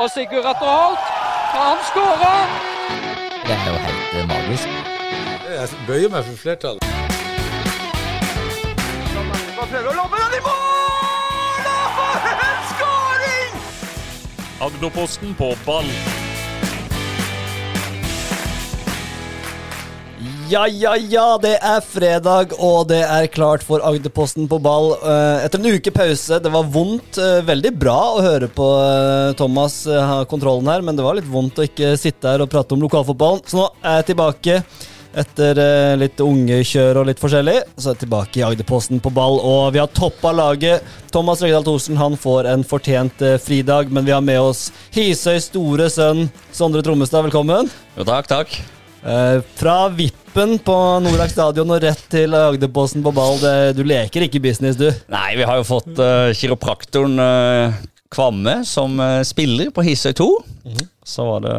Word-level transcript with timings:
Og 0.00 0.10
Sigurd 0.10 0.46
Atter 0.50 0.66
Holt, 0.66 0.98
han 1.52 1.78
skårer! 1.88 2.44
Det 3.48 3.56
er 3.56 3.66
jo 3.72 3.78
helt 3.86 4.14
eh, 4.20 4.28
magisk. 4.28 4.68
Jeg 5.50 5.68
bøyer 5.86 6.08
meg 6.14 6.24
for 6.24 6.36
flertallet. 6.40 6.86
Prøver 9.58 9.90
å 9.90 9.94
lobbe 9.98 10.22
den 10.22 10.38
i 10.38 10.40
mål! 10.46 11.68
Og 11.74 11.84
for 11.98 12.32
en 12.46 12.64
skåring! 12.72 13.60
Agderposten 14.70 15.36
på 15.42 15.52
ball. 15.68 15.92
Ja, 20.50 20.64
ja, 20.66 20.96
ja, 20.96 21.36
det 21.38 21.52
er 21.62 21.82
fredag, 21.84 22.54
og 22.58 22.88
det 22.90 23.02
er 23.04 23.28
klart 23.30 23.62
for 23.62 23.82
Agderposten 23.86 24.48
på 24.50 24.56
ball. 24.64 24.94
Eh, 24.98 25.44
Etter 25.44 25.60
en 25.60 25.76
uke 25.76 25.92
pause. 25.94 26.40
Det 26.42 26.50
var 26.50 26.64
vondt. 26.74 27.18
eh, 27.22 27.42
Veldig 27.46 27.70
bra 27.78 27.98
å 28.16 28.22
høre 28.24 28.48
på 28.50 28.66
eh, 28.82 29.34
Thomas 29.38 29.84
ha 29.86 30.24
kontrollen 30.30 30.66
her, 30.72 30.82
men 30.82 30.96
det 30.98 31.04
var 31.06 31.14
litt 31.18 31.28
vondt 31.30 31.60
å 31.60 31.66
ikke 31.68 31.92
sitte 32.00 32.32
her 32.32 32.42
og 32.42 32.50
prate 32.50 32.74
om 32.74 32.82
lokalfotballen. 32.82 33.44
Så 33.46 33.60
nå 33.60 33.68
er 33.84 34.00
jeg 34.00 34.08
tilbake. 34.10 34.56
Etter 35.20 35.58
litt 35.98 36.20
ungekjør 36.22 37.00
og 37.00 37.08
litt 37.08 37.18
forskjellig, 37.18 37.56
så 37.74 37.88
er 37.90 37.96
jeg 37.96 38.02
tilbake 38.04 38.38
i 38.38 38.44
Agderposten 38.46 39.00
på 39.02 39.10
ball. 39.14 39.38
Og 39.42 39.72
vi 39.74 39.82
har 39.82 39.90
toppa 39.90 40.30
laget. 40.34 40.86
Thomas 41.10 41.42
Røgdal 41.42 41.66
Thorsen 41.66 41.98
han 41.98 42.14
får 42.18 42.46
en 42.56 42.62
fortjent 42.66 43.22
fridag, 43.42 43.90
men 43.90 44.06
vi 44.06 44.14
har 44.14 44.22
med 44.22 44.38
oss 44.38 44.68
Hisøys 44.94 45.50
store 45.50 45.90
sønn 45.90 46.28
Sondre 46.54 46.82
Trommestad. 46.86 47.26
Velkommen. 47.26 47.70
Jo, 47.98 48.06
takk, 48.06 48.30
takk. 48.30 48.60
Eh, 49.00 49.42
fra 49.56 49.88
vippen 49.88 50.58
på 50.64 50.74
Norak 51.00 51.32
stadion 51.32 51.72
og 51.72 51.80
rett 51.84 52.02
til 52.12 52.34
Agderposten 52.36 53.04
på 53.04 53.12
ball. 53.16 53.38
Det, 53.40 53.54
du 53.78 53.84
leker 53.86 54.26
ikke 54.26 54.42
business, 54.44 54.76
du. 54.76 54.90
Nei, 55.12 55.32
vi 55.40 55.46
har 55.48 55.60
jo 55.60 55.66
fått 55.68 55.94
uh, 55.96 56.28
kiropraktoren 56.36 57.16
uh, 57.16 57.80
Kvamme 58.10 58.60
som 58.66 58.98
spiller 59.22 59.70
på 59.70 59.84
Hisøy 59.86 60.12
2. 60.18 60.28
Så 61.06 61.26
var 61.28 61.44
det 61.44 61.58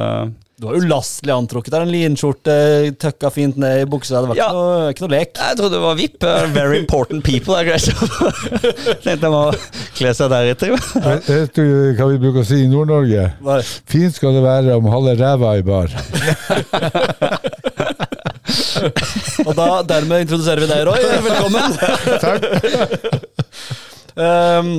Du 0.61 0.67
var 0.69 0.75
ulastelig 0.77 1.33
antrukket 1.33 1.73
der. 1.73 1.81
En 1.87 1.89
linskjorte 1.89 2.53
tøkka 3.01 3.31
fint 3.33 3.55
ned 3.57 3.79
i 3.81 3.85
buksa. 3.89 4.19
Det 4.21 4.29
var 4.29 4.37
Ja. 4.37 4.45
ikke, 4.45 4.59
noe, 4.59 4.91
ikke 4.93 5.01
noe 5.07 5.09
lek. 5.15 5.31
Jeg 5.41 5.57
trodde 5.57 5.73
det 5.73 5.79
var 5.81 5.95
VIP. 5.97 6.23
eh, 6.23 6.45
very 6.53 6.77
important 6.77 7.23
people. 7.25 7.55
Jeg. 7.65 7.81
Tenkte 9.01 9.25
jeg 9.25 9.31
må 9.33 9.41
kle 9.97 10.11
seg 10.13 10.29
deretter. 10.29 10.75
Vet 11.25 11.55
du 11.57 11.65
hva 11.97 12.05
vi 12.11 12.19
bruker 12.21 12.43
å 12.43 12.45
si 12.45 12.61
i 12.61 12.69
Nord-Norge? 12.69 13.23
Fint 13.89 14.13
skal 14.19 14.37
det 14.37 14.43
være 14.45 14.77
om 14.77 14.85
halve 14.93 15.17
ræva 15.17 15.55
i 15.57 15.65
bar. 15.65 15.89
Og 19.47 19.53
da, 19.57 19.67
dermed 19.87 20.27
introduserer 20.27 20.61
vi 20.61 20.69
deg, 20.69 20.85
Roy. 20.85 21.01
Velkommen. 21.25 21.69
Takk. 22.21 22.41
Um, 24.13 24.71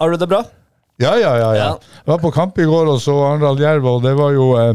har 0.00 0.10
du 0.10 0.16
det 0.24 0.28
bra? 0.32 0.40
Ja, 1.02 1.12
ja, 1.20 1.36
ja. 1.36 1.52
ja. 1.52 1.54
Ja. 1.60 1.70
Jeg 2.06 2.08
var 2.14 2.20
på 2.24 2.32
kamp 2.32 2.56
i 2.56 2.64
går 2.64 2.88
og 2.96 3.00
så 3.04 3.12
Arendal 3.34 3.60
Jerv, 3.60 3.84
og 3.98 4.00
det 4.06 4.14
var 4.16 4.32
jo 4.32 4.54
eh, 4.56 4.72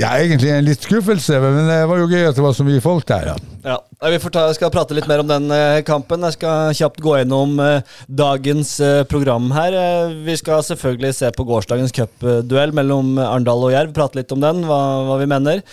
ja, 0.00 0.16
egentlig 0.16 0.50
en 0.54 0.66
litt 0.66 0.84
skuffelse, 0.84 1.38
men 1.42 1.66
det 1.68 1.80
var 1.90 2.00
jo 2.00 2.10
gøy 2.10 2.28
at 2.30 2.38
det 2.38 2.44
var 2.44 2.56
så 2.56 2.66
mye 2.66 2.82
folk 2.84 3.06
der. 3.10 3.32
ja. 3.34 3.38
Ja. 3.64 3.76
Vi 4.08 4.18
ta, 4.32 4.46
skal 4.56 4.72
prate 4.72 4.96
litt 4.96 5.08
mer 5.10 5.22
om 5.22 5.28
den 5.28 5.50
eh, 5.52 5.82
kampen. 5.86 6.24
Jeg 6.24 6.38
skal 6.38 6.74
kjapt 6.76 7.02
gå 7.04 7.16
gjennom 7.18 7.58
eh, 7.60 7.96
dagens 8.08 8.72
eh, 8.84 9.02
program 9.08 9.50
her. 9.52 9.76
Vi 10.24 10.36
skal 10.40 10.64
selvfølgelig 10.64 11.12
se 11.18 11.30
på 11.36 11.44
gårsdagens 11.48 11.94
cupduell 11.96 12.74
mellom 12.76 13.18
Arendal 13.20 13.68
og 13.68 13.74
Jerv. 13.74 13.94
Prate 13.96 14.20
litt 14.20 14.32
om 14.32 14.40
den, 14.42 14.64
hva, 14.68 14.80
hva 15.08 15.20
vi 15.20 15.28
mener. 15.30 15.64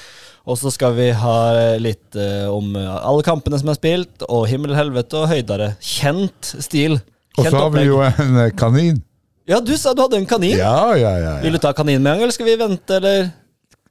Og 0.47 0.59
så 0.59 0.71
skal 0.71 0.95
vi 0.95 1.09
ha 1.11 1.37
litt 1.75 2.15
om 2.47 2.69
alle 2.79 3.23
kampene 3.27 3.57
som 3.59 3.67
er 3.67 3.75
spilt, 3.75 4.23
og 4.31 4.45
himmel, 4.47 4.71
helvete 4.77 5.19
og 5.19 5.27
høydere. 5.27 5.73
Kjent 5.83 6.53
stil. 6.63 7.01
Og 7.35 7.49
så 7.49 7.51
har 7.51 7.73
vi 7.75 7.83
jo 7.83 7.99
en 8.07 8.39
kanin. 8.55 9.01
Ja, 9.47 9.59
du 9.59 9.73
sa 9.79 9.91
du 9.91 10.05
hadde 10.05 10.21
en 10.21 10.29
kanin. 10.29 10.55
Ja, 10.55 10.95
ja, 10.95 11.11
ja. 11.19 11.33
Vil 11.43 11.55
du 11.55 11.59
ta 11.63 11.73
kanin 11.75 11.99
med 11.99 12.13
en 12.13 12.15
gang, 12.15 12.23
eller 12.23 12.35
skal 12.35 12.47
vi 12.47 12.55
vente, 12.63 12.95
eller? 12.95 13.27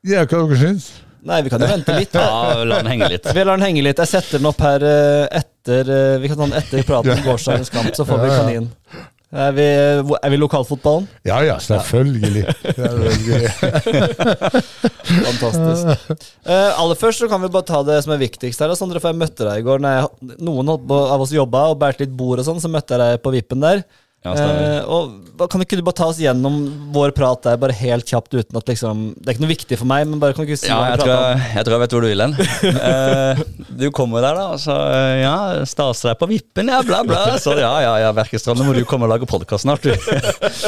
Ja 0.07 0.23
hva 0.25 0.45
dere 0.47 0.61
syns 0.61 0.93
Nei, 1.27 1.41
vi 1.43 1.51
kan 1.51 1.59
jo 1.59 1.67
vente 1.67 1.95
litt. 1.97 2.15
Ja, 2.21 2.63
la 2.63 2.77
den 2.79 2.93
henge 2.93 3.09
litt. 3.11 3.27
Vi 3.27 3.43
lar 3.43 3.59
den 3.59 3.67
henge 3.67 3.83
litt. 3.83 3.99
Jeg 3.99 4.13
setter 4.13 4.39
den 4.39 4.47
opp 4.47 4.61
her 4.63 4.85
eh, 4.87 5.41
etter 5.41 5.91
eh, 5.91 6.19
Vi 6.23 6.31
kan 6.31 6.39
ta 6.39 6.47
den 6.47 6.59
etter 6.61 6.87
praten 6.87 7.15
om 7.17 7.25
gårsdagens 7.27 7.73
kamp, 7.75 7.91
så 7.99 8.07
får 8.07 8.23
vi 8.23 8.29
Ja, 8.31 8.37
ja. 8.37 8.45
kanin. 8.45 8.69
Er 9.37 9.51
vi, 9.57 9.65
er 9.67 10.31
vi 10.31 10.39
lokalfotballen? 10.39 11.09
Ja 11.27 11.41
ja, 11.43 11.57
selvfølgelig. 11.61 12.45
selvfølgelig. 12.63 13.51
Fantastisk. 15.27 16.15
Uh, 16.47 16.71
aller 16.79 16.95
først 17.01 17.25
så 17.25 17.29
kan 17.29 17.43
vi 17.43 17.51
bare 17.51 17.67
ta 17.67 17.83
det 17.85 17.99
som 18.07 18.15
er 18.15 18.23
viktigst 18.23 18.63
her. 18.63 18.73
Sondre, 18.79 19.03
for 19.03 19.11
jeg 19.11 19.19
møtte 19.19 19.45
deg 19.49 19.61
i 19.61 19.67
går. 19.67 19.83
Når 19.83 19.97
jeg, 19.99 20.39
noen 20.47 20.71
av 20.71 21.27
oss 21.27 21.35
jobba 21.35 21.67
og 21.73 21.81
bærte 21.83 22.07
litt 22.07 22.15
bord 22.17 22.41
og 22.41 22.47
sånn, 22.47 22.63
så 22.63 22.71
møtte 22.71 22.95
jeg 22.95 23.03
deg 23.03 23.25
på 23.27 23.35
vippen 23.35 23.67
der. 23.67 23.83
Ja. 24.27 24.35
Eh, 24.35 24.89
og 24.91 25.49
Kan 25.53 25.63
ikke 25.63 25.77
du 25.79 25.83
bare 25.87 25.97
ta 25.99 26.09
oss 26.11 26.19
gjennom 26.21 26.57
vår 26.95 27.13
prat 27.17 27.43
der, 27.45 27.59
bare 27.61 27.77
helt 27.77 28.09
kjapt 28.09 28.33
uten 28.35 28.59
at 28.59 28.71
liksom 28.73 29.03
Det 29.19 29.29
er 29.29 29.37
ikke 29.37 29.45
noe 29.45 29.53
viktig 29.53 29.79
for 29.79 29.91
meg, 29.91 30.07
men 30.09 30.23
bare 30.23 30.35
kan 30.37 30.47
du 30.47 30.51
ikke 30.51 30.63
si 30.65 30.71
Ja, 30.71 30.79
hva 30.81 30.89
jeg 30.91 31.01
tror 31.03 31.11
prater 31.11 31.23
om? 31.23 31.43
jeg, 31.43 31.53
jeg 31.57 31.67
tror 31.69 31.77
jeg 31.77 31.83
vet 31.85 31.97
hvor 31.97 32.07
du 32.07 32.11
vil 32.11 32.25
hen. 32.27 32.37
Eh, 32.87 33.41
du 33.81 33.87
kommer 33.95 34.25
der, 34.25 34.39
da, 34.39 34.47
og 34.57 34.61
så 34.63 34.75
eh, 34.95 35.23
Ja, 35.23 35.37
staser 35.69 36.13
deg 36.13 36.21
på 36.21 36.29
vippen, 36.31 36.71
ja, 36.73 36.81
bla, 36.87 37.03
bla. 37.07 37.23
Så 37.43 37.55
ja, 37.59 37.73
ja, 37.85 37.95
ja, 38.05 38.13
Verkestrand, 38.17 38.61
nå 38.61 38.67
må 38.69 38.77
du 38.77 38.85
komme 38.89 39.09
og 39.09 39.13
lage 39.15 39.29
podkast 39.29 39.67
snart, 39.67 39.85
du. 39.87 39.93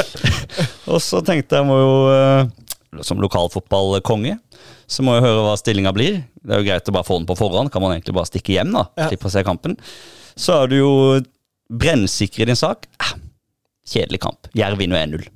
og 0.93 1.01
så 1.03 1.23
tenkte 1.25 1.59
jeg 1.59 1.67
må 1.69 1.79
jo 1.79 1.95
eh, 2.13 3.01
Som 3.05 3.21
lokalfotballkonge 3.23 4.37
så 4.89 5.05
må 5.05 5.13
jeg 5.15 5.27
høre 5.27 5.41
hva 5.45 5.57
stillinga 5.59 5.91
blir. 5.93 6.23
Det 6.41 6.55
er 6.55 6.63
jo 6.63 6.65
greit 6.65 6.87
å 6.89 6.93
bare 6.95 7.05
få 7.05 7.19
den 7.19 7.27
på 7.29 7.35
forhånd. 7.37 7.69
Kan 7.69 7.83
man 7.83 7.93
egentlig 7.93 8.15
bare 8.17 8.29
stikke 8.29 8.55
hjem, 8.55 8.71
da. 8.73 8.87
Ja. 8.97 9.09
Slippe 9.11 9.29
å 9.29 9.33
se 9.35 9.43
kampen. 9.45 9.75
Så 10.33 10.55
er 10.55 10.71
du 10.71 10.79
jo 10.79 10.93
brennsikker 11.69 12.41
i 12.41 12.49
din 12.49 12.57
sak. 12.57 12.87
Kjedelig 13.89 14.21
kamp. 14.23 14.49
Jerv 14.57 14.79
vinner 14.81 15.01
1-0. 15.05 15.27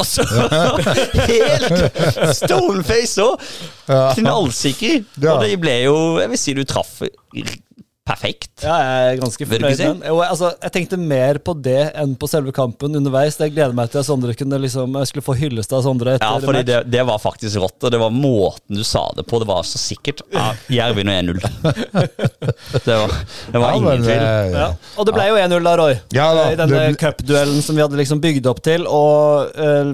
Og 0.00 0.06
så 0.08 0.24
helt 1.28 1.98
stoneface 2.38 3.20
òg! 3.24 3.42
Knallsikker. 4.16 5.02
Og 5.28 5.42
det 5.44 5.58
ble 5.60 5.74
jo 5.84 5.96
Jeg 6.22 6.32
vil 6.32 6.40
si 6.40 6.54
du 6.56 6.62
traff 6.68 7.02
perfekt. 8.06 8.64
Ja, 8.64 8.74
jeg 8.82 9.12
er 9.12 9.20
ganske 9.22 9.46
fornøyd 9.46 9.76
si? 9.78 9.84
med 9.86 10.00
den. 10.02 10.20
Altså, 10.26 10.48
jeg 10.62 10.72
tenkte 10.74 10.98
mer 10.98 11.38
på 11.46 11.54
det 11.62 11.92
enn 12.02 12.16
på 12.18 12.26
selve 12.30 12.50
kampen 12.56 12.96
underveis. 12.98 13.36
Jeg 13.38 13.52
gleder 13.54 13.74
meg 13.78 13.92
til 13.92 14.00
at 14.02 14.08
Sondre 14.08 14.34
kunne 14.38 14.58
liksom, 14.62 14.96
jeg 14.98 15.10
skulle 15.12 15.26
få 15.26 15.36
hyllest 15.38 15.72
av 15.76 15.84
Sondre 15.86 16.16
etter 16.16 16.26
Ja, 16.26 16.40
fordi 16.42 16.62
det, 16.66 16.80
det 16.90 17.04
var 17.08 17.20
faktisk 17.22 17.60
rått, 17.62 17.78
og 17.86 17.92
det 17.94 18.00
var 18.02 18.10
måten 18.14 18.80
du 18.80 18.82
sa 18.86 19.04
det 19.16 19.26
på. 19.30 19.38
Det 19.42 19.48
var 19.52 19.62
så 19.68 19.78
sikkert. 19.80 20.24
Ja, 20.34 20.48
Jerv 20.72 20.98
vinner 20.98 21.22
1-0. 21.22 21.38
Det 21.42 22.96
var, 22.96 23.12
det 23.52 23.58
var 23.60 23.68
Ja, 23.70 23.76
ingen 23.76 23.88
men, 23.88 24.02
tvil. 24.02 24.16
eh, 24.18 24.50
Ja. 24.56 24.66
Og 24.98 25.06
det 25.06 25.14
ble 25.16 25.28
jo 25.30 25.36
1-0 25.38 25.62
da, 25.70 25.76
Roy. 25.78 25.94
Ja 26.16 26.26
da, 26.34 26.48
I 26.52 26.58
denne 26.58 26.82
det- 26.88 26.98
cupduellen 27.00 27.62
som 27.62 27.76
vi 27.78 27.82
hadde 27.86 27.96
liksom 28.02 28.20
bygd 28.22 28.46
opp 28.50 28.62
til. 28.66 28.86
Og 28.90 29.54
eh, 29.56 29.92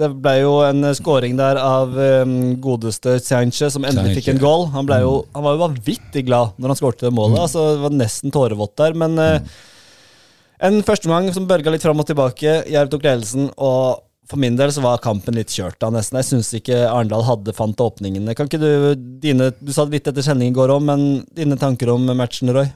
det 0.00 0.08
ble 0.24 0.32
jo 0.40 0.52
en 0.64 0.86
scoring 0.96 1.34
der 1.36 1.58
av 1.60 1.92
um, 1.92 2.36
godeste 2.62 3.18
Sanchez, 3.20 3.74
som 3.74 3.84
endelig 3.84 4.20
fikk 4.20 4.30
en 4.32 4.40
goal. 4.40 4.64
Han, 4.72 4.88
jo, 5.02 5.18
han 5.34 5.44
var 5.44 5.56
jo 5.56 5.64
vanvittig 5.66 6.24
glad 6.28 6.56
når 6.56 6.72
han 6.72 6.80
skårte 6.80 7.12
målet. 7.12 7.42
Altså, 7.44 7.66
det 7.74 7.82
var 7.84 7.98
nesten 7.98 8.32
tårevått 8.32 8.72
der. 8.80 8.96
Men 8.98 9.20
uh, 9.20 9.60
en 10.64 10.80
førsteomgang 10.86 11.28
som 11.36 11.48
bølga 11.50 11.74
litt 11.74 11.84
fram 11.84 12.00
og 12.00 12.08
tilbake. 12.08 12.62
Jerv 12.72 12.92
tok 12.92 13.04
ledelsen, 13.04 13.50
og 13.60 14.00
for 14.30 14.38
min 14.40 14.56
del 14.56 14.70
så 14.72 14.80
var 14.84 15.00
kampen 15.02 15.34
litt 15.36 15.50
kjørt 15.52 15.78
da, 15.82 15.90
nesten. 15.92 16.18
Jeg 16.20 16.28
syns 16.28 16.52
ikke 16.56 16.76
Arendal 16.86 17.24
hadde 17.26 17.52
fant 17.56 17.80
åpningene. 17.82 18.34
Kan 18.38 18.46
ikke 18.48 18.60
du 18.62 18.68
dine, 19.22 19.50
Du 19.60 19.72
sa 19.74 19.82
litt 19.84 20.08
etter 20.08 20.22
sending 20.24 20.48
i 20.52 20.56
går 20.56 20.68
òg, 20.76 20.82
men 20.86 21.00
dine 21.36 21.56
tanker 21.60 21.88
om 21.92 22.02
matchen, 22.16 22.52
Roy? 22.54 22.68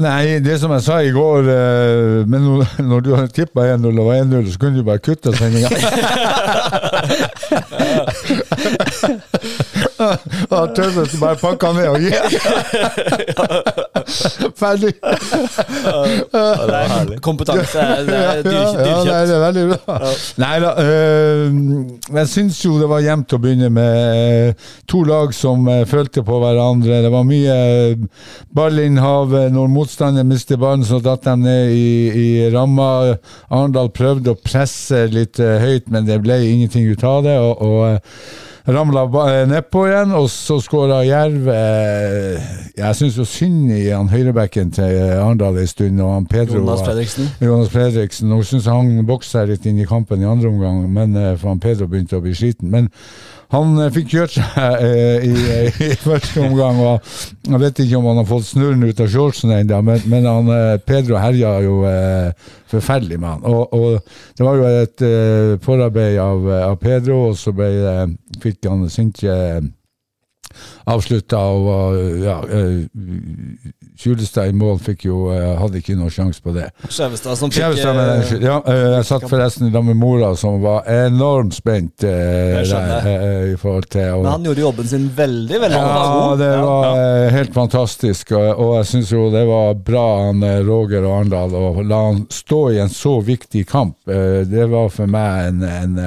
Nei, 0.00 0.38
det 0.44 0.56
som 0.62 0.72
jeg 0.76 0.82
sa 0.86 0.96
i 1.02 1.10
går 1.12 1.48
eh, 1.50 2.22
Men 2.30 2.42
når 2.86 3.00
du 3.04 3.10
har 3.16 3.26
tippa 3.34 3.60
1-0 3.74 3.90
og 3.90 4.06
var 4.06 4.16
1-0, 4.22 4.52
så 4.52 4.58
kunne 4.62 4.78
du 4.78 4.84
bare 4.86 5.02
kutte 5.02 5.30
sendinga. 5.36 5.70
Ja, 10.00 10.16
tøffest 10.74 11.20
bare 11.20 11.36
pakka 11.40 11.72
ned 11.76 11.88
og 11.90 12.00
gikk. 12.00 12.14
Ferdig. 14.60 14.94
Kompetanse 17.24 17.78
er, 17.82 18.04
det 18.06 18.14
er 18.16 18.22
Ja, 18.46 18.50
ja, 19.04 19.18
det 19.28 19.34
er 19.36 19.42
veldig 19.44 19.64
bra. 19.74 19.94
Nei 20.40 20.56
da. 20.64 20.70
øh, 20.84 21.40
jeg 22.16 22.26
syns 22.32 22.56
jo 22.64 22.72
det 22.80 22.88
var 22.90 23.00
jevnt 23.04 23.34
å 23.36 23.38
begynne 23.42 23.68
med 23.74 23.92
øh, 24.16 24.54
to 24.90 24.98
lag 25.08 25.28
som 25.36 25.58
øh, 25.68 25.84
følte 25.88 26.20
på 26.26 26.34
hverandre. 26.42 27.02
Det 27.04 27.12
var 27.12 27.24
mye 27.28 27.56
ballinnhav. 28.56 29.28
Når 29.52 29.66
motstanderen 29.72 30.28
mistet 30.30 30.60
ballen, 30.62 30.84
så 30.86 30.96
datt 31.04 31.24
de 31.28 31.34
ned 31.44 31.64
i, 31.76 31.88
i 32.10 32.28
ramma. 32.54 32.88
Arendal 33.50 33.90
prøvde 33.94 34.30
å 34.34 34.40
presse 34.40 35.06
litt 35.12 35.36
høyt, 35.40 35.86
men 35.92 36.06
det 36.08 36.22
ble 36.24 36.36
ingenting 36.48 36.84
ut 36.90 37.04
av 37.04 37.22
det. 37.26 37.36
og, 37.40 37.54
og 37.60 38.00
Ramla 38.70 39.02
eh, 39.26 39.48
nedpå 39.48 39.84
igjen, 39.88 40.12
og 40.14 40.28
så 40.30 40.60
skåra 40.62 41.00
Jerv. 41.06 41.48
Eh, 41.50 42.50
jeg 42.78 42.96
syns 42.98 43.18
jo 43.18 43.26
synd 43.26 43.72
i 43.74 43.88
han 43.88 44.10
høyrebekken 44.12 44.70
til 44.76 44.84
eh, 44.84 45.16
Arendal 45.18 45.58
en 45.58 45.70
stund. 45.70 46.00
Og 46.00 46.14
han 46.14 46.28
Pedro 46.30 46.60
Jonas 46.60 46.84
Fredriksen. 46.86 47.28
Jonas 47.42 47.72
Fredriksen. 47.72 48.30
Nå 48.30 48.42
syns 48.46 48.68
han 48.70 48.92
boksa 49.08 49.44
litt 49.48 49.66
inn 49.66 49.80
i 49.82 49.88
kampen 49.88 50.22
i 50.22 50.28
andre 50.28 50.52
omgang, 50.52 50.84
men 50.92 51.18
for 51.36 51.50
han 51.50 51.62
Pedro 51.62 51.90
begynte 51.90 52.20
å 52.20 52.24
bli 52.24 52.34
sliten. 52.36 52.70
Men 52.70 52.90
han 53.50 53.74
eh, 53.82 53.90
fikk 53.94 54.12
kjørt 54.12 54.36
seg 54.36 54.84
eh, 54.86 55.26
i, 55.26 55.32
i 55.88 55.90
første 55.98 56.44
omgang, 56.44 56.78
og 56.84 57.10
jeg 57.48 57.62
vet 57.64 57.82
ikke 57.84 57.98
om 57.98 58.08
han 58.10 58.22
har 58.22 58.28
fått 58.28 58.48
snurren 58.52 58.86
ut 58.86 59.02
av 59.02 59.10
shortsen 59.10 59.54
ennå, 59.56 59.80
men, 59.86 60.06
men 60.12 60.28
han, 60.28 60.52
eh, 60.54 60.76
Pedro 60.86 61.18
herja 61.20 61.56
jo 61.64 61.80
eh, 61.88 62.30
forferdelig 62.70 63.18
med 63.18 63.34
han. 63.34 63.44
Og, 63.50 63.74
og 63.74 64.38
det 64.38 64.46
var 64.46 64.60
jo 64.60 64.70
et 64.70 65.04
forarbeid 65.64 66.20
av, 66.22 66.48
av, 66.70 66.78
Pedro, 66.80 67.18
og 67.30 67.38
så 67.38 67.52
ble, 67.56 67.70
fikk 68.42 68.70
han 68.70 68.86
Sintje 68.92 69.34
avslutta 70.88 71.40
og 71.50 71.66
var 71.66 71.98
ja, 72.20 72.36
Skjulestad 74.00 74.50
i 74.50 74.54
mål 74.56 74.78
fikk 74.82 75.04
jo, 75.08 75.26
hadde 75.30 75.80
ikke 75.80 75.96
noen 75.98 76.12
sjanse 76.12 76.40
på 76.42 76.54
det. 76.54 76.70
Skjevestad 76.88 77.38
som 77.38 77.52
fikk 77.52 77.60
Skjevestad, 77.60 77.98
men, 77.98 78.44
ja, 78.44 78.56
Jeg 78.96 79.08
satt 79.08 79.26
forresten 79.28 79.68
i 79.68 79.72
lag 79.74 79.84
med 79.86 79.98
mora, 80.00 80.32
som 80.38 80.60
var 80.62 80.88
enormt 80.90 81.56
spent 81.56 82.06
eh, 82.08 82.60
der, 82.64 83.10
i 83.52 83.56
forhold 83.60 83.90
til 83.92 84.08
og, 84.16 84.24
Men 84.24 84.32
han 84.32 84.48
gjorde 84.48 84.64
jobben 84.64 84.90
sin 84.90 85.06
veldig, 85.16 85.60
veldig 85.66 85.80
ja, 85.80 86.34
det 86.40 86.50
var 86.64 86.88
ja. 86.88 87.30
helt 87.36 87.54
fantastisk. 87.54 88.34
Og, 88.36 88.48
og 88.64 88.74
jeg 88.80 88.90
syns 88.94 89.14
jo 89.14 89.28
det 89.34 89.44
var 89.48 89.78
bra 89.84 90.06
han 90.26 90.44
Roger 90.66 91.04
og 91.04 91.16
Arendal 91.18 91.56
å 91.56 91.70
la 91.84 92.02
han 92.08 92.24
stå 92.32 92.60
i 92.74 92.82
en 92.82 92.92
så 92.92 93.18
viktig 93.24 93.66
kamp. 93.68 93.96
Det 94.06 94.66
var 94.70 94.92
for 94.94 95.10
meg 95.10 95.50
en, 95.50 95.64
en 95.66 95.98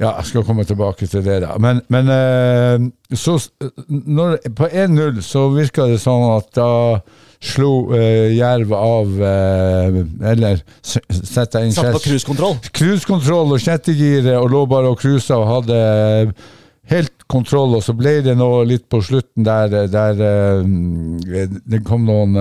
ja, 0.00 0.14
jeg 0.16 0.30
skal 0.30 0.44
komme 0.48 0.64
tilbake 0.64 1.06
til 1.10 1.24
det, 1.24 1.42
da. 1.44 1.56
Men, 1.60 1.82
men 1.92 2.08
eh, 2.14 3.16
så 3.16 3.36
når, 3.88 4.38
På 4.56 4.68
1-0 4.68 5.20
så 5.24 5.48
virka 5.52 5.84
det 5.90 5.98
sånn 6.00 6.24
at 6.38 6.48
da 6.56 6.70
slo 7.40 7.90
eh, 7.96 8.32
Jerv 8.36 8.72
av 8.76 9.20
eh, 9.24 9.98
Eller 10.32 10.62
sette 10.80 11.62
inn 11.64 11.76
Satt 11.76 11.92
på 11.98 12.04
cruisekontroll? 12.06 12.56
Cruisekontroll 12.72 13.56
og 13.56 13.60
sjettegiret, 13.60 14.32
og 14.38 14.48
lå 14.54 14.64
bare 14.70 14.94
og 14.94 15.00
cruisa 15.00 15.36
og 15.40 15.50
hadde 15.50 15.80
helt 16.90 17.28
kontroll. 17.30 17.76
Og 17.76 17.84
så 17.84 17.92
ble 17.96 18.16
det 18.24 18.38
nå 18.40 18.48
litt 18.68 18.88
på 18.90 19.02
slutten 19.04 19.44
der, 19.46 19.84
der 19.92 20.24
det 20.64 21.84
kom 21.86 22.08
noen 22.08 22.40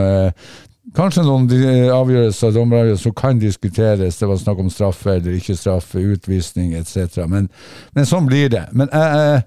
Kanskje 0.98 1.26
noen 1.26 1.50
avgjørelser 1.94 2.56
som 2.98 3.14
kan 3.18 3.42
diskuteres. 3.42 4.18
Det 4.18 4.30
var 4.30 4.40
snakk 4.42 4.62
om 4.64 4.72
straffe 4.74 5.18
eller 5.20 5.38
ikke 5.38 5.58
straffe, 5.58 6.02
utvisning 6.02 6.74
etc. 6.80 7.26
Men, 7.30 7.50
men 7.94 8.10
sånn 8.10 8.30
blir 8.30 8.50
det. 8.54 8.66
Men 8.74 8.90
eh, 8.96 9.44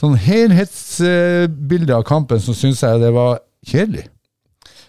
sånn 0.00 0.16
helhetsbilde 0.22 1.96
av 1.96 2.06
kampen 2.08 2.40
så 2.40 2.56
syns 2.56 2.84
jeg 2.86 3.02
det 3.02 3.12
var 3.16 3.42
kjedelig. 3.68 4.06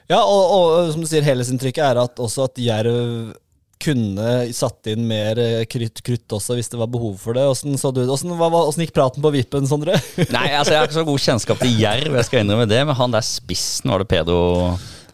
Ja, 0.10 0.24
og, 0.24 0.56
og 0.56 0.94
som 0.94 1.04
du 1.04 1.10
sier, 1.10 1.26
helhetsinntrykket 1.26 1.86
er 1.86 2.02
at 2.02 2.22
også 2.22 2.48
at 2.48 2.58
Jerv 2.64 3.36
kunne 3.80 4.32
satt 4.52 4.90
inn 4.92 5.06
mer 5.08 5.40
krutt, 5.72 6.02
krutt 6.04 6.34
også, 6.36 6.58
hvis 6.58 6.68
det 6.72 6.80
var 6.82 6.90
behov 6.92 7.14
for 7.22 7.38
det. 7.38 7.46
Åssen, 7.48 8.84
gikk 8.84 8.96
praten 8.96 9.24
på 9.24 9.32
vippen, 9.32 9.68
Sondre? 9.70 9.96
Nei, 10.36 10.50
altså 10.52 10.74
Jeg 10.74 10.82
har 10.82 10.90
ikke 10.90 10.98
så 10.98 11.06
god 11.08 11.24
kjennskap 11.24 11.62
til 11.64 11.78
Jerv, 11.80 12.18
jeg 12.20 12.28
skal 12.28 12.44
innrømme 12.44 12.68
det, 12.68 12.82
men 12.90 12.98
han 13.00 13.16
der 13.16 13.24
spissen, 13.26 13.94
var 13.94 14.04
det 14.04 14.10
Pedo 14.12 14.40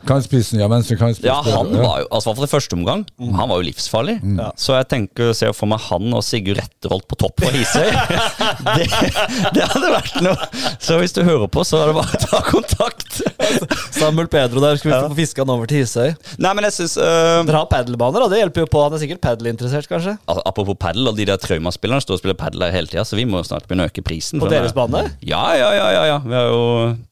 Kantspissen, 0.05 0.59
ja. 0.61 0.67
Venstre 0.71 0.97
kantspiss. 0.99 1.27
Ja, 1.27 1.39
han 1.43 1.71
var 1.73 2.03
jo, 2.03 2.07
altså 2.09 2.33
for 2.33 2.45
det 2.45 2.51
første 2.51 2.77
omgang, 2.77 3.05
mm. 3.19 3.33
han 3.37 3.49
var 3.49 3.61
jo 3.61 3.67
livsfarlig. 3.67 4.17
Mm. 4.23 4.41
Så 4.59 4.75
jeg 4.77 4.87
tenker, 4.91 5.31
ser 5.37 5.53
for 5.55 5.69
meg 5.71 5.81
han 5.87 6.13
og 6.15 6.23
Sigurd 6.25 6.59
Retterholt 6.61 7.07
på 7.09 7.17
topp 7.21 7.41
på 7.41 7.51
Hisøy. 7.53 7.89
det, 8.77 8.87
det, 9.55 9.65
hadde 9.71 9.91
vært 9.93 10.19
noe. 10.25 10.49
Så 10.83 10.99
hvis 11.01 11.15
du 11.15 11.23
hører 11.25 11.49
på, 11.51 11.65
så 11.67 11.81
er 11.81 11.91
det 11.91 11.97
bare 11.97 12.19
å 12.19 12.21
ta 12.25 12.41
kontakt. 12.47 13.19
Samuel 13.99 14.29
Pedro 14.31 14.63
der, 14.63 14.79
skal 14.79 14.91
vi 14.91 14.95
ja. 14.95 15.01
få 15.09 15.17
fiska 15.17 15.45
han 15.45 15.53
over 15.55 15.69
til 15.69 15.83
Hisøy? 15.83 16.13
Nei, 16.41 16.53
men 16.57 16.67
jeg 16.69 16.77
synes 16.79 16.97
uh, 16.99 17.41
Dere 17.45 17.63
har 17.63 17.69
padelbaner, 17.71 18.25
og 18.25 18.33
Det 18.33 18.41
hjelper 18.41 18.65
jo 18.65 18.71
på. 18.71 18.83
Han 18.85 18.97
er 18.97 19.03
sikkert 19.03 19.23
padelinteressert, 19.25 19.89
kanskje? 19.91 20.15
Altså, 20.25 20.45
apropos 20.45 20.77
padel, 20.81 21.09
og 21.09 21.17
de 21.17 21.27
der 21.29 21.41
Trauma-spillerne 21.41 22.03
står 22.03 22.19
og 22.19 22.23
spiller 22.23 22.39
padel 22.39 22.67
hele 22.73 22.91
tida, 22.91 23.05
så 23.07 23.17
vi 23.17 23.27
må 23.29 23.41
snart 23.47 23.67
begynne 23.69 23.87
å 23.87 23.91
øke 23.91 24.05
prisen. 24.05 24.41
På 24.43 24.51
deres 24.51 24.75
bane? 24.75 25.05
Ja, 25.25 25.43
ja, 25.57 25.71
ja. 25.75 25.89
ja, 25.95 26.05
ja. 26.13 26.45
Jo, 26.45 26.61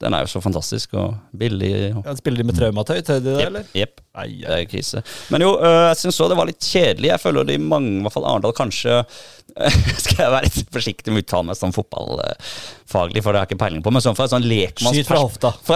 den 0.03 0.17
er 0.17 0.25
jo 0.25 0.33
så 0.35 0.43
fantastisk 0.43 0.93
og 0.99 1.17
billig. 1.37 1.73
Og... 1.93 2.03
Ja, 2.05 2.15
spiller 2.19 2.43
de 2.43 2.49
med 2.49 2.59
traumatøy? 2.59 2.82
Tør 2.87 3.03
til 3.05 3.21
det, 3.25 3.35
eller? 3.47 3.69
Jepp. 3.77 4.01
Det 4.13 4.49
er 4.53 4.65
krise. 4.69 5.01
Men 5.33 5.41
jo, 5.41 5.53
øh, 5.57 5.79
jeg 5.89 6.01
syns 6.03 6.19
òg 6.21 6.33
det 6.33 6.37
var 6.37 6.49
litt 6.49 6.65
kjedelig. 6.65 7.09
Jeg 7.09 7.21
føler 7.23 7.47
det 7.49 7.55
i 7.57 7.63
mange, 7.63 7.95
i 7.97 8.03
hvert 8.05 8.13
fall 8.13 8.27
Arendal, 8.29 8.53
kanskje 8.57 8.99
Skal 10.03 10.19
jeg 10.23 10.33
være 10.33 10.47
litt 10.47 10.69
forsiktig 10.73 11.13
med 11.13 11.21
å 11.21 11.25
uttale 11.25 11.47
meg 11.49 11.57
som 11.59 11.73
fotballfaglig, 11.75 13.21
for 13.21 13.33
det 13.35 13.37
har 13.37 13.43
jeg 13.43 13.51
ikke 13.51 13.61
peiling 13.61 13.83
på, 13.85 13.91
men 13.93 14.01
sånn 14.01 14.15
fra 14.17 14.25
et 14.25 14.33
sånn 14.33 14.47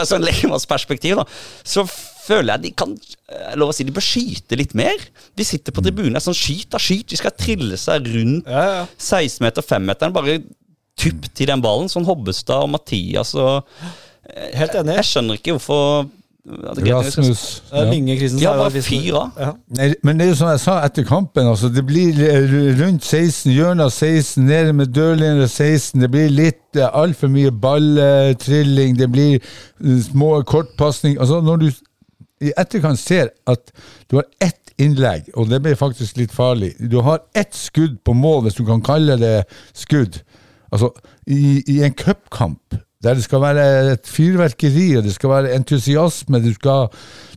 sånn 0.10 0.26
lekmannsperspektiv, 0.26 1.20
da, 1.20 1.26
så 1.62 1.84
føler 2.28 2.56
jeg 2.56 2.64
de 2.66 2.72
kan 2.82 2.96
lov 3.60 3.72
å 3.72 3.76
si, 3.76 3.86
de 3.88 3.94
bør 3.94 4.06
skyte 4.06 4.58
litt 4.60 4.74
mer. 4.78 5.04
De 5.38 5.46
sitter 5.48 5.76
på 5.76 5.84
tribunen 5.86 6.20
sånn 6.24 6.38
skyt 6.38 6.72
da, 6.74 6.82
skyt. 6.82 7.06
De 7.12 7.20
skal 7.20 7.36
trille 7.38 7.78
seg 7.80 8.10
rundt 8.16 8.50
ja, 8.50 8.66
ja. 8.80 8.82
16-meter, 8.98 9.66
5-meteren. 9.66 10.16
Bare 10.16 10.40
tupp 10.98 11.30
til 11.38 11.52
den 11.52 11.64
ballen. 11.64 11.92
Sånn 11.92 12.08
Hobbestad 12.08 12.66
og 12.66 12.74
Mathias 12.74 13.36
og 13.38 13.62
Helt 14.28 14.76
enig. 14.76 14.98
Jeg 14.98 15.08
skjønner 15.08 15.38
ikke 15.40 15.54
hvorfor 15.56 16.10
Rasmus. 16.48 17.64
Ja. 17.72 17.92
Christensen. 17.92 18.40
Ja, 18.40 18.58
bare 18.58 18.82
fyr 18.82 19.16
av. 19.16 19.32
Ja. 19.40 19.54
Men 20.04 20.20
det 20.20 20.26
er 20.26 20.30
jo 20.32 20.38
som 20.40 20.52
jeg 20.54 20.62
sa 20.64 20.78
etter 20.86 21.04
kampen, 21.08 21.48
altså, 21.48 21.70
det 21.74 21.84
blir 21.88 22.16
rundt 22.80 23.04
16, 23.04 23.52
hjørnet 23.52 23.94
16, 23.94 24.46
nede 24.48 24.74
med 24.74 24.94
dørlinja 24.96 25.48
16. 25.48 26.02
Det 26.02 26.12
blir 26.12 26.32
litt 26.32 26.80
uh, 26.80 26.88
altfor 26.94 27.32
mye 27.34 27.52
balltrilling, 27.52 28.96
det 29.00 29.10
blir 29.12 29.42
uh, 29.42 30.00
små 30.06 30.38
kortpasning. 30.48 31.20
Altså, 31.20 31.42
når 31.42 31.66
du 31.66 31.68
i 32.42 32.54
etterkant 32.58 33.00
ser 33.02 33.34
at 33.50 33.72
du 34.12 34.20
har 34.20 34.28
ett 34.40 34.74
innlegg, 34.78 35.32
og 35.36 35.50
det 35.50 35.62
blir 35.66 35.76
faktisk 35.76 36.20
litt 36.20 36.34
farlig 36.34 36.76
Du 36.78 37.00
har 37.02 37.24
ett 37.34 37.56
skudd 37.58 37.98
på 38.06 38.14
mål, 38.14 38.44
hvis 38.46 38.60
du 38.60 38.66
kan 38.66 38.84
kalle 38.86 39.18
det 39.20 39.38
skudd. 39.74 40.22
Altså, 40.72 40.92
i, 41.28 41.64
i 41.68 41.82
en 41.84 41.96
cupkamp 41.98 42.78
der 43.04 43.18
det 43.18 43.24
skal 43.24 43.42
være 43.44 43.66
et 43.94 44.10
fyrverkeri, 44.10 44.88
og 44.98 45.04
det 45.06 45.14
skal 45.14 45.30
være 45.30 45.56
entusiasme. 45.56 46.42
Du 46.42 46.54
skal 46.56 46.88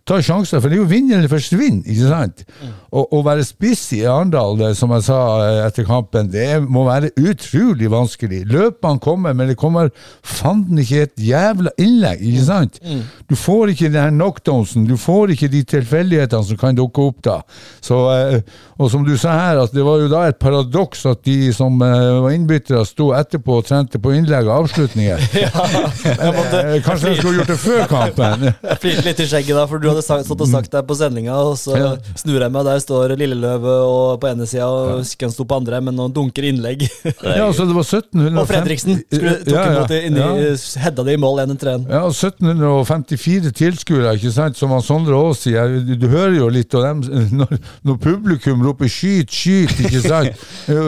ta 0.08 0.20
sjanser, 0.24 0.60
for 0.60 0.72
det 0.72 0.78
er 0.78 0.82
jo 0.82 0.88
vinn 0.90 1.12
eller 1.12 1.28
forsvinn, 1.28 1.82
ikke 1.84 2.08
sant? 2.08 2.44
Mm. 2.62 2.72
Å 2.90 3.20
være 3.22 3.44
spiss 3.46 3.84
i 3.94 4.00
Arendal, 4.02 4.58
som 4.74 4.90
jeg 4.96 5.04
sa 5.06 5.18
eh, 5.44 5.60
etter 5.62 5.84
kampen, 5.86 6.26
det 6.32 6.58
må 6.66 6.82
være 6.88 7.12
utrolig 7.22 7.86
vanskelig. 7.90 8.40
Løpene 8.50 8.98
kommer, 8.98 9.34
men 9.36 9.52
det 9.52 9.54
kommer 9.60 9.92
fanden 10.26 10.80
ikke 10.82 11.04
et 11.04 11.22
jævla 11.22 11.70
innlegg, 11.78 12.24
ikke 12.26 12.46
sant? 12.48 12.80
Mm. 12.82 13.04
Du 13.30 13.36
får 13.38 13.70
ikke 13.76 13.92
den 13.92 14.00
her 14.02 14.10
knockdownsen, 14.10 14.88
du 14.88 14.96
får 14.98 15.36
ikke 15.36 15.50
de 15.52 15.60
tilfeldighetene 15.70 16.48
som 16.48 16.58
kan 16.58 16.80
dukke 16.80 17.04
opp 17.12 17.20
da. 17.28 17.36
Så, 17.78 18.00
eh, 18.16 18.58
og 18.80 18.90
som 18.90 19.06
du 19.06 19.14
sa 19.20 19.36
her, 19.38 19.62
at 19.62 19.76
det 19.76 19.86
var 19.86 20.02
jo 20.02 20.10
da 20.10 20.24
et 20.26 20.40
paradoks 20.42 21.06
at 21.12 21.22
de 21.28 21.52
som 21.54 21.78
eh, 21.86 22.08
var 22.26 22.34
innbyttere, 22.34 22.82
sto 22.90 23.12
etterpå 23.14 23.60
og 23.60 23.70
trente 23.70 24.02
på 24.02 24.16
innlegg 24.18 24.50
og 24.50 24.64
avslutninger. 24.64 25.28
ja, 25.44 26.32
måtte, 26.34 26.64
Kanskje 26.88 27.14
de 27.14 27.22
skulle 27.22 27.38
gjort 27.38 27.54
det 27.54 27.60
før 27.62 27.86
kampen? 27.94 28.50
Jeg 28.72 28.82
flirte 28.82 29.06
litt 29.06 29.22
i 29.22 29.30
skjegget 29.30 29.62
da, 29.62 29.68
for 29.70 29.78
du 29.78 29.92
hadde 29.92 30.02
sagt, 30.02 30.26
stått 30.26 30.42
og 30.42 30.50
sagt 30.50 30.74
det 30.74 30.84
på 30.90 30.98
sendinga, 30.98 31.38
og 31.38 31.54
så 31.60 31.94
snur 32.18 32.40
jeg 32.40 32.50
meg, 32.50 32.66
og 32.66 32.79
der 32.80 32.84
står 32.84 33.14
Lilleløve 33.18 33.74
på 34.20 34.28
ene 34.30 34.46
sida, 34.48 34.66
og 34.68 35.04
Sken 35.06 35.32
sto 35.32 35.44
på 35.48 35.58
andre, 35.60 35.80
men 35.84 35.96
nå 35.96 36.08
dunker 36.14 36.46
innlegg. 36.48 36.86
ja, 37.40 37.48
så 37.52 37.66
det 37.68 37.76
var 37.76 37.84
1750 37.84 38.40
Og 38.40 38.48
Fredriksen 38.48 39.00
skulle, 39.04 39.34
tok 39.44 39.54
ja, 39.54 39.64
ja, 39.64 39.72
imot 39.74 39.92
det, 39.92 40.00
inni, 40.08 40.20
ja. 40.20 40.54
hedda 40.84 41.06
det 41.06 41.16
i 41.16 41.20
mål 41.20 41.42
1-3. 41.44 41.74
Ja, 41.90 42.02
1754 42.08 43.54
tilskuere, 43.60 44.14
ikke 44.16 44.32
sant, 44.34 44.58
som 44.58 44.72
han 44.74 44.84
Sondre 44.84 45.18
Aas 45.18 45.44
sier. 45.44 45.76
Du, 45.84 45.94
du, 46.00 46.08
hører 46.10 46.38
jo 46.38 46.50
litt 46.52 46.76
av 46.78 46.86
dem 46.88 47.02
når, 47.42 47.58
når 47.86 48.00
publikum 48.02 48.64
roper 48.64 48.90
'skyt, 48.90 49.32
skyt', 49.34 49.76
ikke 49.86 50.04
sant. 50.12 50.46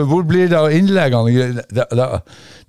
Hvor 0.09 0.25
blir 0.27 0.49
det 0.51 0.59
av 0.59 0.71
innleggene? 0.73 1.65
Da, 1.73 1.85
da, 1.93 2.07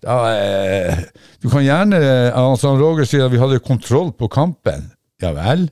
da, 0.05 0.19
eh, 0.35 1.07
du 1.43 1.49
kan 1.53 1.65
gjerne 1.65 2.01
altså 2.35 2.75
Roger 2.79 3.09
sier 3.09 3.27
at 3.27 3.33
vi 3.33 3.41
hadde 3.41 3.63
kontroll 3.65 4.13
på 4.17 4.29
kampen. 4.33 4.91
Ja 5.23 5.33
vel? 5.37 5.69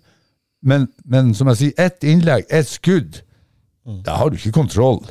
Men, 0.62 0.86
men 1.04 1.34
som 1.34 1.50
jeg 1.50 1.58
sier, 1.58 1.78
ett 1.82 2.06
innlegg, 2.06 2.46
ett 2.48 2.70
skudd. 2.70 3.20
Da 3.82 4.18
har 4.20 4.30
du 4.30 4.38
ikke 4.38 4.54
kontroll. 4.62 5.02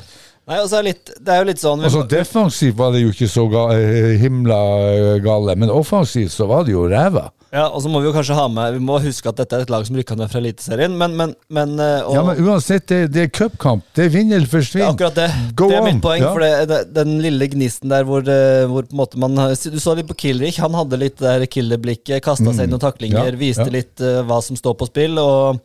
Nei, 0.42 0.56
altså 0.58 0.80
litt, 0.82 1.12
det 1.22 1.30
er 1.30 1.44
jo 1.44 1.46
litt 1.52 1.60
sånn 1.62 1.84
Altså 1.86 2.00
Defensivt 2.10 2.74
var 2.74 2.90
det 2.90 3.04
jo 3.04 3.12
ikke 3.12 3.28
så 3.30 3.44
ga, 3.50 3.68
eh, 3.76 4.16
himla 4.18 4.58
eh, 4.88 5.20
gale, 5.22 5.54
men 5.54 5.70
offensivt 5.70 6.34
så 6.34 6.48
var 6.50 6.66
det 6.66 6.74
jo 6.74 6.88
ræva. 6.90 7.28
Ja, 7.52 7.68
og 7.68 7.84
så 7.84 7.90
må 7.92 8.00
vi 8.00 8.08
jo 8.08 8.14
kanskje 8.16 8.34
ha 8.34 8.46
med 8.48 8.78
Vi 8.78 8.80
må 8.80 8.96
huske 9.04 9.28
at 9.28 9.36
dette 9.36 9.58
er 9.58 9.66
et 9.66 9.70
lag 9.70 9.84
som 9.86 9.98
rykka 10.00 10.16
ned 10.18 10.32
fra 10.32 10.40
Eliteserien, 10.40 10.96
men, 10.98 11.14
men, 11.14 11.36
men 11.52 11.76
eh, 11.78 12.02
og, 12.02 12.16
Ja, 12.16 12.24
men 12.26 12.42
uansett, 12.42 12.88
det, 12.90 13.12
det 13.14 13.28
er 13.28 13.30
cupkamp. 13.30 13.86
Det 13.94 14.08
er 14.08 14.12
vinn 14.16 14.34
eller 14.34 14.50
forsvinn. 14.50 14.82
Ja, 14.82 14.90
akkurat 14.96 15.20
det. 15.20 15.30
Go 15.54 15.70
det 15.70 15.78
er 15.78 15.86
mitt 15.86 16.02
poeng. 16.02 16.26
Ja. 16.26 16.34
For 16.34 16.42
det, 16.42 16.52
det, 16.72 16.82
den 16.98 17.14
lille 17.22 17.46
gnisten 17.54 17.94
der 17.94 18.08
hvor, 18.08 18.26
hvor, 18.26 18.90
på 18.90 18.96
en 18.96 19.02
måte 19.04 19.22
man 19.22 19.38
Du 19.38 19.78
så 19.78 19.94
litt 19.94 20.10
på 20.10 20.18
Kilrich. 20.26 20.58
Han 20.64 20.74
hadde 20.74 21.04
litt 21.04 21.20
det 21.22 21.28
der 21.28 21.46
killerblikket, 21.46 22.18
kasta 22.26 22.50
seg 22.50 22.64
inn 22.66 22.72
mm. 22.72 22.76
noen 22.80 22.86
taklinger, 22.88 23.30
ja, 23.30 23.40
viste 23.46 23.70
litt 23.70 24.02
uh, 24.02 24.24
hva 24.26 24.42
som 24.42 24.58
står 24.58 24.80
på 24.80 24.90
spill. 24.90 25.20
og 25.22 25.62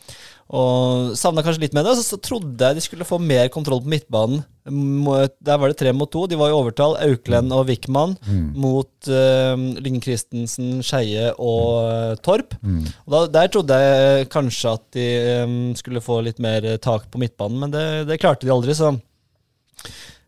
og 0.47 1.15
savna 1.19 1.43
kanskje 1.43 1.65
litt 1.65 1.73
med 1.75 1.83
det. 1.83 1.93
Og 1.93 2.05
så, 2.05 2.19
trodde 2.23 2.69
jeg 2.69 2.77
de 2.77 2.83
skulle 2.83 3.07
få 3.07 3.19
mer 3.19 3.49
kontroll 3.51 3.81
på 3.83 3.91
midtbanen. 3.91 4.45
Der 4.67 5.59
var 5.59 5.71
det 5.71 5.77
tre 5.79 5.91
mot 5.95 6.09
to. 6.11 6.25
De 6.27 6.39
var 6.39 6.51
i 6.51 6.55
overtall. 6.55 6.95
Auklend 7.03 7.51
og 7.55 7.67
Wickman 7.67 8.15
mm. 8.23 8.45
mot 8.55 9.09
uh, 9.11 9.55
Lyng 9.83 9.99
Christensen, 10.03 10.79
Skeie 10.85 11.33
og 11.35 11.73
uh, 11.83 12.15
Torp. 12.23 12.55
Mm. 12.61 12.85
Og 13.05 13.13
da, 13.15 13.25
Der 13.39 13.51
trodde 13.51 13.81
jeg 13.83 14.29
kanskje 14.31 14.77
at 14.77 14.87
de 14.95 15.09
um, 15.43 15.59
skulle 15.79 16.03
få 16.03 16.21
litt 16.23 16.39
mer 16.43 16.69
tak 16.83 17.09
på 17.11 17.19
midtbanen, 17.21 17.59
men 17.65 17.75
det, 17.75 17.85
det 18.11 18.21
klarte 18.23 18.47
de 18.47 18.55
aldri. 18.55 18.75
så 18.77 18.95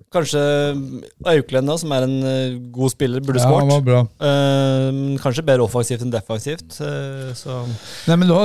Kanskje 0.09 0.39
Auklend, 1.29 1.69
da, 1.69 1.75
som 1.77 1.91
er 1.93 2.05
en 2.07 2.15
eh, 2.25 2.53
god 2.73 2.89
spiller, 2.95 3.21
burde 3.21 3.37
Ja, 3.43 3.45
skåret. 3.45 3.83
bra. 3.85 3.99
uh, 4.25 5.17
kanskje 5.21 5.43
bedre 5.45 5.65
offensivt 5.67 6.01
enn 6.01 6.09
defensivt. 6.13 6.79
Uh, 6.81 7.29
så 7.37 7.59
Nei, 8.07 8.15
men 8.17 8.31
da, 8.31 8.39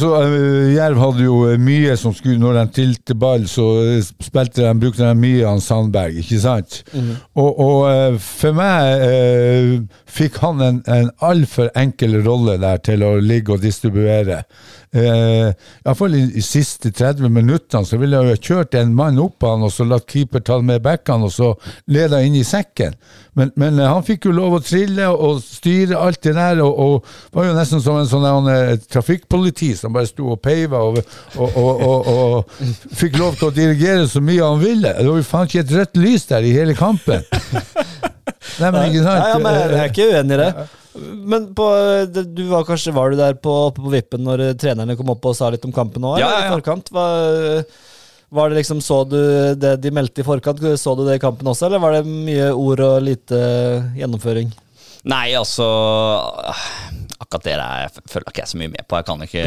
så, 0.00 0.14
uh, 0.16 0.70
Jerv 0.72 1.02
hadde 1.02 1.26
jo 1.26 1.36
eh, 1.50 1.58
mye 1.60 1.96
som 2.00 2.14
skulle 2.16 2.40
Når 2.40 2.56
de 2.56 2.64
tilte 2.80 3.14
ball, 3.20 3.44
så 3.50 3.66
eh, 3.82 4.00
spilte 4.24 4.62
de, 4.64 4.72
brukte 4.80 5.04
de 5.04 5.12
mye 5.20 5.44
av 5.50 5.60
Sandberg, 5.64 6.16
ikke 6.24 6.40
sant? 6.40 6.80
Og, 7.36 7.50
og 7.52 7.80
eh, 7.90 8.16
for 8.24 8.56
meg 8.56 9.04
eh, 9.04 9.74
fikk 10.14 10.40
han 10.40 10.62
en, 10.64 10.80
en 10.88 11.12
altfor 11.20 11.68
enkel 11.76 12.16
rolle 12.24 12.56
der 12.62 12.80
til 12.84 13.04
å 13.04 13.16
ligge 13.20 13.52
og 13.58 13.60
distribuere. 13.64 14.44
Eh, 14.94 15.50
Iallfall 15.82 16.14
i 16.14 16.20
de 16.36 16.42
siste 16.44 16.92
30 16.94 17.26
minuttene 17.34 17.86
så 17.86 17.98
ville 17.98 18.20
jeg 18.20 18.36
jo 18.36 18.42
kjørt 18.48 18.76
en 18.78 18.92
mann 18.94 19.18
opp 19.18 19.42
han 19.42 19.64
og 19.66 19.72
så 19.74 19.86
latt 19.90 20.06
keeper 20.06 20.44
ta 20.46 20.60
med 20.62 20.84
backene 20.84 21.26
og 21.26 21.32
så 21.34 21.48
leda 21.90 22.20
inn 22.22 22.36
i 22.38 22.44
sekken. 22.46 22.94
Men, 23.34 23.50
men 23.58 23.80
eh, 23.80 23.90
han 23.90 24.06
fikk 24.06 24.28
jo 24.28 24.34
lov 24.36 24.58
å 24.58 24.62
trille 24.62 25.08
og 25.10 25.40
styre 25.42 25.98
alt 25.98 26.20
det 26.22 26.36
der, 26.38 26.62
og, 26.62 26.78
og 26.78 27.34
var 27.34 27.48
jo 27.48 27.56
nesten 27.58 27.82
som 27.82 27.98
en 27.98 28.06
sånn 28.10 28.28
der, 28.28 28.52
eh, 28.54 28.86
trafikkpoliti 28.94 29.72
som 29.78 29.96
bare 29.96 30.10
sto 30.10 30.30
og 30.36 30.42
peiva 30.44 30.84
og, 30.86 31.02
og, 31.42 32.06
og 32.14 32.54
fikk 32.94 33.18
lov 33.18 33.40
til 33.40 33.50
å 33.50 33.56
dirigere 33.58 34.06
så 34.10 34.22
mye 34.22 34.46
han 34.46 34.62
ville. 34.62 34.94
Det 34.94 35.10
var 35.10 35.20
jo 35.24 35.26
faen 35.26 35.50
ikke 35.50 35.64
et 35.66 35.76
rødt 35.80 36.02
lys 36.04 36.30
der 36.30 36.46
i 36.46 36.54
hele 36.54 36.78
kampen. 36.78 37.26
Nei, 38.60 38.70
men 38.70 38.80
ikke 38.92 39.02
sant? 39.02 39.18
Nei, 39.18 39.28
ja, 39.32 39.42
men 39.42 39.58
jeg 39.58 39.76
er 39.82 39.90
ikke 39.90 40.10
uenig 40.14 40.38
i 40.38 40.42
det. 40.44 40.50
Men 41.02 41.48
på, 41.58 41.66
du 42.10 42.44
var 42.50 42.66
kanskje 42.68 42.94
var 42.94 43.10
du 43.10 43.18
der 43.18 43.34
på, 43.34 43.52
oppe 43.70 43.82
på 43.82 43.92
vippen 43.94 44.22
når 44.26 44.44
eh, 44.48 44.54
trenerne 44.60 44.96
kom 44.98 45.10
opp 45.14 45.26
og 45.30 45.36
sa 45.38 45.50
litt 45.50 45.64
om 45.66 45.74
kampen 45.74 46.06
òg? 46.06 46.20
Ja, 46.22 46.28
ja, 46.30 46.40
ja. 46.44 46.50
I 46.50 46.54
forkant? 46.54 46.90
Var, 46.94 47.64
var 48.34 48.50
det 48.50 48.60
liksom, 48.60 48.82
Så 48.84 49.00
du 49.10 49.18
det 49.58 49.76
de 49.82 49.94
meldte 49.94 50.22
i 50.22 50.26
forkant? 50.26 50.62
Så 50.78 50.94
du 50.98 51.04
det 51.06 51.18
i 51.18 51.22
kampen 51.22 51.50
også, 51.50 51.66
eller 51.68 51.82
var 51.82 51.98
det 51.98 52.04
mye 52.06 52.52
ord 52.52 52.84
og 52.86 53.02
lite 53.06 53.40
gjennomføring? 53.98 54.54
Nei, 55.04 55.34
altså 55.36 55.66
Akkurat 57.24 57.46
det 57.46 57.54
der 57.58 57.94
følger 58.10 58.30
ikke 58.30 58.42
jeg 58.42 58.50
så 58.50 58.58
mye 58.60 58.72
med 58.72 58.84
på. 58.88 58.98
Jeg 59.00 59.06
kan 59.08 59.24
ikke 59.24 59.44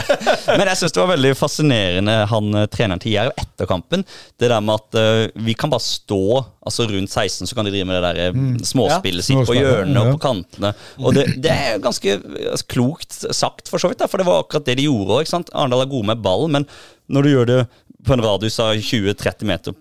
Men 0.58 0.70
jeg 0.70 0.80
syns 0.80 0.94
det 0.96 1.02
var 1.02 1.10
veldig 1.12 1.32
fascinerende, 1.38 2.14
han 2.30 2.60
eh, 2.62 2.68
treneren 2.72 3.02
til 3.02 3.14
Jerv 3.14 3.34
etter 3.40 3.68
kampen. 3.68 4.04
Det 4.40 4.50
der 4.50 4.64
med 4.64 4.80
at 4.80 4.98
uh, 5.00 5.44
vi 5.44 5.54
kan 5.58 5.72
bare 5.72 5.84
stå 5.84 6.22
altså 6.66 6.86
rundt 6.90 7.12
16, 7.12 7.48
så 7.48 7.56
kan 7.56 7.68
de 7.68 7.74
drive 7.74 7.88
med 7.88 7.98
det 7.98 8.08
der 8.08 8.22
eh, 8.28 8.40
småspillet 8.66 9.26
sitt 9.26 9.44
på 9.48 9.56
hjørnene 9.58 10.04
og 10.04 10.16
på 10.16 10.22
kantene. 10.26 10.72
Og 11.00 11.14
det, 11.16 11.26
det 11.44 11.52
er 11.52 11.84
ganske 11.84 12.16
altså, 12.20 12.66
klokt 12.70 13.20
sagt, 13.36 13.70
for 13.70 13.82
så 13.82 13.90
vidt, 13.90 14.00
da, 14.02 14.08
for 14.10 14.20
det 14.20 14.28
var 14.28 14.44
akkurat 14.44 14.66
det 14.68 14.78
de 14.80 14.88
gjorde 14.88 15.20
òg. 15.20 15.36
Arendal 15.52 15.84
er 15.84 15.92
gode 15.92 16.10
med 16.12 16.24
ball, 16.24 16.48
men 16.52 16.66
når 17.10 17.26
du 17.26 17.32
gjør 17.32 17.50
det 17.50 17.60
på 18.06 18.16
en 18.16 18.24
radius 18.24 18.58
av 18.62 18.74
20-30 18.80 19.48
meter 19.48 19.76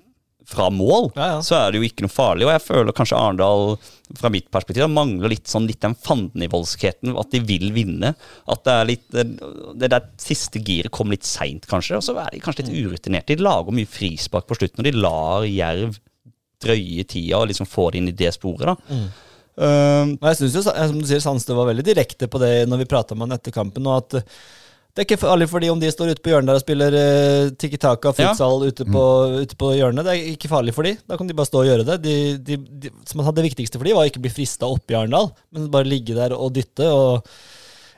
fra 0.50 0.68
mål, 0.74 1.12
Ja, 1.16 1.28
ja. 1.36 1.40
så 1.46 1.56
er 1.60 1.72
det 1.72 1.80
jo 1.82 1.88
ikke 1.88 2.06
noe 2.08 2.14
farlig. 2.14 2.48
Og 2.48 2.54
jeg 2.56 2.64
føler 2.66 2.96
kanskje 2.98 3.18
Arendal, 3.20 3.76
fra 4.18 4.32
mitt 4.34 4.48
perspektiv, 4.50 4.88
mangler 4.90 5.30
litt 5.30 5.46
sånn 5.52 5.68
litt 5.70 5.82
den 5.86 5.94
fandenivoldskheten. 5.94 7.14
At 7.22 7.30
de 7.36 7.42
vil 7.46 7.70
vinne. 7.76 8.16
At 8.50 8.64
det 8.66 8.74
er 8.76 8.90
litt 8.90 9.08
Det 9.14 9.90
der 9.94 10.08
siste 10.22 10.62
giret 10.66 10.90
kom 10.96 11.14
litt 11.14 11.28
seint, 11.30 11.68
kanskje. 11.70 12.00
Og 12.00 12.06
så 12.08 12.18
er 12.18 12.34
de 12.34 12.42
kanskje 12.44 12.66
litt 12.66 12.88
urutinerte. 12.90 13.36
De 13.38 13.46
lager 13.46 13.76
mye 13.78 13.90
frispark 13.90 14.50
på 14.50 14.58
slutten, 14.58 14.82
og 14.82 14.90
de 14.90 14.96
lar 14.98 15.46
Jerv 15.46 16.00
drøye 16.60 17.06
tida 17.08 17.38
og 17.40 17.48
liksom 17.52 17.70
få 17.70 17.90
det 17.94 18.02
inn 18.02 18.10
i 18.12 18.18
det 18.20 18.34
sporet, 18.36 18.68
da. 18.74 19.00
Um, 19.60 20.14
Og 20.22 20.26
jeg 20.30 20.38
synes 20.40 20.56
jo, 20.56 20.62
som 20.64 21.00
du 21.00 21.06
sier, 21.08 21.22
Sandstø 21.24 21.56
var 21.58 21.68
veldig 21.70 21.84
direkte 21.88 22.28
på 22.32 22.40
det 22.42 22.66
når 22.72 22.82
vi 22.84 22.90
prata 22.92 23.16
med 23.16 23.28
han 23.28 23.38
etter 23.38 23.52
kampen. 23.56 23.88
og 23.92 23.98
at 24.02 24.18
eh, 24.22 24.36
det 24.90 25.04
er 25.04 25.06
ikke 25.06 25.22
farlig 25.22 25.48
for 25.52 25.64
de 25.64 25.70
om 25.72 25.80
de 25.80 25.92
står 25.94 26.16
ute 26.16 26.24
på 26.26 26.32
hjørnet 26.32 26.50
der 26.50 26.58
og 26.58 26.64
spiller 26.64 26.96
uh, 26.98 27.52
tikki 27.62 27.78
taka, 27.80 28.12
futsal 28.18 28.66
ute, 28.66 28.88
på, 28.90 29.04
ute 29.46 29.60
på 29.60 29.70
hjørnet. 29.78 30.04
Det 30.08 30.16
er 30.16 30.32
ikke 30.34 30.50
farlig 30.52 30.74
for 30.76 30.88
de. 30.88 30.96
Da 31.08 31.20
kan 31.20 31.30
de 31.30 31.38
bare 31.38 31.48
stå 31.48 31.62
og 31.62 31.70
gjøre 31.70 31.86
det. 31.88 32.00
De, 32.04 32.16
de, 32.50 32.58
de, 32.58 32.92
det 32.92 33.46
viktigste 33.46 33.80
for 33.80 33.88
de 33.88 33.96
var 33.96 34.08
å 34.08 34.12
ikke 34.12 34.24
bli 34.26 34.34
frista 34.34 34.68
opp 34.68 34.92
i 34.92 34.98
Arendal, 34.98 35.30
men 35.56 35.70
bare 35.72 35.88
ligge 35.88 36.18
der 36.18 36.36
og 36.36 36.52
dytte. 36.58 36.90
og 36.90 37.30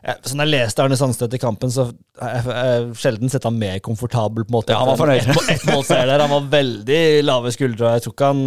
ja, 0.02 0.16
sånn 0.26 0.42
jeg 0.42 0.50
leste 0.50 0.82
Arne 0.82 0.98
Sandstøt 0.98 1.36
i 1.38 1.40
kampen, 1.42 1.70
så 1.70 1.84
jeg, 1.86 2.40
jeg 2.50 2.86
sjelden 2.98 3.30
sett 3.30 3.46
han 3.46 3.60
mer 3.62 3.78
komfortabel. 3.86 4.48
på 4.48 4.50
en 4.50 4.56
måte 4.58 4.74
Ja, 4.74 4.80
han 4.82 4.90
var 4.90 4.98
fornøyd. 4.98 5.30
Et, 5.30 5.50
et 5.56 5.66
målseier 5.70 6.10
der. 6.10 6.24
Han 6.26 6.34
var 6.34 6.48
veldig 6.56 7.02
lave 7.24 7.54
skuldre. 7.54 7.94
Jeg 7.96 8.06
tror 8.06 8.16
ikke 8.16 8.32
han 8.34 8.42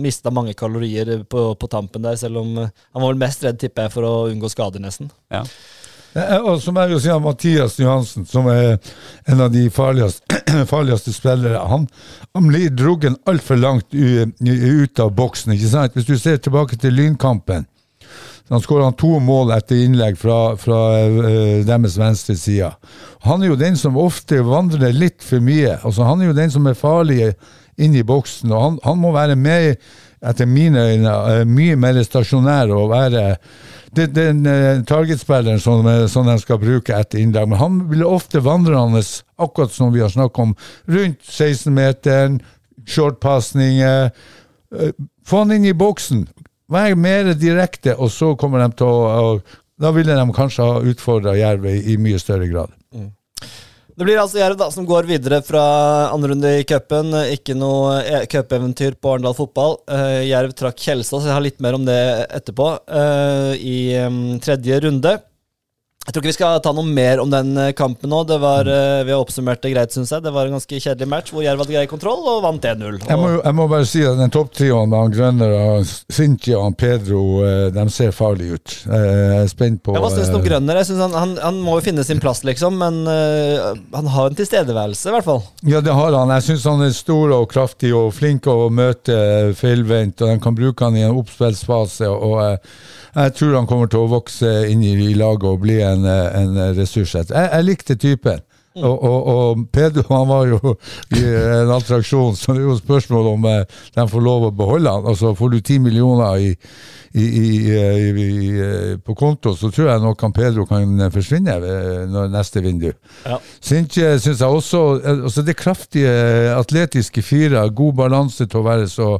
mista 0.00 0.32
mange 0.32 0.56
kalorier 0.56 1.18
på, 1.28 1.50
på 1.60 1.70
tampen 1.72 2.04
der, 2.08 2.16
selv 2.20 2.40
om 2.40 2.56
eh, 2.64 2.72
han 2.96 3.04
var 3.04 3.12
vel 3.12 3.20
mest 3.20 3.44
redd, 3.44 3.60
tipper 3.60 3.88
jeg, 3.88 3.94
for 3.98 4.08
å 4.08 4.14
unngå 4.32 4.52
skader, 4.52 4.82
nesten. 4.84 5.12
ja. 5.32 5.44
Eh, 6.14 6.38
Og 6.38 6.62
så 6.62 6.72
må 6.72 6.84
jeg 6.84 6.94
jo 6.94 7.02
si 7.02 7.10
at 7.12 7.22
Mathias 7.22 7.78
Johansen, 7.80 8.26
som 8.26 8.46
er 8.52 8.78
en 9.26 9.40
av 9.44 9.52
de 9.52 9.66
farligste, 9.74 10.40
farligste 10.72 11.14
spillere, 11.14 11.60
han, 11.70 11.88
han 12.34 12.48
blir 12.50 12.70
druggen 12.70 13.18
altfor 13.26 13.58
langt 13.60 13.94
ut 13.94 15.00
av 15.02 15.14
boksen. 15.18 15.54
ikke 15.54 15.72
sant? 15.72 15.96
Hvis 15.98 16.08
du 16.10 16.16
ser 16.18 16.38
tilbake 16.42 16.78
til 16.80 16.94
Lynkampen, 16.94 17.66
han 18.52 18.60
skåra 18.60 18.90
to 18.92 19.16
mål 19.24 19.54
etter 19.56 19.78
innlegg 19.86 20.18
fra, 20.20 20.54
fra 20.60 20.80
eh, 21.00 21.62
deres 21.64 21.96
venstre 21.96 22.36
side. 22.36 22.68
Han 23.24 23.42
er 23.42 23.54
jo 23.54 23.60
den 23.60 23.78
som 23.80 23.96
ofte 23.96 24.42
vandrer 24.44 24.92
litt 24.92 25.24
for 25.24 25.40
mye. 25.40 25.78
altså 25.80 26.04
Han 26.04 26.20
er 26.20 26.28
jo 26.28 26.36
den 26.36 26.52
som 26.52 26.68
er 26.68 26.76
farlig 26.76 27.32
inn 27.80 27.96
i 27.96 28.04
boksen, 28.06 28.52
og 28.52 28.60
han, 28.66 28.76
han 28.84 29.00
må 29.00 29.14
være 29.16 29.34
med, 29.40 29.80
etter 30.24 30.46
mine 30.48 30.84
øyne, 30.92 31.14
eh, 31.32 31.46
mye 31.48 31.76
mer 31.80 31.98
stasjonær 32.04 32.70
og 32.76 32.92
være 32.92 33.24
det, 33.96 34.06
den 34.16 34.46
uh, 34.46 34.82
targetspilleren 34.86 35.60
som, 35.60 35.86
eh, 35.86 36.06
som 36.10 36.26
de 36.26 36.36
skal 36.42 36.60
bruke 36.62 36.94
etter 36.96 37.20
innlegg. 37.22 37.48
Men 37.50 37.60
han 37.60 37.80
blir 37.90 38.06
ofte 38.08 38.42
vandrende, 38.44 39.02
akkurat 39.40 39.72
som 39.72 39.92
vi 39.94 40.02
har 40.04 40.12
snakket 40.12 40.42
om, 40.44 40.54
rundt 40.90 41.20
16-meteren, 41.28 42.40
shortpasninger. 42.86 44.10
Uh, 44.74 44.90
få 45.26 45.44
han 45.44 45.56
inn 45.56 45.68
i 45.70 45.76
boksen. 45.76 46.26
Vær 46.72 46.96
mer 46.96 47.34
direkte, 47.38 47.96
og 47.96 48.12
så 48.12 48.34
kommer 48.40 48.64
de 48.64 48.72
til 48.78 48.88
å, 48.88 49.34
uh, 49.36 49.60
Da 49.74 49.90
ville 49.90 50.14
de 50.14 50.32
kanskje 50.36 50.62
ha 50.62 50.82
utfordra 50.86 51.32
Jerv 51.34 51.64
i 51.66 51.96
mye 51.98 52.18
større 52.22 52.46
grad. 52.46 52.70
Det 53.94 54.02
blir 54.02 54.18
altså 54.18 54.40
Jerv 54.40 54.62
som 54.74 54.86
går 54.88 55.06
videre 55.06 55.38
fra 55.46 55.60
andre 56.10 56.32
runde 56.32 56.50
i 56.58 56.64
cupen. 56.66 57.14
Ikke 57.30 57.54
noe 57.54 58.00
eh, 58.02 58.24
cupeventyr 58.30 58.96
på 58.98 59.12
Arendal 59.12 59.36
fotball. 59.38 59.76
Eh, 59.86 60.24
Jerv 60.32 60.56
trakk 60.58 60.82
Kjelsås, 60.82 61.28
jeg 61.28 61.34
har 61.36 61.44
litt 61.44 61.62
mer 61.62 61.78
om 61.78 61.84
det 61.86 62.00
etterpå, 62.34 62.72
eh, 62.90 63.52
i 63.62 63.76
em, 64.00 64.18
tredje 64.42 64.80
runde. 64.82 65.14
Jeg 66.04 66.12
tror 66.12 66.20
ikke 66.20 66.28
vi 66.28 66.36
skal 66.36 66.58
ta 66.60 66.72
noe 66.76 66.84
mer 66.84 67.20
om 67.22 67.30
den 67.32 67.54
eh, 67.56 67.70
kampen 67.76 68.10
nå. 68.12 68.18
Det 68.28 68.36
var, 68.42 68.68
eh, 68.68 69.00
vi 69.08 69.12
har 69.14 69.22
oppsummert 69.22 69.62
det 69.64 69.70
greit, 69.72 69.94
syns 69.94 70.10
jeg. 70.12 70.20
Det 70.26 70.32
var 70.34 70.50
en 70.50 70.56
ganske 70.58 70.80
kjedelig 70.84 71.08
match 71.08 71.32
hvor 71.32 71.44
Jerv 71.46 71.62
hadde 71.62 71.72
grei 71.72 71.84
kontroll 71.88 72.26
og 72.28 72.42
vant 72.44 72.66
1-0. 72.68 72.98
Jeg 73.08 73.30
jeg 73.44 73.56
må 73.56 73.66
bare 73.70 73.86
si 73.88 74.02
at 74.04 74.18
den 74.20 74.32
topptrioen 74.34 74.92
med 74.92 75.00
han 75.00 75.14
Grønner, 75.14 75.54
Cynthia 76.12 76.60
og 76.60 76.76
Pedro, 76.76 77.22
eh, 77.48 77.70
de 77.72 77.86
ser 77.94 78.12
farlige 78.12 78.58
ut. 78.58 78.74
Jeg 78.84 79.38
er 79.38 79.48
spent 79.48 79.80
på 79.86 79.96
Hva 79.96 80.10
syns 80.12 80.28
du 80.28 80.36
om 80.36 80.44
Grønner? 80.44 80.82
Jeg 80.82 80.90
synes 80.90 81.06
han, 81.06 81.16
han, 81.16 81.34
han 81.40 81.62
må 81.64 81.78
jo 81.78 81.86
finne 81.88 82.04
sin 82.04 82.20
plass, 82.20 82.44
liksom, 82.44 82.76
men 82.84 83.00
han 83.08 84.10
har 84.12 84.28
en 84.28 84.36
tilstedeværelse, 84.36 85.08
i 85.08 85.14
hvert 85.14 85.26
fall. 85.26 85.40
Ja, 85.64 85.80
det 85.84 85.94
har 85.96 86.18
han. 86.18 86.32
Jeg 86.36 86.48
syns 86.50 86.66
han 86.68 86.84
er 86.84 86.92
stor 86.96 87.32
og 87.38 87.48
kraftig 87.52 87.94
og 87.96 88.12
flink 88.16 88.48
å 88.50 88.68
møte 88.68 89.16
feilvendt, 89.56 90.20
og 90.20 90.34
de 90.34 90.44
kan 90.44 90.56
bruke 90.58 90.84
han 90.84 91.00
i 91.00 91.06
en 91.06 91.16
oppspillsfase. 91.22 92.12
Og 92.12 92.60
jeg 93.14 93.34
tror 93.38 93.54
han 93.60 93.68
kommer 93.70 93.90
til 93.90 94.04
å 94.04 94.10
vokse 94.10 94.50
inn 94.70 94.82
i, 94.82 95.14
laget 95.14 95.46
og 95.50 95.62
bli 95.62 95.78
en, 95.84 96.04
en 96.06 96.58
ressurs. 96.76 97.14
Jeg, 97.14 97.30
jeg 97.30 97.68
likte 97.68 97.98
typen. 98.00 98.42
Og, 98.74 99.04
og, 99.04 99.26
og 99.26 99.58
Pedro 99.70 100.02
han 100.08 100.26
var 100.26 100.48
jo 100.50 100.72
i 101.14 101.20
en 101.22 101.70
attraksjon, 101.76 102.34
så 102.34 102.56
det 102.56 102.64
er 102.64 102.66
jo 102.66 102.74
spørsmål 102.80 103.28
om 103.36 103.46
eh, 103.46 103.60
de 103.94 104.06
får 104.10 104.24
lov 104.24 104.48
å 104.48 104.54
beholde 104.56 104.90
han. 104.90 105.06
Altså 105.06 105.30
Får 105.38 105.52
du 105.52 105.60
ti 105.62 105.76
millioner 105.78 106.40
i, 106.42 106.48
i, 107.14 107.26
i, 107.30 108.96
på 108.98 109.14
konto, 109.14 109.52
så 109.54 109.70
tror 109.70 109.92
jeg 109.92 110.02
nok 110.02 110.26
han 110.26 110.34
Pedro 110.34 110.66
kan 110.66 111.06
forsvinne 111.14 111.54
når 112.10 112.34
neste 112.34 112.64
vindu. 112.64 112.90
Ja. 113.22 113.38
Sinche 113.62 114.16
syns 114.18 114.42
jeg 114.42 114.58
også 114.58 114.82
eh, 114.98 115.22
altså 115.28 115.46
Det 115.46 115.54
kraftige, 115.60 116.10
atletiske 116.58 117.22
fyret, 117.22 117.76
god 117.78 117.94
balanse 118.02 118.48
til 118.48 118.58
å 118.58 118.66
være 118.66 118.90
så 118.90 119.12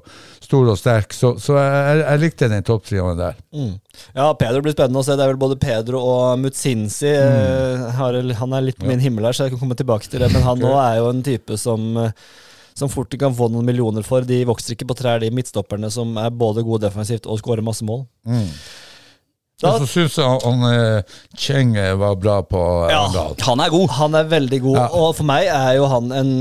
stor 0.45 0.71
og 0.71 0.79
sterk. 0.79 1.15
Så, 1.17 1.35
så 1.43 1.57
jeg, 1.59 2.01
jeg 2.03 2.23
likte 2.23 2.51
den 2.53 2.65
topptrioen 2.67 3.19
der. 3.19 3.37
Ja, 4.15 4.29
Pedro 4.39 4.63
blir 4.65 4.75
spennende 4.77 5.03
å 5.03 5.07
se. 5.07 5.17
Det 5.19 5.25
er 5.25 5.33
vel 5.33 5.41
både 5.41 5.59
Pedro 5.61 6.01
og 6.05 6.41
Mutsinsi. 6.43 7.11
Mm. 7.11 8.33
han 8.41 8.57
er 8.59 8.67
litt 8.69 8.81
på 8.81 8.89
min 8.91 9.03
himmel 9.03 9.29
her, 9.29 9.37
så 9.37 9.47
jeg 9.47 9.55
kan 9.55 9.65
komme 9.65 9.79
tilbake 9.79 10.11
til 10.11 10.25
det. 10.25 10.31
Men 10.35 10.47
han 10.47 10.63
nå 10.65 10.75
er 10.79 11.01
jo 11.01 11.11
en 11.11 11.25
type 11.27 11.59
som, 11.61 11.91
eh, 12.05 12.15
som 12.77 12.93
fort 12.93 13.15
kan 13.21 13.37
få 13.37 13.51
noen 13.53 13.67
millioner 13.67 14.07
for. 14.07 14.27
De 14.29 14.43
vokser 14.49 14.77
ikke 14.77 14.91
på 14.93 14.99
trær, 15.01 15.23
de 15.25 15.33
midtstopperne 15.35 15.93
som 15.95 16.17
er 16.21 16.35
både 16.35 16.67
gode 16.67 16.87
defensivt 16.87 17.29
og 17.31 17.41
skårer 17.43 17.65
masse 17.67 17.87
mål. 17.87 18.07
Da, 19.63 19.71
Og 19.71 19.85
så 19.85 19.87
syns 19.87 20.17
jeg 20.19 20.27
han, 20.27 20.41
han 20.43 20.65
eh, 20.75 21.13
Cheng 21.39 21.77
eh, 21.79 21.93
var 21.97 22.17
bra 22.19 22.41
på 22.43 22.59
eh, 22.59 22.91
Ja. 22.91 23.05
Arendal. 23.05 23.37
Han 23.47 23.61
er 23.63 23.71
god. 23.71 23.89
han 24.01 24.15
er 24.19 24.25
veldig 24.33 24.59
god, 24.65 24.77
Ja. 24.81 24.87
og 24.99 25.13
for 25.15 25.29
meg 25.31 25.47
er 25.47 25.77
jo 25.79 25.87
han 25.93 26.11
en, 26.13 26.33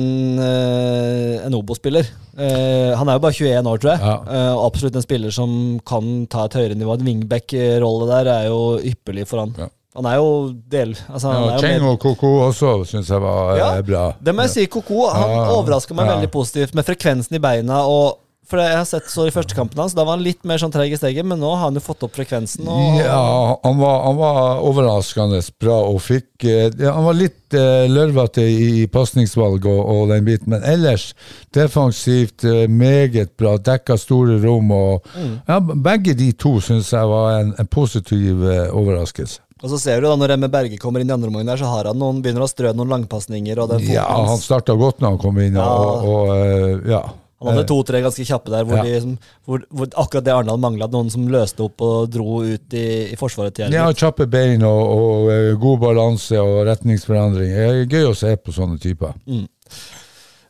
en 1.45 1.53
Obo-spiller. 1.59 2.09
Eh, 2.33 2.89
han 2.97 3.09
er 3.11 3.19
jo 3.19 3.23
bare 3.23 3.37
21 3.37 3.69
år, 3.69 3.77
tror 3.83 3.91
jeg. 3.93 4.01
Ja. 4.01 4.15
Eh, 4.33 4.49
og 4.55 4.65
absolutt 4.71 4.97
en 4.97 5.05
spiller 5.05 5.33
som 5.35 5.53
kan 5.85 6.25
ta 6.31 6.47
et 6.49 6.57
høyere 6.57 6.77
nivå. 6.79 6.97
En 6.97 7.05
wingback-rolle 7.07 8.09
der 8.09 8.31
er 8.33 8.49
jo 8.49 8.59
ypperlig 8.81 9.27
for 9.29 9.43
han. 9.45 9.53
Ja. 9.61 9.69
Han 9.93 10.07
er 10.09 10.15
jo 10.17 10.29
del... 10.73 10.95
Altså, 11.05 11.29
han 11.29 11.43
Ja, 11.51 11.57
Cheng 11.61 11.83
og 11.85 11.99
Koko 12.01 12.31
også 12.47 12.71
syns 12.89 13.11
jeg 13.13 13.21
var 13.21 13.51
Ja, 13.59 13.67
bra. 13.85 14.07
Det 14.17 14.33
må 14.33 14.47
jeg 14.47 14.55
si, 14.55 14.63
Koko 14.73 15.03
han 15.13 15.29
Ja, 15.29 15.43
overraska 15.53 15.93
meg 15.93 16.09
ja. 16.09 16.15
veldig 16.15 16.31
positivt 16.33 16.73
med 16.73 16.87
frekvensen 16.87 17.37
i 17.37 17.41
beina 17.43 17.83
og 17.85 18.17
For 18.49 18.59
jeg 18.59 18.75
har 18.75 18.83
sett 18.85 19.05
så 19.09 19.23
i 19.27 19.31
første 19.31 19.55
kampen 19.55 19.79
hans, 19.79 19.93
da 19.95 20.03
var 20.03 20.17
han 20.17 20.23
litt 20.25 20.43
mer 20.43 20.59
sånn 20.59 20.71
treg 20.73 20.91
i 20.91 20.97
steget, 20.99 21.23
men 21.25 21.39
nå 21.39 21.53
har 21.55 21.69
han 21.69 21.77
jo 21.79 21.83
fått 21.85 22.03
opp 22.03 22.17
frekvensen. 22.17 22.67
Og, 22.67 22.97
Ja, 22.99 23.55
han 23.63 23.77
var, 23.79 24.01
han 24.03 24.17
var 24.19 24.59
overraskende 24.67 25.39
bra 25.63 25.77
og 25.87 26.01
fikk 26.03 26.43
eh, 26.43 26.67
ja, 26.77 26.91
Han 26.97 27.05
var 27.07 27.15
litt 27.17 27.55
eh, 27.55 27.85
lørvete 27.87 28.43
i, 28.43 28.67
i 28.83 28.87
pasningsvalg 28.91 29.63
og, 29.65 29.79
og 29.95 30.11
den 30.11 30.27
biten, 30.27 30.51
men 30.53 30.67
ellers 30.67 31.13
defensivt 31.55 32.43
eh, 32.43 32.67
meget 32.67 33.37
bra. 33.39 33.55
Dekka 33.57 33.97
store 33.97 34.37
rom 34.43 34.71
og 34.75 35.07
ja, 35.47 35.59
Begge 35.63 36.13
de 36.19 36.31
to 36.35 36.57
syns 36.63 36.91
jeg 36.93 37.09
var 37.09 37.39
en, 37.39 37.55
en 37.59 37.67
positiv 37.71 38.43
eh, 38.43 38.67
overraskelse. 38.75 39.39
og 39.63 39.69
så 39.71 39.79
ser 39.79 40.01
du 40.03 40.09
da 40.09 40.15
når 40.19 40.33
Remme 40.35 40.51
Berge 40.51 40.77
kommer 40.81 40.99
inn 40.99 41.09
i 41.09 41.15
andre 41.15 41.31
omgang 41.31 41.55
så 41.57 41.69
har 41.71 41.87
han 41.93 41.99
noen, 41.99 42.19
begynner 42.21 42.43
å 42.43 42.51
strø 42.51 42.73
noen 42.75 42.91
langpasninger. 42.97 43.63
Og 43.63 43.77
Ja, 43.87 44.03
han 44.27 44.37
starta 44.43 44.75
godt 44.75 44.99
når 44.99 45.15
han 45.15 45.21
kom 45.23 45.39
inn, 45.39 45.55
Ja. 45.55 45.67
og, 45.71 46.07
og 46.11 46.33
eh, 46.35 46.89
ja. 46.91 47.03
Han 47.43 47.57
hadde 47.59 47.69
to-tre 47.69 48.01
ganske 48.03 48.25
kjappe 48.27 48.51
der, 48.53 48.67
hvor, 48.67 48.79
Ja. 48.81 48.99
de, 49.03 49.17
hvor, 49.47 49.63
hvor 49.69 49.89
akkurat 50.03 50.25
det 50.25 50.33
Arendal 50.33 50.61
mangla, 50.63 50.87
noen 50.91 51.11
som 51.13 51.27
løste 51.31 51.63
opp 51.65 51.81
og 51.83 52.09
dro 52.13 52.41
ut 52.43 52.75
i, 52.77 52.85
i 53.13 53.19
forsvaret 53.19 53.55
til 53.57 53.73
Ja, 53.73 53.85
kjappe 53.91 54.27
bein 54.29 54.63
og, 54.67 54.81
og 54.83 55.13
og, 55.23 55.59
god 55.61 55.79
balanse 55.83 56.39
og 56.41 56.63
retningsforandring. 56.69 57.53
Det 57.53 57.67
er 57.67 57.85
gøy 57.89 58.09
å 58.09 58.17
se 58.17 58.33
på 58.39 58.55
sånne 58.55 58.79
typer. 58.81 59.15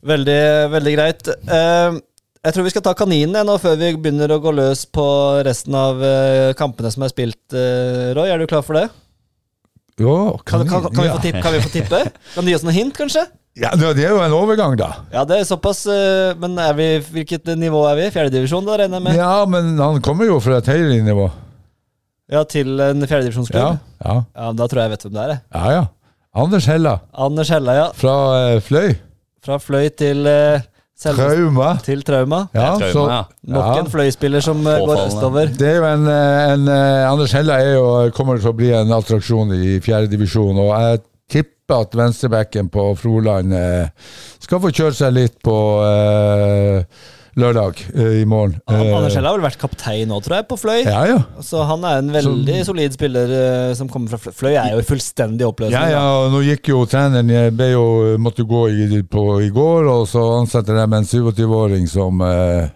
Veldig, 0.03 0.41
veldig 0.73 0.95
greit. 0.95 1.29
Uh, 1.47 1.99
jeg 2.43 2.55
tror 2.55 2.65
vi 2.65 2.73
skal 2.73 2.83
ta 2.83 2.95
kaninene 2.97 3.45
nå 3.47 3.55
før 3.61 3.77
vi 3.79 3.93
begynner 3.95 4.33
å 4.35 4.41
gå 4.43 4.51
løs 4.55 4.83
på 4.91 5.05
resten 5.47 5.77
av 5.79 6.01
uh, 6.03 6.51
kampene 6.59 6.91
som 6.91 7.05
er 7.05 7.13
spilt. 7.13 7.43
Uh, 7.55 8.11
Roy, 8.17 8.31
er 8.33 8.41
du 8.41 8.49
klar 8.51 8.65
for 8.65 8.79
det? 8.79 8.89
Jo, 10.01 10.39
Kan, 10.43 10.65
kan, 10.67 10.89
kan, 10.89 11.03
vi, 11.03 11.07
ja. 11.07 11.15
få 11.15 11.21
tippe, 11.21 11.41
kan 11.45 11.53
vi 11.53 11.61
få 11.61 11.69
tippe? 11.69 11.99
Kan 12.33 12.45
du 12.45 12.49
gi 12.49 12.57
oss 12.57 12.63
noen 12.65 12.73
hint, 12.79 12.95
kanskje? 12.97 13.27
Ja, 13.59 13.69
det 13.77 14.01
er 14.01 14.09
jo 14.15 14.21
en 14.25 14.33
overgang, 14.33 14.73
da. 14.79 14.89
Ja, 15.13 15.23
det 15.29 15.37
er 15.39 15.45
såpass, 15.45 15.83
eh, 15.85 16.33
men 16.41 16.57
er 16.57 16.73
vi, 16.73 16.87
hvilket 17.13 17.51
nivå 17.59 17.83
er 17.91 17.99
vi? 17.99 18.07
Fjerdedivisjon, 18.15 18.65
da, 18.65 18.79
regner 18.81 18.97
jeg 18.97 19.05
med? 19.05 19.17
Ja, 19.19 19.45
men 19.45 19.75
han 19.77 20.01
kommer 20.01 20.25
jo 20.25 20.39
fra 20.41 20.57
et 20.57 20.69
høyere 20.73 20.97
nivå. 21.05 21.27
Ja, 22.33 22.41
til 22.49 22.79
en 22.81 23.05
fjerdedivisjonsklubb? 23.05 23.61
Ja, 23.61 23.77
Ja. 24.03 24.15
ja, 24.35 24.51
da 24.57 24.65
tror 24.67 24.81
jeg 24.81 24.89
jeg 24.89 24.95
vet 24.97 25.05
hvem 25.05 25.13
det 25.19 25.25
er. 25.25 25.35
jeg. 25.35 25.43
ja. 25.53 25.75
ja. 25.77 25.83
Anders 26.33 26.65
Hella 26.65 26.97
Anders 27.13 27.49
Hella, 27.53 27.73
ja. 27.77 27.87
fra 27.93 28.13
eh, 28.55 28.59
Fløy. 28.65 28.95
Fra 29.45 29.59
Fløy 29.61 29.89
til 29.93 30.25
uh, 30.25 30.63
Trauma. 31.03 31.77
Til 31.83 32.01
Trauma. 32.01 32.47
Ja, 32.55 32.71
Trauma, 32.79 32.91
så, 32.93 33.03
ja. 33.11 33.21
Nok 33.53 33.79
en 33.83 33.89
Fløy-spiller 33.91 34.41
som 34.41 34.61
eh, 34.65 34.79
går 34.79 34.87
Påfallende. 34.87 35.13
østover. 35.13 35.51
det 35.59 35.67
er 35.67 35.75
jo 35.77 35.85
en, 35.91 36.07
eh, 36.07 36.53
en 36.53 36.67
eh, 36.73 37.11
Anders 37.11 37.31
Hella 37.37 37.59
er 37.61 37.73
jo, 37.75 37.85
kommer 38.17 38.37
til 38.41 38.49
å 38.49 38.55
bli 38.57 38.71
en 38.73 38.93
attraksjon 38.97 39.53
i 39.57 39.79
fjerde 39.83 40.09
divisjon, 40.13 40.57
og 40.57 40.71
jeg 40.73 41.01
tipper 41.31 41.81
at 41.85 41.95
venstrebacken 41.97 42.67
på 42.73 42.89
Froland 42.99 43.53
eh, 43.55 43.87
skal 44.43 44.59
få 44.63 44.71
kjøre 44.75 44.95
seg 44.97 45.13
litt 45.15 45.37
på 45.45 45.55
eh, 45.87 46.83
lørdag 47.39 47.79
eh, 47.95 48.19
i 48.21 48.25
morgen. 48.29 48.59
An- 48.69 48.83
Anders 48.93 49.15
Hell 49.17 49.25
har 49.25 49.37
vel 49.39 49.45
vært 49.47 49.57
kaptein 49.61 50.11
nå, 50.11 50.19
tror 50.21 50.35
jeg, 50.41 50.47
på 50.51 50.57
Fløy. 50.61 50.83
Ja, 50.85 50.99
ja. 51.09 51.17
Så 51.41 51.63
han 51.65 51.85
er 51.89 52.03
en 52.03 52.11
veldig 52.13 52.59
solid 52.67 52.93
spiller 52.93 53.33
som 53.79 53.89
kommer 53.89 54.13
fra 54.13 54.19
Fløy. 54.21 54.35
Fløy 54.43 54.53
er 54.59 54.75
jo 54.75 54.83
i 54.83 54.87
fullstendig 54.91 55.47
oppløsning. 55.47 55.79
Ja, 55.79 55.95
ja, 55.95 56.03
og 56.27 56.35
nå 56.35 56.43
gikk 56.45 56.69
jo 56.75 56.83
treneren 56.91 57.31
jeg 57.33 57.55
ble 57.57 57.71
jo, 57.73 57.87
måtte 58.21 58.45
gå 58.45 58.67
i, 58.75 59.01
på 59.09 59.25
i 59.47 59.49
går, 59.55 59.89
og 59.95 60.05
så 60.11 60.27
ansetter 60.43 60.77
de 60.77 60.85
en 60.99 61.09
27-åring 61.09 61.89
som, 61.89 62.21
eh, 62.27 62.67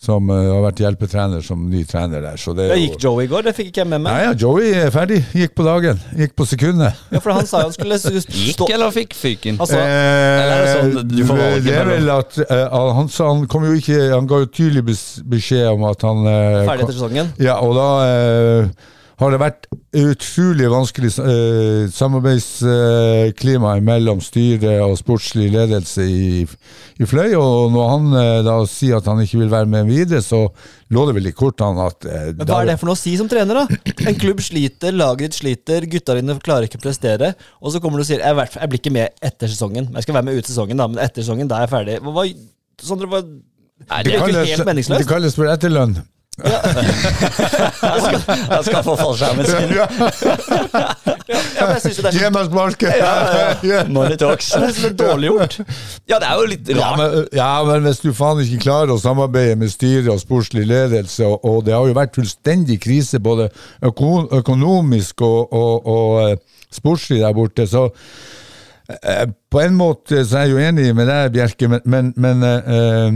som 0.00 0.30
uh, 0.32 0.36
har 0.54 0.62
vært 0.64 0.78
hjelpetrener 0.80 1.42
som 1.44 1.66
ny 1.68 1.82
trener 1.84 2.22
der. 2.24 2.38
Så 2.40 2.54
det 2.56 2.70
Da 2.70 2.76
er 2.76 2.80
gikk 2.80 2.94
Joey 3.04 3.26
i 3.26 3.28
går, 3.28 3.42
det 3.44 3.52
fikk 3.58 3.66
ikke 3.68 3.82
jeg 3.82 3.88
med 3.90 4.00
meg. 4.00 4.14
meg. 4.14 4.22
ja, 4.24 4.30
Joey 4.40 4.70
er 4.80 4.92
ferdig. 4.94 5.18
Gikk 5.36 5.52
på 5.58 5.66
dagen. 5.66 5.98
Gikk 6.16 6.32
på 6.40 6.46
sekundet. 6.48 7.02
Ja, 7.12 7.20
For 7.20 7.34
han 7.36 7.44
sa 7.50 7.60
jo 7.60 7.68
han 7.68 7.74
skulle 7.76 7.98
stå 8.00 8.14
Gikk 8.32 8.62
eller 8.72 8.94
fikk 8.96 9.12
fyken? 9.18 9.58
Altså, 9.60 9.76
Eller 9.76 10.54
er 10.54 10.64
det 10.64 10.70
sånn 10.72 10.94
Eh, 11.02 11.04
du 11.10 11.20
får 11.28 11.42
valget 11.42 11.68
det 11.68 11.74
er 11.82 11.90
vel 11.92 12.08
at 12.14 12.38
uh, 12.40 12.94
han, 12.96 13.10
sa, 13.12 13.28
han 13.28 13.44
kom 13.52 13.66
jo 13.68 13.74
ikke 13.76 13.98
Han 14.14 14.30
ga 14.30 14.40
jo 14.40 14.48
tydelig 14.48 14.86
bes- 14.88 15.20
beskjed 15.36 15.68
om 15.74 15.84
at 15.90 16.08
han 16.08 16.24
uh, 16.24 16.64
ferdig 16.70 16.86
etter 16.88 16.96
sesongen. 16.96 17.28
Ja, 17.44 17.58
og 17.60 17.76
da 17.76 17.88
eh, 18.08 18.88
har 19.20 19.34
det 19.34 19.38
vært 19.40 19.66
utrolig 20.00 20.68
vanskelig 20.70 21.10
eh, 21.20 21.88
samarbeidsklima 21.92 23.74
mellom 23.84 24.22
styre 24.24 24.78
og 24.86 24.94
sportslig 24.96 25.50
ledelse 25.52 26.06
i, 26.08 26.44
i 26.46 27.08
Fløy. 27.08 27.34
Og 27.36 27.74
når 27.74 27.90
han 27.90 28.06
eh, 28.20 28.36
da 28.46 28.54
sier 28.70 28.96
at 28.96 29.08
han 29.10 29.20
ikke 29.20 29.42
vil 29.42 29.50
være 29.52 29.68
med 29.68 29.90
videre, 29.90 30.22
så 30.24 30.46
lå 30.94 31.04
det 31.08 31.16
vel 31.18 31.28
i 31.28 31.34
kortene 31.36 31.88
at 31.90 32.06
eh, 32.08 32.30
Men 32.38 32.48
Hva 32.48 32.62
er 32.62 32.70
det 32.70 32.78
for 32.80 32.90
noe 32.90 32.96
å 32.96 33.02
si 33.02 33.12
som 33.20 33.28
trener, 33.30 33.60
da? 33.60 33.80
En 34.08 34.16
klubb 34.20 34.40
sliter, 34.44 34.96
laget 34.96 35.26
ditt 35.26 35.40
sliter, 35.42 35.88
gutta 35.90 36.16
dine 36.16 36.38
klarer 36.40 36.68
ikke 36.70 36.80
å 36.80 36.86
prestere. 36.86 37.34
Og 37.60 37.74
så 37.74 37.82
kommer 37.82 38.00
du 38.00 38.06
og 38.06 38.08
sier 38.08 38.24
jeg, 38.24 38.54
jeg 38.56 38.72
blir 38.72 38.80
ikke 38.80 38.94
med 38.94 39.20
etter 39.20 39.52
sesongen. 39.52 39.90
Jeg 39.98 40.06
skal 40.06 40.16
være 40.16 40.30
med 40.30 40.40
ut 40.40 40.48
sesongen, 40.48 40.80
da, 40.80 40.88
men 40.88 41.02
etter 41.04 41.26
sesongen, 41.26 41.50
da 41.50 41.60
er 41.60 41.68
jeg 41.68 41.74
ferdig. 41.74 41.98
Hva, 42.06 42.16
hva, 42.16 42.26
Sondre, 42.80 43.10
hva, 43.12 43.20
Nei, 43.20 44.00
det 44.06 44.14
det, 44.14 44.16
er 44.16 44.32
jo 44.32 44.48
helt 44.54 44.68
meningsløst. 44.68 45.02
det 45.02 45.08
kalles 45.08 45.36
for 45.36 45.48
etterlønn. 45.52 45.98
Jeg 48.50 48.62
skal 48.68 48.82
få 48.86 48.94
fallskjermen 48.98 49.46
sin. 49.46 49.74
Ja, 49.76 49.86
ja, 51.30 51.66
men 51.66 51.74
jeg 51.74 51.82
synes 51.84 51.98
jo 51.98 52.02
det 52.04 52.10
er 52.10 52.16
Gi 52.16 52.30
meg 52.34 52.48
sparket! 52.48 52.92
Ja. 53.66 53.82
Money 53.88 54.16
talks. 54.20 54.50
det 54.54 54.68
er 54.70 54.74
så 54.76 54.90
dårlig 54.96 55.30
gjort. 55.30 55.58
Ja, 56.08 56.18
det 56.18 56.28
er 56.28 56.34
jo 56.40 56.48
litt 56.50 56.72
Ja 56.74 56.90
men, 56.98 57.16
ja, 57.36 57.50
men 57.68 57.86
hvis 57.86 58.02
du 58.02 58.10
faen 58.16 58.42
ikke 58.44 58.62
klarer 58.66 58.94
å 58.94 58.98
samarbeide 59.02 59.58
med 59.60 59.72
styre 59.72 60.14
og 60.14 60.20
sportslig 60.22 60.66
ledelse, 60.68 61.26
og, 61.26 61.44
og 61.44 61.64
det 61.66 61.76
har 61.76 61.86
jo 61.88 61.96
vært 61.96 62.16
fullstendig 62.18 62.80
krise 62.82 63.20
både 63.22 63.50
øko 63.86 64.12
økonomisk 64.40 65.24
og, 65.26 65.52
og, 65.52 65.86
og 65.86 66.10
eh, 66.24 66.36
sportslig 66.72 67.20
der 67.22 67.34
borte, 67.36 67.66
så 67.70 67.88
eh, 68.88 69.26
på 69.50 69.62
en 69.62 69.74
måte 69.78 70.24
så 70.24 70.42
er 70.42 70.48
jeg 70.48 70.54
jo 70.54 70.62
enig 70.70 70.94
med 70.96 71.10
deg, 71.10 71.32
Bjerke, 71.34 71.70
men, 71.70 71.84
men, 71.84 72.12
men 72.16 72.46
eh, 72.46 73.10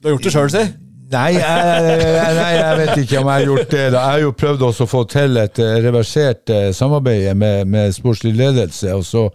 Du 0.00 0.08
har 0.10 0.16
gjort 0.16 0.28
det 0.28 0.34
sjøl, 0.34 0.52
si. 0.52 0.66
Nei 1.12 1.36
jeg, 1.36 2.32
nei, 2.34 2.48
jeg 2.56 2.78
vet 2.80 2.98
ikke 3.04 3.20
om 3.20 3.28
jeg 3.30 3.36
har 3.36 3.44
gjort 3.46 3.70
det. 3.70 3.84
da. 3.94 4.00
Jeg 4.00 4.10
har 4.16 4.24
jo 4.24 4.32
prøvd 4.40 4.64
også 4.70 4.86
å 4.86 4.90
få 4.90 5.04
til 5.10 5.38
et 5.38 5.60
eh, 5.62 5.76
reversert 5.84 6.50
eh, 6.50 6.72
samarbeid 6.74 7.30
med, 7.38 7.68
med 7.70 7.94
sportslig 7.94 8.34
ledelse. 8.34 8.90
og 8.96 9.04
så 9.06 9.28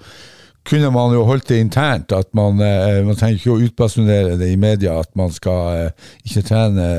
kunne 0.68 0.92
man 0.94 1.10
jo 1.16 1.24
holdt 1.26 1.48
det 1.50 1.58
internt, 1.58 2.12
at 2.14 2.28
man, 2.38 2.60
eh, 2.62 3.00
man 3.08 3.16
trenger 3.18 3.40
ikke 3.40 3.54
å 3.56 3.62
utbasunere 3.66 4.36
det 4.38 4.52
i 4.54 4.60
media 4.62 4.98
at 5.02 5.10
man 5.18 5.32
skal 5.34 5.88
ikke 6.28 6.44
trene 6.52 6.90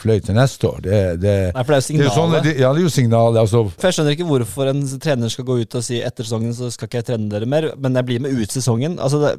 fløy 0.00 0.16
til 0.26 0.34
neste 0.34 0.66
år. 0.72 0.80
Det, 0.88 1.02
det, 1.22 1.36
Nei, 1.54 1.62
for 1.68 1.76
det 1.76 1.78
er 1.78 1.92
jo 1.92 2.00
det 2.00 2.08
er 2.08 2.16
sånne, 2.16 2.40
signalet. 2.40 2.64
ja, 2.64 2.72
det 2.72 2.82
er 2.82 2.88
jo 2.88 2.94
signalet. 2.96 3.42
Altså, 3.44 3.62
For 3.76 3.90
Jeg 3.90 3.98
skjønner 4.00 4.16
ikke 4.16 4.30
hvorfor 4.32 4.72
en 4.72 4.82
trener 5.04 5.30
skal 5.36 5.46
gå 5.52 5.60
ut 5.60 5.78
og 5.78 5.86
si 5.86 6.00
etter 6.02 6.26
sesongen 6.26 6.56
så 6.56 6.72
skal 6.74 6.90
ikke 6.90 7.04
jeg 7.04 7.10
trene 7.12 7.30
dere 7.36 7.52
mer, 7.52 7.68
men 7.78 8.00
jeg 8.00 8.10
blir 8.10 8.26
med 8.26 8.34
ut 8.42 8.58
sesongen. 8.58 8.98
Altså 8.98 9.22
det, 9.22 9.36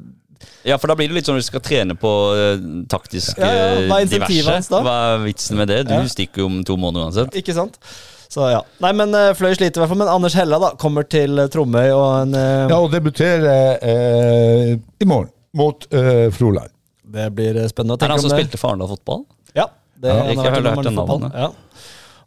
Ja, 0.68 0.78
for 0.78 0.88
da 0.92 0.96
blir 1.00 1.08
det 1.12 1.16
litt 1.20 1.26
sånn 1.30 1.38
at 1.40 1.44
du 1.46 1.48
skal 1.48 1.64
trene 1.64 1.96
på 1.98 2.12
uh, 2.36 2.60
taktisk 2.92 3.38
Ja, 3.40 3.48
ja, 3.48 3.66
eh, 3.78 3.88
hva 3.90 4.02
er 4.04 4.10
diverse. 4.12 4.70
da? 4.70 4.82
Hva 4.84 4.96
er 5.16 5.24
vitsen 5.26 5.58
med 5.58 5.68
det? 5.72 5.84
Du 5.88 5.94
Ja. 5.96 6.04
stikker 6.12 6.44
jo 6.44 6.46
om 6.52 6.64
to 6.68 6.76
måneder 6.78 7.08
uansett. 7.08 7.36
Ikke 7.40 7.54
sant? 7.56 7.78
Så 8.30 8.50
ja. 8.52 8.60
Nei, 8.84 8.92
men 8.92 9.14
uh, 9.16 9.32
Fløy 9.40 9.54
sliter 9.56 9.80
i 9.80 9.82
hvert 9.86 9.90
fall. 9.94 10.02
Men 10.02 10.10
Anders 10.12 10.34
Hella 10.36 10.60
da 10.60 10.74
kommer 10.76 11.06
til 11.08 11.40
eh, 11.40 11.48
Tromøy 11.48 11.92
og 11.96 12.10
en 12.26 12.34
uh, 12.36 12.68
ja, 12.68 12.76
og 12.84 12.92
debuterer 12.92 13.78
eh, 13.82 14.74
i 15.00 15.06
morgen 15.08 15.32
mot 15.58 15.88
Froland. 16.36 16.70
Det 17.08 17.30
blir 17.34 17.56
spennende 17.72 17.96
å 17.96 17.98
Er 17.98 18.04
det 18.04 18.08
Er 18.10 18.12
han 18.12 18.20
som 18.20 18.30
det. 18.34 18.42
spilte 18.42 18.60
for 18.60 18.74
Arendal 18.74 18.90
fotball? 18.92 19.24
Ja, 19.56 19.70
det, 19.98 20.12
Ja, 20.12 20.18
han 20.20 20.34
ikke 20.36 20.44
har 20.44 20.58
hørt 20.60 20.84
det 20.84 20.94
fotball. 20.94 21.22
navnet. 21.24 21.40
Ja. 21.40 21.48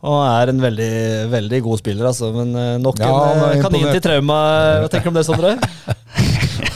Og 0.01 0.17
er 0.25 0.49
en 0.55 0.61
veldig, 0.65 0.93
veldig 1.31 1.59
god 1.63 1.79
spiller, 1.83 2.07
altså. 2.09 2.31
Men 2.33 2.57
nok 2.81 2.99
Ja, 2.99 3.11
han 3.13 3.43
en 3.45 3.59
eh, 3.59 3.63
kanin 3.63 3.93
til 3.93 4.01
trauma. 4.01 4.39
Hva 4.81 4.89
tenker 4.89 5.11
du 5.11 5.13
om 5.13 5.19
det, 5.21 5.27
Sondre? 5.29 5.53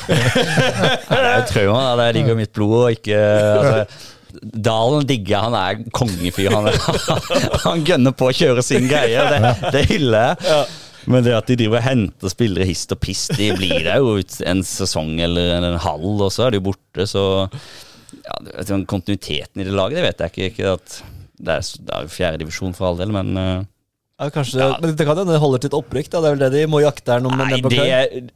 Jeg 0.09 1.45
er 1.57 1.65
jo 1.65 1.77
det 1.99 2.09
ligger 2.17 2.35
i 2.35 2.39
mitt 2.43 2.53
blod 2.57 2.75
og 2.85 2.91
ikke 2.97 3.19
altså, 3.21 4.11
Dalen 4.35 5.05
digger 5.07 5.45
han 5.47 5.55
er 5.55 5.83
kongefyr. 5.95 6.51
Han, 6.57 6.67
er- 6.67 7.61
han 7.69 7.85
gønner 7.87 8.15
på 8.19 8.27
å 8.31 8.35
kjøre 8.35 8.65
sin 8.67 8.89
greie, 8.91 9.23
det, 9.31 9.53
det 9.77 9.85
hyller 9.93 10.33
jeg. 10.33 10.65
Men 11.07 11.23
det 11.23 11.35
at 11.37 11.47
de 11.53 11.57
driver 11.61 11.79
og 11.79 11.85
henter 11.87 12.33
spillere 12.33 12.67
hist 12.67 12.91
og 12.97 12.99
pist, 13.05 13.35
de 13.39 13.51
blir 13.55 13.85
det 13.87 13.95
jo 14.01 14.17
en 14.51 14.63
sesong 14.67 15.13
eller 15.23 15.55
en 15.61 15.79
halv, 15.85 16.09
og 16.27 16.33
så 16.35 16.49
er 16.49 16.57
de 16.57 16.63
borte, 16.67 17.07
så 17.07 17.25
ja, 17.47 18.39
det- 18.49 18.67
du, 18.67 18.75
Kontinuiteten 18.91 19.63
i 19.63 19.69
det 19.69 19.75
laget, 19.77 20.01
det 20.01 20.07
vet 20.09 20.25
jeg 20.25 20.33
ikke. 20.35 20.51
ikke 20.51 20.73
at 20.81 20.99
det 21.45 21.55
er, 21.61 21.71
det 21.87 21.95
er 21.95 22.07
jo 22.09 22.15
fjerde 22.15 22.41
divisjon 22.43 22.75
for 22.75 22.89
all 22.91 22.99
del, 23.01 23.13
men 23.15 23.37
eh, 23.39 23.63
Ja, 24.19 24.29
kanskje, 24.35 24.67
Men 24.81 24.95
det 24.97 25.05
kan 25.07 25.19
hende 25.19 25.35
det 25.35 25.41
holder 25.43 25.63
til 25.63 25.71
et 25.73 25.79
opprykk. 25.79 26.11
da 26.13 26.21
Det 26.23 26.29
er 26.29 26.35
vel 26.37 26.43
det 26.45 26.53
de 26.55 26.67
må 26.71 26.81
jakte 26.85 27.17
her 27.17 27.23
Nei, 27.27 27.49
det 27.59 27.71
klør. 27.71 28.29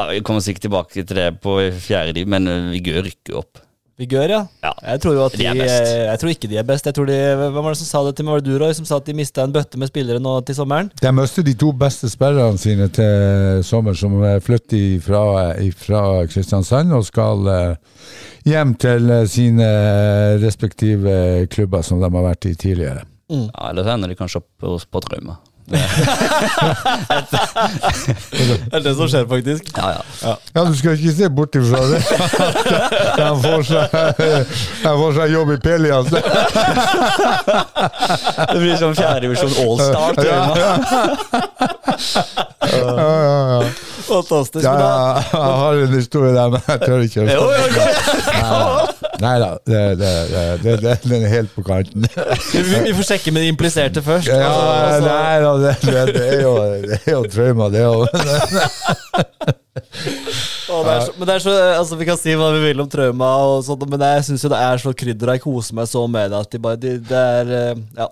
Ja, 0.00 0.06
Vi 0.16 0.20
kommer 0.26 0.40
sikkert 0.44 0.66
tilbake 0.68 1.02
til 1.04 1.16
det 1.16 1.28
på 1.44 1.58
fjerde 1.84 2.14
div, 2.16 2.28
men 2.32 2.48
eh, 2.48 2.70
Vigør 2.76 3.04
rykker 3.08 3.36
opp. 3.44 3.60
Vigør, 4.00 4.30
ja. 4.32 4.38
Ja. 4.64 4.70
Jeg 4.94 5.00
tror 5.02 5.12
jo 5.12 5.24
at 5.26 5.34
de, 5.36 5.42
De 5.42 5.46
er 5.50 5.58
best. 5.60 5.90
eh, 5.92 6.04
Jeg 6.08 6.20
tror 6.22 6.30
ikke 6.32 6.48
de 6.48 6.56
er 6.56 6.64
best. 6.64 6.86
Jeg 6.88 6.94
tror 6.96 7.08
de, 7.10 7.16
Hvem 7.36 7.58
var 7.66 7.74
det 7.74 7.80
som 7.82 7.88
sa 7.90 8.00
det 8.06 8.14
til 8.16 8.24
meg? 8.24 8.32
Var 8.32 8.40
det 8.40 8.48
du, 8.48 8.54
Roy, 8.62 8.72
som 8.78 8.86
sa 8.88 8.96
at 8.96 9.04
de 9.10 9.14
mista 9.18 9.44
en 9.44 9.52
bøtte 9.52 9.76
med 9.82 9.90
spillere 9.92 10.22
nå 10.24 10.32
til 10.48 10.56
sommeren? 10.56 10.88
De 11.02 11.12
mistet 11.12 11.44
de 11.50 11.52
to 11.60 11.68
beste 11.76 12.08
spillerne 12.08 12.56
sine 12.62 12.88
til 12.96 13.60
sommer, 13.68 13.92
som 14.00 14.16
flytter 14.46 15.02
fra, 15.04 15.22
fra 15.82 16.02
Kristiansand 16.32 16.96
og 16.96 17.04
skal 17.10 17.52
eh, 17.52 17.76
hjem 18.48 18.72
til 18.80 19.12
sine 19.28 19.68
respektive 20.42 21.46
klubber 21.52 21.82
som 21.84 22.00
de 22.00 22.08
har 22.08 22.24
vært 22.30 22.48
i 22.48 22.54
tidligere. 22.56 23.04
Ja, 23.30 23.68
Eller 23.70 23.84
så 23.86 23.92
ender 23.94 24.10
de 24.10 24.16
kanskje 24.18 24.40
opp 24.40 24.48
på, 24.64 24.78
på 24.90 25.00
Trauma. 25.04 25.36
Det 25.70 25.78
er 28.74 28.80
det 28.84 28.94
som 28.98 29.06
skjer, 29.10 29.24
faktisk. 29.30 29.62
Ja, 29.76 29.86
ja. 29.94 30.00
Ja, 30.54 30.60
du 30.66 30.74
skal 30.78 30.90
ikke 30.98 31.12
se 31.16 31.26
bort 31.30 31.54
ifra 31.58 31.80
det. 31.92 32.00
Han 33.20 33.36
får 33.44 33.60
seg, 33.68 33.84
han 34.82 34.96
får 34.98 35.12
seg 35.18 35.26
jobb 35.34 35.50
i 35.54 35.56
Pelias. 35.62 36.08
Det 38.50 38.58
blir 38.58 38.74
sånn 38.80 38.96
fjerdedivisjon 38.98 39.54
allstar. 39.62 40.10
Ja, 40.26 40.40
Ja, 42.70 43.54
ja. 43.54 43.60
Fantastisk. 44.10 44.64
ja, 44.64 44.72
ja, 44.74 45.14
jeg 45.32 45.40
har 45.62 45.72
en 45.84 45.92
historie 45.94 46.32
der, 46.34 46.48
men 46.54 46.60
jeg 46.68 46.78
tør 46.84 46.98
ikke. 47.06 47.20
Jo, 47.30 47.44
jo. 47.50 47.54
Nei 49.20 49.34
da, 49.42 49.48
den 49.66 50.00
er 51.20 51.28
helt 51.28 51.50
på 51.54 51.62
kanten. 51.66 52.02
vi, 52.08 52.14
vi 52.86 52.92
får 52.96 53.02
sjekke 53.12 53.30
med 53.36 53.40
de 53.44 53.48
impliserte 53.52 54.00
først. 54.04 54.26
Ja, 54.30 54.34
altså, 54.48 54.64
altså- 54.86 55.08
nei 55.08 55.36
da, 55.44 55.50
det, 55.64 55.72
det, 55.82 55.90
det 56.14 56.24
er 56.28 56.40
jo, 56.42 56.52
det 56.86 56.98
er 57.04 57.12
jo 57.12 57.22
trauma, 57.36 57.64
det 57.72 57.82
òg. 57.86 58.06
Det 60.70 60.92
er 60.94 61.04
så, 61.06 61.12
men 61.18 61.28
det 61.28 61.34
er 61.34 61.42
så, 61.44 61.54
altså 61.80 61.98
Vi 62.00 62.06
kan 62.08 62.18
si 62.20 62.34
hva 62.38 62.48
vi 62.54 62.60
vil 62.68 62.80
om 62.84 62.88
trauma, 62.90 63.28
og 63.50 63.64
sånt, 63.66 63.84
men 63.90 64.00
jeg 64.06 64.24
syns 64.30 64.46
det 64.50 64.60
er 64.60 64.80
så 64.82 64.92
krydder. 64.96 65.34
Jeg 65.36 65.42
koser 65.44 65.76
meg 65.78 65.88
så 65.90 66.04
med 66.10 66.30
det. 66.32 66.40
At 66.46 66.50
de 66.54 66.60
bare, 66.62 66.80
de, 66.80 66.96
det 67.10 67.22
er 67.34 67.52
eh, 67.60 67.84
Ja. 67.98 68.08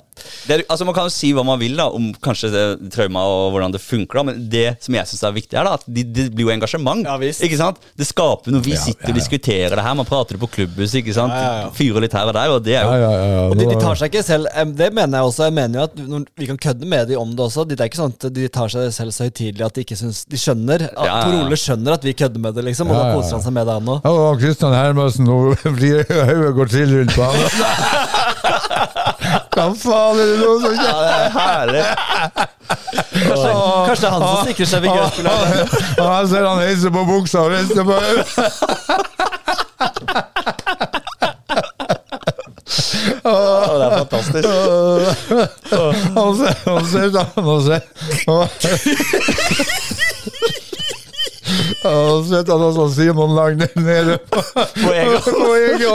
Det 0.48 0.54
er, 0.56 0.62
altså 0.66 0.84
Man 0.88 0.96
kan 0.96 1.06
jo 1.06 1.12
si 1.14 1.28
hva 1.36 1.44
man 1.46 1.60
vil 1.60 1.76
da 1.78 1.84
om 1.94 2.08
kanskje 2.24 2.48
det, 2.50 2.62
trauma 2.90 3.22
og 3.30 3.52
hvordan 3.54 3.74
det 3.76 3.80
funker, 3.80 4.18
da, 4.18 4.24
men 4.26 4.40
det 4.50 4.64
som 4.82 4.96
jeg 4.98 5.06
syns 5.12 5.22
er 5.28 5.36
viktig, 5.36 5.54
er 5.60 5.68
da 5.68 5.76
at 5.78 5.84
det 5.86 6.04
de 6.16 6.24
blir 6.34 6.48
jo 6.48 6.52
engasjement. 6.56 7.04
Ja, 7.06 7.14
visst. 7.22 7.44
ikke 7.46 7.58
sant? 7.60 7.78
Det 7.98 8.06
skaper 8.08 8.50
noe. 8.54 8.64
Vi 8.66 8.74
Ja, 8.74 8.80
sitter 8.82 9.06
ja, 9.06 9.12
og 9.14 9.18
diskuterer 9.20 9.76
det 9.78 9.84
her, 9.86 9.94
man 9.98 10.08
prater 10.08 10.34
det 10.34 10.42
på 10.42 10.50
klubbhuset, 10.56 10.98
ikke 11.04 11.14
sant? 11.14 11.32
Ja, 11.36 11.44
ja, 11.44 11.60
ja. 11.62 11.70
Fyrer 11.78 12.02
litt 12.02 12.16
her 12.18 12.26
og 12.30 12.34
der, 12.34 12.54
og 12.56 12.64
det 12.66 12.74
er 12.74 12.82
jo 12.88 12.96
ja, 12.98 13.12
ja, 13.12 13.28
ja. 13.36 13.44
Og 13.48 13.54
de, 13.60 13.68
de 13.70 13.76
tar 13.80 13.98
seg 14.00 14.10
ikke 14.10 14.24
selv 14.26 14.48
Det 14.78 14.88
mener 14.96 15.18
jeg 15.20 15.28
også. 15.30 15.44
Jeg 15.48 15.54
mener 15.60 15.78
jo 15.78 15.84
at 15.86 15.94
når, 16.08 16.24
Vi 16.42 16.46
kan 16.50 16.58
kødde 16.66 16.86
med 16.90 17.08
dem 17.12 17.20
om 17.22 17.30
det 17.38 17.44
også. 17.46 17.64
Det 17.68 17.78
er 17.78 17.90
ikke 17.90 18.00
sånn 18.00 18.14
at 18.18 18.26
de 18.34 18.48
tar 18.58 18.72
seg 18.72 18.90
selv 18.96 19.14
så 19.14 19.28
høytidelig 19.28 19.64
at 19.68 19.74
de 19.78 19.84
ikke 19.86 19.98
syns 20.00 20.24
De 20.28 20.40
skjønner. 20.40 20.88
At 20.90 20.98
Ja, 20.98 21.06
ja, 21.06 21.14
ja. 21.14 21.22
Tor 21.28 21.46
Ole 21.46 21.58
skjønner 21.60 21.94
at 21.98 22.04
vi 22.06 22.14
kødder 22.18 22.42
med 22.42 22.47
det, 22.56 22.64
liksom. 22.68 22.90
Og 22.90 22.96
Ja, 22.96 23.02
da 23.02 23.14
koser 23.16 23.32
han 23.36 23.44
seg 23.44 23.52
med 23.56 23.64
det, 23.68 23.74
han 23.78 23.88
òg. 23.94 23.98
Ja, 24.04 24.10
og 24.28 24.40
Kristian 24.42 24.74
Hermansen 24.76 25.28
og 25.28 25.38
hodet 25.64 26.54
går 26.58 26.66
trill 26.72 26.90
rundt 26.98 27.14
på 27.16 27.22
han. 27.28 27.36
Hva 29.58 29.64
faen 29.74 30.20
er 30.22 30.26
det 30.30 30.38
noe 30.38 30.56
som 30.62 30.72
Ja, 30.78 30.96
det 31.02 31.12
er 31.18 31.30
herlig. 31.34 31.84
Kanskje, 32.68 33.50
kanskje 33.88 34.02
det 34.02 34.08
er 34.08 34.12
han 34.14 34.22
som 34.22 34.46
sikrer 34.46 34.68
seg 34.70 34.80
vigørspilleren. 34.86 35.50
Og 35.98 36.08
jeg 36.12 36.24
ser 36.32 36.42
han 36.48 36.60
heiser 36.62 36.90
på 36.94 37.02
buksa 37.08 37.38
og 37.44 37.50
rister 37.56 37.82
på 37.88 37.94
hodet. 37.98 38.26
Oh, 43.28 43.78
det 43.78 43.84
er 43.84 43.92
fantastisk. 43.98 44.48
Han 46.14 46.30
ser 46.38 46.54
han 46.64 46.84
ser 46.88 47.08
han 47.36 47.60
ser 47.66 47.82
Og 51.88 52.24
så 52.24 52.28
sitter 52.38 52.52
han 52.58 52.74
sånn 52.76 52.92
Simon 52.94 53.32
Lagne 53.36 53.66
nede 53.80 54.14
på, 54.30 54.38
På 54.82 54.90
Egon 54.94 55.82
og, 55.88 55.94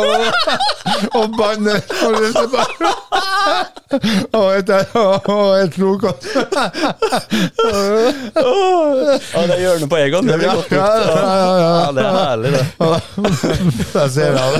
og 1.20 1.28
banner 1.38 1.80
og 2.04 2.14
på 2.54 2.60
Og 4.40 4.48
og 5.30 5.50
et 5.60 5.74
frokost. 5.76 6.24
Ja 9.34 9.42
det 9.50 9.58
gjør 9.62 9.76
du 9.84 9.88
på 9.92 9.98
Egon. 10.02 10.24
Det 10.28 10.36
blir 10.40 10.48
Ja, 10.48 10.54
godt 10.56 10.72
ja, 10.72 10.76
gjort. 10.78 10.94
ja, 10.98 11.04
ja, 11.14 11.20
ja. 11.60 11.72
Ja, 11.84 11.88
det 11.92 12.04
er 12.04 12.14
herlig, 12.18 12.52
det. 12.58 12.66
Jeg 13.94 14.10
ser 14.18 14.34
han. 14.42 14.54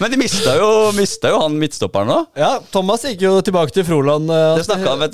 Men 0.00 0.10
de 0.10 0.16
mista 0.18 0.54
jo, 0.58 0.68
mista 0.96 1.30
jo 1.30 1.38
han 1.42 1.54
midtstopperen 1.60 2.08
nå. 2.10 2.16
Ja, 2.38 2.52
Thomas 2.74 3.04
gikk 3.06 3.22
jo 3.26 3.34
tilbake 3.46 3.74
til 3.76 3.84
Froland. 3.86 4.30
eh, 4.30 4.56
Det 4.58 4.64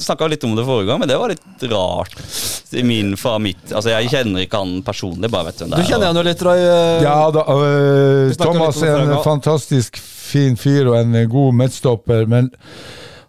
snakka, 0.05 0.29
litt 0.33 0.45
om 0.49 0.55
det 0.57 0.65
forrige 0.69 0.89
gang, 0.91 1.01
men 1.03 1.09
det 1.11 1.19
var 1.21 1.29
litt 1.35 1.67
rart. 1.73 2.15
I 2.73 2.83
min, 2.87 3.17
fra 3.19 3.39
mitt, 3.43 3.73
altså 3.75 3.91
Jeg 3.91 4.11
kjenner 4.13 4.45
ikke 4.47 4.61
han 4.63 4.77
personlig, 4.87 5.31
bare 5.33 5.49
vet 5.51 5.59
hvem 5.65 5.71
Du 5.73 5.75
det 5.77 5.81
er. 5.81 5.85
Du 5.85 5.91
kjenner 5.93 6.07
han 6.13 6.21
jo 6.21 6.23
litt, 6.29 6.43
Roy. 6.47 6.59
eh, 6.63 7.03
Ja 7.03 7.19
da, 7.35 7.45
øh, 7.51 8.35
Thomas 8.39 8.83
er 8.83 9.01
en 9.05 9.17
fantastisk 9.27 9.99
fin 10.01 10.57
fyr 10.57 10.93
og 10.93 10.99
en 11.01 11.17
god 11.29 11.55
midtstopper, 11.59 12.27
men 12.31 12.51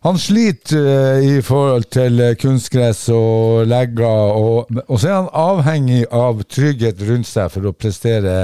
han 0.03 0.17
sliter 0.17 0.77
øh, 0.81 1.25
i 1.37 1.41
forhold 1.45 1.83
til 1.93 2.21
kunstgress 2.41 3.07
og 3.13 3.67
legger, 3.69 4.05
og, 4.05 4.69
og 4.87 4.99
så 5.01 5.09
er 5.11 5.17
han 5.19 5.27
avhengig 5.33 6.05
av 6.13 6.41
trygghet 6.49 7.01
rundt 7.09 7.29
seg 7.29 7.51
for 7.53 7.69
å 7.69 7.73
prestere 7.73 8.37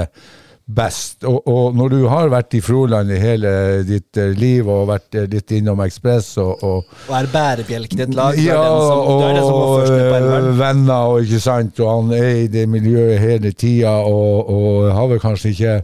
best. 0.68 1.24
Og, 1.24 1.40
og 1.48 1.76
når 1.76 1.88
du 1.94 1.98
har 2.12 2.28
vært 2.32 2.54
i 2.58 2.60
Froland 2.60 3.10
i 3.12 3.18
hele 3.20 3.50
ditt 3.88 4.20
øh, 4.20 4.32
liv 4.36 4.68
og 4.68 4.88
vært 4.90 5.16
litt 5.32 5.54
innom 5.56 5.80
Ekspress 5.84 6.36
og, 6.42 6.62
og 6.62 6.96
Og 7.08 7.14
er 7.16 7.28
bærebjelken 7.32 8.02
i 8.02 8.04
et 8.04 8.16
lag. 8.16 8.40
Ja, 8.42 8.62
som, 8.68 9.04
og 9.08 9.84
elveren. 9.88 10.50
venner, 10.58 11.12
og 11.12 11.22
ikke 11.24 11.40
sant, 11.40 11.80
og 11.80 11.92
han 11.94 12.16
er 12.18 12.44
i 12.44 12.48
det 12.52 12.66
miljøet 12.68 13.18
hele 13.22 13.52
tida, 13.52 13.96
og, 14.04 14.50
og 14.52 14.90
har 14.92 15.08
vel 15.14 15.22
kanskje 15.22 15.54
ikke 15.54 15.76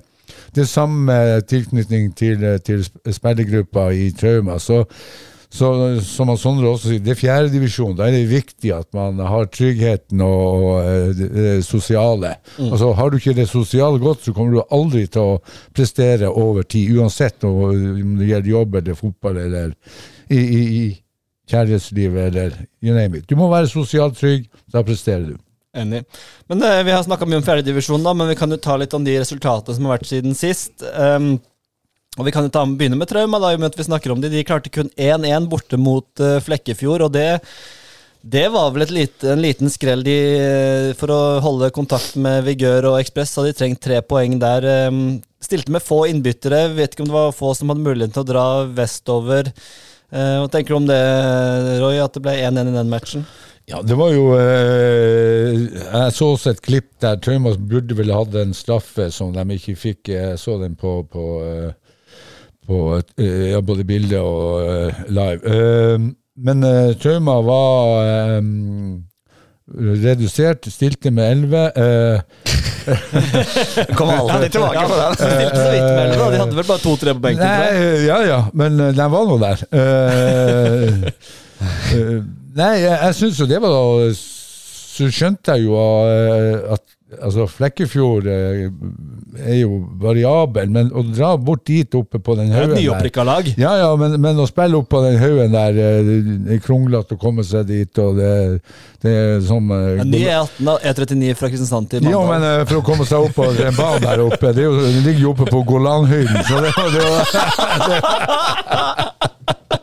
det 0.54 0.68
samme 0.70 1.40
tilknytning 1.50 2.12
til, 2.16 2.44
til 2.62 2.84
spillergruppa 3.10 3.88
i 3.90 4.10
Trauma. 4.14 4.58
Så, 4.62 4.84
så 5.54 5.68
som 6.02 6.32
Sondre 6.40 6.66
også 6.72 6.90
sier, 6.90 7.02
det 7.04 7.12
er 7.14 7.20
fjerdedivisjon. 7.20 7.94
Da 7.94 8.08
er 8.08 8.16
det 8.16 8.24
viktig 8.26 8.72
at 8.74 8.88
man 8.96 9.20
har 9.22 9.46
tryggheten 9.54 10.22
og, 10.24 10.64
og 10.64 10.88
øh, 10.88 11.12
det, 11.14 11.28
sosiale. 11.62 12.34
sosiale. 12.42 12.72
Altså, 12.72 12.90
har 12.98 13.10
du 13.10 13.16
ikke 13.20 13.36
det 13.36 13.46
sosiale 13.48 14.02
godt, 14.02 14.24
så 14.24 14.34
kommer 14.34 14.56
du 14.56 14.74
aldri 14.74 15.04
til 15.06 15.22
å 15.22 15.38
prestere 15.76 16.30
over 16.30 16.66
tid, 16.66 16.96
uansett 16.98 17.46
om 17.46 18.18
det 18.18 18.32
gjelder 18.32 18.50
jobb 18.50 18.74
eller 18.80 18.98
fotball 18.98 19.40
eller 19.44 19.72
i, 20.26 20.40
i, 20.42 20.60
i 20.82 20.84
kjærlighetslivet 21.50 22.28
eller 22.32 22.58
you 22.82 22.94
name 22.96 23.20
it. 23.20 23.30
Du 23.30 23.38
må 23.38 23.46
være 23.52 23.70
sosialt 23.70 24.18
trygg, 24.18 24.50
da 24.74 24.82
presterer 24.82 25.28
du. 25.30 25.40
Enig. 25.74 26.04
Men 26.50 26.62
eh, 26.62 26.82
Vi 26.86 26.94
har 26.94 27.02
snakka 27.06 27.26
mye 27.26 27.42
om 27.42 27.46
fjerdedivisjon, 27.46 28.10
men 28.10 28.30
vi 28.30 28.38
kan 28.38 28.50
jo 28.50 28.58
ta 28.62 28.76
litt 28.80 28.94
om 28.94 29.06
de 29.06 29.18
resultatene 29.22 29.74
som 29.76 29.86
har 29.86 29.98
vært 29.98 30.10
siden 30.10 30.34
sist. 30.38 30.82
Um, 30.98 31.36
og 32.18 32.26
Vi 32.26 32.34
kan 32.34 32.46
jo 32.46 32.52
ta, 32.54 32.64
begynne 32.66 32.98
med 32.98 33.10
Trauma, 33.10 33.40
da, 33.42 33.52
i 33.52 33.58
og 33.58 33.62
med 33.64 33.72
at 33.72 33.78
vi 33.78 33.86
snakker 33.88 34.12
om 34.14 34.20
de. 34.22 34.30
De 34.30 34.44
klarte 34.46 34.70
kun 34.70 34.90
1-1 34.94 35.48
borte 35.50 35.80
mot 35.80 36.06
uh, 36.22 36.38
Flekkefjord. 36.44 37.08
og 37.08 37.16
det 37.16 37.40
det 38.24 38.46
var 38.48 38.70
vel 38.72 38.86
lite, 38.88 39.34
en 39.34 39.42
liten 39.44 39.68
skrell. 39.68 40.00
De, 40.00 40.14
eh, 40.40 40.94
for 40.96 41.12
å 41.12 41.18
holde 41.44 41.68
kontakt 41.76 42.14
med 42.16 42.46
Vigør 42.46 42.86
og 42.88 42.96
Ekspress 42.96 43.34
hadde 43.36 43.50
de 43.50 43.58
trengt 43.58 43.82
tre 43.84 43.98
poeng 44.00 44.38
der. 44.40 44.64
Um, 44.88 45.18
stilte 45.44 45.74
med 45.74 45.84
få 45.84 46.06
innbyttere. 46.08 46.70
Vet 46.72 46.96
ikke 46.96 47.04
om 47.04 47.10
det 47.10 47.18
var 47.18 47.36
få 47.36 47.52
som 47.52 47.68
hadde 47.68 47.84
muligheten 47.84 48.14
til 48.16 48.24
å 48.24 48.30
dra 48.30 48.46
vestover. 48.78 49.52
Uh, 50.08 50.40
hva 50.40 50.48
tenker 50.48 50.72
du 50.72 50.78
om 50.78 50.88
det, 50.88 51.02
Roy, 51.82 52.00
at 52.00 52.16
det 52.16 52.24
ble 52.24 52.38
1-1 52.48 52.72
i 52.72 52.76
den 52.78 52.94
matchen? 52.94 53.28
Ja, 53.68 53.80
det 53.80 53.96
var 53.96 54.10
jo 54.12 54.26
eh, 54.36 55.54
Jeg 55.56 56.12
så 56.12 56.26
også 56.34 56.52
et 56.52 56.60
klipp 56.64 56.90
der 57.00 57.16
Traumas 57.24 57.56
burde 57.56 57.96
vel 57.96 58.12
hatt 58.12 58.34
en 58.36 58.52
straffe 58.56 59.08
som 59.12 59.32
de 59.32 59.44
ikke 59.56 59.76
fikk. 59.80 60.10
Jeg 60.12 60.40
så 60.40 60.58
den 60.60 60.76
på, 60.76 60.98
på, 61.08 61.24
eh, 61.44 61.72
på 62.66 62.80
eh, 63.18 63.50
ja, 63.52 63.60
både 63.60 63.84
bilde 63.88 64.20
og 64.20 64.60
eh, 64.64 65.02
live. 65.08 65.40
Eh, 65.56 66.06
men 66.44 66.64
uh, 66.66 66.90
Trauma 66.98 67.36
var 67.46 68.00
redusert, 69.74 70.66
stilte 70.72 71.10
med 71.14 71.30
11. 71.30 71.72
eh, 71.76 72.20
Kom 73.96 74.10
aldri 74.10 74.48
tilbake 74.52 74.82
på 74.88 74.98
den. 74.98 75.14
De 75.14 75.30
stilte 75.30 75.56
så 75.56 75.70
vidt 75.70 75.84
med 75.84 76.02
elleve, 76.02 76.18
da. 76.18 76.30
De 76.30 76.40
hadde 76.42 76.58
vel 76.58 76.68
bare 76.68 76.82
to-tre 76.82 77.14
på 77.14 77.22
benken. 77.24 77.46
Nei, 77.46 78.04
ja 78.04 78.18
ja, 78.26 78.40
men 78.52 78.76
den 78.82 79.14
var 79.14 79.28
nå 79.30 79.38
der. 79.40 79.64
Eh, 79.80 80.90
nei, 82.60 82.72
jeg, 82.82 82.98
jeg 82.98 83.18
syns 83.20 83.40
jo 83.40 83.46
det 83.48 83.60
var 83.62 83.72
da 83.72 84.10
Så 84.18 85.08
skjønte 85.14 85.54
jeg 85.54 85.64
jo 85.68 85.78
at 86.74 86.84
altså 87.22 87.46
Flekkefjord 87.50 88.26
eh, 88.30 88.64
er 89.44 89.58
jo 89.60 89.80
variabel, 90.00 90.70
men 90.72 90.90
å 90.94 91.02
dra 91.06 91.34
bort 91.36 91.64
dit 91.68 91.94
oppe 91.98 92.20
på 92.22 92.36
den 92.38 92.50
Det 92.52 92.58
haugen 92.58 93.10
der 93.10 93.24
lag. 93.28 93.48
ja, 93.58 93.72
ja, 93.82 93.90
men, 94.00 94.16
men 94.20 94.40
å 94.40 94.46
spille 94.48 94.78
opp 94.78 94.88
på 94.92 95.02
den 95.04 95.18
haugen 95.20 95.54
der, 95.54 95.78
eh, 95.78 96.10
det 96.46 96.58
er 96.58 96.62
kronglete 96.64 97.16
å 97.16 97.20
komme 97.20 97.44
seg 97.46 97.66
dit, 97.70 97.98
og 98.02 98.18
det, 98.18 98.32
det 99.04 99.14
er 99.14 99.40
sånn 99.46 99.70
eh, 99.74 100.02
En 100.04 100.12
ny 100.12 100.22
E18 100.26 100.68
da, 100.70 100.76
E39 100.92 101.34
fra 101.40 101.50
Kristiansand 101.52 101.90
til 101.94 102.04
ja, 102.04 102.18
Mandal. 102.18 102.30
men 102.34 102.48
eh, 102.50 102.66
for 102.68 102.80
å 102.80 102.86
komme 102.86 103.08
seg 103.08 103.26
opp 103.28 103.36
på 103.38 103.50
en 103.52 103.78
bane 103.78 104.02
der 104.04 104.24
oppe 104.24 104.54
Det, 104.54 104.66
jo, 104.66 104.76
det 104.80 105.02
ligger 105.08 105.22
jo 105.28 105.34
oppe 105.34 105.50
på 105.50 105.64
Golanhøyden, 105.68 106.40
så 106.48 106.62
det, 106.64 106.72
det, 106.94 107.04
det 107.88 109.10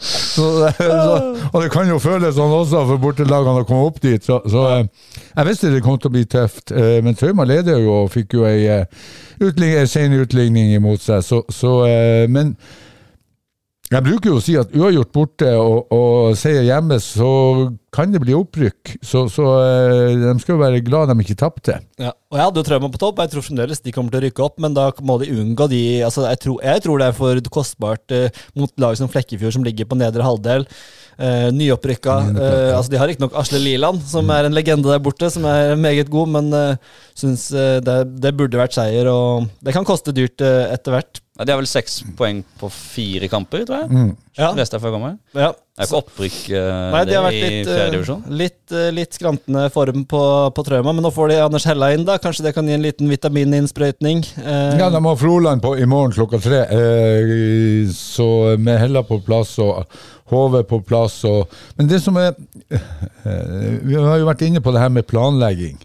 så, 0.01 0.45
så, 0.77 1.17
Og 1.53 1.57
det 1.61 1.69
kan 1.73 1.89
jo 1.89 1.99
føles 2.01 2.33
sånn 2.37 2.53
også 2.55 2.83
for 2.89 3.01
bortelagene 3.03 3.61
å 3.63 3.67
komme 3.69 3.89
opp 3.91 3.99
dit. 4.03 4.23
Så, 4.25 4.39
så 4.49 4.63
eh, 4.73 4.85
jeg 5.35 5.47
visste 5.49 5.71
det 5.73 5.83
kom 5.85 5.99
til 6.01 6.09
å 6.11 6.15
bli 6.15 6.23
tøft. 6.29 6.71
eh, 6.73 6.99
Men 7.05 7.17
Trauma 7.19 7.45
leder 7.45 7.81
jo 7.83 7.99
og 8.03 8.11
fikk 8.13 8.37
jo 8.39 8.47
ei 8.49 8.63
eh, 8.79 8.85
utligning, 9.41 9.77
en 9.83 9.91
sen 9.91 10.17
utligning 10.17 10.73
imot 10.77 11.03
seg. 11.05 11.21
Så, 11.27 11.43
så, 11.53 11.75
eh, 11.89 12.25
men 12.31 12.55
Jeg 13.91 14.06
bruker 14.06 14.32
jo 14.32 14.38
å 14.39 14.43
si 14.43 14.54
at 14.56 14.71
uavgjort 14.71 15.12
borte 15.12 15.49
og, 15.60 15.89
og 15.91 16.38
seier 16.39 16.63
hjemme, 16.63 16.95
så 17.04 17.32
kan 17.91 18.13
det 18.13 18.21
bli 18.23 18.32
opprykk. 18.38 18.93
Så, 19.04 19.25
så 19.27 19.45
eh, 19.60 20.13
de 20.15 20.32
skal 20.39 20.56
jo 20.56 20.62
være 20.62 20.80
glad 20.86 21.12
de 21.12 21.17
ikke 21.19 21.36
tapte. 21.41 21.75
Ja. 21.99 22.13
Og 22.32 22.39
jeg 22.39 22.47
hadde 22.47 22.62
jo 22.62 22.67
Trauma 22.69 22.89
på 22.93 23.01
topp, 23.01 23.19
jeg 23.19 23.34
tror 23.34 23.43
fremdeles 23.43 23.84
de 23.84 23.91
kommer 23.91 24.13
til 24.13 24.21
å 24.21 24.23
rykke 24.23 24.45
opp, 24.45 24.62
men 24.63 24.77
da 24.77 24.88
må 25.04 25.17
de 25.19 25.27
unngå 25.36 25.67
de 25.73 25.82
altså 26.08 26.23
jeg, 26.30 26.39
tror, 26.45 26.62
jeg 26.63 26.84
tror 26.86 27.01
det 27.01 27.10
er 27.10 27.17
for 27.17 27.41
kostbart 27.51 28.15
eh, 28.15 28.43
mot 28.56 28.71
lag 28.80 28.95
som 28.95 29.12
Flekkefjord, 29.12 29.58
som 29.58 29.67
ligger 29.67 29.89
på 29.91 29.99
nedre 29.99 30.23
halvdel. 30.23 30.63
Eh, 31.19 31.49
nyopprykka. 31.51 32.15
Eh, 32.32 32.69
altså 32.77 32.93
de 32.93 33.01
har 33.01 33.12
riktignok 33.12 33.36
Asle 33.43 33.60
Liland, 33.60 33.99
som 34.08 34.32
er 34.32 34.47
en 34.47 34.56
legende 34.56 34.88
der 34.88 35.04
borte, 35.04 35.27
som 35.34 35.43
er 35.51 35.75
meget 35.75 36.08
god, 36.13 36.32
men 36.38 36.47
eh, 36.56 36.95
syns 37.19 37.49
eh, 37.51 37.82
det, 37.84 37.97
det 38.23 38.32
burde 38.39 38.62
vært 38.62 38.80
seier, 38.80 39.12
og 39.12 39.51
det 39.60 39.75
kan 39.75 39.88
koste 39.88 40.15
dyrt 40.15 40.39
eh, 40.47 40.71
etter 40.71 40.95
hvert. 40.95 41.21
Ja, 41.41 41.45
de 41.49 41.54
har 41.56 41.58
vel 41.58 41.65
seks 41.65 42.04
poeng 42.19 42.43
på 42.62 42.67
fire 42.69 43.25
kamper, 43.32 43.63
tror 43.65 43.80
jeg. 43.82 43.89
Mm. 43.89 44.10
Ja. 44.38 44.51
Leste 44.54 44.77
jeg 44.77 44.84
før 44.84 44.91
jeg 44.91 44.93
kom 44.99 45.06
her. 45.08 45.15
Ja. 45.34 45.47
Det 45.58 45.82
er 45.82 45.88
ikke 45.88 45.99
opprykk 46.04 46.36
uh, 46.51 46.91
Nei, 46.93 46.99
de 47.08 47.15
har 47.15 47.23
vært 47.25 47.38
i 47.38 47.41
litt, 47.41 47.69
fjerde 47.71 47.86
eh, 47.88 47.91
divisjon. 47.95 48.19
litt, 48.38 48.60
uh, 48.75 48.84
litt 48.93 49.17
skrantende 49.17 49.63
form 49.73 50.04
på, 50.12 50.21
på 50.54 50.65
Trauma, 50.67 50.93
men 50.93 51.01
nå 51.01 51.10
får 51.15 51.32
de 51.32 51.39
Anders 51.41 51.65
Hella 51.65 51.89
inn, 51.95 52.04
da. 52.06 52.19
Kanskje 52.21 52.45
det 52.45 52.54
kan 52.54 52.69
gi 52.69 52.75
en 52.77 52.86
liten 52.86 53.10
vitamininnsprøytning. 53.10 54.21
Uh, 54.38 54.77
Ja, 54.77 54.91
de 54.93 55.01
har 55.08 55.17
Froland 55.23 55.63
på 55.65 55.73
i 55.82 55.88
morgen 55.89 56.13
klokka 56.13 56.38
tre, 56.43 56.62
eh, 56.69 57.89
så 57.95 58.30
med 58.62 58.77
Hella 58.84 59.01
på 59.08 59.17
plass 59.25 59.56
og 59.63 59.88
HV 60.30 60.62
på 60.69 60.84
plass. 60.86 61.23
Og, 61.25 61.49
men 61.80 61.89
det 61.89 62.04
som 62.06 62.19
er 62.21 62.36
eh, 62.69 63.80
Vi 63.82 63.97
har 63.97 64.21
jo 64.21 64.30
vært 64.30 64.45
inne 64.45 64.62
på 64.62 64.75
det 64.75 64.84
her 64.86 64.93
med 64.93 65.10
planlegging 65.10 65.80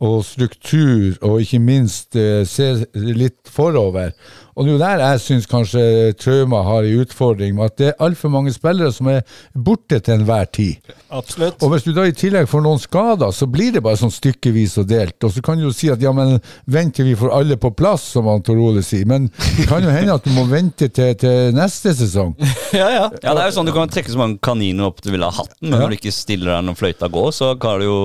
og 0.00 0.22
struktur, 0.24 1.18
og 1.26 1.42
ikke 1.42 1.58
minst 1.60 2.16
eh, 2.16 2.40
se 2.48 2.70
litt 2.94 3.50
forover. 3.52 4.14
Og 4.60 4.66
det 4.66 4.72
er 4.72 4.74
jo 4.74 4.80
der 4.82 5.00
jeg 5.00 5.20
syns 5.24 5.46
kanskje 5.48 5.82
Trauma 6.20 6.58
har 6.66 6.84
en 6.84 7.00
utfordring, 7.00 7.54
med 7.56 7.70
at 7.70 7.76
det 7.80 7.86
er 7.88 8.02
altfor 8.04 8.28
mange 8.28 8.52
spillere 8.52 8.92
som 8.92 9.08
er 9.08 9.22
borte 9.56 9.96
til 10.04 10.18
enhver 10.18 10.50
tid. 10.52 10.90
Absolutt. 11.08 11.62
Og 11.64 11.72
hvis 11.72 11.86
du 11.86 11.94
da 11.96 12.04
i 12.04 12.12
tillegg 12.12 12.44
får 12.50 12.60
noen 12.66 12.82
skader, 12.82 13.32
så 13.32 13.48
blir 13.48 13.72
det 13.72 13.80
bare 13.86 13.96
sånn 13.96 14.12
stykkevis 14.12 14.76
og 14.82 14.90
delt. 14.90 15.16
Og 15.24 15.32
så 15.32 15.40
kan 15.44 15.56
du 15.56 15.64
jo 15.64 15.72
si 15.72 15.88
at 15.88 16.04
ja, 16.04 16.12
men 16.12 16.36
vent 16.68 16.92
til 16.98 17.08
vi 17.08 17.16
får 17.16 17.32
alle 17.38 17.56
på 17.56 17.72
plass, 17.72 18.04
som 18.12 18.28
han 18.28 18.44
Tor 18.44 18.60
Ole 18.60 18.84
sier. 18.84 19.08
Men 19.08 19.30
det 19.56 19.64
kan 19.70 19.80
jo 19.80 19.94
hende 19.96 20.18
at 20.20 20.28
du 20.28 20.34
må 20.36 20.44
vente 20.50 20.90
til, 20.92 21.16
til 21.24 21.56
neste 21.56 21.96
sesong. 21.96 22.36
ja, 22.76 22.92
ja. 22.92 23.08
Ja, 23.24 23.32
det 23.32 23.40
er 23.40 23.48
jo 23.48 23.56
sånn 23.56 23.68
Du 23.70 23.74
kan 23.74 23.88
trekke 23.90 24.12
så 24.12 24.20
mange 24.20 24.36
kaniner 24.44 24.90
opp 24.90 25.00
du 25.00 25.08
ville 25.08 25.24
ha 25.24 25.40
hatten, 25.40 25.56
men 25.64 25.78
Ja. 25.78 25.86
når 25.86 25.94
du 25.94 26.00
ikke 26.02 26.12
stiller 26.12 26.58
deg 26.58 26.66
når 26.68 26.76
fløyta 26.76 27.08
går, 27.08 27.30
så 27.32 27.54
kan 27.60 27.80
du 27.80 27.88
jo 27.88 28.00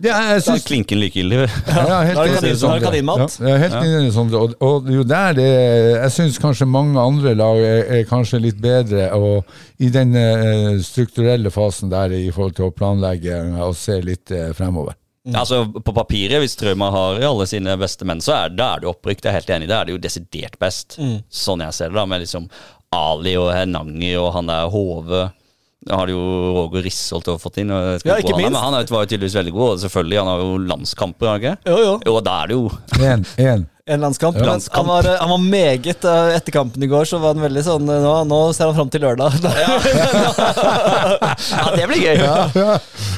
ja, 0.00 0.16
jeg 0.32 0.42
synes... 0.46 0.46
da 0.46 0.54
er 0.54 0.64
klinken 0.64 1.00
likegyldig. 1.02 1.38
ja, 1.40 1.82
er 1.84 1.90
er 1.92 1.98
er. 2.00 3.42
Ja, 3.44 3.50
er 3.50 3.58
helt 3.60 3.74
enig 3.84 4.12
sånn. 4.14 4.30
Og, 4.32 4.54
og 4.64 4.86
det 4.86 4.94
er 4.94 4.96
jo 4.96 5.04
der 5.10 5.34
det 5.36 5.48
Jeg 5.80 6.12
syns 6.14 6.38
kanskje 6.42 6.68
mange 6.68 7.00
andre 7.00 7.34
lag 7.38 7.58
er, 7.64 7.82
er 7.98 8.08
kanskje 8.08 8.42
litt 8.42 8.60
bedre 8.62 9.10
og 9.16 9.50
i 9.82 9.90
den 9.92 10.16
eh, 10.18 10.80
strukturelle 10.84 11.52
fasen 11.54 11.92
der 11.92 12.14
i 12.16 12.28
forhold 12.32 12.56
til 12.58 12.68
å 12.68 12.74
planlegge 12.74 13.38
og 13.64 13.76
se 13.78 14.00
litt 14.04 14.32
eh, 14.34 14.50
fremover. 14.56 14.96
Altså 15.36 15.66
På 15.68 15.92
papiret, 15.92 16.40
hvis 16.40 16.56
Trauma 16.56 16.88
har 16.94 17.20
alle 17.28 17.46
sine 17.46 17.74
beste 17.80 18.06
menn, 18.08 18.22
så 18.24 18.36
er, 18.38 18.54
da 18.56 18.74
er 18.74 18.82
det 18.82 18.88
opprykk. 18.90 19.20
Det 19.20 19.28
er 19.28 19.36
helt 19.36 19.50
enig 19.52 19.68
Det 19.68 19.74
Da 19.74 19.80
er 19.80 19.88
det 19.88 19.96
jo 19.96 20.04
desidert 20.06 20.56
best. 20.62 20.96
Sånn 21.28 21.60
jeg 21.66 21.76
ser 21.76 21.92
det, 21.92 21.98
da. 21.98 22.06
Med 22.08 22.24
liksom 22.24 22.48
Ali 22.96 23.36
og 23.38 23.52
Henangi 23.54 24.14
og 24.18 24.32
han 24.34 24.48
der 24.50 24.70
Hove. 24.72 25.28
Har 25.90 26.06
de 26.06 26.14
jo 26.14 26.22
Roger 26.56 26.82
Risholt 26.86 27.28
fått 27.42 27.58
inn. 27.62 27.70
Og 27.74 28.06
Ja, 28.06 28.16
ikke 28.22 28.36
minst. 28.36 28.46
han. 28.46 28.52
Men 28.52 28.62
han 28.62 28.78
er 28.80 28.86
var 28.94 29.04
jo 29.04 29.10
tydeligvis 29.14 29.36
veldig 29.40 29.52
god. 29.56 29.74
Og 29.74 29.82
selvfølgelig, 29.84 30.18
han 30.22 30.30
har 30.32 30.38
jo 30.44 30.56
landskamper, 30.70 31.26
har 31.26 31.36
han 31.36 31.42
ikke? 31.42 31.56
Jo, 31.70 31.78
jo. 31.88 31.92
Jo, 32.06 32.16
da 32.24 32.38
er 32.44 32.50
det 32.52 32.58
jo 32.58 32.70
en, 33.10 33.26
en. 33.50 33.66
En 33.90 34.04
landskamp. 34.04 34.36
Ja. 34.38 34.44
Men 34.46 34.60
han 34.70 34.86
var, 34.86 35.06
han 35.18 35.30
var 35.32 35.40
meget 35.42 36.04
eh, 36.06 36.36
Etter 36.36 36.54
kampen 36.54 36.84
i 36.84 36.86
går 36.86 37.08
så 37.10 37.18
var 37.18 37.32
han 37.34 37.42
veldig 37.42 37.62
sånn 37.66 37.88
eh, 37.90 38.02
Nå, 38.04 38.12
nå 38.30 38.38
ser 38.54 38.68
han 38.70 38.76
fram 38.76 38.90
til 38.92 39.02
lørdag. 39.02 39.34
Ja, 41.50 41.64
det 41.74 41.86
blir 41.90 42.02
gøy! 42.04 42.20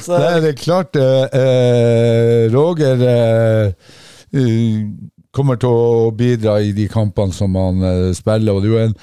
Så, 0.03 0.17
Nei, 0.17 0.31
det 0.43 0.49
er 0.53 0.57
klart 0.59 0.97
eh, 0.99 1.25
eh, 1.39 2.47
Roger 2.53 3.03
eh, 3.07 3.91
eh, 4.33 4.79
kommer 5.33 5.59
til 5.61 5.69
å 5.73 6.09
bidra 6.17 6.57
i 6.65 6.73
de 6.75 6.87
kampene 6.91 7.33
som 7.35 7.53
han 7.59 7.83
eh, 7.87 8.09
spiller. 8.17 8.53
og 8.57 8.63
det 8.65 8.71
er 8.71 8.73
jo 8.73 8.81
en 8.87 8.97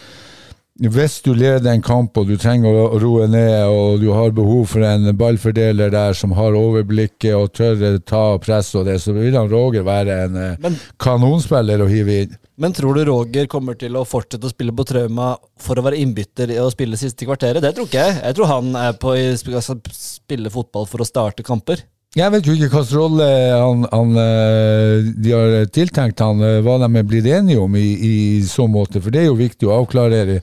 hvis 0.80 1.18
du 1.20 1.34
leder 1.36 1.68
en 1.74 1.82
kamp 1.84 2.16
og 2.16 2.26
du 2.30 2.36
trenger 2.40 2.72
å 2.72 2.98
roe 3.02 3.26
ned, 3.28 3.66
og 3.68 4.00
du 4.00 4.06
har 4.16 4.30
behov 4.32 4.64
for 4.72 4.80
en 4.86 5.10
ballfordeler 5.18 5.90
der 5.92 6.14
som 6.16 6.32
har 6.32 6.56
overblikket 6.56 7.34
og 7.36 7.50
tør 7.52 7.76
å 7.84 7.90
ta 8.00 8.22
press 8.40 8.70
og 8.80 8.86
det, 8.88 8.96
så 9.04 9.12
vil 9.12 9.36
han 9.36 9.50
Roger 9.52 9.84
være 9.84 10.16
en 10.24 10.36
eh, 10.40 10.56
Men- 10.64 10.78
kanonspiller 10.98 11.84
å 11.84 11.88
hive 11.90 12.16
inn. 12.22 12.36
men 12.56 12.72
tror 12.72 12.94
du 12.96 13.04
Roger 13.10 13.46
kommer 13.46 13.76
til 13.76 13.92
å 13.96 14.06
fortsette 14.08 14.44
å 14.48 14.50
spille 14.52 14.72
på 14.72 14.84
Trauma 14.88 15.34
for 15.58 15.76
å 15.76 15.84
være 15.84 16.00
innbytter 16.00 16.52
og 16.64 16.72
spille 16.72 16.96
siste 16.96 17.24
kvarteret? 17.28 17.60
Det 17.60 17.74
tror 17.76 17.86
ikke 17.88 18.04
jeg. 18.06 18.16
Jeg 18.24 18.34
tror 18.36 18.46
han 18.46 18.74
er 18.76 18.92
på 19.00 19.14
å 19.16 19.62
spille 19.92 20.50
fotball 20.52 20.86
for 20.88 21.00
å 21.04 21.08
starte 21.08 21.44
kamper. 21.44 21.84
Jeg 22.18 22.32
vet 22.34 22.42
jo 22.42 22.56
ikke 22.56 22.66
hvilken 22.72 22.96
rolle 22.98 23.26
han, 23.54 23.84
han, 23.92 24.16
eh, 24.18 25.10
de 25.14 25.30
har 25.30 25.52
tiltenkt 25.70 26.18
han, 26.18 26.40
eh, 26.42 26.56
hva 26.66 26.80
de 26.82 26.88
er 26.98 27.04
blitt 27.06 27.28
enige 27.30 27.60
om 27.62 27.76
i, 27.78 27.84
i 28.02 28.14
så 28.42 28.64
måte, 28.66 28.98
for 28.98 29.14
det 29.14 29.20
er 29.20 29.28
jo 29.28 29.36
viktig 29.38 29.68
å 29.68 29.76
avklarere 29.76 30.40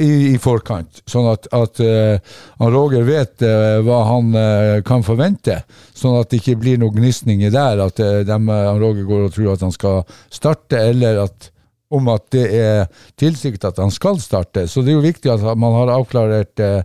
i, 0.00 0.08
i 0.32 0.38
forkant, 0.40 1.02
sånn 1.04 1.28
at, 1.34 1.50
at 1.52 1.82
eh, 1.84 2.16
han 2.62 2.72
Roger 2.72 3.04
vet 3.04 3.44
eh, 3.44 3.82
hva 3.84 3.98
han 4.08 4.30
eh, 4.40 4.78
kan 4.88 5.04
forvente, 5.04 5.58
sånn 5.92 6.16
at 6.16 6.30
det 6.32 6.40
ikke 6.40 6.56
blir 6.62 6.80
noen 6.80 6.96
gnisninger 6.96 7.52
der, 7.52 7.84
at 7.84 8.00
eh, 8.00 8.22
dem, 8.24 8.48
eh, 8.48 8.62
han 8.70 8.80
Roger 8.80 9.04
går 9.04 9.26
og 9.26 9.36
tror 9.36 9.52
at 9.52 9.66
han 9.66 9.76
skal 9.76 10.00
starte, 10.32 10.80
eller 10.80 11.26
at 11.26 11.50
om 11.92 12.08
at 12.08 12.24
det 12.32 12.46
er 12.56 13.04
tilsiktet 13.20 13.68
at 13.68 13.84
han 13.84 13.92
skal 13.92 14.16
starte. 14.24 14.64
Så 14.64 14.80
det 14.80 14.94
er 14.94 14.96
jo 14.96 15.04
viktig 15.04 15.30
at 15.30 15.44
man 15.60 15.76
har 15.76 15.92
avklarert 15.98 16.64
eh, 16.64 16.80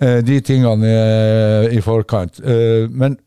eh, 0.00 0.18
de 0.24 0.40
tingene 0.48 0.96
eh, 0.96 1.76
i 1.76 1.84
forkant. 1.84 2.40
Eh, 2.40 2.88
men 2.88 3.20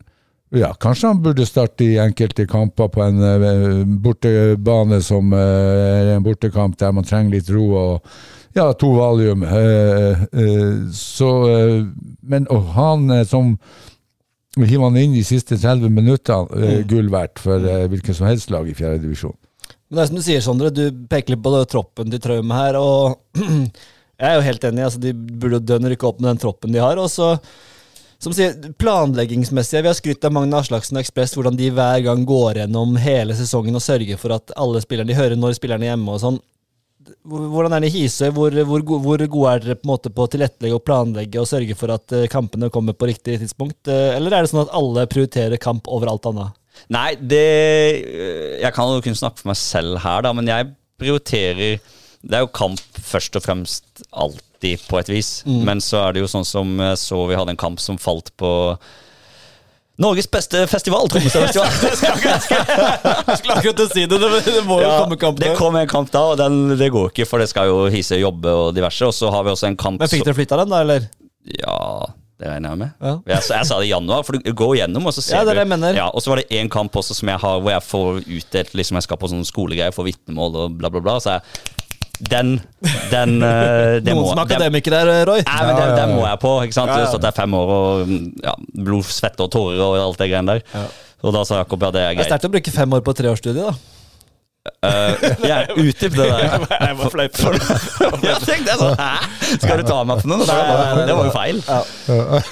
ja, 0.50 0.74
kanskje 0.80 1.08
han 1.08 1.22
burde 1.24 1.46
starte 1.46 1.84
i 1.84 1.98
enkelte 2.00 2.46
kamper 2.48 2.88
på 2.88 3.04
en 3.04 3.20
uh, 3.20 3.82
bortebane 4.00 5.02
som 5.04 5.34
uh, 5.36 6.14
en 6.14 6.24
bortekamp 6.24 6.78
der 6.80 6.94
man 6.96 7.08
trenger 7.08 7.36
litt 7.36 7.50
ro 7.52 7.66
og 7.76 8.12
ja, 8.56 8.72
to 8.80 8.94
valium. 8.96 9.44
Uh, 9.44 10.88
så 10.96 11.30
Men 12.24 12.48
å 12.50 12.62
ha 12.74 12.88
han 12.96 13.12
som 13.28 13.58
Hiver 14.58 14.88
han 14.88 14.96
inn 14.98 15.14
de 15.14 15.22
siste 15.22 15.54
30 15.60 15.92
minuttene, 15.94 16.48
eh, 16.58 16.80
gull 16.90 17.12
verdt 17.14 17.38
for 17.38 17.62
hvilket 17.62 18.18
som 18.18 18.26
helst 18.26 18.50
lag 18.50 18.66
i 18.66 18.74
fjerde 18.74 19.04
divisjon. 19.04 19.36
Men 19.86 20.00
det 20.00 20.02
er 20.02 20.08
som 20.10 20.18
du 20.18 20.24
sier, 20.26 20.42
Sondre, 20.42 20.72
du 20.74 21.06
peker 21.12 21.36
litt 21.36 21.44
på 21.46 21.52
det, 21.54 21.68
troppen 21.70 22.10
til 22.10 22.24
Traume 22.24 22.58
her, 22.58 22.80
og 22.82 23.20
jeg 23.38 24.32
er 24.32 24.34
jo 24.34 24.48
helt 24.48 24.66
enig. 24.72 24.88
altså 24.88 25.04
De 25.04 25.14
burde 25.14 25.60
jo 25.60 25.68
dønn 25.76 25.86
rykke 25.94 26.10
opp 26.10 26.24
med 26.24 26.32
den 26.32 26.42
troppen 26.42 26.74
de 26.74 26.82
har. 26.82 26.98
og 26.98 27.12
så 27.14 27.36
som 28.20 28.34
sier, 28.34 28.56
Planleggingsmessig, 28.82 29.84
vi 29.84 29.90
har 29.92 29.98
skrytt 29.98 30.26
av 30.26 30.34
Magne 30.34 30.58
Aslaksen 30.58 30.98
og 30.98 31.04
Ekspress, 31.04 31.36
hvordan 31.38 31.58
de 31.60 31.70
hver 31.74 32.02
gang 32.06 32.24
går 32.28 32.64
gjennom 32.64 32.96
hele 33.02 33.36
sesongen 33.38 33.78
og 33.78 33.84
sørger 33.86 34.18
for 34.22 34.34
at 34.38 34.54
alle 34.58 34.82
spillerne, 34.82 35.12
de 35.12 35.18
hører 35.18 35.38
når 35.38 35.58
spillerne 35.60 35.86
er 35.86 35.94
hjemme 35.94 36.16
og 36.16 36.24
sånn. 36.24 36.40
Hvordan 37.28 37.76
er 37.76 37.84
det 37.84 37.92
i 37.92 38.02
Hisøy? 38.02 38.32
Hvor, 38.36 38.56
hvor, 38.68 38.84
hvor 39.04 39.22
gode 39.32 39.52
er 39.52 39.62
dere 39.64 39.78
på 39.80 39.88
måte 39.88 40.12
på 40.12 40.26
å 40.26 40.32
tilrettelegge 40.32 40.76
og 40.76 40.84
planlegge 40.88 41.40
og 41.40 41.48
sørge 41.48 41.78
for 41.80 41.94
at 41.94 42.16
eh, 42.16 42.26
kampene 42.32 42.72
kommer 42.74 42.98
på 42.98 43.08
riktig 43.08 43.38
tidspunkt? 43.44 43.80
Eh, 43.88 44.16
Eller 44.18 44.34
er 44.34 44.44
det 44.44 44.52
sånn 44.52 44.66
at 44.66 44.74
alle 44.76 45.06
prioriterer 45.12 45.62
kamp 45.62 45.88
over 45.88 46.12
alt 46.12 46.28
annet? 46.28 46.58
Nei, 46.94 47.16
det 47.18 47.46
Jeg 48.62 48.74
kan 48.76 48.92
jo 48.92 49.02
kun 49.02 49.16
snakke 49.18 49.42
for 49.42 49.50
meg 49.50 49.60
selv 49.62 50.02
her, 50.04 50.26
da, 50.26 50.34
men 50.36 50.46
jeg 50.46 50.68
prioriterer 51.02 51.80
Det 52.22 52.38
er 52.38 52.44
jo 52.44 52.52
kamp 52.54 53.00
først 53.02 53.40
og 53.40 53.46
fremst 53.48 54.04
alltid, 54.58 54.88
på 54.90 55.00
et 55.00 55.10
vis. 55.10 55.44
Men 55.46 55.82
så 55.82 56.08
er 56.08 56.14
det 56.14 56.26
jo 56.26 56.28
sånn 56.32 56.46
som 56.46 56.78
så 56.98 57.26
vi 57.30 57.38
hadde 57.38 57.54
en 57.54 57.58
kamp 57.60 57.80
som 57.80 57.98
falt 57.98 58.34
på 58.38 58.78
Norges 59.98 60.28
beste 60.30 60.68
festival, 60.70 61.08
Trommestadfestival. 61.10 61.68
Jeg 63.28 63.38
skulle 63.40 63.56
akkurat 63.56 63.80
si 63.90 64.04
det, 64.06 64.20
det, 64.22 64.30
det 64.46 64.62
må 64.68 64.78
jo 64.78 64.86
Ja, 64.86 65.00
komme 65.02 65.18
kamp 65.18 65.40
det 65.42 65.56
kom 65.58 65.78
en 65.80 65.90
kamp 65.90 66.12
da, 66.14 66.22
og 66.34 66.38
den, 66.38 66.76
det 66.78 66.92
går 66.94 67.10
ikke, 67.10 67.26
for 67.26 67.42
det 67.42 67.48
skal 67.50 67.72
jo 67.72 67.80
hise 67.90 68.20
jobbe 68.22 68.54
og 68.54 68.76
diverse. 68.78 69.02
Og 69.10 69.16
så 69.18 69.32
har 69.34 69.48
vi 69.48 69.56
også 69.56 69.72
en 69.72 69.80
kamp 69.80 69.98
Men 70.04 70.12
fikk 70.12 70.28
dere 70.28 70.38
flytta 70.38 70.60
den, 70.62 70.70
da, 70.70 70.84
eller? 70.86 71.08
Ja, 71.50 71.80
det 72.38 72.52
regner 72.52 72.76
jeg 72.76 72.82
med. 72.84 72.94
Ja. 73.02 73.16
Jeg, 73.26 73.48
jeg 73.56 73.70
sa 73.72 73.80
det 73.82 73.88
i 73.88 73.90
januar, 73.90 74.22
for 74.28 74.38
du 74.38 74.54
går 74.62 74.76
gjennom, 74.84 75.10
og 75.10 75.18
så 75.18 75.26
ser 75.26 75.40
Ja, 75.40 75.42
det 75.42 75.56
er 75.56 75.64
det 75.64 75.66
jeg 75.66 75.74
mener. 75.74 75.98
Ja, 75.98 76.08
Og 76.14 76.22
så 76.22 76.30
var 76.36 76.44
det 76.44 76.62
en 76.62 76.70
kamp 76.78 77.02
også 77.02 77.18
som 77.18 77.34
jeg 77.34 77.42
har 77.42 77.58
hvor 77.58 77.74
jeg 77.74 77.86
får 77.88 78.22
utdelt 78.22 78.78
liksom 78.78 79.02
Jeg 79.02 79.08
skal 79.10 79.22
på 79.24 79.32
sånn 79.34 79.50
skolegreier, 79.50 79.98
får 79.98 80.12
vitnemål 80.12 80.62
og 80.62 80.78
bla, 80.78 80.94
bla, 80.94 81.02
bla. 81.10 81.18
Så 81.26 81.40
jeg 81.40 81.77
Den, 82.20 82.56
den 83.12 83.36
eh, 83.46 83.98
det 84.06 84.14
Noen 84.14 84.24
må, 84.24 84.30
som 84.32 84.40
er 84.42 84.46
akademiker 84.48 84.96
der, 84.96 85.12
Roy. 85.30 85.44
Nei, 85.46 85.60
men 85.68 85.76
det, 85.78 85.84
Ja, 85.84 85.90
ja, 85.92 85.98
ja. 86.08 86.08
må 86.16 86.24
jeg 86.26 86.40
på. 86.42 86.54
ikke 86.66 86.78
sant? 86.80 86.90
Ja, 86.90 86.98
ja, 86.98 87.06
ja. 87.06 87.12
Så 87.14 87.20
det 87.22 87.30
er 87.30 87.36
fem 87.38 87.54
år 87.60 87.74
og 87.76 88.16
ja, 88.44 88.56
blod, 88.88 89.06
svette 89.12 89.46
og 89.46 89.52
tårer 89.54 89.84
og 89.86 90.00
alt 90.02 90.18
det 90.24 90.30
greiene 90.32 90.58
der. 90.58 90.88
Og 91.26 91.34
da 91.34 91.44
sa 91.50 91.62
Jakob 91.64 91.82
ja, 91.86 91.92
det 91.94 92.02
er 92.02 92.10
Det 92.10 92.10
er 92.10 92.18
greit. 92.22 92.32
sterkt 92.32 92.50
å 92.50 92.54
bruke 92.58 92.74
fem 92.74 92.98
år 92.98 93.06
på 93.06 93.14
treårsstudie, 93.18 93.70
da. 93.70 93.74
Uh, 94.84 95.14
jeg 95.42 95.74
utdyp 95.74 96.16
det 96.16 96.26
der. 96.28 96.66
Jeg 96.70 96.98
var 97.00 97.12
fleip. 97.14 97.38
Jeg 98.28 98.42
tenkte 98.44 98.74
jeg 98.74 98.80
sånn, 98.80 98.98
Hæ? 99.00 99.56
Skal 99.62 99.82
du 99.82 99.86
ta 99.88 99.98
meg 100.08 100.22
på 100.22 100.30
noe? 100.30 100.46
Jeg 100.48 101.08
Det 101.08 101.16
var 101.18 101.30
jo 101.30 101.34
feil. 101.34 101.62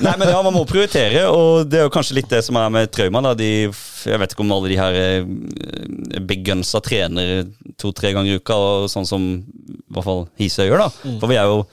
Nei, 0.04 0.14
men 0.20 0.32
ja, 0.32 0.40
man 0.46 0.56
må 0.56 0.64
prioritere, 0.70 1.26
og 1.32 1.70
det 1.70 1.82
er 1.82 1.88
jo 1.88 1.94
kanskje 1.94 2.18
litt 2.20 2.32
det 2.32 2.42
som 2.46 2.58
er 2.60 2.72
med 2.74 2.92
Trauma. 2.96 3.22
Da. 3.28 3.36
De, 3.40 3.52
jeg 3.70 4.22
vet 4.22 4.36
ikke 4.36 4.46
om 4.46 4.56
alle 4.56 4.72
de 4.72 4.80
her 4.80 5.00
eh, 5.00 6.82
trener 6.86 7.46
to-tre 7.82 8.14
ganger 8.16 8.36
i 8.36 8.42
uka, 8.42 8.58
og 8.58 8.90
sånn 8.92 9.08
som 9.10 9.30
i 9.36 9.80
hvert 9.94 10.08
fall 10.08 10.26
Hisøy 10.42 10.68
gjør. 10.68 10.86
da. 10.86 11.16
For 11.22 11.32
vi 11.32 11.40
er 11.40 11.52
jo 11.52 11.64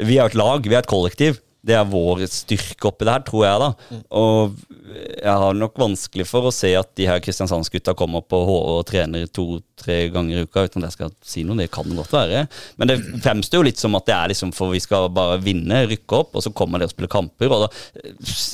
vi 0.00 0.18
er 0.18 0.30
et 0.30 0.38
lag, 0.38 0.64
vi 0.64 0.74
er 0.76 0.82
et 0.82 0.90
kollektiv. 0.90 1.40
Det 1.62 1.76
er 1.78 1.86
vår 1.86 2.24
styrke 2.26 2.88
oppi 2.90 3.06
det 3.06 3.12
her, 3.14 3.22
tror 3.26 3.44
jeg. 3.46 3.58
da. 3.62 3.98
Og 4.18 4.56
jeg 5.22 5.34
har 5.44 5.54
nok 5.54 5.76
vanskelig 5.78 6.26
for 6.26 6.48
å 6.48 6.52
se 6.54 6.72
at 6.74 6.90
de 6.98 7.06
her 7.06 7.20
Kristiansandsgutta 7.22 7.94
kommer 7.98 8.24
på 8.26 8.40
HÅ 8.48 8.56
og 8.72 8.80
trener 8.88 9.28
to-tre 9.30 10.08
ganger 10.12 10.40
i 10.40 10.48
uka, 10.48 10.64
uten 10.66 10.82
at 10.82 10.90
jeg 10.90 10.96
skal 10.96 11.12
si 11.22 11.44
noe. 11.46 11.60
Det 11.60 11.68
kan 11.72 11.86
godt 11.94 12.12
være. 12.16 12.44
Men 12.80 12.90
det 12.90 12.98
fremstår 13.22 13.62
jo 13.62 13.68
litt 13.68 13.82
som 13.82 13.94
at 13.98 14.08
det 14.10 14.16
er 14.16 14.34
liksom 14.34 14.50
for 14.56 14.74
vi 14.74 14.82
skal 14.82 15.06
bare 15.14 15.38
vinne, 15.44 15.84
rykke 15.92 16.18
opp, 16.18 16.34
og 16.34 16.42
så 16.42 16.54
kommer 16.56 16.82
de 16.82 16.90
og 16.90 16.94
spiller 16.96 17.14
kamper. 17.14 17.54
og 17.54 17.68
da, 17.68 17.72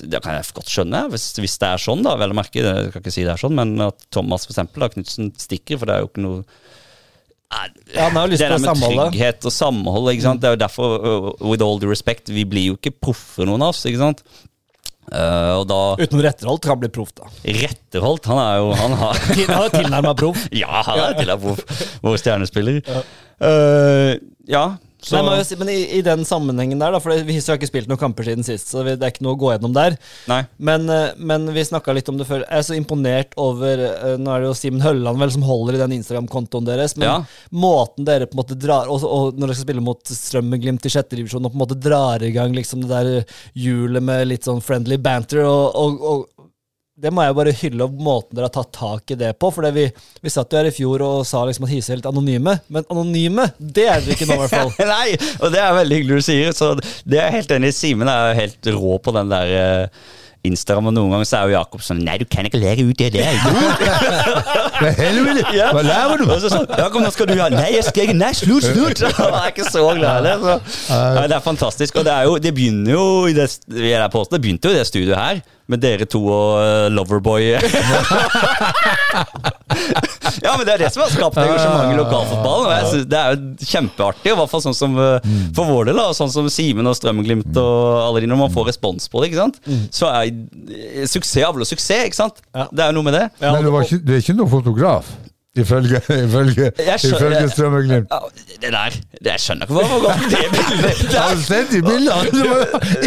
Det 0.05 0.23
kan 0.25 0.37
jeg 0.37 0.53
godt 0.61 0.77
skjønne, 0.77 1.05
hvis, 1.15 1.31
hvis 1.41 1.59
det 1.65 1.73
er 1.73 1.85
sånn, 1.89 2.05
da. 2.05 2.17
Vel 2.21 2.37
å 2.37 2.41
merke, 2.43 2.61
jeg 2.61 2.93
skal 2.93 3.03
ikke 3.07 3.17
si 3.17 3.25
det 3.25 3.35
er 3.39 3.45
sånn, 3.47 3.57
men 3.57 3.89
at 3.89 4.09
Thomas 4.15 4.45
for 4.45 4.53
eksempel, 4.53 4.85
da, 4.85 4.93
Knutsen 4.93 5.33
stikker, 5.41 5.81
for 5.81 5.89
det 5.89 5.97
er 5.97 6.05
jo 6.05 6.13
ikke 6.13 6.29
noe 6.29 6.45
Ja, 7.49 8.09
han 8.09 8.17
har 8.19 8.29
lyst 8.29 8.43
det 8.43 8.49
der 8.51 8.59
med 8.59 8.67
samholdet. 8.69 9.07
trygghet 9.13 9.47
og 9.49 9.53
samhold. 9.55 10.11
ikke 10.13 10.25
sant? 10.27 10.43
Det 10.43 10.49
er 10.51 10.57
jo 10.57 10.61
derfor, 10.61 10.99
uh, 11.01 11.49
with 11.49 11.65
all 11.65 11.79
due 11.81 11.89
respect, 11.91 12.29
vi 12.29 12.45
blir 12.45 12.67
jo 12.75 12.77
ikke 12.77 12.93
proffe, 13.01 13.47
noen 13.49 13.63
av 13.65 13.73
oss. 13.73 13.85
ikke 13.89 14.03
sant? 14.03 14.21
Uh, 15.09 15.63
og 15.63 15.63
da 15.71 15.79
Uten 16.05 16.21
Retterholt 16.21 16.61
kan 16.67 16.77
bli 16.83 16.91
proff, 16.93 17.15
da. 17.17 17.31
Retterholt, 17.49 18.27
han 18.29 18.37
er 18.43 18.59
jo 18.61 18.67
Han 18.77 18.93
har 19.01 19.17
Han 19.55 19.63
er 19.65 19.71
tilnærma 19.73 20.13
proff. 20.21 20.43
Ja, 20.63 20.83
han 20.85 21.01
er 21.07 21.17
tilnærma 21.17 21.55
proff. 21.55 21.87
vår 22.05 22.19
stjernespiller. 22.21 22.83
Uh, 23.41 24.13
ja, 24.53 24.67
så 25.01 25.15
Nei, 25.15 25.23
men, 25.31 25.59
men 25.61 25.69
i, 25.71 25.77
i 25.99 26.03
den 26.03 26.25
sammenhengen 26.27 26.81
der, 26.83 26.91
da, 26.91 26.99
for 26.99 27.15
vi 27.15 27.37
har 27.39 27.59
ikke 27.59 27.69
spilt 27.71 27.87
noen 27.91 28.01
kamper 28.01 28.27
siden 28.27 28.43
sist, 28.47 28.73
så 28.73 28.83
det 28.83 28.97
er 28.99 29.13
ikke 29.13 29.23
noe 29.23 29.37
å 29.37 29.39
gå 29.39 29.53
gjennom 29.53 29.75
der. 29.77 29.95
Nei. 30.27 30.41
Men, 30.59 30.89
eh, 30.91 31.13
men 31.23 31.47
vi 31.55 31.63
snakka 31.69 31.95
litt 31.95 32.09
om 32.11 32.19
det 32.19 32.27
før. 32.27 32.43
Jeg 32.43 32.59
er 32.59 32.67
så 32.67 32.75
imponert 32.75 33.37
over 33.39 33.85
eh, 33.87 34.17
Nå 34.19 34.33
er 34.35 34.43
det 34.43 34.49
jo 34.51 34.57
Simen 34.59 34.83
Hølland 34.83 35.23
vel 35.23 35.31
som 35.37 35.47
holder 35.47 35.79
i 35.79 35.83
den 35.85 35.95
Instagram-kontoen 36.01 36.67
deres, 36.67 36.97
men 36.99 37.07
Ja. 37.07 37.17
måten 37.55 38.09
dere 38.09 38.27
på 38.27 38.35
en 38.35 38.43
måte 38.43 38.59
drar 38.59 38.91
og, 38.91 39.07
og 39.07 39.39
når 39.39 39.53
dere 39.53 39.59
skal 39.61 39.69
spille 39.69 39.85
mot 39.87 40.03
Strømmen-Glimt 40.19 40.91
i 40.91 40.93
sjette 40.93 41.15
divisjon, 41.19 41.47
og 41.47 41.55
på 41.55 41.61
en 41.61 41.63
måte 41.63 41.79
drar 41.79 42.25
i 42.27 42.33
gang 42.35 42.57
liksom 42.59 42.83
det 42.83 42.91
der 42.91 43.39
hjulet 43.55 44.03
med 44.03 44.27
litt 44.33 44.51
sånn 44.51 44.61
friendly 44.65 44.99
banter, 44.99 45.45
og, 45.47 45.79
og, 45.79 46.03
og 46.03 46.27
det 46.99 47.13
må 47.15 47.23
jeg 47.23 47.37
bare 47.39 47.55
hylle 47.61 47.87
opp 47.87 47.99
måten 48.03 48.35
dere 48.35 48.49
har 48.49 48.55
tatt 48.57 48.73
tak 48.75 49.13
i 49.15 49.19
det 49.19 49.31
på. 49.39 49.53
For 49.55 49.67
vi, 49.75 49.87
vi 50.25 50.33
satt 50.33 50.51
jo 50.51 50.59
her 50.59 50.71
i 50.71 50.75
fjor 50.75 51.05
og 51.07 51.27
sa 51.29 51.45
liksom 51.47 51.69
at 51.69 51.73
Hise 51.73 51.93
er 51.93 51.99
helt 52.01 52.11
anonyme, 52.11 52.57
men 52.75 52.87
anonyme, 52.91 53.49
det 53.59 53.87
er 53.87 54.03
dere 54.03 54.17
ikke 54.17 54.27
nå, 54.31 54.39
i 54.39 54.45
hvert 54.45 54.57
fall. 54.57 54.73
Nei, 54.97 55.19
og 55.39 55.53
det 55.55 55.63
er 55.63 55.77
veldig 55.79 56.01
hyggelig 56.01 56.23
du 56.23 56.27
sier. 56.27 56.55
Så 56.57 56.73
det 56.79 57.21
er 57.21 57.29
jeg 57.29 57.41
helt 57.41 57.59
enig 57.59 57.71
i. 57.71 57.77
Simen 57.79 58.11
er 58.11 58.33
jo 58.33 58.41
helt 58.41 58.73
rå 58.79 58.97
på 59.05 59.15
den 59.15 59.31
der 59.31 59.53
uh, 59.55 60.17
Instagram, 60.49 60.89
og 60.91 60.95
noen 60.97 61.13
ganger 61.15 61.29
så 61.29 61.39
er 61.39 61.51
jo 61.51 61.55
Jakob 61.57 61.83
sånn 61.85 62.01
Nei, 62.07 62.17
du 62.19 62.25
kan 62.31 62.47
ikke 62.49 62.61
lære 62.63 62.87
ut 62.87 62.99
det 62.99 63.13
der. 63.15 63.39
Men 64.83 64.97
helvete, 65.03 65.45
Ja. 65.55 65.69
hva 65.75 65.85
lærer 65.87 66.23
du? 66.23 66.25
Og 66.31 66.41
så 66.43 66.51
sånn, 66.51 66.67
Jakob, 66.79 67.03
nå 67.05 67.13
skal 67.15 67.31
du 67.31 67.37
ha 67.39 67.47
Nei, 67.53 67.69
jeg 67.77 67.87
skal 67.87 68.09
ikke 68.09 68.17
Nei, 68.19 68.33
slutt, 68.39 68.67
slutt! 68.67 69.05
Han 69.21 69.39
er 69.39 69.53
ikke 69.53 69.69
så 69.71 69.85
glad 69.99 70.27
i 70.27 70.33
det. 70.33 70.35
Så. 70.43 70.99
Nei, 71.15 71.29
det 71.31 71.39
er 71.39 71.47
fantastisk. 71.47 72.01
Og 72.01 72.09
det, 72.11 72.15
er 72.15 72.27
jo, 72.27 72.41
det 72.43 72.55
begynner 72.59 72.95
jo 72.97 73.07
i 73.31 73.37
det, 73.39 73.49
jeg 73.71 74.11
det 74.35 74.43
begynte 74.43 74.71
jo 74.71 74.75
i 74.75 74.81
det 74.81 74.89
studioet 74.91 75.23
her. 75.23 75.47
Med 75.69 75.83
dere 75.83 76.07
to 76.09 76.21
og 76.25 76.59
uh, 76.63 76.87
Loverboy. 76.89 77.43
ja, 80.45 80.55
men 80.57 80.65
det 80.65 80.73
er 80.75 80.81
det 80.85 80.91
som 80.95 81.03
har 81.05 81.11
skapt 81.13 81.37
engasjementet 81.43 81.93
i 81.93 81.99
lokalfotballen. 81.99 82.65
Og 82.65 82.73
jeg 82.73 82.87
synes 82.93 83.07
det 83.13 83.19
er 83.21 83.35
jo 83.35 83.69
kjempeartig, 83.75 84.33
i 84.33 84.37
hvert 84.41 84.53
fall 84.53 84.65
sånn 84.65 84.79
som 84.79 84.97
uh, 84.97 85.19
for 85.57 85.69
vår 85.69 85.91
del. 85.91 86.01
da, 86.01 86.07
Sånn 86.17 86.33
som 86.33 86.49
Simen 86.53 86.89
og 86.89 86.97
Strømmeglimt 86.97 87.53
og 87.61 87.77
alle 88.07 88.25
de, 88.25 88.31
når 88.33 88.41
man 88.47 88.55
får 88.55 88.71
respons 88.73 89.11
på 89.13 89.21
det, 89.21 89.27
ikke 89.31 89.43
sant? 89.43 89.61
så 89.95 90.09
er 90.09 90.33
uh, 90.33 91.05
suksess 91.05 91.45
avler 91.49 91.69
suksess, 91.69 92.09
ikke 92.09 92.21
sant? 92.23 92.41
Det 92.73 92.83
er 92.83 92.89
jo 92.89 92.97
noe 92.99 93.09
med 93.11 93.19
det. 93.19 93.27
Men 93.45 93.61
du, 93.65 93.71
var 93.75 93.85
ikke, 93.85 94.01
du 94.03 94.11
er 94.17 94.25
ikke 94.25 94.39
noen 94.41 94.53
fotograf, 94.57 95.05
ifølge, 95.65 96.01
ifølge, 96.27 96.71
ifølge 97.11 97.49
Strømmeglimt. 97.53 98.13
Det 98.63 98.73
der 98.73 98.91
det, 98.91 99.31
Jeg 99.33 99.41
skjønner 99.41 99.67
ikke 99.67 99.75
hva 99.75 99.85
hvor 99.89 100.01
det 100.05 100.41
bildet 100.55 101.03
det 101.11 101.19
Har 101.19 101.35
du 101.35 101.43
sett 101.43 101.71
de 101.73 101.83
bildene? 101.83 102.59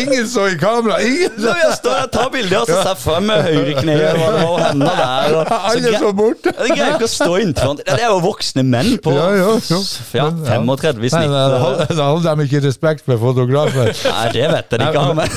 Ingen 0.02 0.28
så 0.30 0.46
i 0.52 0.58
kamera! 0.60 1.00
Ingen 1.04 1.36
så. 1.38 1.56
jeg 1.62 1.74
står 1.78 1.98
og 2.06 2.12
tar 2.14 2.30
bilder, 2.34 2.60
og 2.60 2.68
så 2.68 2.78
ser 2.78 2.90
jeg 2.92 3.02
frem 3.04 3.28
med 3.30 3.44
høyrekneet 3.48 4.08
og 4.12 4.22
var, 4.22 4.64
hendene 4.66 4.96
der 5.02 5.36
og, 5.40 5.54
Alle 5.72 5.94
så 5.98 6.14
borte! 6.22 6.54
Jeg 6.58 6.78
greier 6.78 6.96
ikke 6.98 7.10
å 7.10 7.14
stå 7.16 7.32
innenfor 7.44 7.78
Det 7.82 7.98
er 7.98 8.08
jo 8.08 8.20
voksne 8.26 8.66
menn 8.68 8.96
på 9.04 9.16
Ja, 9.16 9.28
ja, 9.38 9.52
ja, 10.18 10.30
35 10.52 11.06
i 11.06 11.12
snitt. 11.12 11.36
da 11.98 12.10
holder 12.12 12.36
de 12.36 12.48
ikke 12.48 12.62
respekt 12.68 13.06
for 13.06 13.20
fotografer. 13.22 13.92
Nei, 13.92 14.26
det 14.36 14.48
vet 14.52 14.76
jeg 14.76 14.88
ikke. 14.88 15.06
Men. 15.18 15.30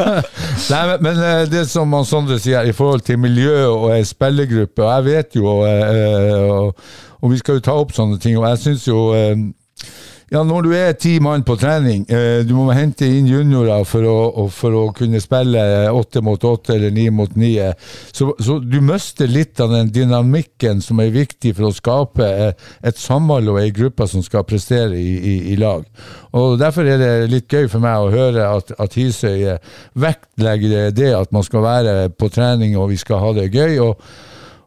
Nei, 0.72 0.82
men, 1.02 1.22
eh, 1.24 1.42
det 1.50 1.64
som 1.70 1.94
Sondre 2.06 2.38
sier 2.40 2.66
i 2.68 2.74
forhold 2.76 3.04
til 3.06 3.18
miljø 3.20 3.54
og 3.68 4.06
spillergruppe, 4.06 4.84
og 4.84 4.90
jeg 4.90 5.06
vet 5.08 5.38
jo 5.38 5.56
eh, 5.66 5.82
eh, 5.90 6.39
og, 6.46 6.86
og 7.20 7.34
vi 7.34 7.40
skal 7.40 7.58
jo 7.58 7.66
ta 7.66 7.76
opp 7.80 7.92
sånne 7.96 8.20
ting, 8.22 8.38
og 8.38 8.48
jeg 8.48 8.64
syns 8.64 8.88
jo 8.88 9.10
eh, 9.16 9.36
ja, 10.30 10.44
Når 10.46 10.62
du 10.62 10.72
er 10.78 10.92
ti 10.94 11.16
mann 11.18 11.42
på 11.42 11.56
trening, 11.58 12.04
eh, 12.06 12.44
du 12.46 12.52
må 12.54 12.68
hente 12.70 13.02
inn 13.02 13.26
juniorer 13.26 13.82
for 13.88 14.06
å, 14.06 14.44
for 14.54 14.76
å 14.78 14.82
kunne 14.94 15.18
spille 15.18 15.62
åtte 15.90 16.22
mot 16.22 16.44
åtte 16.46 16.76
eller 16.76 16.94
ni 16.94 17.08
mot 17.10 17.34
ni, 17.34 17.56
eh, 17.58 17.74
så, 18.14 18.28
så 18.38 18.60
du 18.62 18.78
mister 18.84 19.26
litt 19.26 19.58
av 19.60 19.74
den 19.74 19.90
dynamikken 19.90 20.78
som 20.86 21.02
er 21.02 21.10
viktig 21.16 21.56
for 21.58 21.66
å 21.66 21.74
skape 21.74 22.30
et 22.54 23.02
samhold 23.02 23.50
og 23.50 23.58
ei 23.58 23.74
gruppe 23.74 24.06
som 24.06 24.22
skal 24.22 24.46
prestere 24.46 24.94
i, 24.94 25.16
i, 25.18 25.34
i 25.50 25.58
lag. 25.58 25.82
Og 26.38 26.54
Derfor 26.62 26.86
er 26.86 27.02
det 27.02 27.12
litt 27.32 27.50
gøy 27.50 27.66
for 27.66 27.82
meg 27.82 27.98
å 27.98 28.14
høre 28.14 28.46
at, 28.54 28.70
at 28.78 28.94
Hisøy 28.94 29.56
vektlegger 29.98 30.94
det 30.94 31.10
at 31.16 31.34
man 31.34 31.42
skal 31.42 31.66
være 31.66 31.96
på 32.14 32.30
trening 32.30 32.78
og 32.78 32.92
vi 32.94 33.02
skal 33.02 33.24
ha 33.24 33.34
det 33.40 33.50
gøy. 33.50 33.80
og 33.82 33.98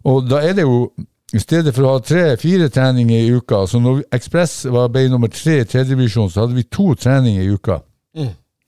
og 0.03 0.25
da 0.27 0.41
er 0.43 0.55
det 0.57 0.65
jo 0.65 0.89
i 1.33 1.41
stedet 1.41 1.73
for 1.73 1.87
å 1.87 1.95
ha 1.95 2.01
tre-fire 2.05 2.69
treninger 2.69 3.23
i 3.25 3.31
uka 3.33 3.63
Så 3.67 3.79
når 3.81 4.03
Ekspress 4.13 4.67
var 4.69 4.91
ble 4.93 5.07
nummer 5.09 5.31
tre 5.33 5.63
i 5.63 5.65
tredjedivisjon, 5.65 6.29
så 6.29 6.43
hadde 6.43 6.57
vi 6.59 6.67
to 6.69 6.93
treninger 6.93 7.41
i 7.41 7.55
uka. 7.55 7.79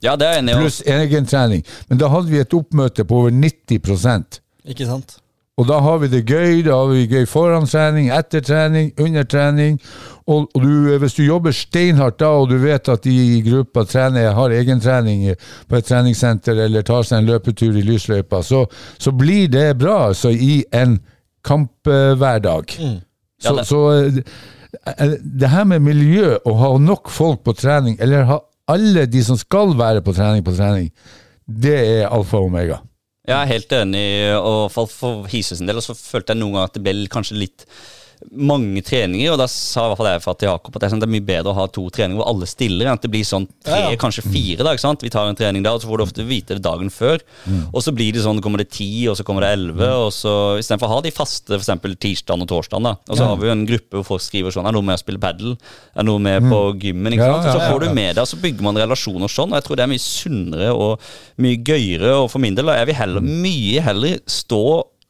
Ja, 0.04 0.16
det 0.20 0.28
er 0.28 0.40
enig. 0.40 0.58
Pluss 0.60 0.82
egen 0.82 1.30
trening. 1.30 1.62
Men 1.90 2.02
da 2.02 2.10
hadde 2.14 2.34
vi 2.34 2.42
et 2.42 2.54
oppmøte 2.54 3.06
på 3.06 3.22
over 3.22 3.32
90% 3.34 4.42
Ikke 4.66 4.90
sant? 4.90 5.20
Og 5.56 5.70
da 5.70 5.78
har 5.80 6.02
vi 6.02 6.10
det 6.12 6.26
gøy. 6.28 6.66
Da 6.66 6.82
har 6.82 6.90
vi 6.92 7.06
gøy 7.08 7.26
foran 7.32 7.68
trening, 7.70 8.10
etter 8.12 8.44
trening, 8.44 8.92
under 9.00 9.24
trening. 9.24 9.78
Og, 10.28 10.50
og 10.52 10.64
du, 10.66 10.98
hvis 11.00 11.16
du 11.16 11.24
jobber 11.24 11.54
steinhardt 11.56 12.18
da, 12.20 12.34
og 12.34 12.50
du 12.50 12.58
vet 12.60 12.90
at 12.92 13.06
de 13.06 13.14
i 13.14 13.42
gruppa 13.46 13.86
trener, 13.88 14.34
har 14.36 14.52
egentrening 14.52 15.30
på 15.70 15.78
et 15.80 15.88
treningssenter 15.88 16.60
eller 16.66 16.84
tar 16.84 17.06
seg 17.08 17.22
en 17.22 17.30
løpetur 17.30 17.78
i 17.78 17.86
lysløypa, 17.86 18.42
så, 18.44 18.66
så 18.98 19.14
blir 19.16 19.48
det 19.54 19.70
bra 19.80 20.08
altså, 20.10 20.34
i 20.34 20.64
en 20.76 20.98
kamphverdag. 21.46 22.76
Ja, 22.80 23.00
Så, 23.46 23.56
så 23.70 23.82
eh, 23.94 25.16
det 25.22 25.52
her 25.52 25.68
med 25.70 25.86
miljø, 25.86 26.36
å 26.46 26.56
ha 26.60 26.74
nok 26.82 27.12
folk 27.14 27.44
på 27.46 27.56
trening, 27.58 27.98
eller 28.02 28.28
ha 28.30 28.40
alle 28.72 29.06
de 29.06 29.22
som 29.24 29.38
skal 29.38 29.76
være 29.78 30.02
på 30.06 30.16
trening, 30.18 30.44
på 30.46 30.56
trening, 30.58 30.90
det 31.46 31.76
er 31.78 32.08
alfa 32.10 32.40
og 32.42 32.50
omega. 32.50 32.80
Jeg 33.26 33.36
er 33.38 33.50
helt 33.50 33.74
enig, 33.74 34.08
og 34.38 34.72
for 34.74 35.26
Hise 35.32 35.58
sin 35.58 35.70
del. 35.70 35.80
Og 35.82 35.86
så 35.86 35.96
følte 35.98 36.34
jeg 36.34 36.42
noen 36.42 36.58
ganger 36.58 36.70
at 36.70 36.76
det 36.78 36.84
ble 36.86 37.08
kanskje 37.14 37.40
litt 37.42 37.66
mange 38.36 38.82
treninger, 38.86 39.32
og 39.34 39.38
da 39.40 39.46
sa 39.52 39.86
i 39.86 39.92
hvert 39.94 40.00
fall 40.00 40.08
jeg 40.36 40.40
til 40.42 40.50
Jakob 40.50 40.76
at 40.76 40.82
det 40.82 40.88
er, 40.88 40.94
sånn, 40.96 41.02
det 41.04 41.08
er 41.10 41.14
mye 41.16 41.26
bedre 41.28 41.52
å 41.52 41.58
ha 41.60 41.66
to 41.72 41.84
treninger 41.94 42.20
hvor 42.20 42.30
alle 42.32 42.48
stiller, 42.50 42.86
enn 42.88 42.98
at 42.98 43.04
det 43.06 43.12
blir 43.14 43.26
sånn 43.28 43.46
tre, 43.64 43.80
Ja, 43.84 43.90
ja. 43.94 44.00
kanskje 44.02 44.24
fire. 44.26 44.64
da, 44.66 44.74
ikke 44.76 44.84
sant? 44.86 45.04
Vi 45.06 45.12
tar 45.14 45.28
en 45.30 45.36
trening 45.38 45.64
der, 45.66 45.76
og 45.78 45.82
så 45.84 45.88
får 45.92 45.98
du 45.98 46.04
ofte 46.08 46.26
vite 46.28 46.56
det 46.58 46.64
dagen 46.66 46.90
før. 46.94 47.20
Og 47.74 47.84
så 47.86 47.94
blir 47.96 48.12
det 48.16 48.24
sånn, 48.26 48.42
kommer 48.42 48.64
det 48.64 48.70
ti, 48.76 49.08
og 49.12 49.18
så 49.20 49.24
kommer 49.28 49.46
det 49.46 49.54
elleve, 49.58 49.90
og 50.08 50.12
så 50.16 50.58
istedenfor 50.62 50.88
å 50.90 50.94
ha 50.96 51.02
de 51.06 51.12
faste 51.16 51.60
f.eks. 51.60 51.72
tirsdag 52.02 52.42
og 52.42 52.48
torsdag, 52.52 52.82
da. 52.84 52.96
Og 53.10 53.18
så 53.20 53.28
har 53.30 53.38
vi 53.42 53.48
jo 53.48 53.56
en 53.56 53.66
gruppe 53.70 54.00
hvor 54.02 54.08
folk 54.16 54.22
skriver 54.26 54.52
sånn 54.56 54.66
Er 54.68 54.72
noe 54.76 54.86
med 54.86 54.98
å 54.98 55.04
spille 55.04 55.20
padel? 55.22 55.56
Er 55.96 56.04
noe 56.08 56.20
med 56.20 56.44
på 56.50 56.62
gymmen? 56.82 57.14
ikke 57.14 57.26
Ja, 57.30 57.38
sant? 57.44 57.52
Og 57.52 57.62
så 57.62 57.70
får 57.72 57.80
du 57.86 57.94
med 57.94 58.16
deg, 58.16 58.24
og 58.26 58.32
så 58.32 58.42
bygger 58.42 58.64
man 58.68 58.76
relasjoner 58.82 59.32
sånn, 59.32 59.52
og 59.54 59.60
jeg 59.62 59.68
tror 59.70 59.76
det 59.80 59.84
er 59.86 59.94
mye 59.94 60.06
sunnere 60.06 60.72
og 60.74 61.00
mye 61.42 61.62
gøyere, 61.64 62.16
og 62.24 62.30
for 62.32 62.40
min 62.44 62.56
del, 62.56 62.66
da, 62.66 62.80
jeg 62.82 62.88
vil 62.94 63.00
heller, 63.04 63.22
mye 63.22 63.82
heller 63.86 64.20
stå 64.26 64.64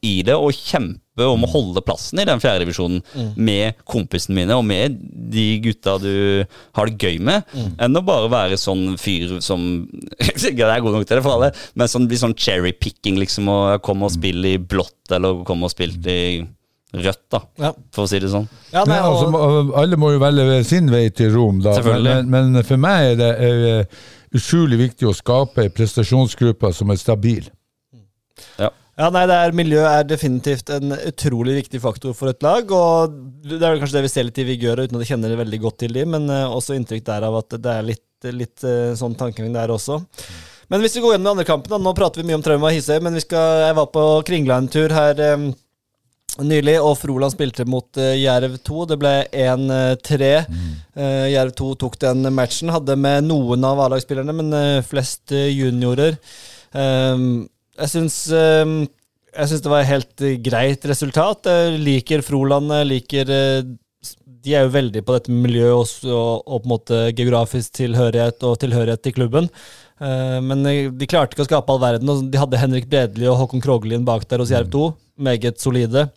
i 0.05 0.13
det 0.27 0.35
og 0.37 0.53
kjempe 0.55 1.25
om 1.31 1.45
å 1.47 1.49
holde 1.51 1.81
plassen 1.85 2.19
i 2.19 2.25
den 2.27 2.41
fjerdedivisjonen 2.43 2.99
med 3.39 3.77
kompisene 3.87 4.35
mine 4.39 4.57
og 4.59 4.65
med 4.67 4.97
de 5.31 5.45
gutta 5.63 5.93
du 6.03 6.09
har 6.75 6.89
det 6.91 6.97
gøy 7.07 7.21
med, 7.23 7.45
enn 7.81 7.95
å 7.99 8.03
bare 8.05 8.27
være 8.33 8.57
sånn 8.59 8.97
fyr 8.99 9.37
som 9.45 9.63
Jeg 10.43 10.59
er 10.59 10.83
god 10.83 10.97
nok 10.97 11.07
til 11.07 11.17
det 11.19 11.23
for 11.25 11.37
alle, 11.37 11.53
men 11.79 11.91
sånn, 11.91 12.09
blir 12.11 12.19
sånn 12.19 12.35
cherry-picking, 12.35 13.15
liksom, 13.21 13.47
og 13.51 13.79
komme 13.85 14.09
og 14.09 14.13
spille 14.17 14.55
i 14.57 14.59
blått, 14.61 14.97
eller 15.15 15.41
komme 15.47 15.69
og 15.69 15.73
spille 15.73 15.97
i 16.11 16.43
rødt, 16.95 17.23
da, 17.33 17.41
Ja. 17.59 17.71
for 17.95 18.05
å 18.05 18.11
si 18.11 18.19
det 18.23 18.29
sånn. 18.31 18.45
Ja, 18.71 18.83
nei, 18.87 18.95
Nei, 18.95 19.01
altså, 19.07 19.73
alle 19.81 19.97
må 19.99 20.13
jo 20.13 20.21
velge 20.21 20.61
sin 20.67 20.91
vei 20.91 21.07
til 21.15 21.33
Rom, 21.35 21.57
da. 21.63 21.73
Men, 21.83 22.29
men 22.31 22.61
for 22.67 22.79
meg 22.79 23.13
er 23.13 23.17
det 23.19 23.31
eh, 23.43 23.99
utrolig 24.35 24.77
viktig 24.83 25.07
å 25.09 25.15
skape 25.15 25.65
ei 25.65 25.71
prestasjonsgruppe 25.75 26.71
som 26.75 26.91
er 26.93 26.99
stabil. 27.01 27.47
Ja. 28.59 28.69
Ja, 28.95 29.09
nei, 29.11 29.25
det 29.27 29.35
er, 29.35 29.55
Miljø 29.55 29.81
er 29.83 30.05
definitivt 30.07 30.69
en 30.71 30.95
utrolig 30.95 31.57
viktig 31.57 31.81
faktor 31.83 32.13
for 32.15 32.31
et 32.31 32.43
lag. 32.45 32.69
og 32.71 33.15
Det 33.43 33.59
er 33.59 33.73
vel 33.73 33.81
kanskje 33.81 33.97
det 33.97 34.05
vi 34.05 34.11
ser 34.13 34.27
litt 34.27 34.39
i 34.39 34.47
Vigør, 34.47 34.85
uten 34.85 34.95
at 34.95 35.03
jeg 35.03 35.13
kjenner 35.13 35.33
det 35.33 35.39
veldig 35.41 35.59
godt 35.65 35.81
til 35.83 35.97
de, 35.97 36.05
men 36.07 36.29
uh, 36.31 36.47
også 36.55 36.77
inntrykk 36.77 37.03
der 37.09 37.25
av 37.27 37.35
at 37.41 37.57
det 37.59 37.73
er 37.73 37.89
litt, 37.89 38.29
litt 38.31 38.63
uh, 38.63 38.93
sånn 38.95 39.17
tankegang 39.19 39.51
der 39.55 39.73
også. 39.75 39.99
Men 40.71 40.81
hvis 40.81 40.95
vi 40.95 41.03
går 41.03 41.15
gjennom 41.15 41.27
den 41.27 41.33
andre 41.35 41.47
kampene, 41.49 41.79
nå 41.83 41.91
prater 41.97 42.21
vi 42.21 42.29
mye 42.29 42.39
om 42.39 42.45
Trauma 42.45 42.71
Hisøy, 42.71 42.97
men 43.03 43.19
skal, 43.19 43.65
jeg 43.67 43.75
var 43.77 43.89
på 43.93 44.05
Kringla 44.29 44.59
en 44.61 44.69
tur 44.71 44.95
her 44.95 45.19
um, 45.35 45.49
nylig, 46.47 46.77
og 46.79 46.95
Froland 47.01 47.35
spilte 47.35 47.67
mot 47.67 47.99
uh, 47.99 48.13
Jerv 48.15 48.55
2. 48.63 48.85
Det 48.93 48.97
ble 49.01 49.11
1-3. 49.43 50.29
Mm. 50.47 50.69
Uh, 50.95 51.25
Jerv 51.33 51.51
2 51.59 51.73
tok 51.83 51.99
den 52.01 52.31
matchen. 52.31 52.71
Hadde 52.73 52.95
med 52.95 53.27
noen 53.27 53.67
av 53.67 53.83
A-lagsspillerne, 53.83 54.37
men 54.39 54.55
uh, 54.55 54.79
flest 54.87 55.35
juniorer. 55.35 56.15
Um, 56.71 57.43
jeg 57.75 57.91
syns 57.91 58.19
ehm, 58.35 58.83
jeg 59.35 59.51
syns 59.51 59.63
det 59.65 59.71
var 59.71 59.83
et 59.83 59.91
helt 59.91 60.25
greit 60.45 60.85
resultat. 60.87 61.49
Jeg 61.49 61.79
liker 61.83 62.23
Froland. 62.23 62.71
Jeg 62.71 62.87
liker 62.87 63.31
De 64.45 64.53
er 64.53 64.63
jo 64.63 64.75
veldig 64.75 65.01
på 65.03 65.15
dette 65.17 65.33
miljøet 65.33 65.73
og, 65.75 66.11
og, 66.11 66.45
og, 66.45 66.61
på 66.61 66.69
en 66.69 66.71
måte 66.71 66.99
geografisk 67.17 67.73
tilhørighet 67.81 68.45
og 68.47 68.59
tilhørighet 68.61 69.03
til 69.03 69.15
klubben. 69.17 69.49
Eh, 69.99 70.37
men 70.43 70.63
de 70.63 71.09
klarte 71.09 71.35
ikke 71.35 71.43
å 71.43 71.49
skape 71.49 71.73
all 71.73 71.83
verden. 71.83 72.11
og 72.11 72.29
De 72.31 72.39
hadde 72.39 72.61
Henrik 72.61 72.87
Bredli 72.91 73.27
og 73.27 73.41
Håkon 73.41 73.63
Kroglien 73.63 74.07
bak 74.07 74.27
der 74.29 74.43
hos 74.43 74.53
Jerv 74.55 74.71
2. 74.71 74.85
Meget 75.27 75.59
solide. 75.63 76.07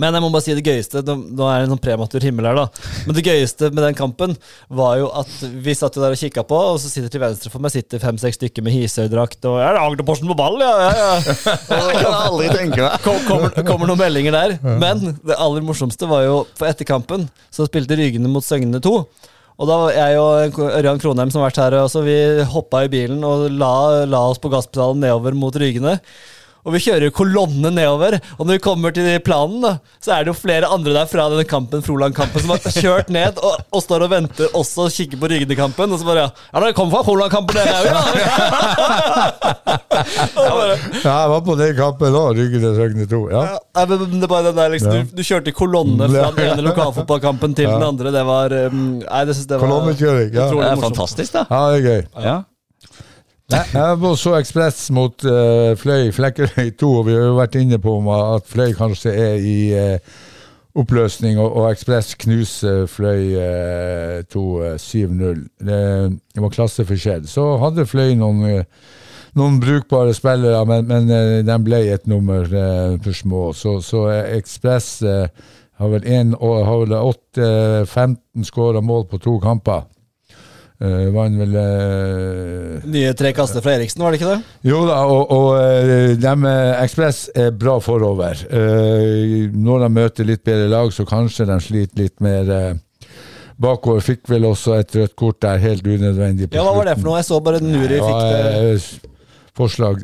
Men 0.00 0.16
jeg 0.16 0.24
må 0.24 0.30
bare 0.32 0.44
si 0.44 0.54
det 0.56 0.64
gøyeste 0.64 1.02
Nå 1.04 1.46
er 1.46 1.60
det 1.60 1.66
en 1.66 1.72
sånn 1.74 1.82
prematur 1.82 2.24
himmel 2.24 2.48
her, 2.48 2.56
da. 2.56 2.92
Men 3.04 3.16
det 3.16 3.24
gøyeste 3.26 3.68
med 3.74 3.84
den 3.84 3.96
kampen 3.98 4.36
var 4.72 4.96
jo 5.02 5.10
at 5.20 5.32
vi 5.64 5.74
satt 5.76 5.98
jo 5.98 6.04
der 6.04 6.16
og 6.16 6.20
kikka 6.20 6.44
på, 6.48 6.60
og 6.72 6.78
så 6.80 6.88
sitter 6.88 7.12
til 7.12 7.22
venstre 7.22 7.52
for 7.52 7.64
meg 7.64 7.74
sitter 7.74 8.00
fem-seks 8.02 8.40
stykker 8.40 8.64
med 8.64 8.76
Hisøy-drakt 8.76 9.44
og 9.50 9.58
'Er 9.60 9.76
det 9.76 9.82
er 9.82 9.90
Agderposten 9.90 10.30
på 10.32 10.38
ball, 10.38 10.56
ja! 10.64 10.72
ja, 10.86 10.92
ja. 11.02 11.12
det 11.90 12.00
kan 12.00 12.16
aldri 12.16 12.48
tenke 12.54 12.80
meg. 12.80 12.96
Kom, 13.04 13.20
kommer, 13.28 13.52
kommer, 13.68 13.90
noen 13.90 14.00
meldinger 14.00 14.38
der. 14.38 14.56
Men 14.62 15.04
det 15.20 15.36
aller 15.36 15.64
morsomste 15.66 16.08
var 16.08 16.24
jo 16.24 16.40
For 16.58 16.68
etter 16.70 16.88
kampen 16.88 17.28
så 17.52 17.66
spilte 17.68 17.98
Rygene 17.98 18.30
mot 18.32 18.44
Søgne 18.44 18.80
2. 18.82 18.96
Og 19.60 19.68
da 19.68 19.76
jeg 19.94 20.18
og 20.18 20.58
Ørjan 20.72 21.00
Kronheim 21.02 21.30
som 21.30 21.42
har 21.42 21.50
vært 21.50 21.60
her, 21.60 21.76
også, 21.82 22.02
vi 22.06 22.16
hoppa 22.50 22.86
i 22.86 22.90
bilen 22.92 23.20
og 23.26 23.50
la, 23.52 24.04
la 24.08 24.22
oss 24.30 24.40
på 24.42 24.50
gasspedalen 24.52 25.02
nedover 25.04 25.36
mot 25.38 25.54
Rygene. 25.54 25.98
Og 26.62 26.76
vi 26.76 26.80
kjører 26.84 27.10
kolonne 27.14 27.72
nedover. 27.74 28.18
Og 28.38 28.46
når 28.46 28.58
vi 28.58 28.62
kommer 28.62 28.94
til 28.94 29.08
planen, 29.26 29.62
da, 29.64 29.72
så 30.02 30.14
er 30.14 30.22
det 30.22 30.30
jo 30.30 30.38
flere 30.38 30.70
andre 30.70 30.94
der 30.94 31.08
fra 31.10 31.26
denne 31.32 31.46
kampen, 31.48 31.82
Froland-kampen 31.82 32.44
som 32.44 32.52
har 32.54 32.76
kjørt 32.76 33.10
ned 33.12 33.40
og, 33.42 33.64
og, 33.72 33.80
står 33.82 34.06
og 34.06 34.12
venter 34.12 34.54
også 34.58 34.86
og 34.86 34.94
kikker 34.94 35.18
på 35.18 35.30
Rygde-kampen. 35.32 35.90
Og 35.90 35.98
så 35.98 36.06
bare 36.06 36.22
Ja, 36.22 36.28
ja 36.52 36.62
dere 36.62 36.76
kom 36.78 36.92
fra 36.92 37.02
Froland-kampen, 37.06 37.58
dere 37.58 37.72
òg, 37.74 37.86
ja! 37.90 37.98
ja, 41.02 41.16
jeg 41.16 41.32
var 41.32 41.42
på 41.48 41.58
den 41.58 41.74
kampen 41.78 42.20
òg, 42.20 42.38
Rygde 42.38 42.72
Søgne 42.78 43.08
2. 43.10 43.22
Ja. 43.34 43.42
ja 43.58 43.86
det 43.90 44.30
bare 44.30 44.46
den 44.50 44.60
der, 44.60 44.70
liksom, 44.76 44.94
du, 44.94 45.18
du, 45.18 45.24
kjørte 45.26 45.56
kolonne 45.56 46.06
fra 46.14 46.30
den 46.36 46.52
ene 46.52 46.68
lokalfotballkampen 46.68 47.58
til 47.58 47.72
den 47.72 47.88
andre. 47.90 48.14
Det 48.14 48.24
var 48.28 48.54
um, 48.70 48.80
Nei, 49.02 49.26
det 49.26 49.34
syns 49.34 49.50
jeg 49.50 49.58
var 49.58 49.66
Kolonnekjøring. 49.66 50.30
Ja. 50.30 50.48
Det 50.52 50.70
er 50.70 50.82
fantastisk, 50.86 51.34
da. 51.34 51.46
Ja, 51.50 51.62
det 51.72 51.82
er 51.82 51.86
gøy. 51.88 52.02
Ja. 52.22 52.38
Jeg 53.50 54.00
var 54.00 54.14
så 54.16 54.36
Ekspress 54.38 54.90
mot 54.94 55.24
uh, 55.24 55.72
Fløy 55.76 56.12
Flekkerøy 56.14 56.70
2, 56.80 56.90
og 56.98 57.06
vi 57.06 57.16
har 57.16 57.26
jo 57.26 57.36
vært 57.36 57.58
inne 57.60 57.78
på 57.82 57.96
at 58.14 58.46
Fløy 58.48 58.72
kanskje 58.78 59.12
er 59.12 59.34
i 59.44 59.56
uh, 59.76 60.20
oppløsning, 60.78 61.38
og, 61.40 61.50
og 61.56 61.70
Ekspress 61.72 62.14
knuser 62.22 62.86
Fløy 62.88 63.34
uh, 63.36 64.22
2 64.32 64.44
7-0. 64.80 65.42
Det, 65.60 65.80
det, 66.34 66.42
var 66.44 66.54
klasseforskjell. 66.54 67.26
Så 67.28 67.46
hadde 67.60 67.86
Fløy 67.88 68.14
noen, 68.20 68.64
noen 69.36 69.60
brukbare 69.60 70.14
spillere, 70.16 70.64
men, 70.68 70.88
men 70.88 71.44
de 71.46 71.58
ble 71.64 71.82
et 71.92 72.06
nummer 72.08 72.46
for 73.04 73.16
små. 73.16 73.50
Så, 73.56 73.80
så 73.84 74.06
Ekspress 74.38 75.02
har 75.02 75.92
vel 75.92 76.04
8-15 76.94 78.48
skåra 78.48 78.80
mål 78.80 79.08
på 79.10 79.20
to 79.20 79.38
kamper. 79.42 79.88
Uh, 80.82 81.12
vant 81.14 81.36
vel 81.38 81.52
uh, 81.54 82.86
Nye 82.90 83.12
tre 83.14 83.30
kaster 83.36 83.62
fra 83.62 83.76
Eriksen, 83.76 84.02
var 84.02 84.10
det 84.10 84.18
ikke 84.18 84.32
det? 84.32 84.54
Jo 84.66 84.80
da, 84.88 84.96
og, 85.06 85.30
og 85.30 85.50
uh, 85.54 86.14
de 86.18 86.54
Ekspress 86.82 87.28
er 87.38 87.52
bra 87.54 87.76
forover. 87.78 88.40
når 89.52 89.84
de 89.84 89.90
møter 89.94 90.26
litt 90.26 90.42
bedre 90.42 90.66
lag, 90.72 90.90
så 90.90 91.06
kanskje 91.06 91.46
de 91.46 91.58
sliter 91.62 92.02
litt 92.02 92.18
mer 92.24 92.50
bakover. 93.62 94.02
Fikk 94.02 94.26
vel 94.32 94.48
også 94.48 94.74
et 94.80 94.96
rødt 94.98 95.14
kort 95.14 95.38
der, 95.44 95.62
helt 95.62 95.86
unødvendig. 95.86 96.50
ja, 96.50 96.64
Hva 96.66 96.74
var 96.80 96.90
det 96.90 96.96
for 96.98 97.12
noe? 97.12 97.20
Jeg 97.20 97.28
så 97.30 97.40
bare 97.46 97.62
Nuri 97.62 98.02
fikk 98.02 98.20
det. 98.26 99.14
Forslag, 99.52 100.02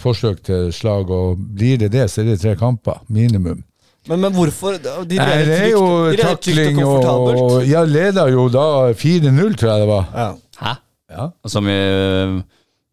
forsøk 0.00 0.42
til 0.48 0.70
slag, 0.72 1.10
og 1.12 1.38
blir 1.38 1.78
det 1.84 1.92
det, 1.92 2.08
så 2.10 2.24
er 2.24 2.32
det 2.32 2.40
tre 2.42 2.56
kamper. 2.58 3.02
Minimum. 3.12 3.62
Men, 4.06 4.20
men 4.22 4.34
hvorfor? 4.34 4.76
De 4.78 5.18
Nei, 5.18 5.38
det 5.46 5.56
er 5.56 5.70
jo 5.72 5.86
de 6.12 6.20
takling 6.20 6.78
og, 6.84 7.06
og 7.06 7.54
Jeg 7.66 7.90
leda 7.90 8.28
jo 8.30 8.46
da 8.52 8.66
4-0, 8.94 9.56
tror 9.58 9.72
jeg 9.72 9.82
det 9.82 9.88
var. 9.90 10.04
Ja. 10.14 10.28
Hæ? 10.62 10.76
Ja. 11.16 11.26
Som 11.50 11.70
i 11.70 11.80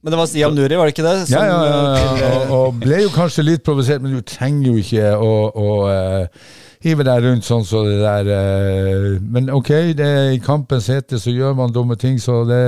men 0.04 0.12
det 0.12 0.18
var 0.20 0.28
Siam 0.28 0.52
Nuri, 0.52 0.76
var 0.76 0.90
det 0.90 0.98
ikke 0.98 1.06
det? 1.06 1.28
Som, 1.30 1.38
ja, 1.38 1.44
ja, 1.48 1.60
ja, 1.64 2.16
ja. 2.20 2.32
Og, 2.44 2.50
og, 2.58 2.80
ble 2.82 2.98
jo 3.06 3.12
kanskje 3.14 3.46
litt 3.48 3.64
provosert, 3.64 4.04
men 4.04 4.18
du 4.18 4.20
trenger 4.28 4.74
jo 4.74 4.82
ikke 4.82 5.14
å, 5.16 5.30
å 5.48 5.68
uh, 5.88 6.50
hive 6.84 7.06
deg 7.08 7.24
rundt 7.24 7.46
sånn 7.48 7.64
så 7.68 7.84
det 7.88 8.00
der. 8.02 8.30
Uh, 8.30 9.06
men 9.34 9.50
ok, 9.54 9.72
det 9.98 10.08
er 10.08 10.32
i 10.36 10.42
kampens 10.44 10.90
hete 10.92 11.20
så 11.22 11.32
gjør 11.34 11.56
man 11.58 11.74
dumme 11.76 11.96
ting, 12.00 12.20
så 12.22 12.42
det 12.48 12.62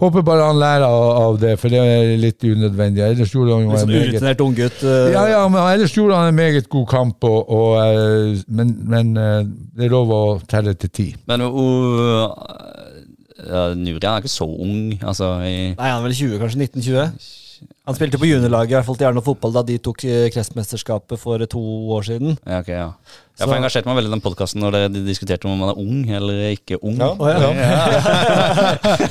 håper 0.00 0.24
bare 0.26 0.46
han 0.50 0.60
lærer 0.60 0.86
av, 0.86 1.38
det, 1.42 1.56
for 1.60 1.72
det 1.72 1.82
er 1.82 2.12
litt 2.22 2.44
unødvendig. 2.46 3.02
Ellers 3.04 3.34
gjorde 3.34 3.56
han 3.56 3.66
jo 3.66 3.74
en 3.74 3.90
meget 3.90 4.12
Urutinert 4.12 4.44
unggutt? 4.46 4.84
Uh, 4.84 5.10
ja, 5.14 5.24
ja, 5.34 5.42
men 5.50 5.60
ellers 5.64 5.96
gjorde 5.96 6.20
han 6.20 6.30
en 6.30 6.38
meget 6.38 6.70
god 6.70 6.86
kamp, 6.90 7.26
og, 7.26 7.50
og 7.50 7.70
uh, 7.82 8.38
men, 8.46 8.74
men 8.88 9.12
det 9.18 9.88
er 9.88 9.92
lov 9.94 10.14
å 10.14 10.22
telle 10.48 10.76
til 10.78 10.94
ti. 10.94 11.10
Men 11.30 11.42
uh, 11.42 12.30
Nuri 13.78 13.98
er 13.98 14.22
ikke 14.22 14.30
så 14.32 14.46
ung, 14.46 14.94
altså 15.02 15.38
i 15.46 15.74
Nei, 15.74 15.90
han 15.90 16.00
er 16.00 16.06
vel 16.06 16.16
20, 16.16 16.40
kanskje 16.42 16.66
1920? 16.68 17.36
Han 17.88 17.96
spilte 17.96 18.20
på 18.20 18.28
juniorlaget 18.28 18.70
i 18.70 18.76
hvert 18.76 18.86
fall 18.86 18.98
til 19.00 19.08
Arne 19.08 19.22
Fotball 19.24 19.54
da 19.56 19.62
de 19.66 19.78
tok 19.82 20.04
kretsmesterskapet 20.34 21.18
for 21.18 21.42
to 21.50 21.62
år 21.96 22.04
siden. 22.06 22.36
Ja, 22.44 22.60
ok, 22.60 22.68
ja. 22.70 22.90
Jeg 23.38 23.46
har 23.46 23.60
engasjert 23.60 23.86
meg 23.86 23.94
veldig 24.00 24.10
i 24.10 24.12
den 24.16 24.22
podkasten 24.22 24.58
når 24.64 24.88
de 24.90 25.00
diskuterte 25.06 25.46
om 25.46 25.60
man 25.62 25.68
er 25.70 25.76
ung 25.78 26.10
eller 26.18 26.50
ikke 26.56 26.74
ung. 26.82 26.96
Ja, 26.98 27.14
oh, 27.14 27.28
ja. 27.30 27.38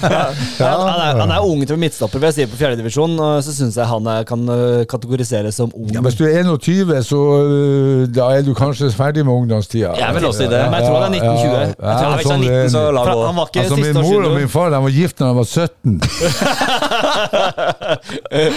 ja. 0.03 0.27
han, 0.59 0.91
er, 0.91 1.15
han, 1.21 1.31
er, 1.31 1.39
ung 1.47 1.63
til 1.63 1.79
midtstopper, 1.79 2.19
vil 2.19 2.27
jeg 2.27 2.35
si, 2.35 2.43
på 2.51 2.59
fjerdedivisjon. 2.59 3.15
Så 3.45 3.51
syns 3.55 3.77
jeg 3.79 3.87
han 3.87 4.03
er, 4.11 4.27
kan 4.27 4.43
øh, 4.51 4.83
kategoriseres 4.91 5.55
som 5.61 5.71
ung. 5.71 5.87
Ja, 5.95 6.03
Hvis 6.03 6.19
du 6.19 6.27
er 6.27 6.35
21, 6.41 6.91
så 7.07 7.39
øh, 7.39 8.03
da 8.11 8.35
er 8.35 8.43
du 8.43 8.51
kanskje 8.57 8.91
ferdig 8.91 9.23
med 9.23 9.31
ungdomstida. 9.31 9.95
Jeg 9.95 10.11
vil 10.17 10.25
også 10.27 10.43
si 10.43 10.47
det. 10.51 10.59
Men 10.59 10.75
jeg 10.75 10.83
tror 10.89 10.99
han 11.05 11.07
er 11.07 11.11
1920. 11.23 11.63
Jeg 11.63 11.71
tror 11.79 12.11
han, 12.11 12.19
sånn, 12.27 12.43
19, 12.43 12.67
så 12.75 12.83
la 12.91 12.99
gå. 13.07 13.23
Han 13.23 13.31
var 13.39 13.47
ikke 13.47 13.63
altså, 13.63 13.79
min 13.85 13.95
mor 14.01 14.19
og 14.27 14.31
min 14.35 14.51
far 14.57 14.67
de 14.75 14.79
var 14.89 14.93
gift 14.97 15.15
da 15.23 15.31
de 15.31 15.35
var 15.39 15.47
17. 15.47 15.63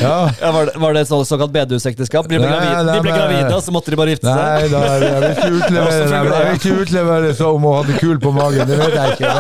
ja. 0.03 0.18
var, 0.51 0.62
det, 0.66 0.75
var 0.83 0.91
det 0.99 1.07
et 1.07 1.14
såkalt 1.31 1.55
bedehusekteskap? 1.55 2.27
De 2.27 2.43
ble, 2.43 2.51
gravide, 2.51 2.91
de 2.91 2.99
ble 3.07 3.14
gravide, 3.14 3.55
og 3.55 3.62
så 3.62 3.71
måtte 3.79 3.95
de 3.95 4.03
bare 4.03 4.11
gifte 4.16 4.27
seg? 4.27 4.35
Nei, 4.41 4.66
da, 4.75 4.79
jeg 4.99 5.23
vil 5.23 5.31
ikke 5.31 5.60
utlevere 5.61 6.05
dem. 6.09 6.31
Jeg 6.33 6.47
vil 6.47 6.55
ikke 6.59 6.83
utlevere 6.85 7.23
det 7.29 7.35
som 7.39 7.65
å 7.65 7.77
ha 7.79 7.99
kul 8.01 8.19
på 8.23 8.31
magen, 8.37 8.69
det 8.69 8.77
vet 8.81 8.95
jeg 8.97 9.09
ikke. 9.17 9.31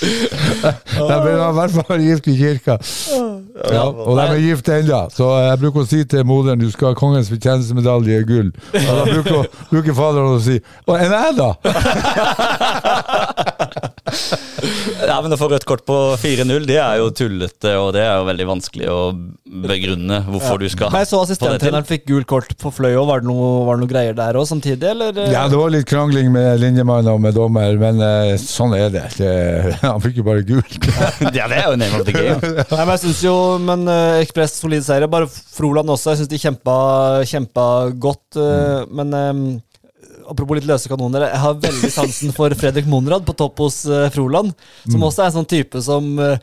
De 0.00 1.16
ble 1.22 1.32
i 1.36 1.52
hvert 1.56 1.74
fall 1.76 2.04
gift 2.04 2.28
i 2.30 2.36
kirka. 2.38 2.76
Ja, 3.70 3.84
og 3.90 4.16
de 4.16 4.24
er 4.24 4.40
gift 4.40 4.68
ennå. 4.72 5.00
Så 5.12 5.28
jeg 5.44 5.60
bruker 5.60 5.84
å 5.84 5.88
si 5.88 6.00
til 6.08 6.24
moderen 6.28 6.60
du 6.62 6.70
skal 6.72 6.92
ha 6.92 6.98
kongens 6.98 7.30
fortjenestemedalje 7.32 8.20
i 8.22 8.28
gull. 8.28 8.50
Og 8.72 8.88
da 8.88 9.04
bruker, 9.10 9.50
bruker 9.72 9.96
faderen 9.96 10.36
å 10.36 10.40
si 10.42 10.56
Å, 10.60 10.96
enn 10.96 11.12
jeg, 11.12 11.36
da? 11.38 11.50
ja, 15.10 15.16
men 15.22 15.34
Å 15.34 15.38
få 15.40 15.48
rødt 15.52 15.66
kort 15.68 15.84
på 15.88 15.96
4-0, 16.20 16.66
det 16.68 16.78
er 16.82 17.00
jo 17.00 17.10
tullete, 17.14 17.74
og 17.80 17.92
det 17.96 18.02
er 18.04 18.18
jo 18.20 18.26
veldig 18.28 18.46
vanskelig 18.48 18.88
å 18.90 19.00
begrunne 19.50 20.20
hvorfor 20.28 20.56
ja. 20.56 20.62
du 20.62 20.72
skal 20.72 20.92
Men 20.92 21.02
Jeg 21.02 21.10
så 21.10 21.20
assistenttreneren 21.24 21.86
fikk 21.88 22.06
gult 22.10 22.28
kort 22.30 22.52
på 22.60 22.72
Fløy 22.74 22.92
òg. 22.94 23.06
Var, 23.08 23.24
var, 23.24 23.78
det 23.78 23.82
noe 23.82 23.90
greier 23.90 24.16
der 24.16 24.38
òg 24.38 24.46
samtidig, 24.50 24.92
eller? 24.92 25.16
Ja, 25.32 25.46
det 25.50 25.58
var 25.58 25.72
litt 25.74 25.88
krangling 25.90 26.30
med 26.34 26.60
linjemann 26.62 27.08
og 27.10 27.20
med 27.22 27.34
dommer, 27.38 27.74
men 27.80 28.02
uh, 28.02 28.34
sånn 28.40 28.76
er 28.78 28.92
det. 28.94 29.06
det. 29.18 29.32
Han 29.86 30.02
fikk 30.04 30.20
jo 30.20 30.26
bare 30.26 30.44
gult. 30.46 30.90
ja, 31.38 31.48
det 31.50 31.58
er 31.60 31.70
jo 31.70 31.80
name 31.80 32.00
of 32.00 32.06
the 32.08 32.14
game. 32.16 32.38
Nei, 32.60 32.84
men 32.84 32.94
jeg 32.96 33.04
synes 33.06 33.24
jo, 33.26 33.36
men 33.64 33.86
uh, 33.90 34.20
Ekspress 34.20 34.60
solid 34.60 34.86
seier. 34.86 35.08
Bare 35.10 35.30
Froland 35.30 35.90
også. 35.90 36.14
Jeg 36.14 36.22
syns 36.22 36.32
de 36.32 36.40
kjempa, 36.40 36.76
kjempa 37.28 37.66
godt, 38.00 38.26
uh, 38.38 38.84
mm. 38.86 38.94
men 39.00 39.18
um, 39.20 39.44
apropos 40.30 40.58
litt 40.58 40.68
løse 40.68 40.90
kanoner, 40.90 41.28
jeg 41.28 41.42
har 41.44 41.62
veldig 41.66 41.90
sansen 41.92 42.34
for 42.36 42.54
Fredrik 42.58 42.88
Monrad 42.90 43.26
på 43.26 43.36
topp 43.38 43.64
hos 43.64 43.82
uh, 43.90 44.08
Froland. 44.14 44.54
Som 44.86 45.00
mm. 45.00 45.06
også 45.08 45.24
er 45.24 45.30
en 45.30 45.38
sånn 45.40 45.50
type 45.50 45.82
som 45.84 46.12
uh, 46.22 46.36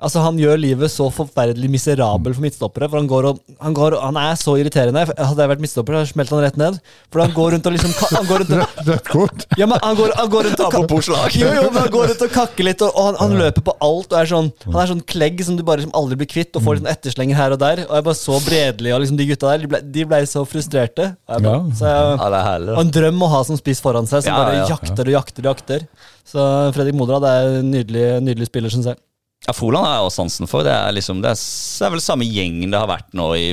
Altså 0.00 0.22
Han 0.24 0.38
gjør 0.40 0.56
livet 0.60 0.90
så 0.92 1.06
forferdelig 1.12 1.68
miserabel 1.70 2.32
for 2.36 2.44
midtstoppere. 2.44 2.88
For 2.88 2.96
Han 3.00 3.08
går 3.10 3.28
og, 3.30 3.40
han, 3.60 3.74
går, 3.76 3.96
han 4.00 4.16
er 4.16 4.38
så 4.40 4.54
irriterende. 4.60 5.02
Hadde 5.12 5.42
jeg 5.44 5.50
vært 5.52 5.62
midtstopper, 5.64 5.96
hadde 5.98 6.06
jeg 6.08 6.14
smelt 6.14 6.32
han 6.34 6.42
rett 6.44 6.56
ned. 6.60 6.78
For 7.12 7.22
han 7.24 7.34
går 7.36 7.54
rundt 7.56 7.68
og 7.68 7.74
liksom 7.76 7.92
han 8.16 8.28
går 8.30 8.44
rundt 8.44 8.54
og, 8.56 8.78
Rødt 8.90 9.10
kort. 9.12 9.44
ja, 9.60 9.66
men 9.68 9.78
han 9.84 9.98
går, 9.98 10.14
han 10.16 10.30
går 10.32 10.48
rundt 10.48 10.62
og 10.64 11.04
slag. 11.04 11.36
Jo, 11.36 11.50
jo, 11.58 11.66
men 11.68 11.80
han 11.82 11.92
går 11.92 12.06
rundt 12.12 12.24
og 12.26 12.32
kakker 12.34 12.66
litt, 12.70 12.84
og, 12.86 12.94
og 12.96 13.10
han, 13.10 13.18
han 13.20 13.36
løper 13.42 13.66
på 13.68 13.74
alt. 13.84 14.08
Og 14.14 14.18
er 14.22 14.30
sånn, 14.32 14.48
han 14.66 14.78
er 14.84 14.90
sånn 14.94 15.02
klegg 15.12 15.42
som 15.46 15.58
du 15.58 15.64
bare 15.66 15.82
liksom 15.82 15.92
aldri 16.00 16.18
blir 16.22 16.30
kvitt, 16.32 16.54
og 16.56 16.64
får 16.64 16.78
liksom 16.80 16.90
etterslenger 16.94 17.38
her 17.40 17.56
og 17.56 17.60
der. 17.62 17.84
Og 17.88 17.94
jeg 17.98 18.06
bare 18.08 18.20
så 18.22 18.38
Bredli 18.46 18.94
og 18.96 19.02
liksom 19.04 19.20
de 19.20 19.28
gutta 19.28 19.52
der, 19.52 19.64
de 19.66 19.70
ble, 19.74 19.82
de 19.98 20.06
ble 20.14 20.22
så 20.30 20.46
frustrerte. 20.48 21.10
Og 21.28 21.36
jeg 21.36 21.44
bare, 21.44 21.60
Ja. 21.60 21.76
Så 21.80 21.90
jeg, 21.92 22.16
Ja, 22.20 22.30
det 22.32 22.40
er 22.40 22.48
herlig. 22.48 22.72
og 22.78 22.82
en 22.86 22.94
drøm 22.96 23.22
å 23.26 23.30
ha 23.34 23.42
som 23.50 23.60
spiss 23.60 23.80
foran 23.84 24.08
seg, 24.08 24.24
som 24.24 24.32
Ja, 24.32 24.38
bare 24.40 24.56
ja, 24.56 24.64
ja. 24.64 24.72
jakter 24.72 25.10
og 25.10 25.14
jakter 25.18 25.44
og 25.44 25.52
jakter. 25.52 25.86
Så 26.30 26.48
Fredrik 26.76 26.94
Moderad 26.96 27.24
er 27.26 27.58
en 27.60 27.70
nydelig, 27.74 28.06
nydelig 28.24 28.46
spiller, 28.50 28.70
syns 28.72 28.86
jeg. 28.92 28.98
Ja, 29.46 29.54
Froland 29.56 29.86
har 29.86 29.94
jeg 29.96 30.08
også 30.10 30.20
sansen 30.22 30.50
for. 30.50 30.66
Det 30.66 30.72
er 30.74 30.92
liksom, 30.92 31.22
det 31.24 31.32
er, 31.32 31.94
vel 31.94 32.02
samme 32.04 32.26
gjengen 32.28 32.70
det 32.72 32.80
har 32.80 32.90
vært 32.90 33.14
nå 33.16 33.30
i 33.38 33.46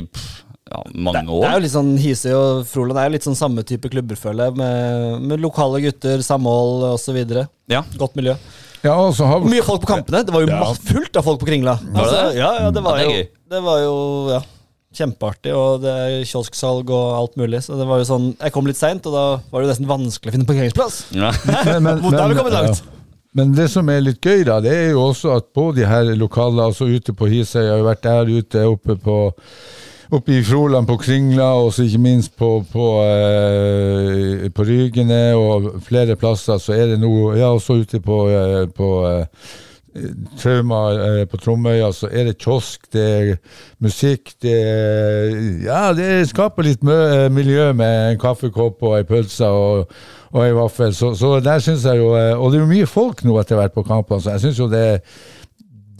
ja, 0.68 0.82
mange 0.92 1.22
Det 1.24 1.32
år. 1.32 1.46
er 1.48 1.54
jo 1.56 1.62
litt 1.64 1.72
sånn 1.72 1.94
Hisøy 1.96 2.32
og 2.36 2.66
Froland 2.68 3.00
er 3.00 3.08
jo 3.08 3.14
litt 3.14 3.24
sånn 3.24 3.38
samme 3.38 3.64
type 3.64 3.88
klubber, 3.92 4.18
føler 4.20 4.50
jeg. 4.50 4.58
Med, 4.60 5.24
med 5.30 5.40
lokale 5.40 5.80
gutter, 5.86 6.20
samhold 6.26 6.84
osv. 6.92 7.16
Ja. 7.72 7.82
Godt 7.96 8.18
miljø. 8.20 8.36
Ja, 8.84 8.92
og 9.00 9.16
så 9.16 9.26
har 9.26 9.42
Mye 9.48 9.64
folk 9.66 9.82
på 9.82 9.90
kampene. 9.90 10.20
Det 10.28 10.34
var 10.34 10.44
jo 10.44 10.52
ja. 10.52 10.68
fullt 10.92 11.16
av 11.18 11.24
folk 11.26 11.40
på 11.40 11.48
Kringla. 11.48 11.78
Var 11.80 11.96
det 11.96 12.04
Altså, 12.04 12.20
ja, 12.38 12.52
ja, 12.60 12.68
det 12.74 12.84
var 12.84 13.00
Ja, 13.00 13.08
det 13.08 13.16
jo, 13.16 13.24
det 13.56 13.62
var 13.64 13.80
jo 13.82 13.96
ja, 14.36 14.42
kjempeartig, 15.00 15.56
og 15.56 15.80
det 15.82 15.96
er 16.04 16.28
kiosksalg 16.28 16.92
og 16.94 17.08
alt 17.16 17.40
mulig. 17.40 17.64
Så 17.64 17.80
det 17.80 17.88
var 17.88 18.04
jo 18.04 18.06
sånn 18.12 18.28
Jeg 18.36 18.54
kom 18.54 18.68
litt 18.68 18.78
seint, 18.78 19.08
og 19.08 19.16
da 19.16 19.24
var 19.48 19.64
det 19.64 19.66
jo 19.66 19.72
nesten 19.72 19.90
vanskelig 19.90 20.30
å 20.30 20.36
finne 20.36 20.48
parkeringsplass. 20.52 21.00
Ja. 21.16 21.32
men, 21.72 21.82
men, 21.88 22.04
Hvor- 22.04 22.14
da 22.14 22.22
har 22.26 22.32
vi 22.36 22.38
kommet 22.42 22.58
langt. 22.60 22.84
Men 23.38 23.52
det 23.54 23.68
som 23.70 23.86
er 23.92 24.02
litt 24.02 24.24
gøy, 24.24 24.42
da, 24.48 24.58
det 24.64 24.72
er 24.74 24.88
jo 24.96 25.04
også 25.12 25.36
at 25.38 25.52
på 25.54 25.68
de 25.76 25.84
her 25.86 26.08
lokalene, 26.18 26.64
altså 26.72 26.88
ute 26.90 27.14
på 27.14 27.28
Hisøy, 27.30 27.60
jeg 27.62 27.70
har 27.70 27.78
jo 27.78 27.86
vært 27.86 28.06
der 28.06 28.32
ute, 28.34 28.64
oppe 28.66 28.98
på 28.98 29.20
Oppe 30.08 30.38
i 30.38 30.42
Froland, 30.42 30.86
på 30.88 30.96
Kringla, 30.96 31.50
og 31.60 31.72
så 31.76 31.84
ikke 31.84 31.98
minst 32.00 32.32
på, 32.40 32.62
på, 32.72 32.84
eh, 33.04 34.46
på 34.56 34.64
Rygene 34.64 35.34
og 35.36 35.82
flere 35.84 36.16
plasser, 36.16 36.56
så 36.56 36.72
er 36.72 36.94
det 36.94 37.00
noe 37.02 37.34
Ja, 37.36 37.50
også 37.52 37.76
ute 37.82 38.00
på, 38.00 38.22
eh, 38.32 38.62
på 38.72 38.88
eh, 39.04 39.26
Trauma 40.40 40.80
eh, 40.94 41.26
på 41.28 41.36
Tromøya, 41.36 41.90
så 41.92 42.08
er 42.08 42.30
det 42.30 42.38
kiosk, 42.40 42.88
det 42.92 43.04
er 43.04 43.34
musikk, 43.84 44.32
det 44.40 44.56
er 44.56 45.36
Ja, 45.66 45.82
det 45.92 46.30
skaper 46.32 46.64
litt 46.64 46.80
miljø 46.82 47.74
med 47.76 48.14
en 48.14 48.22
kaffekopp 48.22 48.80
og 48.88 48.96
ei 49.02 49.04
pølse 49.04 49.52
og, 49.52 49.92
og 50.34 50.44
ei 50.44 50.54
vaffel. 50.56 50.94
Så, 50.96 51.14
så 51.18 51.34
der 51.44 51.62
syns 51.64 51.86
jeg 51.88 52.00
jo 52.00 52.12
eh, 52.18 52.34
Og 52.36 52.52
det 52.52 52.60
er 52.60 52.64
jo 52.64 52.70
mye 52.70 52.88
folk 52.90 53.24
nå 53.24 53.38
etter 53.40 53.58
hvert 53.60 53.76
på 53.76 53.86
kampene, 53.86 54.22
så 54.22 54.36
jeg 54.36 54.46
syns 54.46 54.62
jo 54.62 54.70
det, 54.72 54.84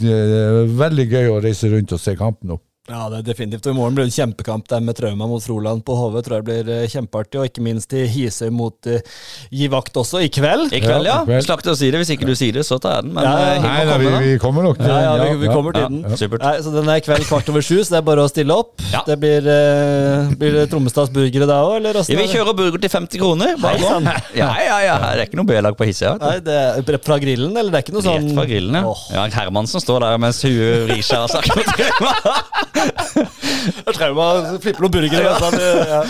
det 0.00 0.14
er 0.14 0.72
veldig 0.78 1.06
gøy 1.10 1.30
å 1.32 1.42
reise 1.44 1.70
rundt 1.72 1.94
og 1.96 2.02
se 2.02 2.16
kampen 2.18 2.52
nå. 2.52 2.60
Ja, 2.88 3.02
det 3.12 3.18
er 3.18 3.24
definitivt. 3.26 3.66
Og 3.68 3.74
I 3.74 3.76
morgen 3.76 3.96
blir 3.96 4.06
det 4.06 4.12
en 4.14 4.16
kjempekamp 4.16 4.68
der 4.70 4.80
med 4.84 4.96
Trauma 4.96 5.26
mot 5.28 5.42
Froland 5.44 5.82
på 5.84 5.92
HV. 5.98 6.14
Tror 6.24 6.38
jeg 6.38 6.46
blir 6.46 6.70
eh, 6.72 6.86
kjempeartig. 6.88 7.36
Og 7.42 7.48
ikke 7.50 7.64
minst 7.64 7.92
i 7.92 8.06
Hisøy 8.08 8.48
mot 8.54 8.88
uh, 8.88 9.18
Gi 9.52 9.68
vakt 9.72 9.98
også, 10.00 10.22
i 10.24 10.30
kveld. 10.32 10.72
I 10.72 10.80
kveld, 10.80 11.04
ja. 11.08 11.18
Ja. 11.28 11.40
Slakt 11.44 11.68
å 11.68 11.74
si 11.76 11.90
det. 11.92 12.00
Hvis 12.00 12.12
ikke 12.14 12.28
du 12.28 12.32
sier 12.38 12.56
det, 12.56 12.64
så 12.64 12.78
tar 12.80 12.98
jeg 12.98 13.08
den. 13.08 13.12
Men 13.18 13.28
Ja, 13.28 13.34
ja. 13.36 13.50
eh, 13.58 13.66
Nei, 13.66 13.82
da, 13.90 13.98
vi, 14.00 14.12
vi 14.24 14.38
kommer 14.40 14.64
nok 14.64 14.80
til 14.80 14.88
Ja, 14.88 14.98
ja, 15.04 15.12
vi, 15.20 15.36
vi 15.42 15.50
kommer 15.52 15.76
til 15.76 15.84
Ja, 15.84 15.90
den. 15.92 16.16
supert. 16.20 16.46
Nei, 16.46 16.54
så 16.64 16.72
Den 16.78 16.88
er 16.88 17.02
i 17.02 17.04
kveld 17.04 17.28
kvart 17.28 17.52
over 17.52 17.66
sju, 17.68 17.76
så 17.84 17.96
det 17.96 18.00
er 18.00 18.06
bare 18.08 18.24
å 18.24 18.32
stille 18.32 18.56
opp. 18.56 18.72
Ja. 18.94 19.04
Det 19.08 19.18
blir, 19.20 19.44
uh, 19.52 20.32
blir 20.40 20.56
det 20.56 20.64
Trommestads 20.72 21.12
burgere 21.12 21.48
da 21.50 21.60
òg, 21.66 21.76
eller? 21.82 22.00
Ja, 22.00 22.06
vi 22.08 22.24
er 22.24 22.32
kjører 22.32 22.56
burger 22.56 22.82
til 22.86 22.94
50 22.96 23.20
kroner. 23.20 23.54
Bare 23.60 23.84
sånn. 23.84 24.08
Ja, 24.38 24.48
ja, 24.64 24.80
ja. 24.86 24.96
Det 25.02 25.26
er 25.26 25.26
ikke 25.28 25.40
noe 25.42 25.48
B-lag 25.48 25.76
på 25.76 25.86
Hisøy. 25.88 26.08
Nei, 26.24 26.34
det 26.44 26.56
er 26.56 27.00
fra 27.04 27.20
grillen, 27.20 27.52
eller 27.52 27.74
det 27.74 27.82
er 27.82 27.86
ikke 27.86 27.96
noe 27.98 28.06
sånn 28.06 28.24
Rett 28.24 28.34
fra 28.40 28.48
grillen, 28.48 28.80
ja. 28.80 28.84
Oh. 28.88 29.04
ja. 29.12 29.28
Hermansen 29.38 29.82
står 29.84 30.02
der 30.06 30.18
mens 30.22 30.40
hun 30.46 30.88
Risha 30.88 31.20
har 31.26 32.77
sagt 32.78 33.16
noe. 33.16 33.94
Trauma 33.96 34.28
flipper 34.62 34.84
noen 34.86 34.94
burgere. 34.94 35.24
Ja. 35.24 35.50
Det, 35.54 35.70
ja. 35.92 36.02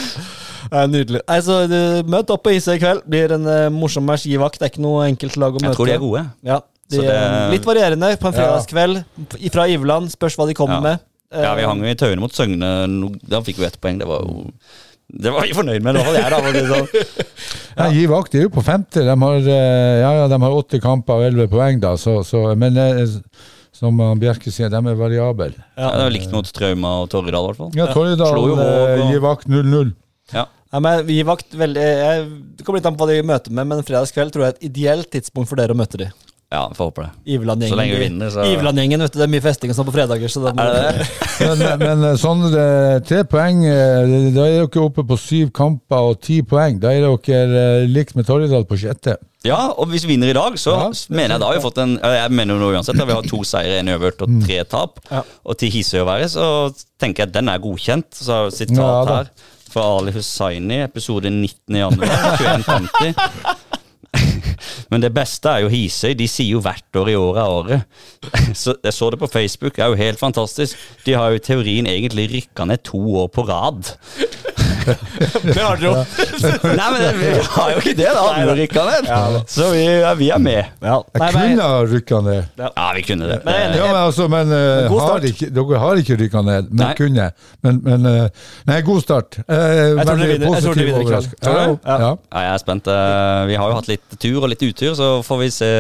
Er 0.69 0.89
nydelig. 0.91 1.21
Altså, 1.31 1.61
Møt 2.11 2.31
opp 2.35 2.43
på 2.45 2.53
IC 2.57 2.67
i 2.75 2.81
kveld. 2.83 3.05
Blir 3.09 3.33
en 3.39 3.47
uh, 3.49 3.69
morsom 3.73 4.05
merskivakt. 4.09 4.59
Det 4.61 4.67
er 4.69 4.73
ikke 4.75 4.85
noe 4.85 5.07
enkelt 5.09 5.39
lag 5.41 5.55
å 5.57 5.63
møte. 5.63 5.71
Jeg 5.71 5.79
tror 5.79 5.89
de 5.91 5.95
er 5.97 6.03
gode. 6.03 6.25
Ja, 6.45 6.59
de, 6.91 6.97
Så 6.99 7.05
det- 7.07 7.15
er 7.15 7.53
Litt 7.55 7.69
varierende 7.69 8.11
på 8.21 8.29
en 8.31 8.37
fredagskveld 8.37 9.05
fra 9.55 9.69
Iveland. 9.73 10.11
Spørs 10.13 10.37
hva 10.37 10.49
de 10.51 10.57
kommer 10.59 10.81
Ja. 10.81 10.85
med. 10.91 11.07
Ja, 11.29 11.55
vi 11.55 11.63
Eh, 11.63 11.69
hang 11.69 11.83
i 11.85 11.95
tauene 11.95 12.21
mot 12.25 12.33
Søgne. 12.33 12.69
Da 13.29 13.41
fikk 13.45 13.59
vi 13.61 13.67
ett 13.69 13.81
poeng. 13.81 13.99
Det 14.01 14.07
var 14.09 14.23
jo 14.25 14.51
Det 15.11 15.33
var 15.33 15.41
vi 15.45 15.53
fornøyd 15.57 15.81
med, 15.83 15.97
i 15.97 15.99
hvert 15.99 16.05
fall 16.05 16.17
jeg, 16.17 16.31
da. 16.31 16.53
det 16.53 16.69
Sånn. 16.69 16.89
Ja, 17.79 17.85
Gi 17.95 18.07
vakt 18.11 18.35
er 18.35 18.43
jo 18.43 18.49
på 18.53 18.61
femte. 18.65 19.05
De 19.07 19.15
har, 19.23 19.37
eh, 19.37 20.01
ja, 20.03 20.11
ja, 20.19 20.27
de 20.29 20.39
har 20.43 20.51
åtte 20.57 20.81
kamper 20.83 21.15
og 21.21 21.25
elleve 21.31 21.49
poeng, 21.49 21.79
da. 21.81 21.95
Så, 21.97 22.19
så, 22.29 22.43
men 22.59 22.77
eh, 22.77 23.05
som 23.79 23.99
han 24.03 24.19
Bjerke 24.19 24.51
sier, 24.51 24.71
de 24.73 24.79
er 24.79 24.99
variable. 24.99 25.53
Ja, 25.79 25.93
det 25.95 26.07
er 26.09 26.15
likt 26.17 26.33
mot 26.35 26.49
Trauma 26.55 26.97
og 27.05 27.11
Torridal, 27.13 27.45
i 27.47 27.51
hvert 27.53 27.61
fall. 27.61 27.75
Ja, 27.79 27.89
Torridal 27.95 28.41
eh, 28.59 29.05
gir 29.13 29.23
vakt 29.23 29.47
0-0. 29.51 29.93
Ja. 30.35 30.49
Ja, 30.69 30.81
men 30.85 31.07
vi 31.09 31.23
vakt 31.25 31.55
veldig 31.57 31.81
jeg, 31.81 32.25
Det 32.59 32.65
kommer 32.65 32.77
litt 32.77 32.89
an 32.91 32.97
på 32.99 33.07
hva 33.07 33.15
de 33.15 33.23
møter 33.25 33.55
med, 33.57 33.71
men 33.71 33.87
fredagskveld 33.87 34.35
tror 34.35 34.45
jeg 34.45 34.53
er 34.53 34.59
et 34.59 34.67
ideelt 34.69 35.09
tidspunkt 35.15 35.49
for 35.49 35.61
dere 35.61 35.73
å 35.73 35.79
møte 35.79 36.01
de. 36.03 36.11
Ja, 36.51 36.63
får 36.75 36.85
håpe 36.89 37.03
det. 37.05 37.11
Iveland-gjengen. 37.35 37.73
Så 37.75 37.77
lenge 37.77 37.95
vi 37.99 38.05
vinner, 38.09 38.31
så- 38.33 38.45
Iveland-gjengen, 38.49 39.01
vet 39.05 39.13
du. 39.13 39.19
Det 39.19 39.27
er 39.27 39.33
mye 39.35 39.45
festing 39.45 39.71
og 39.71 39.77
sånn 39.77 39.87
på 39.89 39.93
fredager, 39.93 40.29
så 40.33 40.41
det 40.47 40.55
må 40.57 40.65
Er 40.65 40.73
det 40.73 40.99
det? 40.99 41.59
Men, 41.59 41.79
men, 41.79 42.05
eh, 42.09 42.17
sånn 42.19 42.45
tre 43.07 43.19
poeng 43.29 43.61
eh, 43.69 44.33
Da 44.35 44.47
er 44.49 44.65
dere 44.67 44.83
oppe 44.83 45.05
på 45.07 45.19
syv 45.21 45.51
kamper 45.53 46.09
og 46.13 46.21
ti 46.25 46.41
poeng. 46.43 46.81
Da 46.81 46.89
er 46.95 47.05
dere 47.05 47.83
eh, 47.83 47.87
likt 47.87 48.17
med 48.17 48.27
Torjedal 48.27 48.65
på 48.65 48.79
sjette. 48.81 49.19
Ja, 49.47 49.69
og 49.79 49.87
hvis 49.93 50.03
vi 50.09 50.17
vinner 50.17 50.33
i 50.33 50.35
dag, 50.35 50.57
så 50.59 50.73
Ja, 50.75 50.89
mener 51.15 51.37
jeg 51.37 51.41
da 51.45 51.47
har 51.47 51.55
vi 51.55 51.63
fått 51.63 51.79
en 51.79 51.93
Jeg 52.03 52.31
mener 52.35 52.57
jo 52.57 52.61
nå 52.65 52.73
uansett 52.75 52.97
vi 52.99 53.13
har 53.15 53.23
to 53.29 53.45
seire, 53.47 53.79
en 53.79 53.93
øvert 53.95 54.25
og 54.27 54.33
tre 54.43 54.65
tap. 54.65 54.99
Ja. 55.13 55.23
Og 55.47 55.57
til 55.61 55.71
Hisøy 55.71 56.01
å 56.03 56.09
være, 56.09 56.27
så 56.33 56.49
tenker 56.99 57.23
jeg 57.23 57.29
at 57.29 57.37
den 57.39 57.49
er 57.53 57.59
godkjent. 57.63 58.09
Så 58.19 58.49
sitat 58.51 58.81
Ja, 58.81 59.05
her 59.05 59.31
fra 59.69 59.83
Ali 59.99 60.13
Hussaini, 60.17 60.81
episode 60.83 61.29
19. 61.31 61.77
januar 61.77 62.09
2150. 62.41 63.15
Men 64.91 65.03
det 65.05 65.13
beste 65.17 65.51
er 65.51 65.65
jo 65.65 65.73
Hisøy. 65.73 66.15
De 66.19 66.29
sier 66.31 66.57
jo 66.57 66.63
hvert 66.65 67.01
år 67.01 67.13
i 67.13 67.17
året 67.19 67.43
er 67.43 67.55
året. 67.59 67.83
Så 68.61 68.75
Jeg 68.85 68.95
så 68.95 69.11
det 69.11 69.21
på 69.21 69.31
Facebook, 69.31 69.77
det 69.77 69.85
er 69.85 69.93
jo 69.93 69.99
helt 70.01 70.21
fantastisk. 70.21 70.77
De 71.07 71.15
har 71.15 71.31
jo 71.31 71.39
i 71.39 71.45
teorien 71.45 71.87
egentlig 71.87 72.29
rykka 72.33 72.65
ned 72.69 72.83
to 72.89 73.01
år 73.23 73.29
på 73.33 73.45
rad. 73.49 73.95
Det 75.55 75.63
har 75.63 75.79
dere 75.79 75.89
jo. 75.89 75.93
Nei, 76.79 76.89
men 76.93 77.19
vi 77.19 77.31
har 77.55 77.71
jo 77.73 77.81
ikke 77.83 77.95
det, 77.99 78.09
da. 78.15 78.23
Alle 78.33 78.55
rykka 78.59 78.85
ned. 78.89 79.09
Så 79.51 79.69
vi, 79.73 79.83
ja, 79.85 80.13
vi 80.19 80.31
er 80.35 80.43
med. 80.43 80.71
Ja. 80.85 80.99
Jeg 81.19 81.35
kunne 81.37 81.69
ha 81.69 81.81
rykka 81.89 82.21
ned. 82.27 82.49
Ja, 82.63 82.87
vi 82.97 83.05
kunne 83.07 83.29
det. 83.31 83.39
Men. 83.47 83.77
Ja, 83.79 83.87
men, 83.87 83.99
altså, 84.03 84.29
men 84.33 84.53
uh, 84.53 84.97
har 85.05 85.27
ikke, 85.29 85.51
dere 85.55 85.81
har 85.83 86.01
ikke 86.03 86.19
rykka 86.23 86.43
ned, 86.47 86.71
men 86.73 86.85
Nei. 86.85 86.93
kunne. 86.99 87.29
Men, 87.67 87.81
men 87.85 88.09
uh, 88.09 88.49
Nei, 88.69 88.79
god 88.87 89.03
start. 89.05 89.39
Eh, 89.45 89.55
vinner- 89.99 90.33
jeg 90.35 90.63
tror 90.65 90.79
dere 90.79 90.89
vinner 90.89 91.05
i 91.05 91.09
kveld. 91.09 91.29
Ja, 91.45 91.55
ja. 91.59 91.99
Ja, 91.99 92.43
jeg 92.45 92.55
er 92.55 92.63
spent. 92.63 92.89
Vi 93.49 93.59
har 93.61 93.73
jo 93.73 93.79
hatt 93.79 93.91
litt 93.91 94.19
tur 94.21 94.41
og 94.43 94.49
litt 94.53 94.63
utur, 94.65 94.93
så 94.99 95.11
får 95.27 95.43
vi 95.43 95.51
se. 95.55 95.71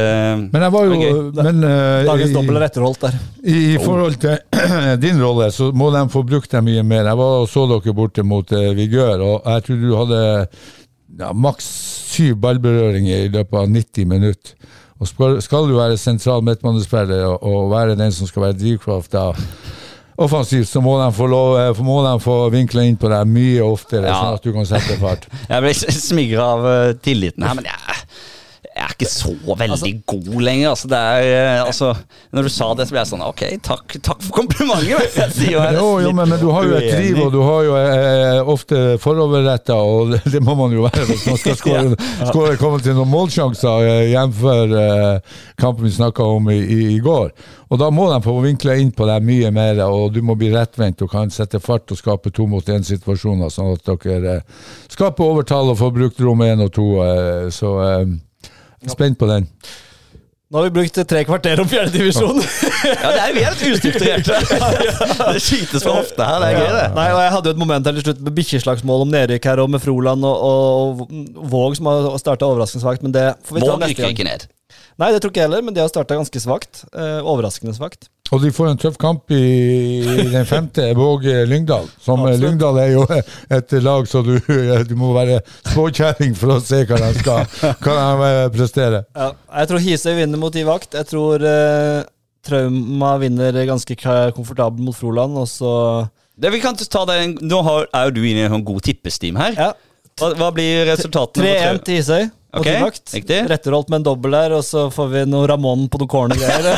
Men 0.52 0.64
jeg 0.66 0.74
var 0.74 0.88
jo 0.88 0.98
men, 1.38 1.62
Dagens 2.08 2.30
i- 2.30 2.34
dobbel 2.36 2.60
er 2.60 2.68
etterholdt 2.68 3.06
der. 3.08 3.18
I, 3.44 3.56
I 3.74 3.78
forhold 3.82 4.18
til 4.22 4.38
din 5.04 5.20
rolle, 5.22 5.50
så 5.54 5.70
må 5.72 5.90
de 5.94 6.04
få 6.12 6.22
brukt 6.26 6.50
deg 6.52 6.64
mye 6.66 6.84
mer. 6.86 7.06
Jeg 7.08 7.20
var 7.20 7.42
og 7.42 7.48
så 7.50 7.64
dere 7.70 7.94
borte 7.96 8.24
mot 8.26 8.52
uh, 8.54 8.70
Vigør, 8.98 9.24
og 9.24 9.46
jeg 9.54 9.64
tror 9.66 9.80
du 9.82 9.96
hadde 9.96 10.20
ja, 11.18 11.32
maks 11.32 11.68
syv 12.12 12.36
ballberøringer 12.42 13.24
i 13.26 13.32
løpet 13.32 13.58
av 13.62 13.68
90 13.70 14.06
minutter. 14.10 14.54
Og 14.98 15.06
skal, 15.06 15.68
du 15.70 15.76
være 15.78 15.96
sentral 16.00 16.42
midtbanespiller 16.42 17.22
og, 17.28 17.42
og 17.46 17.68
være 17.70 17.94
den 17.98 18.10
som 18.12 18.26
skal 18.26 18.48
være 18.48 18.56
drivkrafta 18.58 19.28
offensivt, 20.18 20.66
så 20.66 20.80
må 20.82 20.96
de 20.98 21.12
få, 21.14 21.28
lov, 21.30 21.52
eh, 21.60 21.82
må 21.86 22.00
de 22.02 22.16
få 22.24 22.38
vinkla 22.50 22.82
inn 22.88 22.96
på 22.98 23.06
deg 23.12 23.28
mye 23.30 23.62
oftere, 23.62 24.08
Ja. 24.08 24.16
sånn 24.18 24.34
at 24.40 24.42
du 24.42 24.50
kan 24.56 24.66
sette 24.66 24.96
fart. 24.98 25.28
Jeg 25.52 25.62
ble 25.62 25.74
smigra 25.94 26.48
av 26.56 26.66
eh, 26.72 26.96
tilliten 26.98 27.46
her, 27.46 27.54
men 27.54 27.68
jeg, 27.70 28.02
jeg 28.78 28.86
er 28.86 28.94
ikke 28.94 29.10
så 29.10 29.32
veldig 29.58 29.92
god 30.06 30.40
lenger. 30.46 30.68
Altså, 30.70 30.88
det 30.88 30.98
er, 30.98 31.24
eh, 31.34 31.66
altså, 31.66 31.88
når 32.32 32.46
du 32.46 32.50
sa 32.54 32.68
det, 32.78 32.86
så 32.86 32.94
ble 32.94 33.00
jeg 33.02 33.10
sånn 33.10 33.24
Ok, 33.26 33.42
takk, 33.66 33.96
takk 34.06 34.22
for 34.22 34.36
komplimentet. 34.36 34.86
men 34.92 35.24
Jeg 35.24 35.34
sier 35.34 35.52
jo, 35.56 35.62
jeg 35.64 35.78
Jo, 35.78 35.88
jo, 36.04 36.12
men, 36.14 36.30
men 36.30 36.40
du 36.40 36.48
har 36.54 36.68
jo 36.68 36.78
et 36.78 36.88
driv, 36.92 37.20
og 37.24 37.32
du 37.34 37.40
har 37.42 37.66
jo 37.66 37.76
eh, 37.80 38.52
ofte 38.54 38.82
foroverretta, 39.02 39.78
og 39.82 40.14
det, 40.32 40.42
må 40.44 40.54
man 40.58 40.76
jo 40.76 40.86
være 40.86 41.08
hvis 41.10 41.26
man 41.26 41.40
skal 41.42 41.58
skåre, 41.62 42.10
skåre, 42.30 42.56
komme 42.60 42.80
til 42.84 42.94
noen 42.98 43.10
målsjanser, 43.10 43.88
eh, 43.90 44.12
jf. 44.14 44.44
Eh, 44.48 45.38
kampen 45.58 45.88
vi 45.88 45.96
snakka 45.98 46.22
om 46.38 46.50
i, 46.54 46.60
i, 46.62 46.82
i 46.94 47.00
går. 47.02 47.32
Og 47.68 47.80
da 47.80 47.90
må 47.92 48.06
de 48.08 48.20
få 48.24 48.36
vinkla 48.40 48.78
inn 48.80 48.92
på 48.96 49.06
deg 49.08 49.24
mye 49.26 49.50
mer, 49.52 49.82
og 49.90 50.14
du 50.14 50.22
må 50.24 50.38
bli 50.38 50.48
rettvendt 50.54 51.02
og 51.04 51.12
kan 51.12 51.32
sette 51.32 51.60
fart 51.60 51.90
og 51.92 52.00
skape 52.00 52.32
to 52.34 52.46
mot 52.48 52.64
én-situasjoner, 52.64 53.52
sånn 53.52 53.74
at 53.74 53.90
dere 54.06 54.38
eh, 54.38 54.64
skaper 54.88 55.34
overtall 55.34 55.74
og 55.74 55.80
får 55.82 55.92
brukt 55.98 56.24
rom 56.24 56.46
én 56.46 56.64
og 56.64 56.72
to. 56.78 56.88
Eh, 57.04 57.50
så 57.52 57.74
eh, 57.84 58.16
spent 58.86 59.18
på 59.18 59.28
den. 59.30 59.48
Nå 60.48 60.56
har 60.62 60.64
vi 60.64 60.70
brukt 60.78 60.98
tre 61.10 61.20
kvarter 61.28 61.60
om 61.60 61.68
fjerdedivisjon. 61.68 62.38
Ja, 62.88 63.10
det 63.12 63.20
er, 63.20 63.32
vi 63.36 63.42
er 63.44 63.52
litt 63.52 63.64
ustrukturerte. 63.68 64.38
Det 65.34 65.42
skytes 65.44 65.84
fra 65.84 65.96
hofta 65.98 66.24
her, 66.24 66.38
det 66.40 66.48
er 66.48 66.56
gøy, 66.56 66.70
det. 66.72 66.84
Nei, 66.96 67.08
og 67.12 67.20
Jeg 67.20 67.32
hadde 67.34 67.50
jo 67.50 67.56
et 67.58 67.60
moment 67.60 67.90
her 67.90 67.98
til 67.98 68.06
slutt 68.06 68.22
med 68.24 68.36
bikkjeslagsmål 68.38 69.04
om 69.04 69.12
nedrykk 69.12 69.48
her, 69.50 69.60
og 69.60 69.68
med 69.74 69.82
Froland 69.84 70.24
og, 70.24 70.46
og, 70.48 71.02
og 71.36 71.50
Våg 71.52 71.76
som 71.76 71.90
har 71.90 72.08
starta 72.22 72.48
overraskende 72.48 72.80
svakt, 72.86 73.04
men 73.04 73.12
det 73.12 73.26
får 73.44 73.58
vi 73.58 73.64
ta 73.66 73.74
Våg 73.74 73.82
neste 73.84 73.92
rykker 73.92 74.14
ikke 74.16 74.28
ned. 74.30 74.48
Nei, 74.98 75.12
det 75.14 75.20
tror 75.22 75.30
ikke 75.30 75.44
jeg 75.44 75.46
heller, 75.46 75.62
men 75.62 75.74
de 75.76 75.82
har 75.82 75.90
starta 75.90 76.16
ganske 76.18 76.40
svakt. 76.42 76.80
Eh, 76.90 77.20
overraskende 77.22 77.74
svakt. 77.76 78.08
Og 78.34 78.42
de 78.42 78.50
får 78.52 78.72
en 78.72 78.80
tøff 78.82 78.96
kamp 79.00 79.30
i, 79.32 79.42
i 80.02 80.24
den 80.32 80.44
femte, 80.48 80.84
Våg-Lyngdal. 80.98 81.86
Som 82.02 82.24
eh, 82.24 82.32
Absolutt. 82.32 82.42
Lyngdal 82.42 82.80
er 82.82 82.90
jo 82.92 83.04
et 83.58 83.74
lag 83.84 84.08
så 84.10 84.24
du, 84.26 84.34
du 84.90 84.94
må 84.98 85.12
være 85.14 85.38
småkjerring 85.70 86.34
for 86.38 86.56
å 86.56 86.60
se 86.60 86.82
hva 86.88 86.98
de 87.04 87.12
skal 87.20 87.46
hva 87.86 87.98
de 88.20 88.32
prestere. 88.58 89.04
Ja, 89.14 89.30
jeg 89.62 89.70
tror 89.70 89.84
Hisøy 89.86 90.14
vinner 90.18 90.42
mot 90.42 90.58
Ivakt. 90.58 90.98
Jeg 90.98 91.08
tror 91.12 91.46
eh, 91.46 92.02
Trauma 92.48 93.14
vinner 93.22 93.62
ganske 93.70 93.96
komfortabelt 94.34 94.82
mot 94.82 94.96
Froland, 94.96 95.38
og 95.38 95.46
så 95.50 95.72
Det, 96.38 96.50
vi 96.54 96.60
kan 96.62 96.76
ta 96.78 97.04
det, 97.08 97.20
Nå 97.42 97.62
har, 97.66 97.86
er 97.94 98.10
jo 98.10 98.18
du 98.18 98.22
inne 98.24 98.44
i 98.44 98.48
en 98.48 98.58
sånn 98.58 98.66
god 98.66 98.82
tippestim 98.86 99.38
her. 99.38 99.54
Ja. 99.54 99.70
Hva, 100.18 100.32
hva 100.34 100.50
blir 100.54 100.84
resultatene? 100.90 101.54
3-1 101.54 101.82
til 101.86 102.00
Hisøy. 102.00 102.28
Mot 102.48 102.60
Ok, 102.62 102.66
Ivakt. 102.72 103.10
riktig. 103.14 103.42
Retterholdt 103.50 103.90
med 103.92 103.98
en 104.00 104.04
dobbel 104.06 104.32
der, 104.32 104.52
og 104.56 104.62
så 104.64 104.86
får 104.92 105.08
vi 105.12 105.24
noe 105.28 105.44
Ramón 105.50 105.82
på 105.92 105.98
noen 106.00 106.08
corner-greier. 106.08 106.68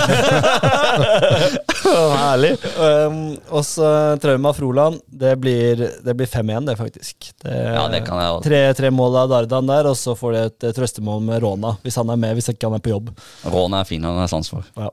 Herlig. 2.20 2.52
um, 2.78 3.20
og 3.54 3.64
så 3.66 3.90
Trauma 4.22 4.52
Froland. 4.56 5.00
Det 5.06 5.34
blir, 5.40 5.84
det 6.04 6.14
blir 6.18 6.26
5-1, 6.30 6.66
det, 6.70 6.76
faktisk. 6.78 7.30
Det, 7.44 7.54
Ja, 7.54 7.86
det 7.92 8.02
kan 8.06 8.18
jeg 8.20 8.32
også. 8.34 8.46
Tre, 8.48 8.60
tre 8.80 8.90
mål 8.94 9.16
av 9.22 9.30
Dardan 9.34 9.70
der, 9.70 9.88
og 9.92 9.96
så 9.98 10.16
får 10.18 10.34
de 10.36 10.42
et, 10.50 10.68
trøstemål 10.76 11.22
med 11.28 11.42
Rona, 11.44 11.76
hvis 11.84 11.98
han 12.00 12.10
er 12.10 12.18
med, 12.20 12.34
hvis 12.38 12.50
ikke 12.52 12.70
han 12.70 12.78
er 12.80 12.84
på 12.84 12.92
jobb. 12.94 13.12
Rona 13.46 13.82
er 13.84 13.88
fin, 13.88 14.04
han 14.06 14.18
har 14.22 14.30
sans 14.32 14.50
for. 14.50 14.66
Ja. 14.78 14.90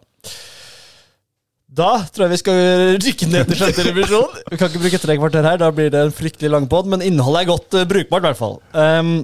Da 1.78 1.90
tror 2.10 2.26
jeg 2.26 2.32
vi 2.32 2.38
skal 2.40 2.60
rykke 3.04 3.28
ned 3.30 3.50
til 3.52 3.60
sjette 3.60 3.84
revisjon. 3.90 4.38
Vi 4.50 4.58
kan 4.58 4.70
ikke 4.72 4.82
bruke 4.86 5.00
tre 5.04 5.18
kvarter 5.20 5.46
her, 5.46 5.60
da 5.62 5.68
blir 5.76 5.92
det 5.94 6.06
en 6.08 6.14
fryktelig 6.16 6.50
lang 6.54 6.70
pod, 6.72 6.88
men 6.90 7.04
innholdet 7.06 7.44
er 7.44 7.50
godt 7.52 7.76
eh, 7.82 7.86
brukbart, 7.90 8.24
i 8.24 8.28
hvert 8.30 8.40
fall. 8.40 8.56
Um, 8.74 9.18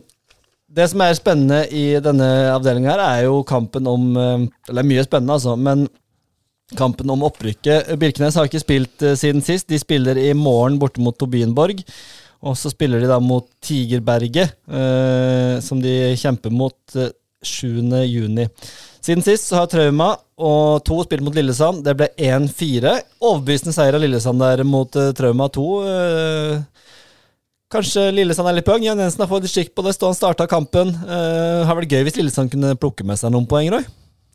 det 0.74 0.88
som 0.90 1.04
er 1.06 1.18
spennende 1.18 1.60
i 1.70 1.86
denne 2.02 2.30
avdelinga 2.54 2.96
er 2.98 3.26
jo 3.28 3.44
kampen 3.48 3.88
om 3.90 4.16
eh, 4.18 4.48
Eller 4.72 4.88
mye 4.88 5.04
spennende, 5.06 5.38
altså, 5.38 5.56
men 5.60 5.86
kampen 6.78 7.10
om 7.14 7.26
opprykket. 7.28 7.92
Birkenes 8.00 8.38
har 8.40 8.50
ikke 8.50 8.64
spilt 8.64 9.06
eh, 9.06 9.18
siden 9.20 9.44
sist. 9.46 9.70
De 9.70 9.80
spiller 9.80 10.18
i 10.20 10.32
morgen 10.38 10.80
borte 10.82 11.04
mot 11.04 11.18
Tobienborg. 11.20 11.84
Og 12.44 12.58
så 12.60 12.72
spiller 12.74 13.00
de 13.00 13.08
da 13.08 13.20
mot 13.24 13.46
Tigerberget, 13.64 14.58
eh, 14.68 15.60
som 15.64 15.80
de 15.84 15.94
kjemper 16.20 16.52
mot 16.52 16.98
eh, 16.98 17.14
7. 17.44 17.80
juni. 18.08 18.48
Siden 19.04 19.24
sist 19.24 19.50
så 19.50 19.62
har 19.62 19.70
Trauma 19.72 20.14
og 20.40 20.84
to 20.88 21.02
spilt 21.04 21.24
mot 21.24 21.36
Lillesand. 21.36 21.84
Det 21.86 21.96
ble 22.00 22.10
1-4. 22.18 22.98
Overbevisende 23.20 23.76
seier 23.76 23.96
av 23.96 24.04
Lillesand 24.04 24.44
der 24.44 24.64
mot 24.68 24.96
Trauma 25.16 25.50
2. 25.52 25.68
Eh, 27.74 27.80
kanskje 27.80 28.12
Lillesand 28.14 28.50
er 28.50 28.60
litt 28.60 28.68
poeng. 28.68 28.84
Jan 28.86 29.00
Jensen 29.00 29.24
har 29.24 29.30
fått 29.30 29.48
et 29.48 29.52
skikk 29.52 29.74
på 29.74 29.84
det. 29.86 29.96
Stå 29.96 30.12
han 30.12 30.18
starta 30.18 30.46
kampen. 30.48 30.94
Det 30.94 31.66
har 31.66 31.76
vært 31.76 31.92
gøy 31.92 32.04
hvis 32.06 32.18
Lillesand 32.20 32.52
kunne 32.52 32.76
plukke 32.78 33.04
med 33.06 33.18
seg 33.18 33.34
noen 33.34 33.48
poeng, 33.50 33.72
Roy. 33.74 33.84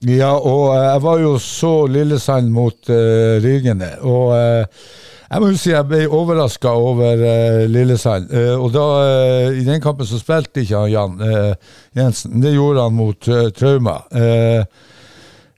Ja, 0.07 0.33
og 0.37 0.75
eh, 0.77 0.87
jeg 0.93 1.03
var 1.03 1.21
jo 1.23 1.39
så 1.43 1.87
Lillesand 1.91 2.51
mot 2.55 2.91
uh, 2.91 3.39
Rygene, 3.43 3.97
og 4.07 4.29
uh, 4.31 4.85
jeg 5.29 5.43
må 5.43 5.49
jo 5.51 5.59
si 5.59 5.73
jeg 5.73 5.89
ble 5.91 6.05
overraska 6.07 6.71
over 6.71 7.19
uh, 7.19 7.65
Lillesand. 7.67 8.31
Eh, 8.31 8.55
og 8.55 8.71
da, 8.75 8.85
eh, 9.07 9.59
i 9.59 9.65
den 9.67 9.83
kampen 9.83 10.07
så 10.07 10.21
spilte 10.23 10.63
ikke 10.63 10.85
han 10.85 10.93
Jan 10.93 11.19
eh, 11.27 11.75
Jensen, 11.99 12.39
det 12.41 12.55
gjorde 12.55 12.87
han 12.87 12.95
mot 12.97 13.29
eh, 13.29 13.51
Trauma. 13.59 13.99
Eh, 14.15 14.63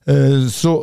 eh, 0.09 0.49
så 0.51 0.75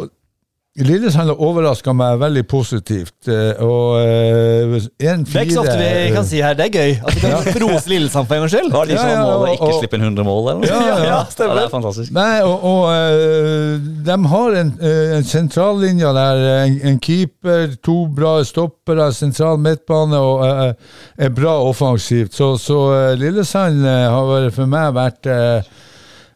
Lillesand 0.77 1.31
har 1.31 1.39
overraska 1.41 1.93
meg 1.97 2.19
veldig 2.21 2.43
positivt, 2.49 3.15
eh, 3.33 3.61
og 3.65 3.95
eh, 3.97 4.75
1-4 4.77 5.23
Det 5.25 5.39
er 5.39 5.45
ikke 5.47 5.55
så 5.55 5.63
ofte 5.63 5.77
vi 5.79 6.11
kan 6.13 6.27
si 6.29 6.41
her. 6.43 6.57
Det 6.57 6.67
er 6.67 6.73
gøy. 6.75 6.91
At 7.01 7.15
vi 7.15 7.21
kan 7.23 7.57
rose 7.63 7.89
Lillesand 7.89 8.29
for 8.29 8.37
en 8.37 8.43
gangs 8.43 8.53
skyld. 8.53 8.69
Var 8.75 8.91
de 8.91 8.97
som 8.99 9.09
ja, 9.09 9.15
har 9.15 9.31
målet 9.31 9.55
ikke 9.55 9.69
og- 9.71 9.79
slippe 9.81 9.97
inn 9.97 10.05
100 10.05 10.27
mål, 10.27 10.41
eller 10.51 10.61
noe? 10.61 10.69
Ja, 10.69 10.81
ja, 10.83 10.99
ja. 11.01 11.17
ja, 11.39 11.47
det 11.55 11.63
er 11.63 11.71
fantastisk. 11.71 12.13
Nei, 12.13 12.35
og, 12.45 12.67
og 12.69 12.83
eh, 12.93 13.89
de 14.05 14.19
har 14.35 14.59
en, 14.61 14.71
en 15.17 15.27
sentrallinje 15.31 16.13
der. 16.19 16.43
En, 16.67 16.77
en 16.91 17.01
keeper, 17.09 17.73
to 17.81 17.97
bra 18.13 18.35
stoppere, 18.45 19.09
sentral 19.17 19.57
midtbane 19.63 20.21
og 20.21 20.45
er 20.45 21.33
bra 21.33 21.57
offensivt. 21.65 22.37
Så, 22.37 22.53
så 22.61 22.79
Lillesand 23.17 23.81
har 23.87 24.51
for 24.53 24.69
meg 24.69 24.93
vært 24.97 25.33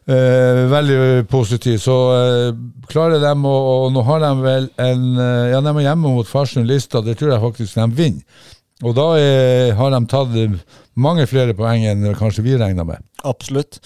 eh, 0.06 0.62
veldig 0.72 1.26
positiv. 1.30 1.78
Så 1.82 1.96
eh, 2.16 2.54
klarer 2.90 3.22
de 3.22 3.32
å 3.48 3.56
Og 3.86 3.92
nå 3.94 4.04
har 4.08 4.22
de 4.24 4.32
vel 4.42 4.70
en 4.82 5.04
eh, 5.16 5.50
Ja, 5.52 5.60
de 5.60 5.74
er 5.74 5.86
hjemme 5.88 6.14
mot 6.16 6.28
Farsund 6.28 6.70
Lista, 6.70 7.02
det 7.04 7.18
tror 7.20 7.34
jeg 7.34 7.44
faktisk 7.44 7.78
de 7.80 7.88
vinner. 7.98 8.48
Og 8.82 8.96
da 8.98 9.12
er, 9.14 9.74
har 9.78 9.92
de 9.94 10.00
tatt 10.10 10.38
eh, 10.38 10.56
mange 10.98 11.26
flere 11.30 11.54
poeng 11.58 11.84
enn 11.86 12.08
kanskje 12.18 12.44
vi 12.46 12.56
regna 12.58 12.86
med. 12.86 13.04
Absolutt. 13.24 13.78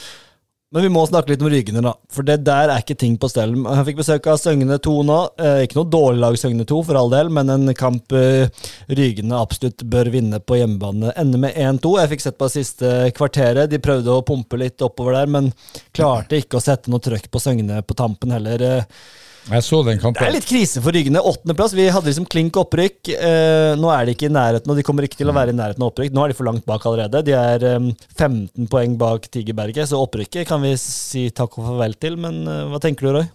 Men 0.77 0.85
vi 0.85 0.89
må 0.93 1.07
snakke 1.09 1.31
litt 1.33 1.41
om 1.41 1.49
Rygene, 1.49 1.81
da. 1.81 1.95
For 2.13 2.27
det 2.29 2.35
der 2.45 2.69
er 2.69 2.83
ikke 2.83 2.99
ting 3.01 3.15
på 3.17 3.31
stell. 3.33 3.55
Jeg 3.57 3.85
fikk 3.87 4.01
besøk 4.03 4.27
av 4.29 4.37
Søgne 4.37 4.77
2 4.85 4.97
nå. 5.09 5.15
Eh, 5.41 5.61
ikke 5.65 5.79
noe 5.79 5.89
dårlig 5.89 6.21
lag 6.21 6.37
Søgne 6.37 6.67
2, 6.69 6.81
for 6.85 6.99
all 7.01 7.09
del, 7.15 7.31
men 7.33 7.49
en 7.55 7.73
kamp 7.79 8.13
eh, 8.13 8.53
Rygene 8.93 9.39
absolutt 9.41 9.87
bør 9.89 10.11
vinne 10.13 10.37
på 10.37 10.59
hjemmebane. 10.61 11.15
Ender 11.17 11.41
med 11.47 11.57
1-2. 11.57 11.95
Jeg 12.03 12.11
fikk 12.13 12.27
sett 12.27 12.37
på 12.37 12.51
det 12.51 12.57
siste 12.59 12.91
kvarteret. 13.17 13.73
De 13.73 13.81
prøvde 13.81 14.19
å 14.19 14.27
pumpe 14.29 14.61
litt 14.61 14.85
oppover 14.85 15.17
der, 15.17 15.33
men 15.33 15.49
klarte 15.97 16.43
ikke 16.43 16.61
å 16.61 16.67
sette 16.67 16.93
noe 16.93 17.01
trøkk 17.01 17.31
på 17.33 17.41
Søgne 17.41 17.81
på 17.81 17.97
tampen 17.97 18.37
heller. 18.37 18.67
Eh, 18.69 19.25
Jeg 19.47 19.63
så 19.63 19.79
den 19.87 20.01
kampen. 20.03 20.19
Det 20.19 20.27
er 20.27 20.35
litt 20.35 20.49
krise 20.49 20.81
for 20.83 20.91
Rygene. 20.97 21.21
Åttendeplass. 21.23 21.75
Vi 21.79 21.85
hadde 21.95 22.11
liksom 22.11 22.27
klink 22.27 22.57
opprykk. 22.59 23.13
Eh, 23.15 23.75
nå 23.79 23.93
er 23.95 24.09
de 24.09 24.17
ikke 24.17 24.27
i 24.27 24.35
nærheten, 24.35 24.73
og 24.73 24.79
de 24.81 24.85
kommer 24.87 25.07
ikke 25.07 25.21
til 25.21 25.31
å 25.31 25.37
være 25.37 25.55
i 25.55 25.59
nærheten 25.59 25.85
av 25.85 25.93
opprykk. 25.93 26.15
Nå 26.17 26.25
er 26.25 26.33
de 26.33 26.39
for 26.41 26.49
langt 26.49 26.67
bak 26.67 26.87
allerede. 26.91 27.23
De 27.29 27.37
er 27.39 27.67
eh, 27.77 27.87
15 28.19 28.67
poeng 28.73 28.97
bak 28.99 29.29
Tigerberget, 29.31 29.87
så 29.93 30.01
opprykket 30.03 30.49
kan 30.51 30.65
vi 30.67 30.75
si 30.83 31.29
takk 31.31 31.61
og 31.61 31.69
farvel 31.71 31.95
til. 32.03 32.19
Men 32.27 32.43
eh, 32.43 32.65
hva 32.73 32.83
tenker 32.83 33.07
du, 33.07 33.13
Roy? 33.21 33.29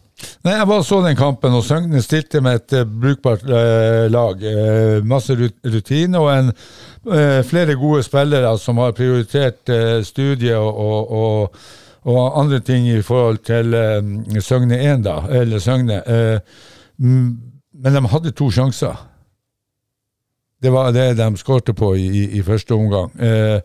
Nei, 0.45 0.51
Jeg 0.53 0.68
bare 0.70 0.84
så 0.86 0.99
den 1.01 1.16
kampen, 1.18 1.55
og 1.57 1.64
Søgne 1.66 2.03
stilte 2.05 2.43
med 2.45 2.59
et 2.59 2.76
eh, 2.82 2.84
brukbart 3.07 3.47
eh, 3.47 4.05
lag. 4.12 4.43
Eh, 4.43 4.99
masse 5.07 5.34
rut- 5.39 5.64
rutine 5.74 6.20
og 6.22 6.28
en, 6.36 6.51
eh, 7.07 7.39
flere 7.47 7.80
gode 7.80 8.03
spillere 8.05 8.51
som 8.62 8.84
har 8.84 8.91
prioritert 8.99 9.72
studie 10.05 10.59
og, 10.59 11.16
og, 11.24 11.64
og, 12.04 12.39
andre 12.39 12.60
ting 12.60 12.88
i 12.89 13.02
forhold 13.02 13.38
til 13.45 13.74
eh, 13.74 14.41
Søgne 14.41 14.80
1, 14.80 15.06
da, 15.06 15.20
eller 15.41 15.60
Søgne. 15.60 16.02
Eh, 16.08 16.39
mm, 16.97 17.32
men 17.84 17.95
de 17.95 18.08
hadde 18.08 18.32
to 18.32 18.49
sjanser. 18.52 19.08
Det 20.62 20.72
var 20.72 20.91
det 20.93 21.18
de 21.18 21.38
skårte 21.38 21.74
på 21.74 21.93
i, 21.95 22.06
i, 22.06 22.24
i 22.38 22.41
første 22.45 22.74
omgang. 22.78 23.12
Eh, 23.20 23.60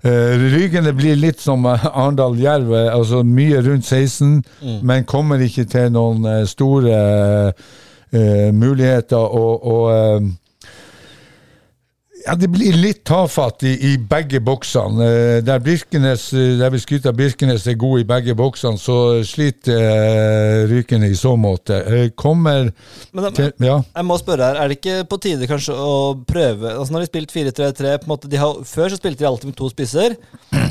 Eh, 0.00 0.38
Rygene 0.54 0.94
blir 0.96 1.18
litt 1.20 1.42
som 1.44 1.66
eh, 1.68 1.82
Arendal 1.84 2.38
Jerv, 2.40 2.72
eh, 2.72 2.88
altså 2.88 3.20
mye 3.26 3.60
rundt 3.60 3.84
16, 3.84 4.38
men 4.86 5.04
kommer 5.04 5.42
ikke 5.44 5.66
til 5.68 5.90
noen 5.92 6.24
store 6.48 7.52
muligheter. 8.10 9.20
Og, 9.20 9.66
og 9.70 10.24
ja, 12.26 12.34
det 12.36 12.48
blir 12.52 12.76
litt 12.76 13.00
tafatt 13.08 13.62
i, 13.64 13.72
i 13.90 13.96
begge 14.10 14.40
boksene. 14.44 15.04
Eh, 15.06 15.38
der 15.46 15.60
Birkenes, 15.64 16.26
eh, 16.36 16.56
der 16.60 16.70
vi 16.74 16.80
skryter 16.82 17.12
av 17.12 17.18
Birkenes 17.18 17.66
er 17.70 17.78
god 17.80 18.02
i 18.02 18.06
begge 18.08 18.34
boksene, 18.38 18.78
så 18.80 18.96
sliter 19.26 19.78
eh, 19.80 20.64
Rykene 20.70 21.08
i 21.10 21.16
så 21.18 21.32
måte. 21.40 21.78
Kommer 22.20 22.70
Men 23.12 23.24
da- 23.24 23.30
til 23.36 23.52
Ja. 23.64 23.78
Jeg 23.96 24.04
må 24.08 24.18
spørre 24.20 24.50
her, 24.50 24.60
Er 24.60 24.68
det 24.68 24.78
ikke 24.80 25.04
på 25.08 25.20
tide 25.20 25.48
kanskje 25.50 25.74
å 25.76 25.94
prøve 26.26 26.74
altså 26.74 26.92
Nå 26.92 26.98
har 27.00 27.06
de 27.06 27.10
spilt 27.10 27.32
4-3-3 27.32 27.94
på 28.02 28.08
en 28.08 28.12
måte, 28.12 28.30
har, 28.38 28.60
Før 28.64 28.90
så 28.90 28.98
spilte 29.00 29.24
de 29.24 29.28
alltid 29.30 29.50
med 29.52 29.56
to 29.56 29.70
spisser. 29.70 30.16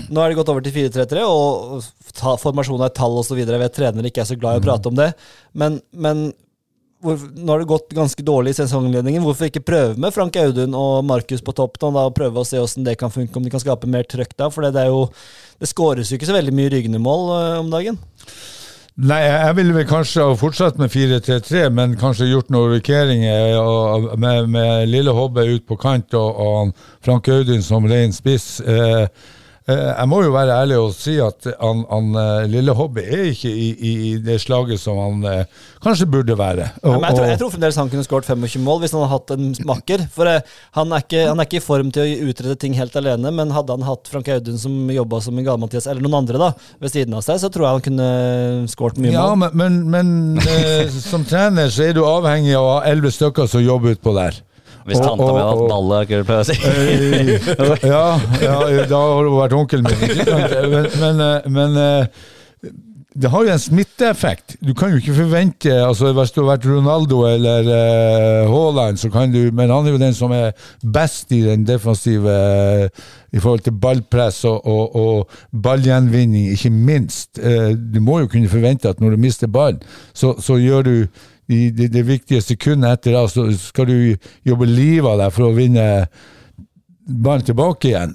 Nå 0.09 0.21
har 0.21 0.29
de 0.29 0.37
gått 0.39 0.49
over 0.49 0.61
til 0.65 0.73
4-3-3, 0.73 1.23
og 1.25 1.83
ta, 2.17 2.35
formasjon 2.41 2.81
er 2.85 2.93
tall 2.93 3.17
osv. 3.21 3.37
Jeg 3.41 3.59
vet 3.61 3.75
trenere 3.75 4.09
ikke 4.11 4.21
er 4.25 4.29
så 4.31 4.37
glad 4.39 4.57
i 4.57 4.61
å 4.61 4.67
prate 4.69 4.89
om 4.89 4.95
det. 4.97 5.11
Men, 5.53 5.81
men 5.93 6.29
hvor, 7.03 7.21
nå 7.35 7.53
har 7.53 7.61
det 7.61 7.69
gått 7.69 7.93
ganske 7.95 8.23
dårlig 8.25 8.53
i 8.53 8.59
sesongledningen. 8.59 9.23
Hvorfor 9.23 9.47
ikke 9.47 9.63
prøve 9.63 9.95
med 10.01 10.13
Frank 10.15 10.35
Audun 10.41 10.75
og 10.75 11.05
Markus 11.07 11.43
på 11.45 11.55
topp? 11.55 11.79
Og 11.87 12.13
prøve 12.15 12.41
å 12.41 12.47
se 12.47 12.59
hvordan 12.59 12.87
det 12.87 12.97
kan 12.99 13.13
funke, 13.13 13.35
om 13.39 13.45
de 13.45 13.53
kan 13.53 13.63
skape 13.63 13.89
mer 13.89 14.07
trøkk 14.09 14.35
da? 14.35 14.49
For 14.51 14.67
det, 14.67 14.85
jo, 14.89 15.05
det 15.61 15.71
skåres 15.71 16.11
jo 16.11 16.19
ikke 16.19 16.29
så 16.29 16.35
veldig 16.35 16.55
mye 16.55 16.71
ryggende 16.73 17.01
mål 17.03 17.27
øh, 17.37 17.57
om 17.63 17.71
dagen. 17.71 17.99
Nei, 18.99 19.21
jeg 19.23 19.55
ville 19.55 19.71
vel 19.77 19.85
kanskje 19.87 20.25
ha 20.27 20.35
fortsatt 20.35 20.79
med 20.81 20.91
4-3-3, 20.91 21.61
men 21.71 21.93
kanskje 21.99 22.27
gjort 22.27 22.49
noen 22.51 22.73
rokeringer 22.73 24.17
med, 24.19 24.49
med 24.51 24.89
Lille 24.91 25.13
Hobbe 25.15 25.45
ut 25.53 25.63
på 25.69 25.77
kant 25.79 26.17
og, 26.19 26.41
og 26.43 26.73
Frank 27.05 27.29
Audun 27.31 27.63
som 27.63 27.87
ren 27.87 28.11
spiss. 28.11 28.57
Eh, 28.59 29.05
eh, 29.05 29.37
jeg 29.73 30.09
må 30.09 30.21
jo 30.25 30.31
være 30.33 30.55
ærlig 30.63 30.77
og 30.79 30.93
si 30.95 31.15
at 31.21 31.47
han, 31.59 31.83
han 31.89 32.09
eh, 32.17 32.47
Lille 32.49 32.73
Hobby 32.75 33.03
er 33.03 33.29
ikke 33.31 33.51
i, 33.51 33.67
i, 33.75 33.91
det 34.23 34.39
slaget 34.41 34.81
som 34.81 34.97
han 34.99 35.25
eh, 35.29 35.65
kanskje 35.83 36.07
burde 36.09 36.37
være. 36.39 36.69
Og, 36.83 36.95
men 36.95 37.07
jeg, 37.09 37.17
tror, 37.17 37.27
jeg 37.29 37.39
tror 37.41 37.53
fremdeles 37.53 37.79
han 37.81 37.91
kunne 37.91 38.07
skåret 38.07 38.29
25 38.29 38.63
mål 38.65 38.81
hvis 38.83 38.95
han 38.95 39.03
hadde 39.03 39.13
hatt 39.13 39.33
en 39.35 39.69
makker. 39.69 40.05
For 40.15 40.31
eh, 40.31 40.41
han, 40.77 40.93
er 40.95 41.05
ikke, 41.05 41.23
han 41.27 41.39
er 41.41 41.49
ikke 41.49 41.61
i 41.61 41.65
form 41.65 41.93
til 41.95 42.05
å 42.05 42.31
utrede 42.31 42.57
ting 42.61 42.77
helt 42.79 42.95
alene, 42.99 43.33
men 43.35 43.53
hadde 43.55 43.77
han 43.77 43.87
hatt 43.87 44.09
Frank 44.11 44.31
Audun 44.33 44.59
som 44.61 44.75
jobba 44.93 45.21
som 45.25 45.37
en 45.37 45.47
Gale-Mathias, 45.47 45.89
eller 45.91 46.05
noen 46.05 46.21
andre 46.23 46.41
da, 46.41 46.51
ved 46.81 46.95
siden 46.95 47.17
av 47.17 47.25
seg, 47.25 47.41
så 47.43 47.51
tror 47.53 47.67
jeg 47.67 47.79
han 47.79 47.87
kunne 47.89 48.09
skåret 48.71 49.01
mye 49.01 49.13
ja, 49.13 49.29
mål. 49.31 49.49
men, 49.59 49.79
men, 49.93 50.13
men 50.37 50.45
eh, 50.45 50.99
som 51.11 51.25
trener 51.27 51.71
så 51.73 51.89
er 51.89 51.97
du 51.97 52.03
avhengig 52.07 52.55
av 52.57 52.65
å 52.65 52.75
ha 52.77 52.85
elleve 52.89 53.13
stykker 53.15 53.49
som 53.51 53.63
jobber 53.63 53.97
utpå 53.97 54.15
der. 54.17 54.41
Hvis 54.87 54.99
tanta 55.03 55.27
mi 55.27 55.37
hadde 55.37 55.51
hatt 55.51 55.69
baller, 55.69 56.09
kunne 56.09 56.39
jeg 56.39 56.45
si. 56.49 56.57
Eh, 56.69 57.87
ja, 57.89 58.03
ja, 58.41 58.57
da 58.89 58.97
har 58.97 59.23
hun 59.27 59.37
vært 59.37 59.55
onkelen 59.57 59.87
min. 59.89 60.19
Men, 60.69 60.91
men, 60.99 61.23
eh, 61.25 61.47
men 61.49 61.79
eh, 61.83 62.27
det 63.19 63.31
har 63.33 63.45
jo 63.45 63.53
en 63.53 63.61
smitteeffekt. 63.61 64.55
Du 64.63 64.71
kan 64.77 64.93
jo 64.93 64.99
ikke 65.01 65.15
forvente 65.17 65.73
altså 65.73 66.11
Hvis 66.15 66.31
du 66.31 66.39
har 66.41 66.51
vært 66.51 66.67
Ronaldo 66.69 67.23
eller 67.27 67.67
uh, 67.67 68.51
Haaland, 68.51 68.99
så 69.01 69.09
kan 69.11 69.33
du 69.33 69.49
Men 69.51 69.73
han 69.73 69.87
er 69.87 69.95
jo 69.95 70.01
den 70.01 70.13
som 70.15 70.31
er 70.35 70.53
best 70.85 71.33
i 71.35 71.41
den 71.43 71.65
defensive 71.67 72.35
i 73.33 73.41
forhold 73.41 73.65
til 73.65 73.75
ballpress 73.81 74.43
og, 74.49 74.61
og, 74.65 74.95
og 74.95 75.59
ballgjenvinning, 75.63 76.47
ikke 76.53 76.71
minst. 76.73 77.37
Du 77.37 77.99
må 78.01 78.19
jo 78.23 78.29
kunne 78.31 78.49
forvente 78.49 78.89
at 78.89 79.01
når 79.01 79.13
du 79.13 79.21
mister 79.21 79.47
ballen, 79.47 79.83
så, 80.13 80.33
så 80.41 80.57
gjør 80.57 80.87
du 80.87 80.95
i 81.49 81.69
det, 81.73 81.89
det 81.93 82.03
viktige 82.05 82.41
sekundet 82.45 82.99
etter 82.99 83.15
da, 83.17 83.23
så 83.29 83.47
skal 83.57 83.89
du 83.89 83.95
jobbe 84.47 84.67
livet 84.69 85.09
av 85.09 85.23
deg 85.23 85.33
for 85.33 85.49
å 85.49 85.55
vinne 85.55 85.85
ballen 87.09 87.47
tilbake 87.47 87.89
igjen. 87.89 88.13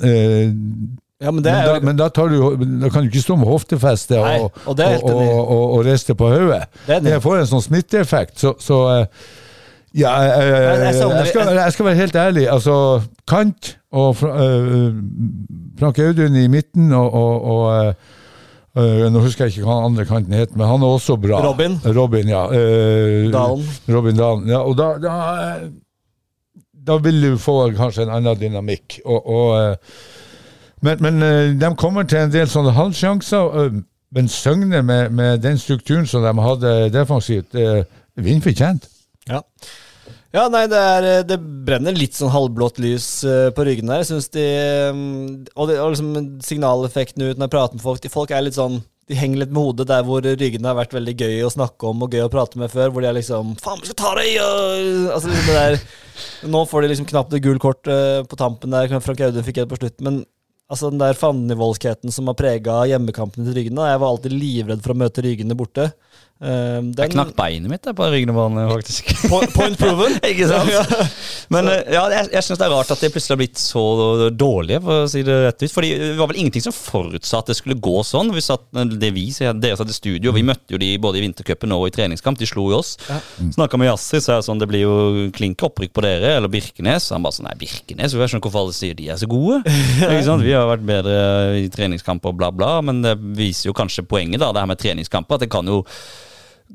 Ja, 1.23 1.31
men, 1.31 1.43
men, 1.43 1.45
da, 1.45 1.79
men 1.83 1.97
da, 1.99 2.09
du, 2.11 2.39
da, 2.83 2.91
kan 2.93 3.05
du 3.05 3.09
ikke 3.09 3.23
stå 3.23 3.37
med 3.41 3.49
hoftefeste 3.49 4.19
og, 4.21 4.59
Nei, 4.77 4.97
og, 4.99 5.09
og, 5.15 5.63
og, 5.79 5.79
riste 5.87 6.17
på 6.19 6.29
hodet. 6.31 6.67
Det, 6.89 7.01
det, 7.07 7.21
får 7.25 7.41
en 7.41 7.51
sånn 7.55 7.65
smitteeffekt. 7.65 8.37
Så, 8.43 8.55
så 8.63 8.81
ja, 9.95 10.11
jeg, 10.11 10.49
jeg, 10.51 10.81
jeg, 10.83 10.97
skal, 11.31 11.53
jeg, 11.55 11.73
skal, 11.77 11.87
være 11.89 12.01
helt 12.03 12.19
ærlig. 12.19 12.49
Altså, 12.51 12.75
Kant 13.31 13.77
og 13.95 14.17
Frank 14.19 16.03
Audun 16.03 16.37
i 16.39 16.49
midten 16.51 16.93
og, 16.99 17.15
og 17.15 17.65
uh, 18.79 19.07
Nå 19.13 19.23
husker 19.25 19.47
jeg 19.47 19.55
ikke 19.55 19.69
hva 19.69 19.79
den 19.81 19.93
andre 19.93 20.07
kanten 20.09 20.37
het, 20.37 20.57
men 20.57 20.69
han 20.69 20.83
er 20.83 20.97
også 20.97 21.17
bra. 21.21 21.41
Robin. 21.45 21.79
Robin, 21.97 22.29
ja. 22.31 22.45
Uh, 22.51 23.31
Dalen. 23.35 23.71
Robin 23.89 24.19
Dalen. 24.19 24.51
Ja, 24.51 24.61
og 24.65 24.77
da, 24.79 24.91
da, 25.03 25.15
da, 26.87 26.99
vil 27.05 27.23
du 27.23 27.39
få 27.41 27.71
kanskje 27.77 28.07
en 28.07 28.15
annen 28.19 28.41
dynamikk. 28.41 29.01
og, 29.05 29.27
og 29.27 29.81
men, 30.85 31.01
men 31.01 31.23
eh, 31.25 31.55
de 31.57 31.71
kommer 31.81 32.05
til 32.05 32.19
en 32.21 32.33
del 32.33 32.49
sånne 32.51 32.75
halvsjanser. 32.77 33.71
Men 34.15 34.27
Søgne, 34.29 34.83
med, 34.83 35.15
med, 35.17 35.39
den 35.41 35.57
strukturen 35.59 36.05
som 36.07 36.23
de 36.23 36.35
hadde 36.45 36.75
defensivt, 36.93 37.57
vinner 38.21 38.45
fortjent. 38.45 38.85
Ja. 39.31 39.41
Ja, 40.35 40.49
nei, 40.51 40.65
det, 40.67 40.79
er, 40.79 41.05
det, 41.29 41.37
brenner 41.39 41.95
litt 41.95 42.17
sånn 42.19 42.33
halvblått 42.35 42.81
lys 42.83 43.07
på 43.55 43.67
ryggen 43.69 43.93
der. 43.93 44.03
Jeg 44.03 44.25
de 44.35 44.47
Og, 45.55 45.69
det, 45.71 45.77
og 45.79 45.93
liksom 45.93 46.41
signaleffekten 46.43 47.23
ut 47.23 47.39
når 47.39 47.47
jeg 47.47 47.55
prater 47.55 47.79
med 47.79 47.85
folk 47.85 48.03
de 48.03 48.11
Folk 48.11 48.35
er 48.35 48.43
litt 48.43 48.59
sånn 48.59 48.81
De 49.07 49.15
henger 49.15 49.45
litt 49.45 49.55
med 49.55 49.63
hodet 49.63 49.87
der 49.93 50.03
hvor 50.03 50.27
ryggene 50.27 50.73
har 50.73 50.81
vært 50.81 50.97
veldig 50.97 51.15
gøy 51.23 51.45
å 51.47 51.53
snakke 51.55 51.87
om 51.87 52.03
og 52.03 52.17
gøy 52.17 52.25
å 52.27 52.33
prate 52.33 52.59
med 52.59 52.73
før. 52.73 52.91
Hvor 52.91 53.05
de 53.05 53.13
er 53.13 53.19
liksom 53.21 53.55
Faen, 53.63 53.79
vi 53.79 53.93
skal 53.93 54.01
ta 54.03 54.13
deg! 54.19 54.35
Altså 55.15 55.31
liksom 55.31 55.51
det 55.53 55.63
der 55.63 56.51
Nå 56.51 56.67
får 56.71 56.83
de 56.83 56.93
liksom 56.93 57.11
knapt 57.15 57.39
et 57.39 57.47
gult 57.47 57.63
kort 57.63 57.87
på 57.87 58.39
tampen 58.41 58.75
der. 58.75 58.91
Frank 59.07 59.23
Audun 59.23 59.47
fikk 59.47 59.63
et 59.63 59.71
på 59.71 59.79
slutt. 59.79 60.03
Men 60.03 60.25
Altså 60.73 60.89
Den 60.91 61.01
der 61.03 61.17
fandenivoldskheten 61.19 62.13
som 62.15 62.31
har 62.31 62.37
prega 62.39 62.79
hjemmekampene 62.89 63.45
til 63.47 63.59
Ryggene. 63.59 63.89
Jeg 63.91 64.01
var 64.01 64.11
alltid 64.15 64.33
livredd 64.33 64.85
for 64.85 64.95
å 64.95 64.99
møte 65.03 65.25
Ryggene 65.25 65.57
borte. 65.59 65.91
Um, 66.43 66.89
den, 66.91 67.07
jeg 67.07 67.13
knakk 67.13 67.31
beinet 67.39 67.71
mitt 67.71 67.87
på 67.87 68.07
Rygnebanen, 68.11 68.67
faktisk. 68.67 69.13
Point 69.55 69.79
proven? 69.79 70.17
ikke 70.31 70.49
sant? 70.51 70.91
Men 71.55 71.69
eh, 71.71 71.93
ja, 71.95 72.03
jeg, 72.11 72.27
jeg 72.35 72.45
syns 72.45 72.59
det 72.59 72.67
er 72.67 72.73
rart 72.75 72.91
at 72.91 73.05
de 73.05 73.11
plutselig 73.15 73.33
har 73.37 73.41
blitt 73.41 73.61
så 73.63 73.85
dårlige, 74.35 74.81
for 74.83 75.05
å 75.05 75.11
si 75.13 75.23
det 75.25 75.37
rett 75.45 75.63
ut. 75.63 75.73
Fordi 75.73 75.93
det 76.01 76.09
var 76.19 76.33
vel 76.33 76.41
ingenting 76.43 76.65
som 76.67 76.75
forutsa 76.75 77.39
at 77.39 77.53
det 77.53 77.57
skulle 77.61 77.79
gå 77.79 78.03
sånn. 78.05 78.33
Vi 78.35 78.43
satt, 78.45 78.67
det 78.75 79.13
vi, 79.15 79.29
dere 79.63 79.79
satt 79.79 79.93
i 79.95 79.97
studio, 79.97 80.35
vi 80.35 80.43
møtte 80.45 80.75
jo 80.75 80.81
de 80.83 80.91
både 80.99 81.21
i 81.21 81.25
vintercupen 81.25 81.77
og 81.77 81.87
i 81.87 81.95
treningskamp. 81.95 82.41
De 82.43 82.51
slo 82.51 82.67
jo 82.73 82.83
oss. 82.83 82.97
Ja. 83.07 83.21
Snakka 83.55 83.79
med 83.79 83.93
Yassi, 83.93 84.19
så 84.19 84.35
er 84.35 84.43
det 84.43 84.49
sånn 84.49 84.61
det 84.61 84.69
blir 84.75 84.85
jo 84.85 85.31
klink 85.39 85.63
opprykk 85.65 85.95
på 85.95 86.05
dere, 86.05 86.35
eller 86.41 86.51
Birkenes. 86.51 87.13
Han 87.15 87.25
bare 87.25 87.39
sånn 87.39 87.47
Nei, 87.49 87.55
Birkenes, 87.61 88.17
jeg 88.17 88.33
skjønner 88.33 88.45
hvorfor 88.45 88.67
alle 88.67 88.75
sier 88.75 88.99
de 88.99 89.07
er 89.13 89.23
så 89.23 89.31
gode. 89.31 89.63
ikke 90.03 90.27
sant? 90.27 90.45
Vi 90.45 90.53
har 90.57 90.67
vært 90.67 90.85
bedre 90.89 91.17
i 91.63 91.71
treningskamper 91.73 92.35
og 92.35 92.43
bla, 92.43 92.51
bla, 92.51 92.75
men 92.85 93.05
det 93.07 93.17
viser 93.39 93.71
jo 93.71 93.77
kanskje 93.77 94.07
poenget, 94.09 94.43
da, 94.43 94.51
det 94.51 94.65
her 94.65 94.71
med 94.75 94.81
treningskamper. 94.83 95.39
At 95.39 95.47
det 95.47 95.53
kan 95.53 95.69
jo 95.69 95.85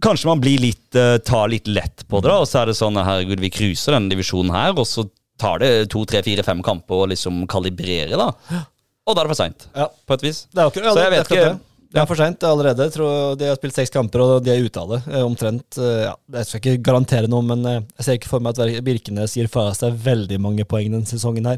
Kanskje 0.04 0.30
man 0.30 0.42
blir 0.44 0.62
litt, 0.62 0.88
uh, 0.96 1.18
tar 1.26 1.50
litt 1.52 1.68
lett 1.68 2.06
på 2.08 2.22
det, 2.22 2.30
da, 2.30 2.42
og 2.44 2.50
så 2.50 2.62
er 2.62 2.70
det 2.70 2.78
sånn 2.80 3.00
herregud, 3.00 3.42
vi 3.42 3.52
cruiser 3.54 3.98
denne 3.98 4.12
divisjonen 4.14 4.54
her, 4.56 4.76
og 4.78 4.88
så 4.88 5.08
tar 5.40 5.64
det 5.64 5.72
to, 5.94 6.04
tre, 6.08 6.22
fire, 6.26 6.44
fem 6.46 6.62
kamper 6.64 7.06
å 7.06 7.10
liksom 7.14 7.46
kalibrere, 7.50 8.20
da. 8.20 8.62
Og 9.10 9.16
da 9.16 9.24
er 9.24 9.26
det 9.26 9.34
for 9.34 9.40
seint, 9.42 9.66
ja. 9.74 9.90
på 9.90 10.20
et 10.20 10.28
vis. 10.28 10.44
Det 10.54 10.62
er 10.62 10.70
akkurat, 10.70 10.94
så 10.94 11.04
jeg 11.08 11.16
vet 11.16 11.34
ikke 11.34 11.58
det 11.90 11.98
er 12.04 12.06
for 12.06 12.20
seint 12.20 12.44
allerede. 12.46 12.86
Tror 12.94 13.38
De 13.38 13.48
har 13.50 13.58
spilt 13.58 13.78
seks 13.80 13.94
kamper, 13.94 14.22
og 14.22 14.44
de 14.46 14.52
er 14.54 14.62
ute 14.62 14.82
av 14.82 14.92
det. 14.94 15.00
Eh, 15.10 15.24
omtrent. 15.26 15.80
Eh, 15.82 16.04
ja, 16.06 16.12
jeg 16.36 16.46
skal 16.46 16.62
ikke 16.62 16.84
garantere 16.86 17.32
noe, 17.32 17.42
men 17.46 17.66
jeg 17.66 18.06
ser 18.06 18.20
ikke 18.20 18.30
for 18.30 18.46
meg 18.46 18.60
at 18.62 18.84
Birkenes 18.86 19.34
gir 19.38 19.50
fra 19.50 19.72
seg 19.78 19.98
veldig 20.04 20.38
mange 20.44 20.68
poeng 20.70 20.92
denne 20.94 21.10
sesongen 21.10 21.50
her. 21.50 21.58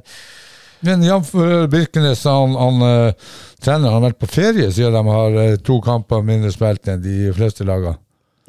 Men 0.88 1.04
Jan 1.06 1.22
Birkenes 1.70 2.24
han, 2.26 2.56
han 2.58 2.80
treneren 3.62 3.92
har 3.92 4.06
vært 4.08 4.22
på 4.24 4.32
ferie 4.32 4.72
siden 4.74 4.96
de 4.96 5.14
har 5.14 5.60
to 5.68 5.76
kamper 5.86 6.24
mindre 6.26 6.50
spilt 6.56 6.88
enn 6.90 7.04
de 7.04 7.28
fleste 7.36 7.68
lagene. 7.68 8.00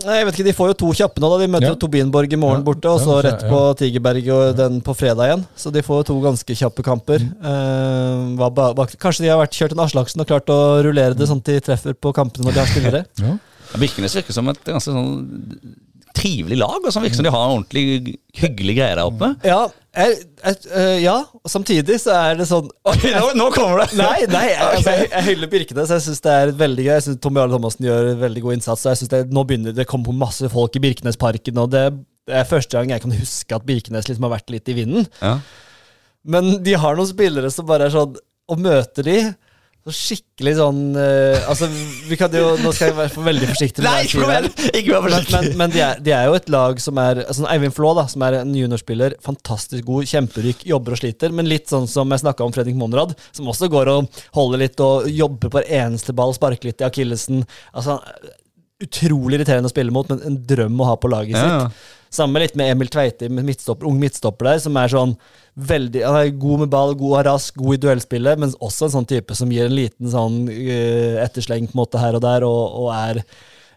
Nei, 0.03 0.17
jeg 0.19 0.27
vet 0.27 0.39
ikke, 0.39 0.47
De 0.47 0.55
får 0.57 0.71
jo 0.71 0.77
to 0.81 0.91
kjappe 0.97 1.23
nå. 1.23 1.29
da 1.31 1.39
De 1.43 1.49
møter 1.53 1.69
ja. 1.69 1.75
jo 1.75 1.81
Tobinborg 1.85 2.33
i 2.33 2.41
morgen 2.41 2.65
borte, 2.67 2.91
og 2.91 3.03
så 3.03 3.19
rett 3.25 3.45
på 3.45 3.61
Tigerberg 3.79 4.31
og 4.35 4.57
den 4.59 4.81
på 4.85 4.95
fredag 4.99 5.29
igjen. 5.29 5.45
Så 5.59 5.73
de 5.75 5.85
får 5.85 6.01
jo 6.01 6.09
to 6.11 6.17
ganske 6.25 6.57
kjappe 6.63 6.85
kamper. 6.87 7.23
Mm. 7.29 8.41
Uh, 8.41 8.83
kanskje 8.97 9.27
de 9.27 9.33
har 9.33 9.41
vært 9.43 9.59
kjørt 9.59 9.77
en 9.77 9.85
Aslaksen 9.85 10.25
og 10.25 10.31
klart 10.33 10.51
å 10.53 10.59
rullere 10.87 11.19
det 11.19 11.29
sånn 11.31 11.43
at 11.45 11.53
de 11.53 11.61
treffer 11.69 11.95
på 11.95 12.15
kampene 12.17 12.49
når 12.49 12.57
de 12.57 12.63
har 12.65 12.73
spillere. 12.73 13.05
ja. 13.25 13.37
Birkenes 13.79 14.17
virker 14.19 14.37
som 14.37 14.51
et 14.53 14.65
ganske 14.69 14.93
sånn 14.93 15.13
trivelig 16.17 16.59
lag, 16.61 16.81
og 16.81 16.93
som 16.93 17.05
virker 17.05 17.21
som 17.21 17.29
de 17.29 17.33
har 17.33 17.47
en 17.47 17.59
ordentlig 17.61 18.17
hyggelig 18.37 18.81
greie 18.81 18.97
der 18.97 19.07
oppe. 19.07 19.33
Ja, 19.47 19.65
jeg, 19.93 20.21
jeg, 20.45 20.57
øh, 20.73 20.99
ja, 21.03 21.15
samtidig 21.53 21.99
så 22.01 22.15
er 22.17 22.39
det 22.39 22.47
sånn 22.49 22.71
okay, 22.89 23.11
nå, 23.13 23.35
nå, 23.37 23.49
kommer 23.53 23.83
det! 23.83 23.97
Nei, 24.01 24.23
nei 24.31 24.47
jeg, 24.49 24.61
altså, 24.65 24.95
jeg, 24.97 25.11
jeg 25.11 25.27
hyller 25.27 25.51
Birkenes. 25.53 25.93
Jeg 25.93 26.05
syns 26.07 26.25
det 26.25 26.33
er 26.33 26.53
veldig 26.63 26.87
gøy. 26.87 26.93
Jeg 26.95 27.05
synes 27.07 27.21
Tom 27.21 27.37
Jarle 27.37 27.53
Thomassen 27.53 27.89
gjør 27.89 28.09
veldig 28.23 28.45
god 28.47 28.57
innsats. 28.57 28.87
Og 28.87 28.95
jeg 28.95 29.03
synes 29.03 29.13
det, 29.13 29.21
Nå 29.37 29.45
begynner 29.49 29.77
det 29.77 29.85
å 29.85 29.91
komme 29.91 30.17
masse 30.17 30.49
folk 30.53 30.79
i 30.79 30.83
Birkenesparken, 30.87 31.61
og 31.61 31.75
det, 31.75 31.85
det, 32.25 32.39
er 32.41 32.49
første 32.49 32.79
gang 32.79 32.95
jeg 32.95 33.05
kan 33.05 33.17
huske 33.19 33.59
at 33.59 33.69
Birkenes 33.69 34.09
liksom 34.09 34.29
har 34.29 34.35
vært 34.39 34.55
litt 34.55 34.73
i 34.73 34.79
vinden. 34.81 35.09
Ja. 35.21 35.37
Men 36.25 36.55
de 36.65 36.79
har 36.79 36.97
noen 36.97 37.13
spillere 37.13 37.53
som 37.53 37.67
bare 37.69 37.89
er 37.89 37.95
sånn 37.97 38.15
Å 38.49 38.57
møte 38.59 39.03
de 39.05 39.17
så 39.83 39.93
skikkelig 39.97 40.53
sånn 40.61 40.81
uh, 40.95 41.49
Altså, 41.51 41.67
vi 42.07 42.19
kan 42.19 42.31
jo 42.37 42.53
Nå 42.63 42.71
skal 42.75 42.93
jeg 42.93 42.97
være 43.01 43.25
veldig 43.27 43.49
forsiktig. 43.51 43.83
Nei, 43.83 44.05
ikke 44.07 44.27
vær 44.29 44.47
forsiktig! 44.47 45.33
Men, 45.33 45.49
men, 45.49 45.57
men 45.59 45.75
de, 45.75 45.81
er, 45.83 46.03
de, 46.03 46.13
er, 46.15 46.29
jo 46.29 46.37
et 46.39 46.53
lag 46.55 46.83
som 46.83 47.01
er 47.03 47.23
altså 47.25 47.49
Eivind 47.51 47.75
Flå, 47.75 47.91
da, 47.99 48.05
som 48.11 48.23
er 48.27 48.39
en 48.39 48.53
juniorspiller, 48.55 49.17
fantastisk 49.25 49.87
god, 49.89 50.07
kjemperyk, 50.11 50.63
jobber 50.71 50.95
og 50.95 51.03
sliter. 51.03 51.35
Men 51.35 51.51
litt 51.51 51.73
sånn 51.73 51.89
som 51.91 52.15
jeg 52.15 52.23
snakka 52.23 52.47
om 52.47 52.55
Fredrik 52.55 52.79
Monrad, 52.79 53.17
som 53.35 53.51
også 53.51 53.71
går 53.73 53.91
og 53.91 54.23
holder 54.37 54.63
litt 54.63 54.85
og 54.85 55.09
jobber 55.11 55.51
på 55.51 55.59
hver 55.59 55.73
eneste 55.83 56.15
ball, 56.15 56.35
sparker 56.37 56.71
litt 56.71 56.85
i 56.85 56.87
akillesen. 56.87 57.43
Altså, 57.75 57.99
utrolig 58.83 59.41
irriterende 59.41 59.71
å 59.71 59.75
spille 59.75 59.95
mot, 59.95 60.09
men 60.11 60.23
en 60.29 60.39
drøm 60.47 60.79
å 60.83 60.93
ha 60.93 60.97
på 61.01 61.11
laget 61.11 61.39
ja. 61.39 61.43
sitt. 61.43 61.99
Samme 62.13 62.43
litt 62.43 62.57
med 62.59 62.69
Emil 62.75 62.91
Tveiti, 62.93 63.31
midtstopper, 63.33 63.89
ung 63.89 63.97
midtstopper 64.01 64.51
der, 64.51 64.59
som 64.61 64.77
er 64.77 64.91
sånn 64.93 65.15
veldig 65.57 66.03
Han 66.05 66.17
er 66.19 66.33
god 66.41 66.65
med 66.65 66.73
ball, 66.73 66.95
god 66.99 67.15
og 67.19 67.27
rask, 67.31 67.57
god 67.61 67.79
i 67.79 67.83
duellspillet, 67.87 68.41
men 68.41 68.53
også 68.61 68.89
en 68.89 68.97
sånn 68.99 69.09
type 69.09 69.37
som 69.37 69.53
gir 69.53 69.69
en 69.69 69.77
liten 69.77 70.11
sånn 70.13 70.43
uh, 70.49 71.23
ettersleng 71.25 71.69
på 71.69 71.77
en 71.77 71.83
måte 71.83 72.01
her 72.03 72.19
og 72.19 72.25
der, 72.25 72.45
og, 72.49 72.63
og 72.83 72.91
er, 72.97 73.23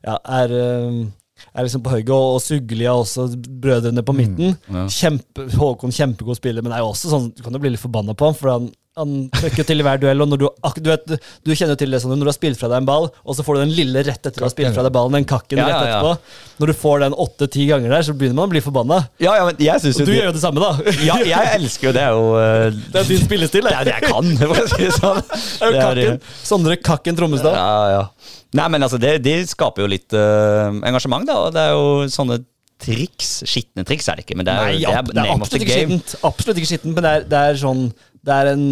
ja, 0.04 0.18
er 0.42 0.56
uh, 0.56 1.06
er 1.52 1.68
liksom 1.68 1.84
på 1.84 1.92
høyre, 1.92 2.16
og, 2.16 2.38
og 2.38 2.42
Suglia 2.44 2.94
også, 2.96 3.28
brødrene 3.64 4.04
på 4.06 4.16
mm, 4.16 4.20
midten. 4.22 4.56
Mm, 4.68 4.80
ja. 4.80 4.86
Kjempe, 4.92 5.48
Håkon 5.56 5.96
kjempegod 5.96 6.40
spiller, 6.40 6.64
men 6.64 6.76
er 6.76 6.84
jo 6.84 6.92
også 6.94 7.12
sånn, 7.12 7.30
du 7.36 7.44
kan 7.44 7.56
jo 7.56 7.62
bli 7.64 7.74
litt 7.74 7.84
forbanna 7.84 8.16
på 8.18 8.30
ham, 8.30 8.38
for 8.38 8.54
han 8.54 8.70
han 8.96 9.16
trøkker 9.34 9.68
til 9.68 9.82
i 9.82 9.86
hver 9.86 10.00
duell. 10.00 10.24
og 10.24 10.30
når 10.32 10.40
du, 10.40 10.46
du, 10.80 10.88
vet, 10.88 11.16
du, 11.44 11.52
kjenner 11.52 11.74
jo 11.76 11.80
til 11.82 11.92
det 11.92 12.00
sånn, 12.00 12.14
når 12.16 12.30
du 12.30 12.32
har 12.32 12.38
spilt 12.38 12.60
fra 12.60 12.70
deg 12.72 12.80
en 12.80 12.88
ball, 12.88 13.10
og 13.12 13.36
så 13.36 13.44
får 13.44 13.58
du 13.58 13.62
den 13.66 13.74
lille 13.76 14.04
rett 14.08 14.30
etter 14.30 14.44
å 14.44 14.48
ha 14.48 14.52
spilt 14.54 14.76
fra 14.78 14.86
deg 14.86 14.94
ballen, 14.96 15.18
den 15.18 15.28
kakken 15.28 15.60
ja, 15.60 15.66
rett 15.68 15.90
etterpå. 15.90 16.14
Ja, 16.16 16.54
Når 16.62 16.72
du 16.72 16.76
får 16.80 17.04
den 17.04 17.18
åtte-ti 17.26 17.66
ganger 17.68 17.92
der, 17.92 18.06
så 18.08 18.16
begynner 18.16 18.40
man 18.40 18.48
å 18.48 18.54
bli 18.54 18.64
forbanna. 18.64 19.02
Ja, 19.20 19.36
ja, 19.42 19.50
men 19.50 19.60
jeg 19.60 19.84
synes 19.84 20.00
og 20.00 20.08
du 20.08 20.14
det... 20.14 20.18
gjør 20.22 20.30
jo 20.30 20.36
det 20.38 20.44
samme, 20.46 20.64
da. 20.64 20.96
Ja, 21.10 21.20
jeg 21.28 21.52
elsker 21.58 21.90
jo 21.90 21.94
det. 21.98 22.06
Er 22.06 22.16
jo, 22.16 22.32
uh... 22.40 22.80
Det 22.96 23.04
er 23.04 23.12
din 23.12 23.22
spillestil, 23.26 23.68
det. 23.68 23.76
Ja, 23.76 23.84
det 23.84 23.98
jeg 23.98 24.16
kan, 24.16 24.32
for 24.46 24.64
å 24.64 24.66
si 24.72 24.82
det 24.86 24.96
sånn. 24.96 25.22
Det 25.66 25.68
er 25.68 25.76
jo 25.76 25.84
kakken. 25.84 26.26
Sondre 26.46 26.80
Kakken 26.80 27.20
Trommestad. 27.20 27.56
Ja, 27.58 27.78
ja. 27.98 28.34
Nei, 28.56 28.72
men 28.72 28.86
altså, 28.86 29.00
det, 29.02 29.18
de 29.26 29.38
skaper 29.50 29.84
jo 29.84 29.92
litt 29.92 30.16
uh, 30.16 30.72
engasjement, 30.88 31.28
da. 31.28 31.40
Og 31.44 31.56
det 31.56 31.68
er 31.68 31.76
jo 31.76 32.08
sånne 32.12 32.40
triks. 32.82 33.38
Skitne 33.48 33.86
triks 33.88 34.08
er 34.12 34.20
det 34.20 34.26
ikke, 34.28 34.40
men 34.40 34.48
det 34.48 34.56
er, 34.56 34.72
Nei, 34.72 34.82
det 34.84 34.92
er, 34.92 35.08
det 35.10 35.24
er 35.24 35.32
absolutt, 35.36 35.64
ikke 35.66 35.80
skittent, 35.80 36.18
absolutt 36.28 36.62
ikke 36.62 36.72
skittent. 36.72 36.96
Men 36.96 37.06
det 37.06 37.12
er, 37.12 37.26
det 37.32 37.42
er 37.50 37.60
sånn 37.60 37.88
det 38.26 38.36
er 38.36 38.52
en, 38.52 38.68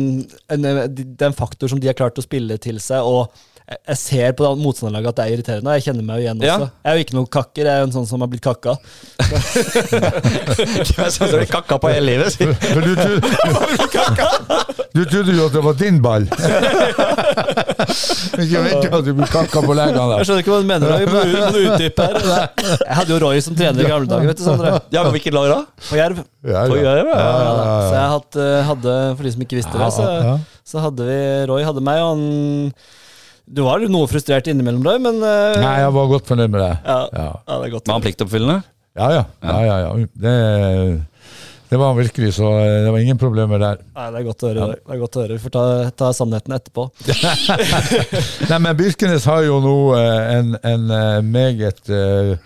en, 0.51 0.63
det 0.93 1.27
en 1.27 1.35
faktor 1.37 1.69
som 1.71 1.81
de 1.81 1.89
har 1.89 1.97
klart 1.97 2.17
å 2.17 2.25
spille 2.25 2.57
til 2.61 2.79
seg. 2.81 3.05
og 3.05 3.33
jeg 3.63 3.95
ser 3.95 4.33
på 4.35 4.43
motstanderlaget 4.59 5.07
at 5.13 5.17
det 5.17 5.23
er 5.23 5.31
irriterende, 5.37 5.71
og 5.71 5.75
jeg 5.77 5.83
kjenner 5.85 6.03
meg 6.03 6.17
jo 6.19 6.23
igjen 6.25 6.39
også. 6.41 6.51
Ja. 6.51 6.57
Jeg 6.83 6.89
er 6.91 6.95
jo 6.97 7.01
ikke 7.05 7.15
noen 7.15 7.29
kakker, 7.31 7.63
jeg 7.63 7.73
er 7.73 7.79
jo 7.79 7.87
en 7.87 7.95
sånn 7.95 8.09
som 8.09 8.19
har 8.23 8.29
blitt 8.33 8.43
kakka. 8.43 8.73
du 10.83 10.91
er 10.99 11.09
sånn 11.13 11.29
som 11.31 11.37
blir 11.37 11.47
kakka 11.47 11.75
på 11.79 11.87
hele 11.93 12.05
livet, 12.09 12.27
du, 12.43 12.51
du 14.97 15.01
trodde 15.07 15.31
jo 15.37 15.43
at 15.47 15.53
det 15.55 15.63
var 15.63 15.75
din 15.79 15.97
ball. 16.03 16.25
ikke 18.43 18.59
vet 18.67 18.83
til 18.83 18.91
at 18.99 19.05
du 19.07 19.11
blir 19.15 19.31
kakka 19.31 19.59
på 19.63 19.71
legene. 19.79 20.19
Jeg 20.19 20.25
skjønner 20.27 20.43
ikke 20.43 20.53
hva 20.53 20.59
du 20.59 20.67
mener. 20.73 20.87
Vi 20.99 21.07
må, 21.13 21.19
må 21.39 21.59
utdype 21.69 21.99
her. 22.09 22.19
Jeg 22.59 22.95
hadde 22.99 23.11
jo 23.15 23.19
Roy 23.23 23.37
som 23.45 23.53
trener 23.59 23.79
i 23.79 23.87
gamle 23.87 24.07
dager. 24.11 24.27
vet 24.33 24.39
du, 24.41 24.45
Sondre. 24.47 24.69
Ja, 24.91 24.99
men 25.05 25.11
Hvilket 25.15 25.33
lag 25.37 25.47
da? 25.53 25.59
På 25.87 25.95
Jerv. 25.99 26.17
Ja, 26.43 26.59
på 26.67 26.75
Jerv 26.81 27.07
ja. 27.13 27.15
Ja, 27.15 27.21
så 27.87 27.93
jeg 27.95 28.07
hadde, 28.17 28.41
hadde, 28.71 28.91
for 29.15 29.23
de 29.23 29.31
som 29.37 29.43
ikke 29.47 29.59
visste 29.61 29.75
det, 29.79 29.89
så, 29.95 30.03
så 30.67 30.75
hadde 30.83 31.01
vi 31.07 31.19
Roy 31.47 31.63
hadde 31.63 31.79
meg, 31.85 31.97
og 32.03 32.09
han 32.17 32.23
Du 33.45 33.63
var 33.65 33.83
noe 33.91 34.07
frustrert 34.07 34.47
innimellom, 34.47 34.83
deg, 34.85 35.01
men 35.03 35.17
uh, 35.19 35.55
Nei, 35.59 35.73
jeg 35.83 35.95
var 35.95 36.11
godt 36.11 36.29
fornøyd 36.31 36.51
med 36.53 36.61
det. 36.63 36.75
ja, 36.85 36.99
Ja, 37.11 37.25
ja, 37.31 37.57
det 37.57 37.65
er 37.67 37.73
godt. 37.73 37.89
Var 37.89 37.97
han 37.97 38.05
pliktoppfyllende? 38.05 38.61
ja. 38.93 39.07
ja, 39.09 39.23
ja, 39.41 39.57
ja, 39.65 39.77
ja. 39.83 40.05
Det, 40.23 40.33
det 41.69 41.79
var 41.81 41.89
han 41.89 41.97
virkelig, 41.97 42.35
så 42.37 42.51
eh, 42.61 42.83
det 42.85 42.91
var 42.93 43.01
ingen 43.01 43.17
problemer 43.17 43.57
der. 43.57 43.81
Nei, 43.95 44.05
det 44.13 44.19
er 44.19 44.27
godt 44.27 44.43
å 44.45 44.51
høre. 44.51 44.67
Det 44.77 44.93
er 44.93 45.01
godt 45.01 45.17
å 45.17 45.23
høre. 45.23 45.37
Vi 45.39 45.43
får 45.43 45.53
ta, 45.55 45.63
ta 45.97 46.11
sannheten 46.13 46.53
etterpå. 46.53 46.85
Nei, 48.51 48.59
men 48.61 48.77
Birkenes 48.77 49.25
har 49.27 49.41
jo 49.47 49.57
nå 49.63 49.75
eh, 49.97 50.21
en, 50.37 50.53
en 50.61 50.95
eh, 50.99 51.19
meget 51.25 51.81
uh, 51.89 52.37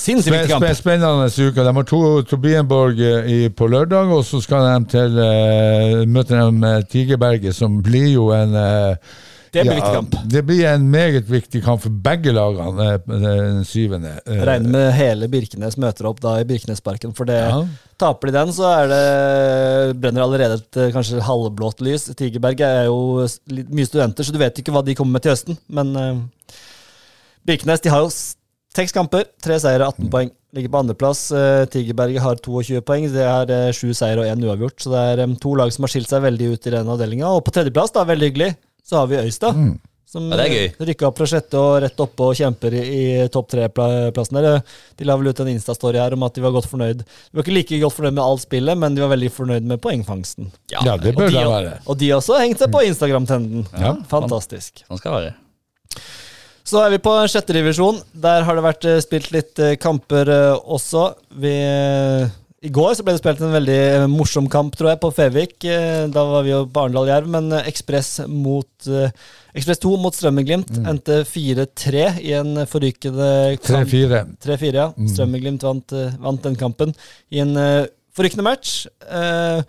Sinnssykt 0.00 0.48
kamp. 0.48 0.64
spe, 0.64 0.74
spennende 0.78 1.26
uke. 1.28 1.64
De 1.64 1.74
har 1.76 1.88
to 1.88 2.22
Tobienborg 2.30 3.00
i, 3.00 3.48
på 3.52 3.66
lørdag, 3.68 4.08
og 4.14 4.24
så 4.24 4.40
skal 4.40 4.64
de 4.64 4.92
til 4.94 5.18
uh, 5.18 6.06
møte 6.08 6.38
de 6.38 6.70
eh, 6.70 6.84
Tigerberget, 6.88 7.56
som 7.56 7.82
blir 7.84 8.08
jo 8.14 8.30
en 8.32 8.54
eh, 8.56 9.18
Det 9.50 9.64
blir 9.66 9.74
viktig 9.80 9.94
kamp. 9.96 10.14
Det 10.30 10.42
blir 10.46 10.64
en 10.70 10.84
meget 10.90 11.26
viktig 11.26 11.62
kamp 11.64 11.82
for 11.82 11.90
begge 11.90 12.30
lagene 12.34 12.86
eh, 12.94 13.00
den 13.08 13.64
syvende. 13.66 14.12
Eh, 14.22 14.42
regner 14.46 14.70
med 14.70 14.92
hele 14.94 15.28
Birkenes 15.32 15.78
møter 15.80 16.06
opp 16.10 16.20
da 16.22 16.36
i 16.38 16.46
Birkenesparken, 16.46 17.14
for 17.16 17.26
det 17.26 17.40
Ja. 17.40 17.64
taper 17.98 18.30
de 18.30 18.36
den, 18.38 18.52
så 18.54 18.68
er 18.70 18.90
det 18.92 20.00
brenner 20.00 20.22
allerede 20.22 20.60
et 20.60 20.76
eh, 20.76 20.92
kanskje 20.94 21.22
halvblått 21.26 21.82
lys. 21.82 22.06
Tigerberg 22.14 22.60
er 22.62 22.84
jo 22.86 23.26
litt 23.50 23.70
mye 23.74 23.88
studenter, 23.90 24.22
så 24.24 24.32
du 24.32 24.38
vet 24.38 24.62
ikke 24.62 24.72
hva 24.72 24.84
de 24.86 24.94
kommer 24.94 25.18
med 25.18 25.26
til 25.26 25.34
høsten. 25.34 25.58
Men 25.68 25.96
uh, 25.96 26.20
Birkenes 27.46 27.82
de 27.82 27.90
har 27.90 28.04
jo 28.06 28.10
seks 28.76 28.94
kamper, 28.94 29.26
tre 29.42 29.58
seire, 29.58 29.82
18 29.90 30.06
Mm. 30.06 30.10
poeng. 30.14 30.30
Ligger 30.54 30.70
på 30.70 30.78
andreplass. 30.82 31.30
Uh, 31.30 31.64
Tigerberget 31.70 32.22
har 32.22 32.36
22 32.42 32.80
poeng. 32.82 33.06
Det 33.12 33.22
er 33.22 33.72
sju 33.72 33.90
sju 33.90 33.94
seire 33.94 34.22
og 34.22 34.26
én 34.30 34.42
uavgjort, 34.46 34.78
så 34.82 34.90
det 34.94 35.02
er 35.10 35.24
um, 35.24 35.36
to 35.36 35.54
lag 35.58 35.70
som 35.72 35.84
har 35.86 35.90
skilt 35.92 36.08
seg 36.10 36.22
veldig 36.22 36.52
ut 36.54 36.66
i 36.66 36.70
den 36.74 36.88
avdelinga. 36.90 37.28
Og 37.34 37.44
på 37.44 37.50
tredjeplass, 37.54 37.92
da, 37.94 38.04
veldig 38.04 38.30
hyggelig, 38.30 38.54
så 38.86 39.00
har 39.02 39.06
vi 39.10 39.20
Øystad. 39.22 39.54
Mm. 39.56 39.78
Som 40.10 40.24
Ja, 40.32 40.36
det 40.40 40.46
eh, 40.58 40.72
rykka 40.88 41.06
opp 41.06 41.20
fra 41.20 41.26
sjette 41.30 41.54
og 41.54 41.76
rett 41.84 42.00
oppe 42.02 42.24
og 42.26 42.34
kjemper 42.34 42.74
i, 42.74 42.80
i 42.82 43.28
topp 43.30 43.52
tre-plassen 43.52 44.40
der. 44.40 44.56
De 44.98 45.06
la 45.06 45.14
vel 45.20 45.30
ut 45.30 45.42
en 45.44 45.50
Insta-story 45.52 46.00
her 46.02 46.16
om 46.16 46.24
at 46.26 46.34
de 46.34 46.42
var 46.42 46.50
godt 46.56 46.66
fornøyd. 46.66 47.04
De 47.04 47.38
var 47.38 47.44
ikke 47.46 47.54
like 47.54 47.78
godt 47.84 47.94
fornøyd 47.94 48.16
med 48.16 48.24
alt 48.24 48.42
spillet, 48.42 48.80
men 48.82 48.96
de 48.98 49.04
var 49.04 49.12
veldig 49.12 49.30
fornøyd 49.36 49.68
med 49.70 49.78
poengfangsten. 49.84 50.50
Ja, 50.74 50.96
det 50.98 51.12
Og 51.14 51.20
bør 51.20 51.30
de, 51.30 51.36
det 51.38 51.44
være. 51.52 51.76
og 51.86 52.00
de 52.02 52.10
også 52.16 52.34
har 52.34 52.42
hengt 52.48 52.58
seg 52.58 52.72
på 52.74 52.82
Instagram-trenden. 52.88 53.68
Ja. 53.78 53.92
Fantastisk. 54.10 54.82
Sånn 54.88 54.98
skal 54.98 55.14
det 55.14 55.20
være. 55.20 55.36
Så 56.70 56.82
er 56.84 56.90
vi 56.92 56.98
på 57.02 57.14
sjette 57.30 57.54
divisjon. 57.56 58.02
Der 58.26 58.42
har 58.46 58.58
det 58.58 58.66
vært 58.66 58.84
eh, 58.90 58.98
spilt 59.02 59.30
litt 59.34 59.58
eh, 59.62 59.76
kamper 59.80 60.28
eh, 60.30 60.58
også. 60.74 61.06
Vi, 61.42 61.54
eh, 61.54 62.26
I 62.60 62.68
går 62.68 62.90
så 62.92 63.04
ble 63.06 63.14
det 63.16 63.20
spilt 63.22 63.38
en 63.40 63.54
veldig 63.54 63.76
eh, 63.80 64.02
morsom 64.12 64.44
kamp, 64.52 64.74
tror 64.76 64.90
jeg, 64.90 64.98
på 65.00 65.08
Fevik. 65.16 65.54
Eh, 65.64 66.02
Da 66.12 66.24
var 66.28 66.42
vi 66.44 66.50
jo 66.52 66.58
på 66.68 66.82
Arendal-Jerv, 66.82 67.28
men 67.32 67.46
eh, 67.56 67.68
Ekspress 67.70 68.18
mot 68.28 68.88
eh, 68.90 69.14
Ekspress 69.56 69.80
2 69.80 69.92
mot 70.02 70.12
Strømmeglimt 70.16 70.68
endte 70.90 71.22
4-3 71.24 72.02
i 72.20 72.34
en 72.36 72.60
forrykende 72.68 73.30
kamp. 73.64 73.88
3-4. 73.88 74.20
3-4, 74.44 74.76
ja. 74.76 74.84
Strømmeglimt 75.08 75.64
vant, 75.64 75.94
vant 76.20 76.42
den 76.44 76.58
kampen 76.60 76.92
i 77.32 77.40
en 77.40 77.56
forrykende 78.16 78.44
match. 78.44 78.82
Eh, 79.08 79.62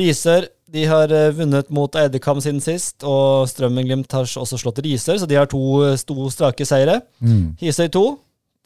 Risør 0.00 0.46
de 0.72 0.86
har 0.88 1.12
vunnet 1.36 1.68
mot 1.72 1.94
Eidekam 2.00 2.40
siden 2.44 2.60
sist, 2.64 3.04
og 3.08 3.44
Strømmen-Glimt 3.48 4.12
har 4.16 4.24
også 4.28 4.56
slått 4.60 4.80
Risør, 4.84 5.20
så 5.20 5.28
de 5.28 5.36
har 5.36 5.48
to, 5.48 5.60
to 6.08 6.26
strake 6.32 6.64
seire. 6.68 6.98
Mm. 7.24 7.54
Hisøy 7.60 7.88
2 7.92 8.02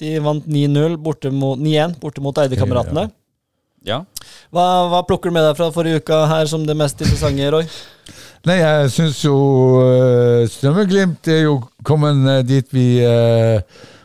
de 0.03 0.15
vant 0.25 0.47
9-0 0.51 0.97
borte 1.03 1.31
mot 1.35 1.59
9-1 1.63 1.99
borte 2.03 2.23
mot 2.25 2.39
Eidekameratene. 2.43 3.05
Ja. 3.11 3.17
Hva, 3.87 4.67
hva 4.93 5.01
plukker 5.09 5.31
du 5.33 5.37
med 5.37 5.47
deg 5.49 5.57
fra 5.59 5.71
forrige 5.75 6.03
uka 6.03 6.25
her 6.31 6.47
som 6.51 6.67
det 6.69 6.77
mest 6.79 7.01
interessante, 7.03 7.49
Roy? 7.55 7.67
Nei, 8.49 8.57
jeg 8.59 8.91
syns 8.91 9.21
jo 9.23 9.37
uh, 9.79 10.43
Strømmeglimt 10.51 11.29
er 11.31 11.45
jo 11.45 11.61
kommet 11.87 12.25
eh, 12.27 12.41
dit 12.47 12.73
vi 12.75 12.87
eh, 13.07 13.61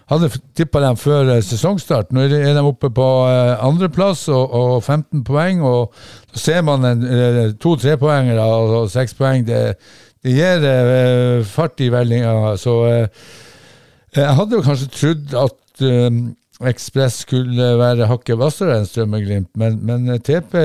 hadde 0.08 0.30
tippa 0.56 0.80
dem 0.84 0.96
før 1.00 1.32
sesongstart. 1.44 2.14
Nå 2.14 2.22
er 2.28 2.36
de- 2.54 2.62
oppe 2.62 2.92
på 2.94 3.08
uh, 3.26 3.58
andreplass 3.66 4.28
og, 4.30 4.54
og 4.54 4.76
15 4.84 5.24
poeng, 5.28 5.64
og 5.66 5.90
så 6.32 6.44
ser 6.46 6.62
man 6.70 6.86
en, 6.86 7.02
eh, 7.04 7.42
to 7.60 7.74
trepoengere 7.82 8.46
og, 8.46 8.76
og 8.84 8.92
seks 8.94 9.18
poeng. 9.18 9.44
Det, 9.50 9.64
det 10.24 10.38
gir 10.38 10.70
eh, 10.70 11.42
fart 11.50 11.82
i 11.82 11.90
vellinga. 11.94 12.54
Så 12.62 12.78
eh, 12.92 13.08
jeg 14.16 14.38
hadde 14.38 14.58
jo 14.58 14.66
kanskje 14.70 14.92
trodd 14.94 15.36
at 15.48 15.84
eh, 15.86 16.22
Ekspress 16.66 17.20
skulle 17.22 17.68
være 17.78 18.08
hakket 18.10 18.40
hvassere 18.40 18.80
enn 18.80 18.88
Strømmeglimt, 18.90 19.52
men, 19.62 19.78
men 19.86 20.10
eh, 20.10 20.22
TP 20.22 20.58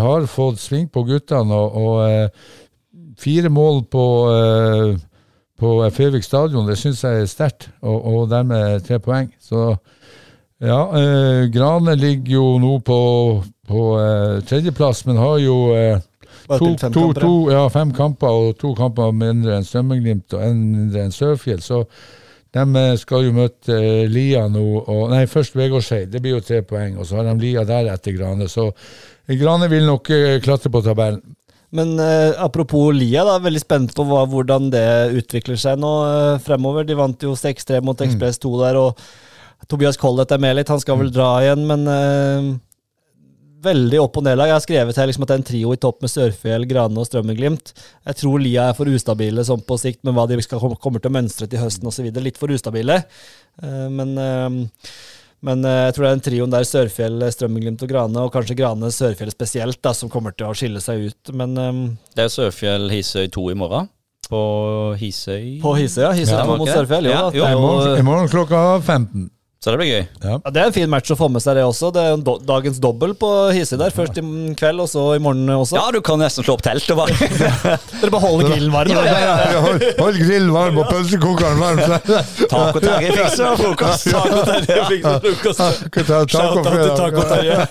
har 0.00 0.24
fått 0.30 0.62
sving 0.62 0.86
på 0.88 1.04
guttene, 1.04 1.52
og, 1.52 1.76
og 1.76 1.98
eh, 2.06 2.52
fire 3.20 3.50
mål 3.52 3.82
på, 3.92 4.04
eh, 4.32 4.94
på 5.60 5.74
Fevik 5.92 6.24
stadion, 6.24 6.64
det 6.68 6.78
syns 6.80 7.04
jeg 7.04 7.20
er 7.20 7.28
sterkt, 7.28 7.68
og, 7.84 7.98
og 8.00 8.30
dermed 8.32 8.86
tre 8.86 8.96
poeng. 9.04 9.28
Så 9.44 9.74
ja, 10.60 10.80
eh, 10.96 11.50
Grane 11.52 11.98
ligger 12.00 12.32
jo 12.38 12.46
nå 12.60 12.78
på, 12.84 13.00
på 13.68 13.84
eh, 14.00 14.38
tredjeplass, 14.48 15.04
men 15.08 15.20
har 15.20 15.36
jo 15.40 15.58
eh, 15.76 16.00
to, 16.48 16.72
fem 16.80 16.92
to, 16.96 17.04
to, 17.16 17.34
ja, 17.52 17.66
fem 17.72 17.92
kamper, 17.96 18.40
og 18.40 18.56
to 18.60 18.72
kamper 18.76 19.12
mindre 19.12 19.58
enn 19.58 19.68
Strømmeglimt 19.68 20.36
og 20.36 20.48
en 20.48 20.64
mindre 20.72 21.04
enn 21.04 21.14
Sørfjell. 21.16 21.60
Så 21.64 21.84
de 22.56 22.64
eh, 22.82 22.94
skal 22.98 23.26
jo 23.28 23.34
møte 23.36 23.76
eh, 23.76 24.06
Lia 24.10 24.46
nå, 24.50 24.64
og, 24.80 25.04
nei, 25.12 25.26
først 25.30 25.54
Vegårshei, 25.58 26.04
det 26.10 26.22
blir 26.22 26.38
jo 26.38 26.44
tre 26.44 26.62
poeng, 26.66 26.96
og 26.98 27.06
så 27.06 27.20
har 27.20 27.28
de 27.28 27.36
Lia 27.42 27.66
der 27.68 27.92
etter 27.92 28.16
Grane. 28.16 28.48
Så 28.50 28.70
eh, 28.72 29.36
Grane 29.38 29.70
vil 29.70 29.86
nok 29.86 30.10
klatre 30.42 30.72
på 30.72 30.82
tabellen. 30.86 31.22
Men 31.70 31.98
eh, 32.02 32.34
apropos 32.42 32.90
Lia, 32.94 33.22
da, 33.24 33.38
veldig 33.42 33.62
spent 33.62 33.92
på 33.94 34.04
hva, 34.08 34.24
hvordan 34.30 34.70
det 34.74 34.86
utvikler 35.20 35.58
seg 35.60 35.78
nå 35.78 35.92
eh, 36.06 36.40
fremover. 36.42 36.86
De 36.86 36.96
vant 36.98 37.26
jo 37.26 37.36
6-3 37.38 37.78
mot 37.86 38.00
Ekspress 38.02 38.42
2 38.42 38.54
der, 38.64 38.78
og 38.80 39.68
Tobias 39.70 40.00
Collett 40.00 40.34
er 40.34 40.42
med 40.42 40.58
litt. 40.58 40.72
Han 40.72 40.82
skal 40.82 40.98
vel 40.98 41.12
dra 41.14 41.30
igjen, 41.44 41.62
men 41.70 41.86
eh, 41.94 42.50
veldig 43.62 44.00
opp- 44.00 44.16
og 44.20 44.24
nedlag. 44.26 44.50
Jeg 44.50 44.56
har 44.56 44.64
skrevet 44.64 44.98
her 45.00 45.08
liksom 45.10 45.24
at 45.26 45.30
det 45.30 45.36
er 45.36 45.42
en 45.42 45.48
trio 45.50 45.72
i 45.74 45.80
topp 45.80 46.00
med 46.04 46.12
Sørfjell, 46.12 46.66
Grane 46.70 47.00
og 47.00 47.06
Strømmeglimt. 47.08 47.72
Jeg 48.08 48.18
tror 48.22 48.42
Lia 48.42 48.68
er 48.70 48.76
for 48.78 48.90
ustabile 48.90 49.44
sånn 49.46 49.62
på 49.66 49.78
sikt, 49.80 50.02
med 50.06 50.16
hva 50.16 50.26
de 50.30 50.40
skal, 50.44 50.62
kommer 50.80 51.02
til 51.02 51.12
å 51.12 51.16
mønstre 51.18 51.48
til 51.50 51.62
høsten 51.62 51.88
osv. 51.90 52.08
Litt 52.20 52.40
for 52.40 52.52
ustabile. 52.54 53.02
Eh, 53.62 53.88
men 53.92 54.16
eh, 54.18 54.50
men 55.40 55.64
eh, 55.64 55.86
jeg 55.86 55.94
tror 55.96 56.04
det 56.04 56.08
er 56.10 56.16
en 56.18 56.24
trioen 56.26 56.52
der 56.52 56.66
Sørfjell, 56.68 57.22
Strømmeglimt 57.32 57.80
og 57.86 57.88
Grane, 57.88 58.26
og 58.26 58.34
kanskje 58.34 58.58
Grane 58.58 58.90
Sørfjell 58.92 59.32
spesielt, 59.32 59.78
da, 59.80 59.94
som 59.96 60.10
kommer 60.12 60.34
til 60.36 60.50
å 60.50 60.56
skille 60.56 60.82
seg 60.84 61.06
ut. 61.08 61.32
Men 61.32 61.56
Det 61.56 62.26
er 62.26 62.28
Sørfjell 62.28 62.90
Hisøy 62.92 63.30
2 63.32 63.46
i 63.54 63.56
morgen. 63.56 63.88
På 64.30 64.94
Hisøy 65.00 65.56
på 65.62 65.72
Hisøy, 65.74 66.04
ja. 66.04 66.12
Hisøy 66.14 66.36
Ja, 66.36 66.44
2 66.44 66.50
var 66.52 66.60
mot? 66.60 66.68
Sørfjell. 66.68 67.08
Jo, 67.08 67.30
Ja, 67.40 67.48
jo. 67.56 67.96
I 67.96 68.04
morgen 68.06 68.28
klokka 68.30 68.60
15. 68.84 69.30
Så 69.60 69.74
det 69.74 69.76
blir 69.76 69.88
gøy. 69.90 70.04
Ja. 70.24 70.34
ja, 70.40 70.50
det 70.56 70.60
er 70.62 70.68
en 70.70 70.72
fin 70.72 70.88
match 70.88 71.10
å 71.12 71.14
få 71.20 71.26
med 71.28 71.42
seg, 71.44 71.58
det 71.58 71.66
også. 71.68 71.90
Det 71.92 72.00
er 72.00 72.14
en 72.14 72.22
do 72.24 72.38
dagens 72.48 72.78
dobbel 72.80 73.10
på 73.20 73.28
Hisi 73.52 73.76
der. 73.76 73.92
Først 73.92 74.16
i 74.16 74.22
kveld, 74.56 74.80
og 74.80 74.88
så 74.88 75.02
i 75.18 75.20
morgen 75.20 75.52
også. 75.52 75.76
Ja, 75.76 75.82
du 75.92 75.98
kan 76.00 76.16
nesten 76.22 76.46
slå 76.46 76.54
opp 76.56 76.64
teltet, 76.64 76.96
bare. 76.96 77.12
Dere 78.00 78.08
bare 78.14 78.22
holder 78.24 78.54
grillen 78.54 78.72
varm. 78.72 78.94
da. 78.96 79.34
Hold, 79.66 79.84
hold 80.00 80.16
grillen 80.22 80.54
varm 80.56 80.80
og 80.80 80.88
pølsekokeren 80.88 81.60
varm. 81.60 81.84
Taco 82.48 82.80
Terje 82.86 83.12
fikser 83.18 83.60
frokost. 83.60 84.08
Taco 84.08 84.42
Terje 84.48 84.80
fikser 84.94 85.22
frokost. 85.28 85.64
Ta 86.08 86.24
Shout 86.24 86.56
out 86.56 86.72
til 86.72 86.96
Taco 87.04 87.28
Terje. 87.34 87.62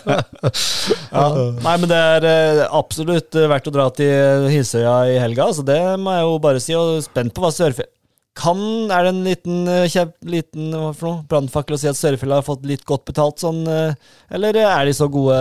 Ja. 1.10 1.28
Nei, 1.66 1.74
men 1.74 1.90
det 1.90 2.04
er 2.14 2.34
eh, 2.36 2.66
absolutt 2.70 3.34
eh, 3.34 3.50
verdt 3.50 3.74
å 3.74 3.74
dra 3.74 3.90
til 3.98 4.46
Hisøya 4.54 5.00
i 5.10 5.18
helga, 5.26 5.50
så 5.58 5.66
det 5.66 5.82
må 5.98 6.14
jeg 6.14 6.30
jo 6.30 6.42
bare 6.46 6.62
si. 6.62 6.78
Og 6.78 7.02
spent 7.10 7.34
på 7.34 7.42
hva 7.42 7.50
Sørfjell 7.50 7.90
kan, 8.40 8.62
Er 8.92 9.04
det 9.06 9.12
en 9.12 9.26
liten, 9.28 9.58
eh, 9.68 10.06
liten 10.24 10.72
hva 10.72 10.94
for 10.96 11.10
noe, 11.10 11.26
brannfakkel 11.30 11.76
å 11.76 11.82
si 11.82 11.90
at 11.92 12.00
Sørfjell 12.00 12.38
har 12.38 12.48
fått 12.48 12.64
litt 12.70 12.86
godt 12.88 13.06
betalt 13.10 13.44
sånn, 13.44 13.66
eh, 13.68 13.94
eller 14.32 14.56
er 14.64 14.88
de 14.88 14.96
så 14.96 15.10
gode, 15.12 15.36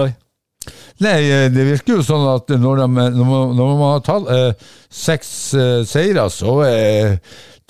Roy? 0.00 0.12
Nei, 1.00 1.20
eh, 1.30 1.46
det 1.48 1.64
virker 1.64 1.96
jo 1.96 2.04
sånn 2.04 2.26
at 2.34 2.50
når, 2.52 2.82
de, 2.82 3.06
når, 3.16 3.30
man, 3.56 3.86
har 3.86 4.02
tall, 4.04 4.26
eh, 4.28 4.68
seks 4.92 5.30
eh, 5.56 5.78
seire, 5.88 6.26
så 6.32 6.58
eh, 6.66 7.16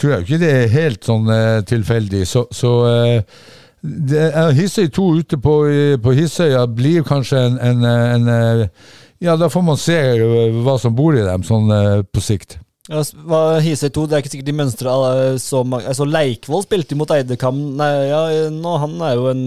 tror 0.00 0.16
jeg 0.16 0.26
ikke 0.26 0.40
det 0.42 0.50
er 0.56 0.74
helt 0.74 1.06
sånn 1.06 1.30
eh, 1.30 1.60
tilfeldig. 1.68 2.24
Så, 2.26 2.46
så 2.54 2.72
eh, 2.88 3.44
det 3.80 4.26
er 4.34 4.90
2 4.96 5.06
ute 5.20 5.38
på, 5.40 5.54
på 6.02 6.16
Hissøya 6.16 6.66
blir 6.66 7.06
kanskje 7.06 7.44
en, 7.46 7.60
en, 7.70 7.86
eh, 7.86 8.08
en 8.16 8.34
eh, 8.34 8.66
Ja, 9.20 9.36
da 9.36 9.50
får 9.52 9.62
man 9.62 9.76
se 9.76 9.96
eh, 10.16 10.58
hva 10.64 10.78
som 10.80 10.96
bor 10.96 11.16
i 11.16 11.24
dem 11.24 11.44
sånn 11.44 11.70
eh, 11.76 12.02
på 12.08 12.24
sikt. 12.24 12.58
Ja, 12.90 13.04
hva 13.30 13.40
Hisøy 13.62 13.88
2, 13.94 14.04
det 14.10 14.16
er 14.16 14.22
ikke 14.24 14.32
sikkert 14.32 14.48
de 14.50 14.56
mønstra 14.58 14.94
så 15.38 15.62
mange 15.62 15.86
Altså, 15.92 16.06
Leikvoll 16.08 16.64
spilte 16.66 16.98
mot 16.98 17.12
Eidekam. 17.14 17.60
Nei, 17.78 17.90
ja, 18.10 18.22
nå, 18.50 18.72
han 18.82 18.96
er 19.06 19.14
jo 19.14 19.28
en 19.30 19.44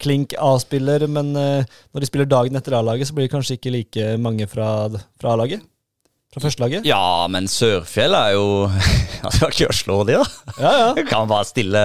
klink 0.00 0.32
A-spiller, 0.40 1.04
men 1.12 1.34
eh, 1.36 1.74
når 1.92 2.02
de 2.02 2.08
spiller 2.08 2.28
dagen 2.30 2.56
etter 2.56 2.78
A-laget, 2.78 3.10
så 3.10 3.16
blir 3.16 3.28
det 3.28 3.34
kanskje 3.34 3.58
ikke 3.58 3.74
like 3.74 4.14
mange 4.22 4.48
fra, 4.48 4.88
fra 5.20 5.34
A-laget? 5.34 5.60
Fra 6.30 6.44
førstelaget? 6.44 6.86
Ja, 6.86 7.26
men 7.28 7.48
Sørfjell 7.50 8.14
er 8.14 8.36
jo 8.36 8.44
Altså, 9.24 9.34
det 9.34 9.42
var 9.42 9.54
ikke 9.56 9.70
å 9.72 9.76
slå 9.76 9.96
de, 10.06 10.16
da. 10.20 10.54
Ja, 10.62 10.72
ja. 10.78 10.88
Du 10.94 11.02
kan 11.10 11.28
bare 11.30 11.48
stille 11.48 11.82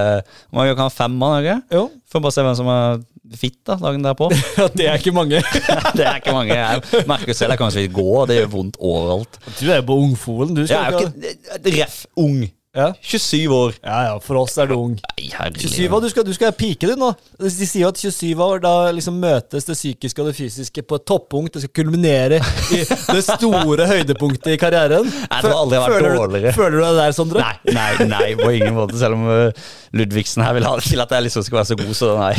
Man 0.53 0.69
kan 0.69 0.85
ha 0.85 0.91
fem 0.93 1.15
mann, 1.17 1.39
ikke? 1.41 1.57
Jo. 1.73 1.87
Får 2.11 2.23
bare 2.23 2.35
se 2.35 2.45
hvem 2.45 2.57
som 2.61 2.69
er 2.71 3.01
fit 3.33 3.57
da, 3.67 3.75
dagen 3.81 4.03
derpå. 4.05 4.29
Ja, 4.59 4.67
det 4.71 4.87
er 4.87 4.99
ikke 5.01 5.11
mange. 5.15 5.41
det 5.97 6.05
er 6.05 6.19
ikke 6.21 6.35
mange. 6.35 6.53
Jeg 6.55 7.05
merker 7.09 7.33
selv 7.33 7.55
jeg 7.55 7.61
kan 7.61 7.79
ikke 7.81 7.95
gå, 7.97 8.25
det 8.29 8.37
gjør 8.41 8.51
vondt 8.53 8.77
overalt. 8.79 9.39
Du 9.59 9.65
er 9.69 9.81
jo 9.81 9.87
på 9.89 9.97
Ungfolen. 10.05 10.53
Du 10.55 10.61
Jeg 10.61 10.69
skal 10.69 10.83
er 10.83 10.91
jo 10.91 11.07
ikke 11.07 11.71
ikke 11.71 11.83
Ref 11.83 12.05
ung. 12.21 12.45
Ja. 12.75 12.89
27 13.01 13.47
år. 13.55 13.75
Ja, 13.79 13.99
ja, 14.09 14.15
for 14.19 14.41
oss 14.41 14.57
er 14.59 14.67
du 14.67 14.75
ung. 14.75 14.95
Nei, 14.99 15.29
herlig. 15.31 15.63
27 15.63 15.93
år, 15.95 16.01
du 16.03 16.09
skal, 16.11 16.25
du 16.27 16.33
skal 16.35 16.51
pike 16.55 16.89
det 16.89 16.97
nå. 16.99 17.13
De 17.39 17.51
sier 17.53 17.85
jo 17.85 17.91
at 17.93 18.01
27 18.01 18.41
år, 18.43 18.59
da 18.63 18.73
liksom 18.91 19.15
møtes 19.21 19.67
det 19.67 19.77
psykiske 19.77 20.21
og 20.21 20.29
det 20.29 20.35
fysiske 20.35 20.83
på 20.83 20.99
et 20.99 21.05
toppunkt. 21.07 21.55
Det 21.55 21.63
skal 21.63 21.73
kulminere 21.79 22.41
i 22.75 22.81
det 22.83 23.21
store 23.23 23.87
høydepunktet 23.87 24.51
i 24.53 24.59
karrieren. 24.59 25.07
Nei, 25.07 25.39
det 25.39 25.51
har 25.51 25.55
aldri 25.55 25.79
vært 25.85 25.95
føler, 25.95 26.17
dårligere. 26.19 26.51
Du, 26.51 26.59
føler 26.59 26.75
du 26.75 26.83
deg 26.83 26.99
der, 26.99 27.15
Sondre? 27.15 27.45
Nei, 27.45 27.75
nei, 27.79 28.09
nei, 28.11 28.27
på 28.41 28.51
ingen 28.57 28.75
måte. 28.75 28.99
Selv 28.99 29.15
om 29.17 29.23
uh, 29.29 29.71
Ludvigsen 29.95 30.43
her 30.43 30.57
vil 30.57 30.67
ha 30.67 30.75
det 30.75 30.87
til 30.89 31.03
at 31.05 31.15
jeg 31.15 31.27
liksom 31.29 31.47
skal 31.47 31.61
være 31.61 31.69
så 31.71 31.79
god, 31.79 31.93
så 31.95 32.11
nei. 32.19 32.33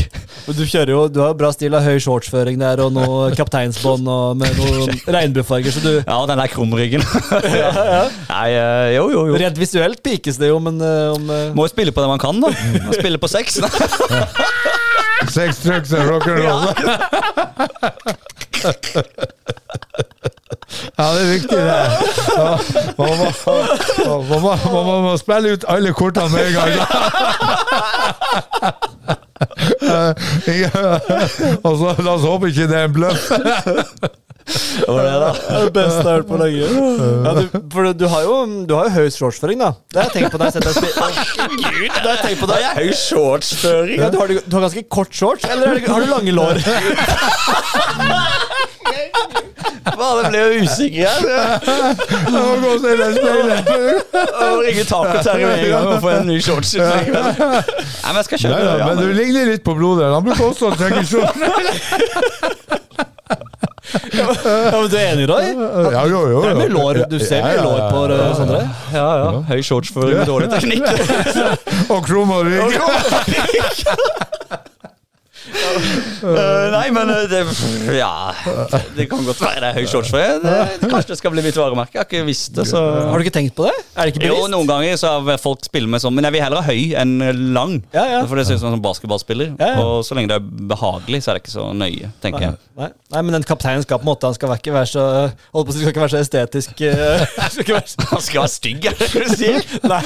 Men 0.47 0.59
Du 0.61 0.63
kjører 0.67 0.93
jo, 0.93 1.01
du 1.09 1.23
har 1.25 1.33
jo 1.33 1.39
bra 1.41 1.53
stil 1.57 1.77
av 1.79 1.87
høy 1.87 1.97
shortsføring 2.03 2.61
der, 2.61 2.85
og 2.85 2.93
noe 2.97 3.31
kapteinsbånd 3.41 4.13
og 4.13 4.37
med 4.43 4.61
noen 4.61 5.01
regnbuefarger, 5.17 5.73
så 5.73 5.85
du 5.85 5.93
Ja, 5.97 6.21
den 6.29 6.45
der 6.45 6.53
krumryggen. 6.53 7.05
Nei, 8.35 8.47
uh, 8.53 8.93
jo, 8.93 9.09
jo, 9.17 9.27
jo. 9.33 9.41
Rent 9.41 9.61
visuelt 9.61 10.05
pikes 10.27 10.39
det 10.43 10.49
jo, 10.51 10.59
men 10.59 10.81
eh, 10.83 11.15
om 11.15 11.31
uh... 11.31 11.55
Må 11.55 11.67
jo 11.67 11.71
spille 11.71 11.93
på 11.95 12.03
det 12.03 12.09
man 12.11 12.19
kan, 12.19 12.41
da. 12.43 12.51
Må 12.87 12.93
spille 12.97 13.19
på 13.19 13.29
sex. 13.31 13.61
Sex, 15.33 15.63
drugs 15.65 15.93
and 15.93 16.11
rock'n'roll. 16.11 16.67
Ja, 20.99 21.07
det 21.15 21.23
er 21.23 21.31
viktig, 21.33 21.57
det. 21.57 21.65
Ja, 22.37 22.59
Man 22.99 23.09
må, 23.17 23.31
man 24.05 24.43
må, 24.43 24.83
man 24.85 25.03
må 25.07 25.17
spille 25.17 25.55
ut 25.57 25.65
alle 25.73 25.93
kortene 25.97 26.29
med 26.35 26.47
en 26.47 26.55
gang. 26.59 26.71
Eh, 29.87 30.13
Og 31.65 31.75
så 31.79 31.91
la 32.01 32.15
oss 32.17 32.25
håpe 32.25 32.49
ikke 32.49 32.67
det 32.71 32.79
er 32.79 32.87
en 32.89 32.95
bløff. 32.97 33.27
Det 34.47 34.87
var 34.87 35.05
det, 35.05 35.13
da. 35.13 35.33
Det 35.33 35.57
er 35.59 35.65
det 35.65 35.73
beste 35.75 35.97
jeg 35.97 36.05
har 36.07 36.13
hørt 36.13 36.27
på 36.29 36.37
lenge. 36.39 36.61
Ja, 37.27 37.31
du, 37.35 37.43
for 37.73 37.93
du 37.93 38.07
har 38.13 38.23
jo, 38.23 38.35
du 38.69 38.75
har 38.77 38.85
jo 38.87 38.93
høy 38.95 39.09
shortsføring, 39.11 39.59
da. 39.63 39.73
Det 39.91 40.03
har 40.03 40.07
jeg 40.07 40.15
tenkt 40.21 40.31
på 40.33 40.39
når 40.39 40.45
jeg 40.47 40.53
har 40.53 40.57
sett 40.57 40.67
deg 40.67 40.75
spille. 40.77 40.95
Det 41.01 42.05
har 42.05 42.15
jeg 42.15 42.23
tenkt 42.23 42.41
på 42.45 42.51
deg. 42.53 42.59
Høy 42.79 42.91
shortsføring. 43.01 43.99
ja, 44.05 44.11
du, 44.13 44.19
har, 44.23 44.27
du 44.31 44.57
har 44.59 44.67
ganske 44.69 44.85
kort 44.99 45.13
shorts, 45.15 45.49
eller 45.51 45.75
er 45.75 45.89
har 45.91 46.01
du 46.01 46.13
lange 46.13 46.33
lår? 46.37 46.63
Faen, 49.87 50.19
det 50.19 50.31
ble 50.31 50.39
jo 50.41 50.49
usikker 50.67 51.03
her. 51.07 51.21
Jeg 51.27 52.33
må 52.35 52.41
gå 52.63 52.71
og 52.75 52.81
det 52.85 52.93
i 52.93 53.19
må 54.47 54.63
ringe 54.67 54.85
taket 54.87 55.31
her 55.31 55.43
med 55.43 55.53
en 55.57 55.71
gang 55.73 55.87
og 55.91 56.01
få 56.05 56.11
en 56.15 56.27
ny 56.31 56.39
shorts. 56.45 56.75
Nei, 56.79 57.03
men 57.11 58.19
jeg 58.21 58.29
skal 58.29 58.43
kjøpe 58.45 58.57
kjøpe 58.57 58.67
ja, 58.67 58.75
det. 58.77 58.89
men 58.91 59.03
du 59.03 59.07
ligner 59.17 59.53
litt 59.53 59.65
på 59.67 59.75
blodet 59.79 60.11
Han 60.13 60.27
bruker 60.27 60.51
også 60.51 60.71
å 60.71 60.77
trekke 60.79 61.07
skjorte. 61.07 62.83
Ja, 64.17 64.81
men 64.81 64.89
du 64.91 64.97
er 64.97 65.07
enig, 65.13 65.27
Roy? 65.31 65.45
Ja, 65.93 66.03
jo, 66.11 66.21
jo, 66.33 66.39
Det 66.45 66.51
er 66.51 66.55
mye 66.61 66.73
lår. 66.73 66.95
Du 67.11 67.19
ser 67.21 67.41
mye 67.45 67.61
lår 67.63 67.81
på 67.93 68.01
ja. 68.13 68.17
Sondre. 68.39 68.61
Ja, 68.95 69.07
ja. 69.23 69.29
Høy 69.51 69.61
shorts 69.67 69.91
for 69.95 70.03
dårlig 70.29 70.49
teknikk. 70.55 70.85
Og 71.93 72.01
krum 72.07 72.31
og 72.37 72.43
rygg. 72.49 72.73
Eh, 76.27 76.71
nei, 76.73 76.87
men 76.91 77.11
eh, 77.13 77.27
det, 77.31 77.41
ja, 77.95 78.33
det 78.97 79.05
kan 79.11 79.21
godt 79.27 79.39
være 79.43 79.61
det 79.63 79.69
er 79.69 79.77
høy 79.77 79.85
shortsføring. 79.91 80.41
Det- 80.43 80.89
Kanskje 80.91 81.13
det 81.13 81.19
skal 81.21 81.31
bli 81.35 81.43
mitt 81.45 81.59
varemerke. 81.59 81.93
Jeg 81.95 82.01
har 82.03 82.07
ikke 82.09 82.23
visst 82.27 82.55
det. 82.57 82.65
så... 82.71 82.81
Har 83.13 83.21
du 83.21 83.25
ikke 83.27 83.35
tenkt 83.37 83.55
på 83.59 83.67
det? 83.69 83.75
Er 83.95 84.09
det 84.09 84.15
ikke 84.17 84.31
Jo, 84.33 84.47
noen 84.51 84.67
ganger 84.69 84.97
så 84.99 85.13
har 85.29 85.39
folk 85.43 85.63
spiller 85.67 85.91
med 85.93 86.03
sånn, 86.03 86.15
men 86.17 86.27
jeg 86.27 86.35
vil 86.35 86.43
heller 86.43 86.65
ha 86.65 86.67
høy 86.73 86.97
enn 86.99 87.15
lang. 87.55 87.77
Ja, 87.95 88.07
ja. 88.17 88.23
For 88.27 88.41
det 88.41 88.47
ser 88.49 88.59
ut 88.59 88.63
som 88.65 88.71
en 88.73 88.77
sånn 88.79 88.85
basketballspiller. 88.85 89.53
Ja, 89.61 89.69
ja. 89.77 89.85
Og 89.85 90.03
så 90.09 90.17
lenge 90.19 90.33
det 90.33 90.39
er 90.41 90.67
behagelig, 90.73 91.23
så 91.23 91.31
er 91.33 91.39
det 91.39 91.45
ikke 91.45 91.55
så 91.55 91.69
nøye, 91.77 92.11
tenker 92.25 92.43
Nei, 92.43 92.49
jeg. 92.51 92.59
nei, 92.81 92.89
nei, 93.15 93.23
men 93.29 93.37
den 93.39 93.47
kapteinen 93.47 93.85
skal 93.87 94.01
på 94.01 94.07
en 94.07 94.11
måte 94.11 94.27
Han 94.29 94.35
skal 94.37 94.57
ikke 94.57 94.75
være 94.75 94.89
så 94.91 95.05
Holdt 95.55 95.69
på 95.69 95.73
å 95.73 95.75
si, 95.77 95.81
skal 95.85 95.93
ikke 95.95 96.03
være 96.03 96.13
så 96.13 96.19
estetisk 96.21 96.83
eh, 96.85 97.23
skal 97.53 97.63
ikke 97.63 97.77
være 97.79 97.93
så, 97.93 98.09
Han 98.11 98.25
skal 98.27 98.43
være 98.43 98.53
stygg, 98.53 98.89
er 98.91 98.99
det 98.99 99.09
det 99.15 99.23
du 99.23 99.37
sier? 99.39 99.71
Nei. 99.93 100.03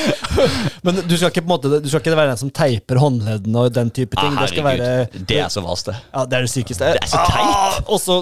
Men 0.86 1.00
du 1.08 1.16
skal 1.16 1.32
ikke 1.32 1.42
på 1.42 1.48
en 1.48 1.54
måte 1.54 1.80
Du 1.82 1.88
skal 1.90 2.02
ikke 2.04 2.14
være 2.18 2.34
den 2.34 2.42
som 2.44 2.52
teiper 2.54 3.00
håndleddene 3.02 3.64
og 3.64 3.74
den 3.74 3.90
type 3.96 4.14
ting. 4.20 4.36
Ah, 4.36 4.44
det 4.44 4.52
skal 4.52 4.66
være 4.68 4.90
det 5.16 5.39
er 5.44 5.54
så 5.54 5.62
vast, 5.64 5.88
det. 5.90 5.96
Ja, 6.12 6.26
det 6.26 6.38
er 6.38 6.46
det 6.46 6.52
sykeste. 6.52 6.92
Det 6.96 7.02
er 7.04 7.10
så 7.10 7.24
teit. 7.28 7.48
Ah, 7.48 7.80
og 7.86 7.98
så 8.02 8.18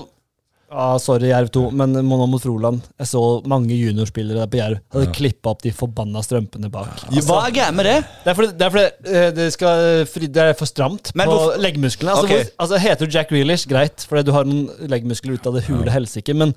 ah, 0.71 0.97
Sorry, 1.01 1.31
Jerv 1.31 1.51
2, 1.55 1.63
men 1.77 1.97
nå 1.97 2.27
mot 2.31 2.43
Froland. 2.43 2.85
Jeg 3.01 3.11
så 3.11 3.23
mange 3.49 3.77
juniorspillere 3.77 4.43
der 4.43 4.51
på 4.53 4.61
Jerv. 4.61 4.81
Hadde 4.95 5.13
klippa 5.17 5.53
opp 5.55 5.63
de 5.65 5.73
forbanna 5.75 6.23
strømpene 6.25 6.71
bak. 6.73 7.07
Altså, 7.09 7.27
Hva 7.31 7.45
er 7.47 7.55
gærent 7.57 7.79
med 7.79 7.89
det? 7.89 7.97
det 8.25 8.33
er 8.33 8.39
fordi, 8.41 8.51
det, 8.59 8.69
er 8.69 9.23
eh, 9.23 9.31
det, 9.37 9.49
skal, 9.57 9.85
det 10.29 10.45
er 10.45 10.59
for 10.59 10.71
stramt 10.71 11.13
Men 11.15 11.31
på 11.31 11.37
hvorfor- 11.39 11.63
leggmusklene. 11.65 12.17
Altså, 12.17 12.27
okay. 12.29 12.43
hvor, 12.43 12.53
altså, 12.67 12.83
heter 12.85 13.07
du 13.07 13.17
Jack 13.19 13.33
Reelish, 13.33 13.69
greit, 13.71 14.05
fordi 14.09 14.27
du 14.29 14.35
har 14.37 14.49
noen 14.49 14.91
leggmuskler 14.93 15.39
ut 15.39 15.49
av 15.49 15.59
det 15.59 15.65
hule 15.71 15.95
helsike, 15.95 16.37
men 16.37 16.55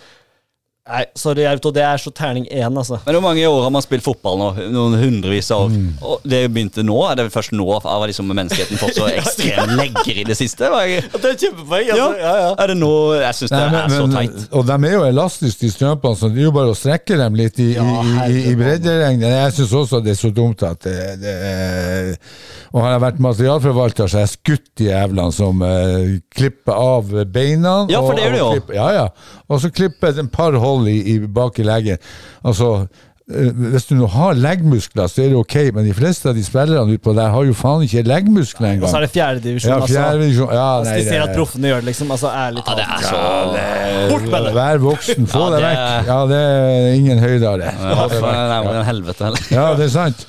Nei, 0.91 1.05
sorry, 1.15 1.45
Auto. 1.47 1.71
det 1.71 1.83
er 1.87 1.99
så 2.03 2.11
terning 2.11 2.43
én, 2.51 2.75
altså. 2.77 2.97
Men 3.05 3.15
Hvor 3.15 3.23
mange 3.23 3.45
år 3.47 3.61
har 3.63 3.71
man 3.71 3.83
spilt 3.85 4.03
fotball 4.03 4.37
nå? 4.41 4.47
Noen 4.73 4.97
hundrevis 4.99 5.47
av 5.55 5.69
år. 5.69 5.77
Og 6.03 6.25
det 6.27 6.41
begynte 6.51 6.83
nå? 6.83 6.97
Er 7.07 7.15
det 7.21 7.27
først 7.31 7.53
nå 7.55 7.67
har 7.85 8.03
liksom 8.11 8.27
menneskeheten 8.27 8.79
fått 8.81 8.97
så 8.99 9.07
ekstreme 9.07 9.77
legger 9.79 10.19
i 10.19 10.25
det 10.27 10.35
siste? 10.39 10.67
Jeg, 10.67 11.05
Det 11.13 11.29
er 11.31 11.37
kjempepoeng, 11.45 11.91
altså. 11.93 12.09
Ja, 12.19 12.33
ja. 12.43 12.49
Er 12.65 12.73
det 12.73 12.77
nå 12.81 12.91
Jeg 13.21 13.37
syns 13.39 13.53
det 13.55 13.61
Nei, 13.61 13.83
er 13.85 13.95
så 13.95 14.07
teit. 14.11 14.47
og 14.51 14.67
de 14.67 14.77
er 14.89 14.95
jo 14.97 15.03
elastiske, 15.07 15.61
de 15.63 15.71
strømpene, 15.77 16.19
så 16.19 16.29
det 16.33 16.43
er 16.43 16.49
jo 16.49 16.53
bare 16.59 16.73
å 16.73 16.77
strekke 16.77 17.19
dem 17.23 17.39
litt 17.39 17.61
i, 17.63 17.69
Ja, 17.77 17.87
i, 18.27 18.41
i, 18.51 18.55
bredderegnet. 18.59 19.27
Jeg 19.31 19.55
syns 19.61 19.77
også 19.83 20.01
det 20.03 20.15
er 20.17 20.19
så 20.19 20.33
dumt 20.35 20.65
at 20.67 20.83
det, 20.83 20.97
det 21.23 21.35
er 21.39 22.11
Og 22.73 22.81
har 22.83 22.93
jeg 22.97 23.03
vært 23.05 23.23
materialforvalter, 23.23 24.07
så 24.11 24.19
har 24.19 24.27
jeg 24.27 24.33
skutt 24.35 24.67
de 24.79 24.89
jævlene 24.89 25.31
som 25.35 25.63
eh, 25.67 26.17
klipper 26.35 26.75
av 26.75 27.09
beina. 27.31 27.73
Ja, 27.91 27.99
for 28.03 28.15
det 28.15 28.27
gjør 28.27 28.31
og, 28.31 28.35
de 28.35 28.41
jo. 28.41 28.45
og 28.51 28.55
klipper- 28.59 28.77
Ja, 28.79 28.89
ja. 28.95 29.07
Og 29.51 29.59
så 29.63 29.71
klipper 29.75 30.13
et 30.21 30.31
par 30.31 30.55
hold 30.63 30.80
i, 30.87 30.99
i 31.15 31.19
bak 31.27 31.59
i 31.59 31.63
leggen. 31.67 31.97
Altså 32.43 32.87
eh, 33.31 33.51
hvis 33.71 33.85
du 33.89 33.93
nå 33.95 34.07
har 34.11 34.33
leggmuskler, 34.35 35.07
så 35.07 35.21
er 35.23 35.29
det 35.31 35.37
ok, 35.39 35.55
men 35.75 35.85
de 35.87 35.93
fleste 35.95 36.29
av 36.31 36.35
de 36.35 36.43
spillerne 36.43 36.95
utpå 36.97 37.13
der 37.15 37.29
har 37.31 37.45
jo 37.47 37.53
faen 37.55 37.85
ikke 37.85 38.03
leggmuskler 38.07 38.81
Og 38.81 38.89
så 38.89 38.97
er 38.97 39.05
engang. 39.05 39.05
det 39.05 39.11
fjerdedivisjon, 39.15 39.69
Ja, 39.71 39.77
altså. 39.81 39.93
fjerde 39.95 40.23
divisjon. 40.25 40.51
Ja, 40.57 40.65
nei, 40.83 40.95
Hvis 40.97 41.05
de 41.05 41.13
ser 41.13 41.21
at 41.27 41.35
proffene 41.37 41.67
gjør 41.71 41.79
det, 41.83 41.89
liksom. 41.91 42.11
Altså, 42.17 42.27
ærlig 42.33 42.63
Ja, 42.67 42.75
det 42.75 42.85
talt. 42.89 42.97
er 42.97 43.07
så 43.11 44.09
Bort 44.11 44.27
med 44.31 44.45
det! 44.49 44.53
Vær 44.57 44.77
voksen, 44.87 45.27
få 45.31 45.39
Ja, 45.39 45.49
det 45.53 45.61
deg 45.61 45.69
vekk. 45.69 46.11
Ja, 46.11 46.19
det 46.33 46.41
er 46.49 46.93
ingen 46.99 47.19
høydere. 47.19 47.71
Ja, 47.79 48.07
det 48.11 48.21
er 48.25 48.79
en 48.81 48.85
helvete, 48.91 49.23
heller. 49.29 49.47
Ja, 49.51 49.67
det 49.77 49.85
er 49.87 49.95
sant. 49.95 50.27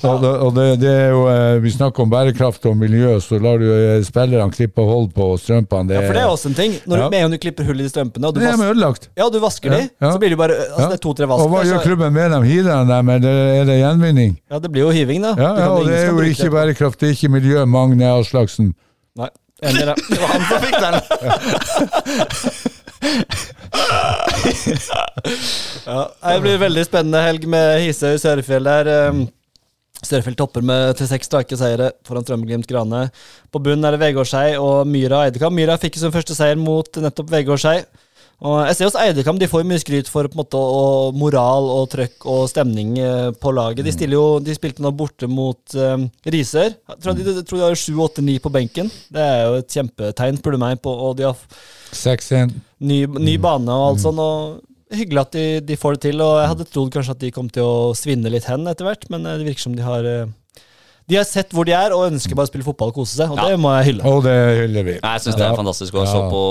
Og, 0.00 0.22
og 0.24 0.54
det, 0.56 0.64
det 0.80 0.88
er 0.90 1.10
jo, 1.12 1.24
eh, 1.28 1.58
Vi 1.60 1.70
snakker 1.74 2.02
om 2.06 2.10
bærekraft 2.12 2.64
og 2.70 2.76
miljø, 2.80 3.18
så 3.20 3.36
lar 3.42 3.58
du 3.60 3.66
eh, 3.68 3.98
spillerne 4.06 4.48
klippe 4.54 4.80
hold 4.88 5.10
på 5.12 5.26
strømpene. 5.42 5.88
Det, 5.90 5.98
Ja, 5.98 6.06
for 6.06 6.14
det 6.16 6.22
er 6.22 6.30
også 6.32 6.48
en 6.48 6.56
ting. 6.56 6.72
Når 6.88 6.96
Ja. 6.96 7.04
du, 7.04 7.10
med 7.12 7.24
en 7.26 7.30
du 7.34 7.38
klipper 7.42 7.64
hull 7.68 7.80
i 7.84 7.88
strømpene, 7.90 8.26
og 8.30 8.34
du, 8.34 8.40
vas 8.40 8.60
ødelagt. 8.64 9.10
ja, 9.18 9.28
du 9.28 9.38
vasker 9.42 9.70
de, 9.76 9.82
så 10.00 10.18
blir 10.22 10.30
det 10.32 10.38
bare 10.40 10.56
altså. 10.56 10.88
Det 10.88 10.96
er 10.96 11.02
to-tre 11.04 11.28
vasker. 11.28 11.44
Og 11.44 11.50
hva 11.52 11.64
gjør 11.68 11.84
klubben 11.84 12.12
med 12.16 12.30
dem? 12.32 12.42
Hiver 12.48 12.70
de 12.72 12.88
dem, 12.94 13.08
eller 13.16 13.34
er 13.60 13.64
det 13.68 13.76
gjenvinning? 13.82 14.32
Ja, 14.50 14.58
det 14.64 14.70
blir 14.72 14.82
jo 14.88 14.90
hiving, 14.96 15.20
da. 15.28 15.34
Ja, 15.36 15.52
ja, 15.60 15.68
og 15.74 15.84
det 15.86 15.98
er 15.98 16.06
jo 16.08 16.20
ikke 16.24 16.48
det. 16.48 16.52
bærekraft, 16.56 17.00
det 17.00 17.08
er 17.10 17.12
ikke 17.18 17.28
miljø, 17.36 17.64
Magne 17.68 18.08
Aslaksen. 18.16 18.72
Nei, 19.20 19.28
enig 19.62 19.82
i 19.82 19.88
det. 19.90 19.96
Det 20.08 20.20
var 20.22 20.28
han 20.32 20.42
som 20.48 20.58
fikk 20.64 20.80
den. 20.80 20.94
Ja, 25.86 26.10
det 26.32 26.40
blir 26.44 26.58
veldig 26.60 26.82
spennende 26.86 27.20
helg 27.24 27.44
med 27.50 27.80
Hisøy 27.84 28.16
Sørfjell 28.20 28.66
der. 28.66 28.90
Sørfjell 30.00 30.36
topper 30.38 30.64
med 30.64 30.94
til 30.98 31.08
seks 31.10 31.28
strake 31.28 31.56
seire 31.60 31.90
foran 32.08 32.24
Strømmeglimt 32.24 32.68
Grane. 32.70 33.06
På 33.52 33.60
bunnen 33.62 33.84
er 33.84 33.96
det 33.96 34.02
Vegårshei 34.02 34.54
og 34.60 34.88
Myra 34.88 35.26
Eidekam. 35.26 35.54
Myra 35.56 35.76
fikk 35.80 35.98
sin 36.00 36.14
første 36.14 36.36
seier 36.36 36.60
mot 36.60 37.00
nettopp 37.02 37.32
Vegårshei. 37.34 37.82
Og 38.40 38.62
jeg 38.64 38.76
ser 38.78 38.88
hos 38.88 38.96
Eidekam 38.96 39.36
de 39.36 39.48
får 39.52 39.66
mye 39.68 39.80
skryt 39.82 40.08
for 40.08 40.24
på 40.24 40.32
en 40.32 40.40
måte 40.40 40.60
og 40.60 41.16
moral 41.20 41.66
og 41.74 41.90
trøkk 41.92 42.24
og 42.32 42.46
stemning 42.48 42.94
eh, 42.96 43.28
på 43.36 43.52
laget. 43.52 43.84
De, 43.84 44.08
jo, 44.14 44.24
de 44.40 44.54
spilte 44.56 44.80
nå 44.80 44.94
borte 44.96 45.28
mot 45.28 45.76
um, 45.76 46.06
Risør. 46.24 46.72
Jeg 46.72 47.02
tror 47.04 47.18
de, 47.18 47.26
de, 47.26 47.44
tror 47.44 47.60
de 47.60 47.66
har 47.66 47.76
7-8-9 47.76 48.38
på 48.40 48.54
benken. 48.54 48.88
Det 49.12 49.26
er 49.26 49.44
jo 49.44 49.60
et 49.60 49.76
kjempetegn, 49.76 50.40
spør 50.40 50.56
du 50.56 50.62
meg. 50.64 50.80
på, 50.80 50.94
Og 50.94 51.18
de 51.20 51.28
har 51.28 51.36
6-1. 51.92 52.56
ny, 52.80 53.02
ny 53.20 53.36
bane 53.44 53.76
og 53.76 53.90
alt 53.90 54.04
sånt. 54.06 54.24
Og 54.24 54.69
hyggelig 54.94 55.20
at 55.22 55.32
de, 55.36 55.46
de 55.64 55.76
får 55.78 55.96
det 55.96 56.02
til. 56.08 56.20
Og 56.24 56.36
jeg 56.42 56.50
hadde 56.54 56.66
trodd 56.72 56.92
kanskje 56.94 57.14
at 57.16 57.22
de 57.24 57.30
kom 57.34 57.48
til 57.52 57.66
å 57.66 57.94
svinne 57.98 58.32
litt 58.32 58.46
hen 58.50 58.66
etter 58.70 58.88
hvert, 58.88 59.08
men 59.12 59.26
eh, 59.26 59.38
det 59.40 59.48
virker 59.50 59.66
som 59.68 59.74
de 59.78 59.86
har 59.86 60.06
eh, 60.06 60.28
De 61.10 61.16
har 61.18 61.26
sett 61.26 61.50
hvor 61.56 61.66
de 61.66 61.72
er, 61.74 61.90
og 61.96 62.06
ønsker 62.06 62.36
bare 62.38 62.46
å 62.46 62.52
spille 62.52 62.66
fotball 62.66 62.92
og 62.92 63.00
kose 63.00 63.16
seg. 63.18 63.32
Og 63.32 63.40
Ja. 63.40 63.48
det 63.50 63.58
må 63.58 63.72
jeg 63.78 63.88
hylle. 63.90 64.04
Og 64.06 64.22
det 64.26 64.36
hyller 64.60 64.84
vi. 64.86 64.94
Nei, 65.02 65.12
Jeg 65.16 65.24
syns 65.26 65.38
det 65.40 65.46
er 65.48 65.56
fantastisk. 65.58 65.96
Og 65.98 66.04
jeg 66.06 66.12
så 66.14 66.22
på, 66.30 66.42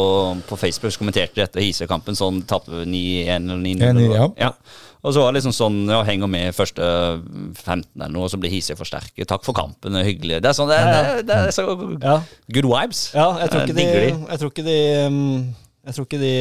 på 0.49 0.57
Facebook 0.59 0.91
så 0.91 0.99
kommenterte 0.99 1.37
de 1.39 1.45
etter 1.45 1.63
Hisøy-kampen 1.63 2.17
sånn 2.19 2.41
tapte 2.49 2.83
9-1 2.83 3.49
eller 3.53 3.63
9-0. 3.63 4.01
Ja. 4.17 4.27
ja. 4.47 4.51
Og 4.99 5.13
så 5.15 5.21
var 5.23 5.31
det 5.31 5.39
liksom 5.39 5.53
sånn 5.55 5.77
ja, 5.87 6.01
henger 6.03 6.27
med 6.27 6.51
første 6.57 6.83
15 7.55 7.85
eller 8.01 8.11
noe, 8.11 8.25
og 8.27 8.33
så 8.33 8.39
blir 8.41 8.51
Hisøy 8.51 8.75
forsterket. 8.75 9.29
Takk 9.31 9.45
for 9.47 9.55
kampen, 9.55 9.95
det 9.95 10.01
er 10.01 10.09
hyggelig. 10.09 10.41
Det 10.43 10.49
er 10.51 10.57
sånn, 10.57 10.67
det, 10.67 10.79
er, 10.83 11.21
det, 11.21 11.27
det 11.29 11.37
er 11.45 11.55
så 11.55 11.63
good 12.51 12.67
vibes. 12.67 13.05
ja 13.15 13.29
jeg 13.39 13.53
tror 13.53 13.63
ikke 13.63 13.77
de. 13.79 13.85
jeg 14.11 14.41
tror 14.41 14.51
ikke 14.51 14.65
de 14.67 14.77
um, 15.07 15.21
jeg 15.87 15.95
tror 15.95 16.05
ikke 16.05 16.19
de 16.21 16.33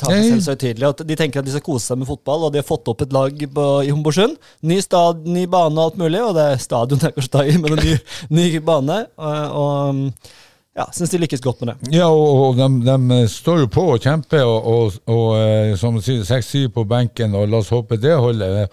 tar 0.00 0.14
seg 0.14 0.26
selv 0.26 0.44
så 0.44 0.54
høytidelig. 0.54 0.88
At 0.88 1.02
de 1.06 1.16
tenker 1.18 1.42
at 1.42 1.46
de 1.46 1.52
skal 1.54 1.64
kose 1.66 1.84
seg 1.90 2.00
med 2.00 2.08
fotball, 2.08 2.46
og 2.46 2.52
de 2.54 2.62
har 2.62 2.66
fått 2.66 2.88
opp 2.90 3.04
et 3.04 3.12
lag 3.14 3.42
på, 3.54 3.66
i 3.84 3.90
Homborsund. 3.92 4.38
Ny, 4.66 4.78
stad, 4.84 5.26
ny 5.28 5.44
bane 5.50 5.76
og 5.76 5.90
alt 5.90 5.98
mulig, 6.00 6.22
og 6.24 6.32
det 6.38 6.46
er 6.54 6.62
stadion 6.62 7.02
er 7.04 7.12
kanskje 7.16 7.44
i, 7.52 7.58
men 7.60 7.76
en 7.76 7.82
ny, 7.84 7.96
ny 8.38 8.46
bane. 8.64 9.02
Og, 9.20 9.58
og 9.60 10.80
ja, 10.80 10.86
syns 10.96 11.12
de 11.12 11.20
lykkes 11.20 11.44
godt 11.44 11.60
med 11.62 11.74
det. 11.74 11.92
Ja, 11.98 12.08
og, 12.08 12.46
og 12.48 12.60
de, 12.60 12.96
de 13.10 13.20
står 13.30 13.66
jo 13.66 13.72
på 13.74 13.84
og 13.94 14.00
kjemper, 14.00 14.46
og, 14.48 14.70
og, 14.72 14.96
og 15.12 15.28
eh, 15.36 15.74
som 15.78 15.98
du 15.98 16.02
sier, 16.04 16.24
6-7 16.24 16.72
på 16.74 16.86
benken, 16.88 17.36
og 17.36 17.50
la 17.52 17.60
oss 17.60 17.72
håpe 17.74 18.00
det 18.00 18.16
holder. 18.16 18.64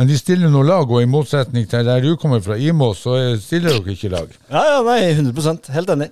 Men 0.00 0.08
de 0.08 0.16
stiller 0.16 0.48
noe 0.48 0.64
lag, 0.64 0.88
og 0.88 1.02
i 1.04 1.10
motsetning 1.10 1.66
til 1.68 1.84
der 1.84 2.00
du 2.00 2.14
kommer 2.16 2.40
fra, 2.40 2.56
Imos, 2.56 3.02
så 3.04 3.18
stiller 3.36 3.76
dere 3.76 3.92
ikke 3.92 4.08
lag. 4.14 4.32
Ja, 4.48 4.62
ja, 4.70 4.80
nei, 4.86 5.02
100% 5.12 5.68
Helt 5.74 5.92
enig. 5.92 6.08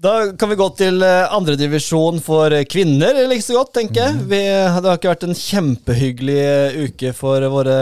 Da 0.00 0.12
kan 0.32 0.48
vi 0.48 0.56
gå 0.56 0.66
til 0.78 1.02
eh, 1.04 1.32
andredivisjon 1.36 2.22
for 2.24 2.54
kvinner 2.72 3.18
like 3.28 3.44
så 3.44 3.58
godt, 3.58 3.74
tenker 3.76 4.00
jeg. 4.00 4.22
Vi, 4.30 4.38
det 4.48 4.86
har 4.88 4.96
ikke 4.96 5.10
vært 5.10 5.26
en 5.26 5.36
kjempehyggelig 5.36 6.36
eh, 6.40 6.78
uke 6.86 7.10
for 7.18 7.44
våre 7.52 7.74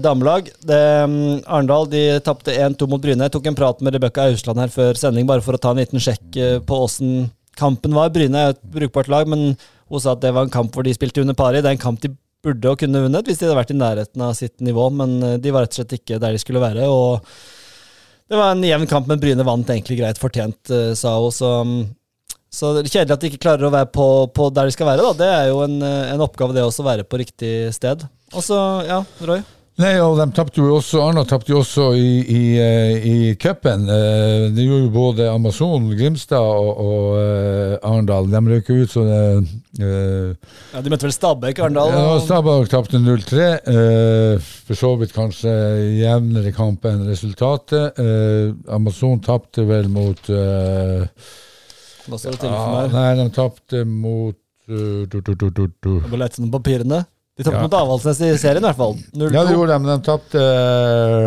damelag. 0.00 0.48
Det, 0.64 0.78
mm, 1.12 1.42
Arendal 1.44 1.84
de 1.92 2.00
tapte 2.24 2.54
1-2 2.54 2.88
mot 2.88 3.02
Bryne. 3.02 3.28
Jeg 3.28 3.34
tok 3.34 3.50
en 3.50 3.58
prat 3.58 3.84
med 3.84 3.92
Rebekka 3.92 4.24
Ausland 4.30 4.62
her 4.62 4.72
før 4.72 4.96
sending, 4.96 5.28
bare 5.28 5.44
for 5.44 5.58
å 5.58 5.60
ta 5.60 5.74
en 5.74 5.82
liten 5.82 6.00
sjekk 6.00 6.38
eh, 6.40 6.56
på 6.64 6.78
åssen 6.86 7.28
kampen 7.60 7.92
var. 7.98 8.08
Bryne 8.14 8.40
er 8.40 8.56
et 8.56 8.62
brukbart 8.78 9.12
lag, 9.12 9.28
men 9.28 9.50
hun 9.60 10.00
sa 10.00 10.16
at 10.16 10.24
det 10.24 10.32
var 10.32 10.48
en 10.48 10.56
kamp 10.56 10.72
hvor 10.72 10.86
de 10.86 10.96
spilte 10.96 11.20
under 11.20 11.36
pari. 11.36 11.60
Det 11.60 11.74
er 11.74 11.76
en 11.76 11.84
kamp 11.84 12.00
de 12.00 12.14
burde 12.46 12.72
og 12.72 12.80
kunne 12.80 13.04
vunnet 13.04 13.28
hvis 13.28 13.42
de 13.42 13.50
hadde 13.50 13.60
vært 13.60 13.76
i 13.76 13.80
nærheten 13.82 14.24
av 14.24 14.32
sitt 14.38 14.64
nivå, 14.64 14.88
men 14.96 15.18
de 15.44 15.52
var 15.52 15.66
rett 15.66 15.76
og 15.76 15.82
slett 15.82 15.98
ikke 16.00 16.22
der 16.24 16.32
de 16.32 16.40
skulle 16.40 16.64
være. 16.64 16.88
og 16.88 17.20
det 18.28 18.38
var 18.38 18.54
en 18.54 18.64
jevn 18.66 18.88
kamp, 18.90 19.06
men 19.06 19.20
Bryne 19.22 19.46
vant 19.46 19.70
egentlig 19.70 20.00
greit 20.00 20.18
fortjent, 20.18 20.70
eh, 20.70 20.92
sa 20.98 21.14
hun. 21.22 21.34
Så, 21.34 21.50
så 22.50 22.72
det 22.74 22.84
er 22.84 22.92
kjedelig 22.92 23.16
at 23.16 23.22
de 23.22 23.30
ikke 23.30 23.44
klarer 23.44 23.68
å 23.68 23.74
være 23.74 23.90
på, 23.94 24.06
på 24.34 24.48
der 24.54 24.66
de 24.66 24.74
skal 24.74 24.90
være. 24.90 25.04
Da. 25.06 25.18
Det 25.20 25.28
er 25.34 25.50
jo 25.52 25.60
en, 25.66 25.76
eh, 25.86 26.14
en 26.14 26.24
oppgave, 26.26 26.56
det 26.56 26.64
også, 26.66 26.82
å 26.82 26.90
være 26.90 27.06
på 27.06 27.20
riktig 27.22 27.52
sted. 27.76 28.02
Og 28.34 28.42
så, 28.42 28.58
ja, 28.88 29.02
Roy? 29.28 29.44
Nei, 29.76 29.98
og 30.00 30.14
de 30.16 30.24
tapte 30.32 30.62
jo 30.62 30.78
også 30.78 31.02
Arna 31.04 31.20
tapte 31.28 31.52
jo 31.52 31.58
også 31.60 31.90
i, 32.00 32.12
i, 32.32 32.44
eh, 32.56 32.94
i 33.04 33.16
cupen. 33.36 33.82
Det 33.86 34.64
gjorde 34.64 34.86
jo 34.86 34.92
både 34.94 35.26
Amazon, 35.28 35.90
Grimstad 35.98 36.40
og, 36.40 36.78
og 36.80 37.18
Arendal. 37.84 38.30
De 38.32 38.40
røk 38.46 38.70
ut, 38.72 38.88
så 38.88 39.04
det 39.04 39.18
uh, 39.82 40.32
Ja, 40.72 40.80
De 40.80 40.92
møtte 40.92 41.04
vel 41.04 41.12
Stabæk, 41.12 41.60
Arendal? 41.60 41.92
Ja, 41.92 42.14
Stabæk 42.24 42.70
tapte 42.72 42.96
0-3. 43.02 43.50
Uh, 43.68 44.48
for 44.64 44.80
så 44.80 44.94
vidt 45.02 45.12
kanskje 45.16 45.52
jevnere 45.98 46.54
kamp 46.56 46.88
enn 46.88 47.04
resultatet. 47.10 48.00
Uh, 48.00 48.56
Amazon 48.72 49.20
tapte 49.20 49.66
vel 49.68 49.92
mot 49.92 50.32
Hva 52.06 52.16
står 52.16 52.32
det 52.32 52.40
til 52.46 52.48
for 52.48 52.72
meg? 52.78 52.96
Nei, 52.96 53.10
de 53.20 53.28
tapte 53.36 53.84
mot 53.84 54.40
du, 54.66 55.04
du, 55.06 55.20
du, 55.20 55.36
du, 55.36 55.68
du. 55.68 55.92
Det 56.00 56.10
var 56.10 56.24
lett 56.24 56.40
som 56.40 56.48
papirene. 56.50 57.04
De 57.36 57.44
tapte 57.44 57.58
ja. 57.58 57.62
mot 57.66 57.74
Avaldsnes 57.76 58.20
i 58.24 58.30
serien, 58.40 58.64
i 58.64 58.68
hvert 58.70 58.78
fall. 58.78 58.94
0 59.12 59.34
Ja, 59.34 59.44
de 59.44 59.52
gjorde 59.52 59.74
det, 59.74 59.80
men 59.84 59.90
de 59.92 60.04
tapte 60.06 60.40
uh, 60.40 61.26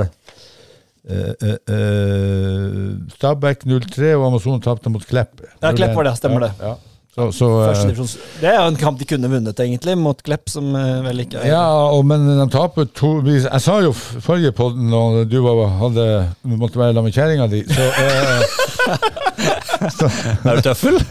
uh, 1.13 1.57
uh, 1.69 2.93
Stabæk 3.13 3.65
0-3, 3.69 4.15
og 4.17 4.25
Amazon 4.31 4.63
tapte 4.65 4.89
mot 4.89 5.05
Klepp. 5.05 5.43
Ja, 5.61 5.69
Klepp 5.77 5.93
var 5.93 6.09
det, 6.09 6.15
stemmer 6.17 6.47
det. 6.47 6.55
Ja, 6.63 6.73
så, 7.13 7.27
så, 7.35 7.45
det 8.39 8.47
er 8.47 8.55
jo 8.55 8.65
en 8.71 8.79
kamp 8.79 8.97
de 8.97 9.05
kunne 9.05 9.29
vunnet, 9.29 9.61
egentlig, 9.61 9.97
mot 10.01 10.17
Klepp, 10.25 10.49
som 10.49 10.73
vel 11.05 11.25
ikke 11.25 11.43
er 11.43 11.51
Ja, 11.51 11.61
og, 11.91 12.01
men 12.09 12.25
de 12.25 12.45
taper 12.53 12.87
to 12.95 13.11
Jeg 13.27 13.61
sa 13.65 13.79
jo 13.83 13.91
forrige 13.93 14.53
podden, 14.55 14.89
når 14.89 15.27
du 15.29 15.41
var, 15.45 15.65
hadde, 15.83 16.09
måtte 16.57 16.79
være 16.81 16.95
sammen 16.95 17.11
med 17.11 17.17
kjerringa 17.19 17.49
di, 17.53 17.61
så, 17.69 17.85
så 19.93 20.09
Er 20.49 20.57
du 20.57 20.65
tøffel? 20.71 21.01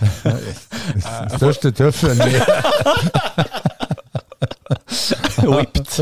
Største 1.39 1.77
tøffelen 1.77 2.25
min. 2.25 3.75
Whipped. 5.55 5.97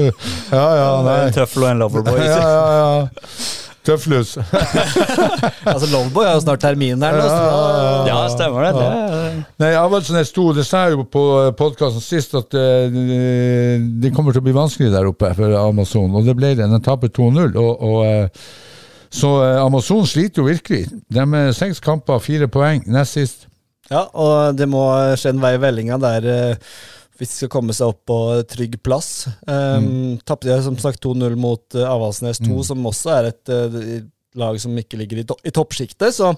Ja, 0.53 0.66
ja, 0.80 0.89
nei. 1.07 1.20
En 1.28 1.37
tøffel 1.37 1.66
og 1.66 1.70
en 1.70 1.84
loverboy. 1.84 2.20
ja, 2.30 2.43
ja, 2.43 2.66
ja. 2.80 3.62
Tøfflus. 3.87 4.37
altså, 5.72 5.87
Loverboy 5.93 6.26
har 6.26 6.34
jo 6.34 6.43
snart 6.43 6.62
termin 6.64 7.01
der. 7.01 7.18
Ja, 7.20 7.26
Ja, 7.26 8.07
ja, 8.09 8.16
stemmer 8.32 8.66
det. 8.66 8.72
det. 8.80 9.45
Nei, 9.62 9.72
Avaldsnes 9.78 10.32
2, 10.34 10.47
det 10.59 10.66
sa 10.66 10.87
jeg 10.87 10.97
jo 10.97 11.07
på 11.11 11.22
podkasten 11.59 12.03
sist 12.03 12.34
at 12.39 12.57
uh, 12.59 12.97
det 14.03 14.11
kommer 14.16 14.34
til 14.34 14.43
å 14.43 14.47
bli 14.49 14.57
vanskelig 14.57 14.91
der 14.95 15.07
oppe 15.07 15.30
for 15.39 15.55
Amazon, 15.61 16.14
og 16.18 16.26
det 16.26 16.34
ble 16.39 16.55
det. 16.59 16.66
Den 16.66 16.82
taper 16.82 17.12
2-0. 17.14 17.55
og, 17.62 17.70
og 17.78 18.01
uh, 18.03 18.49
så 19.16 19.30
Amazon 19.62 20.03
sliter 20.09 20.43
jo 20.43 20.49
virkelig. 20.49 20.89
De 21.14 21.22
er 21.22 21.55
seks 21.55 21.78
kamper, 21.80 22.18
fire 22.20 22.51
poeng, 22.53 22.82
nest 22.91 23.14
sist. 23.16 23.47
Ja, 23.87 24.03
og 24.18 24.59
det 24.59 24.66
må 24.68 24.82
skje 25.14 25.30
en 25.30 25.41
vei 25.41 25.55
i 25.55 25.61
vellinga 25.62 25.97
der 26.03 26.26
hvis 27.17 27.33
de 27.33 27.39
skal 27.41 27.53
komme 27.53 27.77
seg 27.77 27.93
opp 27.93 28.03
på 28.09 28.19
trygg 28.51 28.77
plass. 28.85 29.27
Um, 29.49 29.87
mm. 29.87 30.12
Tapte 30.29 30.59
som 30.64 30.77
sagt 30.81 31.05
2-0 31.05 31.39
mot 31.41 31.79
uh, 31.79 31.89
Avaldsnes 31.89 32.43
2, 32.43 32.51
mm. 32.51 32.62
som 32.69 32.87
også 32.93 33.14
er 33.17 33.31
et 33.33 33.53
uh, 33.53 33.81
lag 34.37 34.61
som 34.61 34.77
ikke 34.77 35.01
ligger 35.01 35.23
i, 35.23 35.27
to 35.29 35.39
i 35.45 35.55
toppsjiktet. 35.55 36.14
Så 36.17 36.35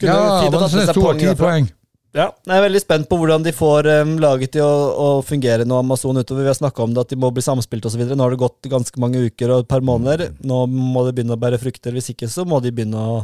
kunne 0.00 0.16
ja, 0.16 0.42
Avaldsnes 0.48 0.92
2 0.96 1.06
har 1.06 1.20
10 1.20 1.38
poeng. 1.40 1.70
Ja, 2.12 2.26
Jeg 2.44 2.58
er 2.58 2.64
veldig 2.66 2.80
spent 2.82 3.06
på 3.08 3.16
hvordan 3.16 3.44
de 3.44 3.54
får 3.56 3.86
um, 4.02 4.16
laget 4.20 4.52
til 4.52 4.66
å, 4.66 4.72
å, 4.92 5.06
fungere 5.24 5.64
nå, 5.64 5.78
Amazon 5.80 6.20
utover. 6.20 6.44
Vi 6.44 6.50
har 6.50 6.58
snakka 6.58 6.84
om 6.84 6.92
det 6.92 7.06
at 7.06 7.12
de 7.14 7.16
må 7.20 7.30
bli 7.32 7.44
samspilt 7.44 7.88
osv. 7.88 8.02
Nå 8.04 8.20
har 8.20 8.34
det 8.34 8.42
gått 8.42 8.68
ganske 8.68 9.00
mange 9.00 9.22
uker 9.30 9.54
og 9.54 9.64
et 9.64 9.70
par 9.70 9.84
måneder. 9.84 10.34
Nå 10.44 10.66
må 10.68 11.06
det 11.06 11.14
begynne 11.16 11.38
å 11.38 11.40
bære 11.40 11.60
frukter. 11.62 11.96
Hvis 11.96 12.12
ikke 12.12 12.28
så 12.28 12.44
må 12.48 12.60
de 12.60 12.74
begynne 12.74 13.00
å 13.00 13.22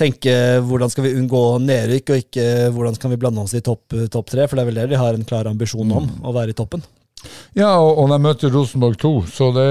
tenke 0.00 0.32
hvordan 0.66 0.92
skal 0.92 1.06
vi 1.06 1.16
unngå 1.18 1.42
nedrykk, 1.64 2.14
og 2.14 2.24
ikke 2.24 2.46
hvordan 2.74 2.96
skal 2.96 3.12
vi 3.12 3.20
blande 3.20 3.44
oss 3.44 3.56
i 3.56 3.64
topp 3.64 3.98
topp 4.12 4.32
tre, 4.32 4.48
for 4.48 4.56
det 4.56 4.64
er 4.64 4.70
vel 4.70 4.80
det 4.80 4.88
de 4.94 5.02
har 5.02 5.16
en 5.16 5.28
klar 5.28 5.50
ambisjon 5.50 5.92
om, 5.92 6.08
mm. 6.08 6.24
å 6.24 6.34
være 6.36 6.54
i 6.54 6.58
toppen. 6.58 6.82
Ja, 7.56 7.74
og, 7.76 7.98
og 8.00 8.08
de 8.12 8.18
møter 8.22 8.52
Rosenborg 8.54 8.96
2, 9.00 9.12
så 9.28 9.50
det 9.56 9.68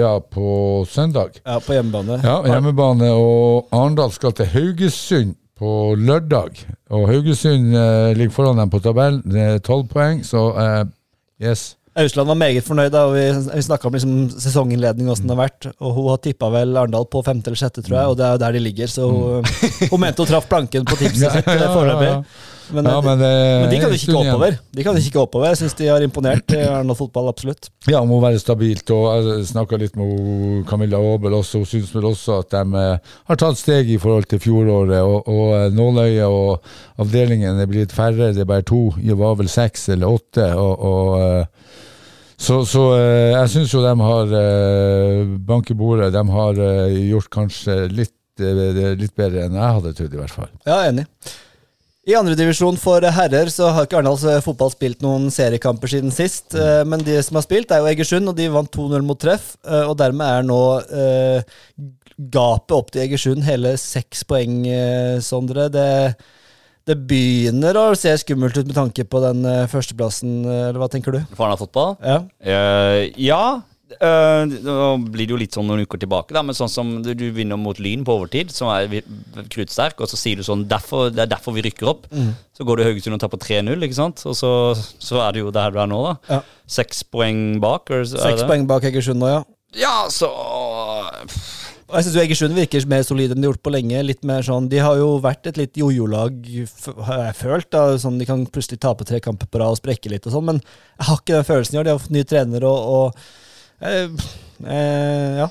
Ja, 0.00 0.16
på 0.18 0.82
søndag. 0.90 1.38
Ja, 1.44 1.60
på 1.62 1.76
hjemmebane. 1.76 2.18
Ja, 2.24 2.40
hjemmebane, 2.48 3.12
og 3.14 3.70
Arendal 3.74 4.12
skal 4.14 4.34
til 4.34 4.50
Haugesund 4.50 5.36
på 5.58 5.94
lørdag. 5.94 6.64
Og 6.90 7.06
Haugesund 7.08 7.76
eh, 7.78 8.10
ligger 8.18 8.34
foran 8.34 8.58
dem 8.58 8.72
på 8.72 8.82
tabellen, 8.82 9.22
det 9.30 9.46
er 9.46 9.62
tolv 9.64 9.86
poeng, 9.92 10.24
så 10.26 10.48
eh, 10.58 10.84
yes. 11.46 11.74
Ausland 11.94 12.26
var 12.28 12.38
meget 12.38 12.64
fornøyd. 12.66 12.90
da, 12.90 13.04
og 13.06 13.14
Vi, 13.14 13.26
vi 13.54 13.62
snakka 13.62 13.88
om 13.88 13.94
liksom 13.94 14.14
sesonginnledning 14.30 15.10
og 15.10 15.20
det 15.20 15.30
har 15.30 15.38
vært. 15.38 15.68
og 15.78 15.94
Hun 15.94 16.08
har 16.10 16.18
tippa 16.24 16.50
vel 16.50 16.76
Arendal 16.76 17.06
på 17.06 17.22
femte 17.22 17.50
eller 17.50 17.60
sjette, 17.60 17.84
tror 17.86 17.98
jeg, 17.98 18.10
og 18.10 18.18
det 18.18 18.26
er 18.26 18.32
jo 18.32 18.42
der 18.42 18.56
de 18.56 18.64
ligger. 18.64 18.90
Så 18.90 19.06
hun, 19.10 19.44
mm. 19.44 19.88
hun 19.92 20.02
mente 20.02 20.24
hun 20.24 20.32
traff 20.32 20.48
planken 20.50 20.84
på 20.88 20.98
tipset 20.98 21.38
sitt 21.38 21.50
foreløpig. 21.76 22.12
Men, 22.72 22.86
ja, 22.88 23.00
men, 23.04 23.20
men, 23.20 23.68
de 23.68 23.78
kan 23.82 23.92
jo 23.92 23.98
kikke 24.00 24.16
oppover. 24.20 24.56
De 24.72 24.86
kan 24.86 24.98
kikke 25.04 25.20
oppover. 25.20 25.50
Jeg 25.52 25.60
syns 25.60 25.76
de 25.78 25.90
har 25.90 26.04
imponert 26.06 26.54
i 26.54 26.62
Arendal 26.64 26.96
fotball, 26.98 27.28
absolutt. 27.32 27.68
Ja, 27.90 28.00
må 28.08 28.20
være 28.22 28.40
stabilt. 28.40 28.88
og 28.94 29.28
Jeg 29.28 29.48
snakka 29.50 29.78
litt 29.80 29.98
med 30.00 30.64
Camilla 30.70 31.00
Aabel 31.02 31.36
også. 31.40 31.60
Hun 31.62 31.68
syns 31.68 31.92
vel 31.94 32.08
også 32.08 32.40
at 32.44 32.54
de 32.56 32.82
eh, 32.82 33.14
har 33.30 33.40
tatt 33.40 33.60
steg 33.60 33.92
i 33.92 34.00
forhold 34.00 34.28
til 34.30 34.40
fjoråret. 34.44 35.00
Og, 35.02 35.28
og 35.28 35.74
nåløyet 35.74 35.92
Nåløye 35.94 36.26
og 36.26 37.02
avdelingen 37.02 37.60
er 37.60 37.68
blitt 37.70 37.92
færre, 37.94 38.32
det 38.34 38.42
er 38.42 38.48
bare 38.48 38.66
to. 38.66 38.86
Det 38.98 39.18
var 39.18 39.36
vel 39.38 39.50
seks 39.52 39.88
eller 39.94 40.16
åtte. 40.16 40.48
og, 40.56 40.86
og 40.88 41.20
eh, 41.20 41.82
så, 42.36 42.60
så 42.66 42.82
eh, 42.96 43.32
jeg 43.32 43.50
syns 43.52 43.72
jo 43.74 43.82
de 43.84 43.94
har 44.00 44.34
eh, 44.40 45.32
bank 45.48 45.70
i 45.70 45.78
bordet. 45.78 46.12
De 46.14 46.24
har 46.34 46.60
eh, 46.66 46.98
gjort 47.10 47.30
kanskje 47.32 47.78
litt, 47.92 48.14
litt 48.40 49.14
bedre 49.14 49.46
enn 49.46 49.58
jeg 49.58 49.78
hadde 49.78 49.94
trodd, 49.94 50.14
i 50.16 50.20
hvert 50.20 50.34
fall. 50.34 50.50
Ja, 50.66 50.82
enig. 50.88 51.06
I 52.04 52.16
andredivisjon 52.18 52.76
for 52.76 53.04
herrer 53.16 53.48
så 53.52 53.70
har 53.72 53.86
ikke 53.86 53.96
Arendals 53.96 54.26
fotball 54.44 54.72
spilt 54.74 55.00
noen 55.04 55.30
seriekamper 55.32 55.88
siden 55.88 56.12
sist. 56.12 56.52
Mm. 56.52 56.92
Men 56.92 57.04
de 57.06 57.16
som 57.24 57.38
har 57.38 57.46
spilt, 57.46 57.72
er 57.72 57.80
jo 57.80 57.88
Egersund, 57.88 58.28
og 58.28 58.36
de 58.36 58.50
vant 58.52 58.68
2-0 58.76 59.06
mot 59.08 59.20
treff. 59.20 59.54
Og 59.88 59.94
dermed 59.96 60.28
er 60.28 60.44
nå 60.44 60.60
eh, 60.84 61.56
gapet 62.34 62.76
opp 62.76 62.92
til 62.92 63.06
Egersund 63.06 63.46
hele 63.48 63.72
seks 63.80 64.24
poeng, 64.28 64.60
Sondre. 65.24 65.70
Det 65.72 65.88
det 66.84 66.98
begynner 67.08 67.78
å 67.80 67.84
se 67.96 68.10
skummelt 68.20 68.58
ut 68.58 68.66
med 68.68 68.76
tanke 68.76 69.06
på 69.08 69.20
den 69.24 69.46
førsteplassen, 69.72 70.42
eller 70.44 70.76
hva 70.82 70.90
tenker 70.92 71.16
du? 71.16 71.22
For 71.32 71.56
fotball? 71.56 71.94
Ja. 72.04 72.18
Uh, 72.44 73.06
ja. 73.16 73.44
Nå 73.84 74.74
blir 75.12 75.28
det 75.28 75.34
jo 75.34 75.38
litt 75.38 75.56
sånn 75.56 75.66
noen 75.68 75.84
uker 75.84 76.00
tilbake, 76.00 76.34
da, 76.34 76.42
men 76.42 76.56
sånn 76.56 76.72
som 76.72 76.92
du, 77.04 77.12
du 77.14 77.26
vinner 77.36 77.58
mot 77.60 77.78
Lyn 77.78 78.04
på 78.06 78.16
overtid, 78.16 78.52
som 78.54 78.70
er 78.72 79.04
kruttsterk, 79.52 80.00
og 80.00 80.08
så 80.10 80.18
sier 80.18 80.40
du 80.40 80.46
sånn 80.46 80.64
derfor, 80.70 81.10
Det 81.12 81.26
er 81.26 81.32
derfor 81.34 81.54
vi 81.56 81.66
rykker 81.66 81.90
opp. 81.92 82.08
Mm. 82.10 82.32
Så 82.56 82.64
går 82.64 82.80
du 82.80 82.86
Haugesund 82.88 83.18
og 83.18 83.20
tar 83.20 83.32
på 83.32 83.40
3-0, 83.42 83.76
ikke 83.84 83.98
sant? 83.98 84.24
Og 84.24 84.36
så, 84.38 84.52
så, 84.74 85.20
er 85.26 85.36
det 85.36 85.44
jo 85.44 85.52
der 85.54 85.74
du 85.74 85.82
er 85.82 85.90
nå, 85.90 86.00
da. 86.06 86.14
Ja. 86.36 86.40
Seks 86.78 87.04
poeng 87.04 87.60
bak? 87.62 87.92
Seks 88.08 88.46
poeng 88.48 88.64
bak 88.70 88.88
Egersund 88.88 89.20
nå, 89.20 89.30
ja. 89.30 89.44
Ja, 89.74 90.06
så 90.12 90.28
Jeg 91.84 91.98
jeg 91.98 92.06
syns 92.06 92.18
Egersund 92.22 92.56
virker 92.56 92.84
mer 92.90 93.02
solide 93.06 93.34
enn 93.34 93.42
de 93.42 93.48
har 93.48 93.52
gjort 93.52 93.64
på 93.66 93.72
lenge. 93.74 94.02
Litt 94.06 94.24
mer 94.26 94.42
sånn, 94.46 94.70
De 94.70 94.80
har 94.80 94.96
jo 94.96 95.18
vært 95.22 95.50
et 95.50 95.58
litt 95.60 95.76
jojo-lag, 95.78 96.32
har 97.06 97.24
jeg 97.26 97.36
følt. 97.38 97.70
da, 97.70 97.98
sånn 98.00 98.18
De 98.18 98.26
kan 98.26 98.46
plutselig 98.46 98.80
tape 98.80 99.04
tre 99.04 99.20
kamper 99.20 99.46
på 99.50 99.60
rad 99.60 99.76
og 99.76 99.82
sprekke 99.82 100.10
litt 100.10 100.26
og 100.26 100.32
sånn, 100.32 100.48
men 100.48 100.60
jeg 100.62 101.06
har 101.10 101.20
ikke 101.20 101.36
den 101.36 101.48
følelsen 101.50 101.76
i 101.76 101.78
år. 101.78 101.84
De 101.84 101.92
har 101.92 102.02
fått 102.02 102.16
ny 102.16 102.24
trener 102.24 102.64
og, 102.64 102.78
og 102.96 103.43
eh, 103.84 104.26
eh, 104.66 105.38
ja. 105.42 105.48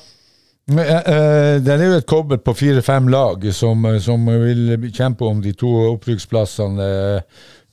Men, 0.66 0.86
eh, 0.86 1.56
det 1.60 1.74
er 1.74 1.84
jo 1.84 1.98
et 1.98 2.08
kobbel 2.08 2.40
på 2.40 2.54
fire-fem 2.56 3.08
lag 3.12 3.42
som, 3.52 3.84
som, 4.00 4.24
vil 4.26 4.78
kjempe 4.94 5.26
om 5.28 5.42
de 5.44 5.52
to 5.52 5.72
opprykksplassene. 5.90 6.88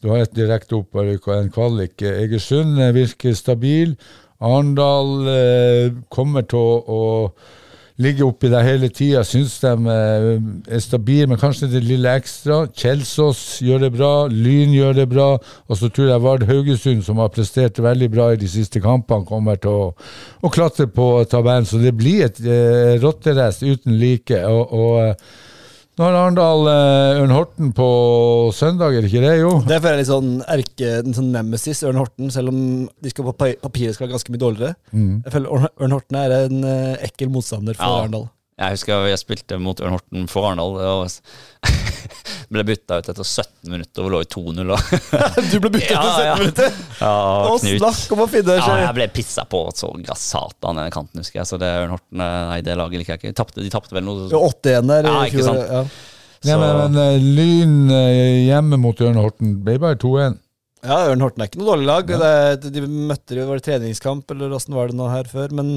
Du 0.01 0.09
har 0.09 0.25
et 0.25 0.35
direkte 0.35 0.75
opprykk 0.81 1.29
og 1.29 1.37
en 1.37 1.53
kvalik. 1.53 2.01
Egersund 2.01 2.81
virker 2.95 3.37
stabil. 3.37 3.95
Arendal 4.41 5.27
eh, 5.29 5.91
kommer 6.09 6.45
til 6.49 6.81
å 6.89 7.01
ligger 8.01 8.27
oppi 8.27 8.49
der 8.51 8.65
hele 8.65 8.89
tida. 8.93 9.23
Syns 9.27 9.59
de 9.61 9.71
eh, 9.93 10.29
er 10.75 10.81
stabile, 10.83 11.27
men 11.29 11.39
kanskje 11.41 11.69
det 11.71 11.83
lille 11.85 12.15
ekstra. 12.19 12.63
Kjelsås 12.77 13.61
gjør 13.65 13.85
det 13.85 13.91
bra, 13.95 14.11
Lyn 14.31 14.73
gjør 14.75 14.97
det 15.01 15.07
bra. 15.11 15.29
Og 15.67 15.79
så 15.79 15.89
tror 15.89 16.09
jeg 16.11 16.23
Vard 16.25 16.47
Haugesund, 16.49 17.05
som 17.05 17.21
har 17.21 17.31
prestert 17.33 17.79
veldig 17.81 18.09
bra 18.13 18.31
i 18.33 18.41
de 18.41 18.49
siste 18.51 18.81
kampene, 18.83 19.27
kommer 19.27 19.61
til 19.61 19.77
å, 19.85 19.85
å 20.41 20.53
klatre 20.53 20.89
på 20.91 21.13
tabellen. 21.31 21.69
Så 21.69 21.81
det 21.81 21.95
blir 21.97 22.25
et 22.27 22.41
eh, 22.41 22.97
rotterace 23.03 23.65
uten 23.65 23.97
like. 24.01 24.43
og, 24.47 24.75
og 24.75 24.99
eh, 25.05 25.39
nå 26.01 26.07
har 26.09 26.15
Arendal 26.17 26.63
eh, 26.71 27.19
Ørn 27.21 27.33
Horten 27.35 27.69
på 27.77 27.87
søndag, 28.57 28.95
er 28.97 29.05
det 29.05 29.11
ikke 29.11 29.21
det? 29.21 29.35
Jo. 29.43 29.51
Det 29.69 29.77
føler 29.83 29.99
jeg 29.99 30.01
litt 30.01 30.09
sånn 30.09 30.31
erke, 30.49 30.89
en 31.03 31.13
sånn 31.17 31.29
nemesis, 31.35 31.83
Ørn 31.85 31.99
Horten, 32.01 32.31
selv 32.33 32.49
om 32.49 32.59
de 33.05 33.11
skal 33.13 33.27
på 33.29 33.35
pa- 33.37 33.53
papiret 33.61 33.93
skal 33.95 34.07
være 34.07 34.15
ganske 34.17 34.33
mye 34.33 34.41
dårligere. 34.41 34.75
Jeg 34.97 35.33
føler 35.35 35.53
Ørn- 35.57 35.73
Ørn 35.85 35.95
Horten 35.99 36.17
er 36.23 36.35
en 36.39 36.63
eh, 36.65 36.95
ekkel 37.05 37.29
motstander 37.33 37.77
for 37.77 37.85
Ja. 37.85 37.99
Arendal. 38.01 38.27
Jeg 38.61 38.75
husker 38.75 39.07
jeg 39.09 39.17
spilte 39.21 39.57
mot 39.61 39.79
Ørn 39.81 39.95
Horten 39.99 40.27
for 40.29 40.49
Arendal. 40.49 40.75
og 40.81 41.09
ble 42.51 42.63
bytta 42.67 42.97
ut 42.99 43.09
etter 43.13 43.23
17 43.27 43.71
minutter 43.71 44.03
og 44.05 44.11
lå 44.11 44.19
i 44.21 44.27
2-0. 44.27 44.71
og- 44.75 44.91
Du 45.51 45.57
ble 45.63 45.69
byttet 45.77 45.93
Ja, 45.95 46.01
etter 46.03 46.25
ja. 46.25 46.35
17 46.35 46.41
minutter! 46.43 46.73
Ja, 46.99 47.13
Og 47.53 47.59
Knut. 47.63 47.79
snakk 47.79 48.15
om 48.17 48.23
å 48.25 48.29
finne 48.33 48.57
seg! 48.57 48.67
Ja, 48.67 48.77
jeg 48.87 48.95
ble 48.99 49.07
pissa 49.15 49.45
på 49.47 49.63
så 49.77 49.91
grassatan 49.95 50.51
satan 50.61 50.81
den 50.83 50.91
kanten, 50.93 51.23
husker 51.23 51.39
jeg. 51.41 51.47
Så 51.49 51.57
det 51.61 51.69
Ørn 51.81 51.95
Horten, 51.95 52.21
nei, 52.21 52.59
det 52.65 52.75
laget 52.79 53.01
liker 53.01 53.15
jeg 53.15 53.21
ikke. 53.23 53.31
De 53.33 53.39
tapte, 53.41 53.63
de 53.63 53.71
tapte 53.73 53.95
vel 53.97 54.03
noe 54.07 54.27
Det 54.27 54.35
var 54.37 54.51
8-1 54.51 54.91
der 54.91 55.09
Ja, 55.09 55.17
i 55.23 55.29
ikke 55.31 55.41
fjor. 55.41 55.49
sant. 55.49 55.71
Ja. 55.71 55.83
Nei, 56.41 56.55
men, 56.57 56.77
men 56.81 57.01
eh, 57.01 57.25
Lyn 57.37 57.73
eh, 57.93 58.37
hjemme 58.49 58.79
mot 58.81 58.97
Ørn 59.05 59.19
Horten 59.21 59.59
ble 59.63 59.75
bare 59.83 59.99
2-1. 60.01 60.39
ja, 60.89 60.95
Ørn 61.11 61.21
Horten 61.21 61.43
er 61.43 61.49
ikke 61.51 61.59
noe 61.61 61.67
dårlig 61.75 61.85
lag. 61.85 62.07
Det, 62.63 62.71
de 62.73 62.81
møtte 62.89 63.37
jo, 63.37 63.45
var 63.45 63.59
det 63.61 63.65
treningskamp, 63.67 64.31
eller 64.33 64.55
åssen 64.57 64.73
var 64.73 64.89
det 64.89 64.97
nå 64.97 65.07
her 65.13 65.29
før? 65.29 65.53
Men 65.53 65.75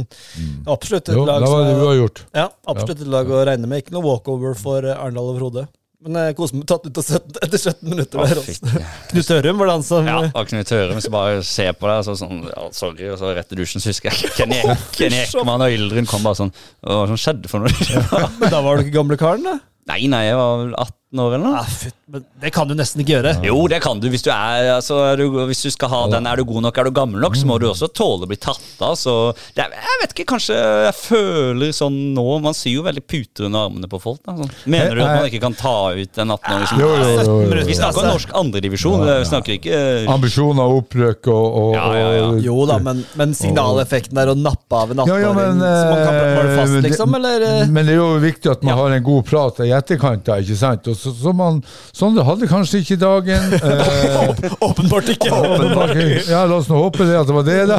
absolutt 0.67 1.11
et 1.13 1.19
Jo, 1.19 1.27
lag 1.29 1.45
det 1.45 1.51
var 1.53 1.65
det 1.69 1.75
som 1.77 1.89
er- 1.91 1.99
gjort. 2.01 2.23
Ja, 2.35 2.47
absolutt 2.73 3.03
et 3.05 3.13
lag 3.13 3.29
å 3.29 3.43
regne 3.45 3.69
med. 3.69 3.85
Ikke 3.85 3.93
noe 3.99 4.07
walkover 4.09 4.57
for 4.57 4.89
eh, 4.89 4.97
Arendal 4.97 5.35
overhodet. 5.35 5.67
Men 6.05 6.19
jeg 6.21 6.37
koser 6.37 6.59
meg 6.59 6.67
tatt 6.69 6.85
ut 6.85 6.99
av 7.01 7.07
17, 7.07 7.39
etter 7.47 7.61
17 7.61 7.89
minutter 7.89 8.21
Å, 8.21 8.25
der 8.29 8.41
Knut 9.11 9.31
Ørum 9.39 9.61
var 9.63 9.71
det 9.71 9.77
han 9.79 9.85
som 9.87 10.09
Ja, 10.11 10.17
og 10.29 10.51
Knut 10.51 10.73
Hørum 10.77 11.01
som 11.01 11.15
bare 11.15 11.39
ser 11.49 11.73
på 11.79 11.89
deg, 11.89 12.03
så 12.05 12.17
sånn 12.21 12.43
ja, 12.51 12.65
Sorry, 12.77 13.07
og 13.13 13.21
så 13.21 13.33
rett 13.37 13.55
i 13.55 13.61
dusjen, 13.61 13.81
så 13.81 13.93
husker 13.93 14.13
jeg 14.13 14.35
Kenny, 14.37 14.61
Ekman 15.09 15.65
og 15.65 15.77
Yldren 15.79 16.09
kom 16.11 16.27
bare 16.27 16.43
sånn 16.43 16.53
Hva 16.85 17.07
skjedde 17.17 17.49
for 17.53 17.65
noe? 17.65 18.03
Men 18.41 18.53
da 18.53 18.61
var 18.65 18.77
du 18.77 18.85
ikke 18.85 18.99
gamle 18.99 19.21
karen, 19.21 19.49
da? 19.49 19.57
Nei, 19.89 20.05
nei, 20.09 20.23
jeg 20.31 20.37
var 20.41 20.61
vel 20.63 20.77
18 20.77 21.04
år 21.13 21.35
eller 21.37 21.45
noe. 21.45 21.59
Ah, 21.61 21.67
fytt, 21.71 21.95
men 22.11 22.25
det 22.43 22.51
kan 22.55 22.67
du 22.67 22.75
nesten 22.75 23.01
ikke 23.05 23.13
gjøre. 23.15 23.33
Jo, 23.47 23.55
det 23.71 23.79
kan 23.85 24.01
du 24.03 24.09
hvis 24.11 24.25
du 24.25 24.31
er 24.35 24.73
altså, 24.77 24.97
er 25.13 25.21
du, 25.21 25.29
Hvis 25.47 25.61
du 25.63 25.71
skal 25.71 25.89
ha 25.93 26.01
den, 26.11 26.27
er 26.27 26.37
du 26.41 26.45
god 26.49 26.63
nok, 26.67 26.79
er 26.81 26.89
du 26.89 26.91
gammel 26.97 27.21
nok, 27.23 27.37
så 27.39 27.47
må 27.47 27.59
du 27.63 27.69
også 27.69 27.87
tåle 27.95 28.27
å 28.27 28.31
bli 28.31 28.39
tatt 28.41 28.81
av. 28.83 28.97
Så 28.99 29.15
det 29.55 29.63
er, 29.63 29.77
jeg 29.79 30.01
vet 30.03 30.15
ikke, 30.17 30.27
kanskje 30.33 30.57
jeg 30.59 30.95
føler 30.99 31.71
sånn 31.77 31.99
nå 32.17 32.25
Man 32.43 32.57
syr 32.57 32.75
jo 32.81 32.83
veldig 32.87 33.05
puter 33.07 33.47
under 33.47 33.69
armene 33.69 33.91
på 33.93 34.01
folk. 34.03 34.19
Da, 34.27 34.35
sånn. 34.41 34.51
Mener 34.75 34.97
du 34.99 35.05
at 35.05 35.13
man 35.21 35.29
ikke 35.31 35.41
kan 35.45 35.55
ta 35.59 35.75
ut 35.95 36.19
en 36.25 36.35
18-åring 36.35 36.67
som 36.73 36.83
Jo, 36.83 36.89
jo, 36.91 37.07
jo, 37.15 37.37
jo. 37.47 37.63
Vi 37.71 37.79
snakker 37.79 38.03
om 38.03 38.11
norsk 38.11 38.35
andredivisjon, 38.43 39.05
vi 39.07 39.17
snakker 39.31 39.57
ikke 39.61 39.79
Ambisjoner, 40.15 40.75
opprøk 40.81 41.31
og, 41.31 41.47
og, 41.63 41.71
Ja, 41.79 41.87
ja, 42.01 42.11
ja. 42.19 42.27
og 42.33 42.43
Jo 42.45 42.59
da, 42.71 42.81
men, 42.83 43.05
men 43.21 43.37
signaleffekten 43.39 44.19
der 44.19 44.35
å 44.35 44.37
nappe 44.39 44.83
av 44.83 44.91
en 44.97 45.05
Ja, 45.07 45.19
ja, 45.23 45.31
18-åring 45.31 45.63
men, 45.63 45.63
som 45.63 45.95
man 45.95 46.03
kan 46.03 46.19
holde 46.19 46.51
eh, 46.51 46.59
fast, 46.59 46.75
det- 46.81 46.85
liksom, 46.91 47.17
eller? 47.21 47.47
eh? 47.53 47.65
Men 47.71 47.87
det 47.87 47.95
er 47.95 48.01
jo 48.03 48.11
viktig 48.23 48.51
at 48.57 48.67
man 48.67 48.79
har 48.83 48.99
en 48.99 49.07
god 49.07 49.25
prat 49.31 49.63
i 49.65 49.71
etterkant, 49.79 50.27
da, 50.27 50.41
ikke 50.43 50.59
sant? 50.59 50.91
Og 50.91 51.04
så, 51.05 51.13
så 51.21 51.33
man, 51.37 51.61
Sondre 51.95 52.25
hadde 52.27 52.49
kanskje 52.51 52.83
ikke 52.85 53.01
dagen. 53.05 53.43
Eh, 53.65 54.53
Åpenbart 54.65 55.09
ikke. 55.13 55.31
åpenbart 55.33 55.91
ikke. 55.97 56.23
ja, 56.31 56.45
la 56.49 56.57
oss 56.59 56.69
nå 56.71 56.79
håpe 56.79 57.05
det 57.09 57.17
at 57.19 57.29
det 57.29 57.35
var 57.37 57.45
det, 57.47 57.57
da. 57.71 57.79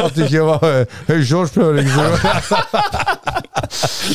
At 0.00 0.14
det 0.16 0.26
ikke 0.28 0.44
var 0.48 0.64
eh, 0.68 0.96
høy 1.08 1.20
shortsføring. 1.28 1.88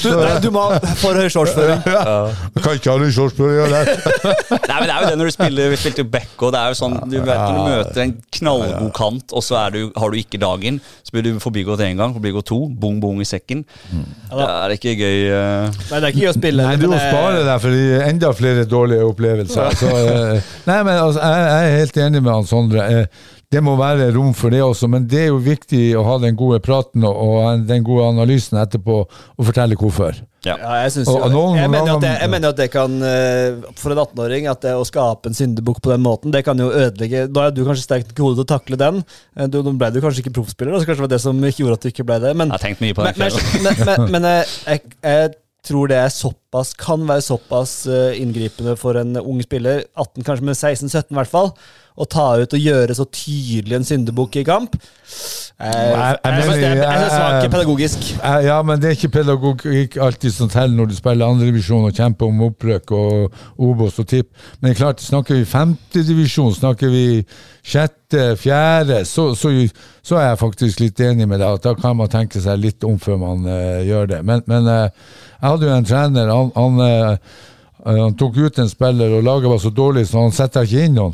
Du, 0.02 0.08
nei, 0.16 0.36
du 0.44 0.48
må 0.54 0.64
ha 0.70 0.78
for 1.02 1.18
høy 1.20 1.28
shortsføring. 1.32 1.82
Ja. 1.90 2.30
kan 2.64 2.78
ikke 2.78 2.94
ha 2.94 2.98
høy 3.02 3.12
shortsføring. 3.14 3.74
Nei, 4.72 4.78
men 4.78 4.88
det 4.88 4.94
er 4.94 5.04
jo 5.04 5.10
det 5.12 5.18
når 5.20 5.28
du 5.30 5.34
spiller 5.34 5.72
Vi 5.74 5.78
spilte 5.82 6.04
jo 6.04 6.08
back, 6.14 6.32
og 6.40 6.54
det 6.54 6.60
er 6.62 6.72
jo 6.72 6.78
sånn 6.80 6.96
Du 7.12 7.18
vet 7.18 7.40
når 7.42 7.58
du 7.58 7.62
møter 7.68 8.02
en 8.06 8.14
knallgod 8.38 8.92
kant, 8.98 9.36
og 9.36 9.44
så 9.46 9.58
er 9.66 9.76
du, 9.76 9.80
har 10.00 10.14
du 10.14 10.18
ikke 10.20 10.40
dagen, 10.42 10.80
så 11.06 11.16
blir 11.16 11.26
du 11.28 11.42
forbigått 11.44 11.84
én 11.86 12.00
gang, 12.00 12.14
forbigått 12.16 12.48
to, 12.52 12.60
bong 12.82 13.00
bong 13.04 13.22
i 13.24 13.28
sekken. 13.28 13.64
Det 13.92 14.48
er 14.48 14.76
ikke 14.78 14.96
gøy 15.00 15.20
Uh... 15.32 15.68
Nei, 15.92 15.98
det 16.02 16.08
er 16.08 16.08
ikke 16.12 16.24
gøy 16.24 16.30
å 16.32 16.34
spille. 16.36 16.64
Nei, 16.66 16.78
du 16.82 16.88
må 16.90 16.96
det- 16.98 17.10
spare 17.12 17.42
deg 17.46 17.60
for 17.62 17.70
enda 18.08 18.30
flere 18.36 18.41
dårlige 18.70 19.06
opplevelser. 19.08 19.78
Så, 19.78 19.92
eh, 19.92 20.50
nei, 20.70 20.80
men 20.88 20.98
altså, 20.98 21.22
jeg, 21.22 21.46
jeg 21.52 21.70
er 21.70 21.78
helt 21.80 22.02
enig 22.08 22.24
med 22.24 22.34
han 22.34 22.50
Sondre. 22.50 22.88
Eh, 22.88 23.30
det 23.52 23.60
må 23.60 23.74
være 23.76 24.14
rom 24.16 24.32
for 24.38 24.54
det 24.54 24.62
også, 24.64 24.88
men 24.88 25.04
det 25.12 25.26
er 25.26 25.32
jo 25.34 25.40
viktig 25.44 25.90
å 26.00 26.06
ha 26.08 26.18
den 26.24 26.38
gode 26.40 26.62
praten 26.64 27.04
og, 27.04 27.18
og 27.20 27.66
den 27.68 27.84
gode 27.84 28.06
analysen 28.14 28.62
etterpå, 28.62 29.02
og 29.04 29.48
fortelle 29.50 29.76
hvorfor. 29.76 30.22
Ja. 30.46 30.56
Ja, 30.58 30.78
jeg, 30.82 30.94
synes 30.96 31.10
jo, 31.12 31.20
og 31.22 31.58
jeg, 31.60 31.70
mener 31.70 31.92
jo 31.92 31.98
at 32.00 32.06
det, 32.06 32.12
jeg 32.18 32.30
mener 32.34 32.50
at 32.50 32.58
det 32.58 32.66
kan 32.74 32.96
eh, 33.06 33.60
For 33.78 33.94
en 33.94 34.00
18-åring 34.02 34.48
at 34.50 34.64
det 34.64 34.72
å 34.74 34.88
skape 34.90 35.30
en 35.30 35.38
syndebukk 35.38 35.84
på 35.86 35.92
den 35.92 36.02
måten, 36.02 36.34
det 36.34 36.42
kan 36.48 36.58
jo 36.58 36.72
ødelegge 36.72 37.28
Da 37.30 37.44
er 37.46 37.54
du 37.54 37.62
kanskje 37.68 37.86
sterk 37.86 38.08
nok 38.08 38.16
i 38.18 38.26
hodet 38.26 38.40
til 38.40 38.48
å 38.48 38.50
takle 38.50 38.80
den. 38.82 39.04
Du, 39.54 39.60
nå 39.62 39.76
ble 39.78 39.92
du 39.94 40.00
kanskje 40.02 40.24
ikke 40.24 40.34
proffspiller, 40.40 40.80
så 40.80 40.90
kanskje 40.90 40.98
det 40.98 41.06
var 41.06 41.14
det 41.14 41.22
som 41.28 41.46
gjorde 41.46 41.78
at 41.78 41.86
du 41.86 41.92
ikke 41.92 42.08
ble 42.10 42.18
det. 42.26 42.34
Men, 42.34 42.50
Jeg 42.50 42.58
har 42.58 42.66
tenkt 42.66 42.82
mye 42.82 42.98
på 42.98 43.06
men, 43.06 43.20
den 43.20 43.38
men, 43.38 43.68
men, 43.68 43.86
men, 43.86 44.12
men 44.16 44.30
jeg, 44.32 44.50
jeg, 44.66 44.98
jeg 45.06 45.36
tror 45.66 45.92
det 45.92 45.98
er 46.02 46.14
såpass 46.14 46.74
kan 46.80 47.04
være 47.08 47.24
såpass 47.26 47.86
eh, 47.88 48.18
inngripende 48.22 48.76
for 48.80 48.98
en 49.00 49.18
ung 49.22 49.42
spiller, 49.46 49.86
18 49.96 50.26
kanskje, 50.26 50.48
men 50.48 50.58
16-17 50.58 51.14
i 51.14 51.20
hvert 51.20 51.32
fall, 51.32 51.52
å 51.98 52.08
ta 52.08 52.28
ut 52.40 52.54
og 52.56 52.68
gjøre 52.68 52.96
så 52.96 53.06
tydelig 53.12 53.76
en 53.78 53.88
syndebukk 53.88 54.38
i 54.42 54.46
kamp. 54.48 54.78
Eh, 55.62 55.68
jeg 55.68 56.20
Jeg, 56.24 56.44
synes 56.44 56.56
det 56.56 56.64
er- 56.64 57.10
synes 57.10 57.44
ikke 57.44 57.52
pedagogisk. 57.52 58.00
Ja, 58.44 58.62
men 58.64 58.80
det 58.80 58.90
er 58.90 58.96
ikke 58.96 59.12
pedagogikk 59.20 59.98
alltid 59.98 60.34
som 60.34 60.50
teller 60.50 60.76
når 60.76 60.90
du 60.90 60.96
spiller 60.96 61.28
andredivisjon 61.28 61.86
og 61.86 61.94
kjemper 61.94 62.26
om 62.28 62.42
opprøk 62.48 62.92
og 62.92 63.32
Obos 63.60 64.00
og 64.00 64.08
tipp. 64.08 64.32
Men 64.62 64.74
klart, 64.74 65.02
snakker 65.02 65.36
vi 65.36 65.46
femtedivisjon, 65.46 66.56
snakker 66.56 66.90
vi 66.90 67.26
sjette, 67.62 68.36
fjerde, 68.38 69.06
så, 69.06 69.36
så, 69.36 69.52
så 70.02 70.18
er 70.18 70.30
jeg 70.32 70.42
faktisk 70.42 70.80
litt 70.80 71.00
enig 71.00 71.28
med 71.28 71.40
deg. 71.40 71.54
at 71.54 71.64
Da 71.64 71.74
kan 71.76 71.98
man 71.98 72.10
tenke 72.10 72.42
seg 72.42 72.58
litt 72.58 72.84
om 72.84 72.98
før 72.98 73.20
man 73.20 73.46
uh, 73.46 73.84
gjør 73.86 74.08
det. 74.16 74.26
Men, 74.26 74.42
men 74.48 74.66
uh, 74.66 74.90
jeg 75.42 75.50
hadde 75.50 75.68
jo 75.68 75.76
en 75.76 75.86
trener, 75.86 76.32
han, 76.32 76.52
han, 76.56 76.80
uh, 76.80 77.18
han 77.86 78.16
tok 78.18 78.38
ut 78.38 78.60
en 78.60 78.70
spiller, 78.70 79.14
og 79.18 79.24
laget 79.24 79.50
var 79.52 79.62
så 79.62 79.70
dårlig, 79.70 80.08
så 80.08 80.24
han 80.26 80.34
setter 80.34 80.66
ikke 80.66 80.88
inn 80.88 80.98
noen. 80.98 81.14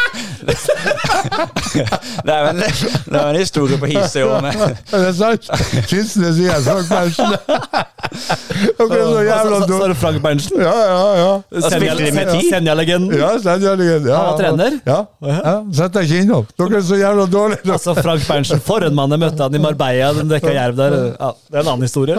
Det 0.41 2.33
er 2.33 2.39
jo 2.41 2.49
en, 2.51 2.59
det 2.61 3.19
er 3.19 3.27
en 3.29 3.37
historie 3.37 3.77
på 3.79 3.89
Hisøy 3.91 4.23
òg, 4.25 4.47
Er 4.49 5.05
det 5.05 5.11
sant? 5.17 5.47
Kinsene 5.89 6.31
sier 6.35 6.51
jeg, 6.51 6.63
Frank 6.65 6.89
Berntsen. 6.89 7.35
Dere 8.11 8.97
er 8.97 9.05
så 9.07 9.21
jævla 9.23 9.59
Så, 9.61 9.67
så, 9.69 9.87
du 9.87 9.95
Frank 10.01 10.21
Berntsen. 10.23 10.61
Ja, 10.61 10.73
ja, 10.89 11.03
ja. 11.21 11.61
Senja-legenden. 11.69 13.15
Ja, 13.19 13.29
Steinerlingen. 13.39 14.07
Ja, 14.09 14.17
Han 14.17 14.25
var 14.25 14.39
trener? 14.41 14.77
Ja, 14.87 14.99
ja. 15.29 15.55
Sett 15.77 15.95
deg 15.95 16.09
ikke 16.09 16.23
innom. 16.25 16.49
Dere 16.59 16.81
er 16.81 16.85
så 16.89 16.99
jævla 16.99 17.27
dårlige. 17.31 17.71
Altså 17.71 17.95
Frank 18.01 18.25
Berntsen, 18.27 18.63
for 18.65 18.83
en 18.87 18.97
mann. 18.97 19.13
Jeg 19.15 19.23
møtte 19.23 19.47
han 19.47 19.55
i 19.55 19.61
Marbella, 19.63 20.11
den 20.17 20.31
dekka 20.31 20.53
jerv 20.55 20.79
der. 20.79 20.97
Ja, 21.15 21.31
det 21.47 21.59
er 21.59 21.63
en 21.63 21.71
annen 21.75 21.87
historie. 21.87 22.17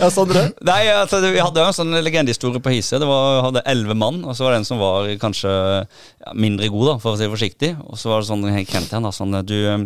Ja, 0.00 0.10
Sondre? 0.16 0.48
Nei, 0.66 0.82
altså, 0.92 1.20
Vi 1.24 1.40
hadde 1.40 1.62
jo 1.62 1.70
en 1.70 1.76
sånn 1.76 1.96
legendehistorie 2.04 2.62
på 2.62 2.74
Hisøy. 2.74 2.98
Det 3.02 3.08
var, 3.08 3.42
hadde 3.48 3.64
elleve 3.68 3.96
mann, 3.98 4.22
og 4.24 4.36
så 4.36 4.46
var 4.46 4.56
det 4.56 4.62
en 4.62 4.68
som 4.68 4.80
var 4.82 5.08
kanskje 5.22 5.52
ja, 6.26 6.32
mindre 6.34 6.68
god, 6.72 6.86
da, 6.90 6.94
for 7.02 7.10
å 7.14 7.16
si 7.16 7.22
det 7.24 7.30
forsiktig. 7.32 7.70
Og 7.86 7.96
så 8.00 8.06
var 8.10 8.18
det 8.20 8.28
sånn 8.28 8.44
Henk 8.50 8.68
kjente 8.72 8.94
han 8.98 9.06
da, 9.06 9.10
sånn 9.14 9.32
Du, 9.46 9.56
eh, 9.70 9.78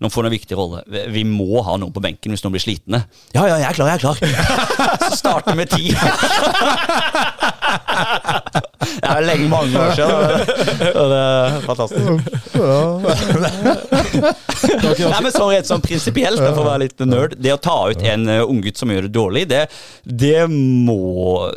nå 0.00 0.06
får 0.12 0.22
du 0.22 0.26
en 0.30 0.36
viktig 0.36 0.56
rolle. 0.56 0.78
Vi- 0.86 1.06
Vi 1.18 1.24
må 1.24 1.62
ha 1.64 1.76
noen 1.76 1.92
på 1.92 2.00
benken 2.04 2.30
hvis 2.32 2.44
noen 2.44 2.52
blir 2.56 2.64
slitne. 2.64 2.98
Ja, 3.34 3.46
ja, 3.48 3.56
jeg 3.56 3.66
er 3.70 3.74
klar, 3.74 3.86
jeg 3.88 3.96
er 3.96 4.04
klar. 4.04 4.16
Så 5.10 5.16
starter 5.20 5.54
med 5.56 5.68
ti. 5.72 5.84
Det 9.00 9.10
er 9.10 9.24
lenge 9.24 9.48
mange 9.50 9.80
år 9.80 9.94
siden. 9.96 10.10
Og 10.90 11.06
det 11.12 11.20
er 11.20 11.60
fantastisk. 11.64 12.06
Nei, 15.00 15.20
men 15.24 15.32
sånn 15.32 15.50
rett 15.52 15.68
sånn 15.68 15.82
prinsipielt, 15.84 16.40
for 16.40 16.60
å 16.62 16.66
være 16.66 16.82
litt 16.84 17.00
nerd 17.08 17.36
Det 17.40 17.52
å 17.54 17.58
ta 17.62 17.76
ut 17.90 18.02
en 18.06 18.26
uh, 18.28 18.42
unggutt 18.44 18.80
som 18.80 18.90
gjør 18.92 19.06
det 19.08 19.12
dårlig, 19.14 19.44
det, 19.50 19.62
det 20.04 20.44
må 20.50 20.98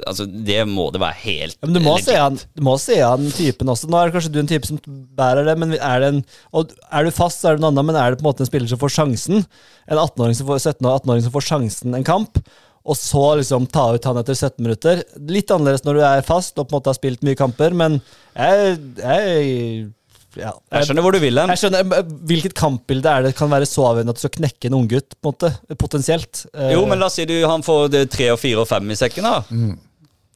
Altså, 0.08 0.26
det 0.26 0.62
må 0.70 0.90
det 0.94 1.02
være 1.04 1.20
helt 1.24 1.58
Ja, 1.60 1.68
men 1.68 1.76
du 1.78 1.82
må, 1.84 1.98
legit. 1.98 2.10
se 2.12 2.18
an, 2.22 2.40
du 2.40 2.64
må 2.66 2.78
se 2.82 3.00
an 3.06 3.30
typen 3.36 3.72
også. 3.74 3.90
Nå 3.92 4.00
er 4.00 4.10
det 4.10 4.16
kanskje 4.18 4.34
du 4.34 4.40
en 4.42 4.52
type 4.52 4.70
som 4.70 4.80
bærer 5.18 5.48
det, 5.50 5.56
men 5.60 5.76
er 5.78 6.04
det 6.04 6.12
en 6.14 6.22
Og 6.56 6.74
er 6.90 7.08
du 7.08 7.14
fast, 7.16 7.42
så 7.42 7.52
er 7.52 7.58
det 7.58 7.66
noe 7.66 7.74
annet, 7.74 7.90
men 7.92 8.00
er 8.00 8.14
det 8.14 8.22
på 8.22 8.26
en 8.26 8.32
måte 8.32 8.46
en 8.46 8.50
spiller 8.50 8.70
som 8.72 8.82
får 8.82 8.96
sjansen? 8.98 9.44
En 9.90 10.00
18-åring 10.00 10.38
som 10.40 10.48
får 10.50 10.62
17 10.64 10.88
og 10.88 10.94
18-åring 10.94 11.26
som 11.26 11.34
får 11.36 11.48
sjansen 11.50 11.98
en 11.98 12.08
kamp, 12.08 12.40
og 12.84 12.98
så 13.00 13.24
liksom 13.40 13.66
ta 13.72 13.86
ut 13.96 14.06
han 14.10 14.20
etter 14.20 14.36
17 14.36 14.60
minutter? 14.64 15.04
Litt 15.32 15.52
annerledes 15.54 15.86
når 15.88 16.00
du 16.00 16.06
er 16.08 16.26
fast 16.28 16.58
og 16.60 16.68
på 16.68 16.74
en 16.74 16.82
måte 16.82 16.92
har 16.92 16.98
spilt 16.98 17.24
mye 17.24 17.38
kamper, 17.40 17.76
men 17.80 18.00
jeg, 18.36 18.80
jeg 19.00 19.92
ja, 20.40 20.52
Jeg 20.74 20.88
skjønner 20.88 21.06
hvor 21.06 21.14
du 21.14 21.20
vil 21.22 21.38
hen. 21.38 21.52
Jeg 21.54 21.62
skjønner, 21.62 21.86
eh, 22.00 22.08
Hvilket 22.32 22.56
kampbilde 22.58 23.12
er 23.12 23.28
det 23.28 23.36
kan 23.38 23.52
være 23.52 23.68
så 23.70 23.86
avgjørende 23.92 24.16
at 24.16 24.20
du 24.20 24.24
skal 24.26 24.36
knekke 24.40 24.70
en 24.70 24.78
unggutt, 24.80 25.14
på 25.22 25.30
en 25.30 25.36
måte, 25.36 25.78
potensielt? 25.80 26.46
Eh, 26.54 26.74
Jo, 26.74 26.88
men 26.90 27.00
la 27.00 27.08
oss 27.12 27.20
si 27.20 27.28
du, 27.30 27.36
han 27.46 27.64
får 27.66 27.92
det 27.94 28.04
tre 28.14 28.32
og 28.34 28.42
fire 28.42 28.64
og 28.66 28.70
fem 28.70 28.90
i 28.90 28.98
sekken, 28.98 29.28
da. 29.30 29.44
Mm. 29.54 29.78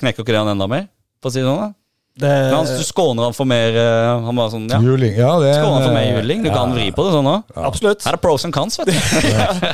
Knekker 0.03 0.23
ikke 0.23 0.35
det 0.35 0.43
han 0.43 0.53
enda 0.53 0.69
mer? 0.69 0.85
For 1.23 1.31
å 1.31 1.33
si 1.33 1.41
det 1.41 1.49
sånn, 1.49 1.63
da? 1.65 1.73
Det, 2.17 2.29
han, 2.49 2.65
du 2.65 2.83
skåner 2.85 3.27
han 3.27 3.35
for 3.37 3.45
mer 3.45 3.75
eh, 3.77 4.23
Han 4.25 4.39
var 4.39 4.47
sånn, 4.49 4.63
ja. 4.71 4.79
Juling. 4.81 5.13
Ja, 5.19 5.35
det 5.41 5.51
er 5.51 5.59
Skåner 5.61 5.75
han 5.75 5.85
for 5.85 5.97
mer 5.97 6.07
eh, 6.07 6.15
juling. 6.17 6.45
Du 6.47 6.49
kan 6.49 6.73
vri 6.73 6.87
på 6.95 7.05
det 7.05 7.11
sånn 7.13 7.29
òg. 7.29 7.57
Absolutt. 7.69 8.05
Her 8.07 8.17
er 8.17 8.21
pros 8.23 8.47
and 8.47 8.55
cons, 8.55 8.79
vet 8.81 8.89
du. 8.89 8.95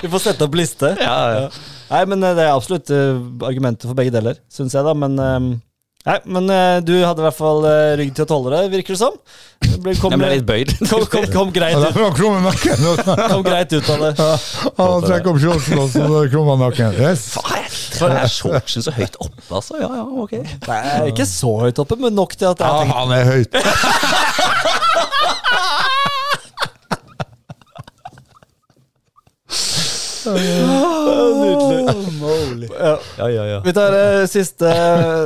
Vi 0.04 0.12
får 0.14 0.26
sette 0.26 0.48
opp 0.48 0.58
liste. 0.60 0.92
Ja, 1.00 1.18
ja. 1.38 1.46
Nei, 1.94 2.02
men 2.12 2.26
eh, 2.28 2.36
det 2.36 2.48
er 2.48 2.52
absolutt 2.52 2.92
argumenter 2.92 3.92
for 3.92 4.00
begge 4.00 4.12
deler, 4.16 4.42
syns 4.52 4.76
jeg, 4.76 4.84
da. 4.84 4.96
Men 4.98 5.16
eh, 5.24 5.40
Nei, 6.04 6.18
men 6.36 6.50
eh, 6.52 6.82
du 6.84 6.98
hadde 7.00 7.22
i 7.22 7.26
hvert 7.30 7.38
fall 7.38 7.64
eh, 7.64 7.94
rygg 8.02 8.10
til 8.18 8.26
å 8.26 8.28
tåle 8.28 8.52
det, 8.52 8.64
virker 8.74 8.92
det 8.92 9.00
som. 9.00 9.14
Ble, 9.64 9.94
kom, 9.96 10.12
Jeg 10.12 10.20
ble 10.20 10.32
litt 10.34 10.48
bøyd. 10.48 10.74
kom, 10.92 11.06
kom, 11.08 11.28
kom, 11.32 11.54
greit 11.56 11.78
Ja, 11.78 11.92
ut, 11.94 11.96
kom 13.32 13.46
greit 13.46 13.72
ut 13.72 13.92
av 13.94 14.04
det. 14.04 14.10
Han 14.82 15.06
trekker 15.06 15.32
opp 15.32 15.40
shortsen, 15.40 15.80
og 15.80 15.88
så 15.94 16.04
det 16.04 16.20
er 16.26 16.36
i 16.36 16.58
nakken. 16.60 17.00
Yes. 17.00 17.24
Faen, 17.38 18.18
er 18.20 18.28
shortsen 18.28 18.84
så 18.84 18.92
høyt 18.98 19.16
oppe, 19.24 19.46
altså? 19.48 19.80
Ja, 19.80 19.88
ja, 20.02 20.04
ok. 20.26 20.36
Nei, 20.68 20.82
ikke 21.14 21.28
så 21.30 21.54
høyt 21.62 21.80
oppe, 21.86 21.96
men 22.04 22.20
nok 22.20 22.36
til 22.36 22.52
at 22.52 22.60
Ja, 22.60 22.74
jeg 22.82 22.92
tenkte 22.92 23.00
han 23.00 23.16
er 23.16 23.24
høyt. 23.32 23.52
Nydelig. 31.44 32.70
Ja. 32.80 32.94
Ja, 33.18 33.28
ja, 33.30 33.44
ja. 33.46 33.60
Vi 33.66 33.74
tar 33.74 33.92
det 33.92 34.28
siste 34.32 34.66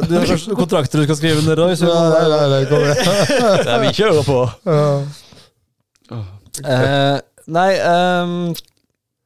Du 0.07 0.15
har 0.17 0.25
kanskje 0.29 0.49
noen 0.51 0.59
kontrakter 0.61 0.99
du 1.01 1.05
skal 1.07 1.19
skrive 1.19 1.41
under, 1.43 1.55
Roy? 1.59 1.75
så- 1.79 1.85
nei, 1.87 2.27
nei, 2.31 2.47
nei, 2.53 2.65
kom 2.69 2.81
igjen. 2.85 2.97
Vi 3.83 3.93
kjører 3.99 4.23
på. 4.27 4.39
Ja. 4.71 4.87
Eh, 6.65 7.17
nei 7.53 7.71
ehm, 7.77 8.33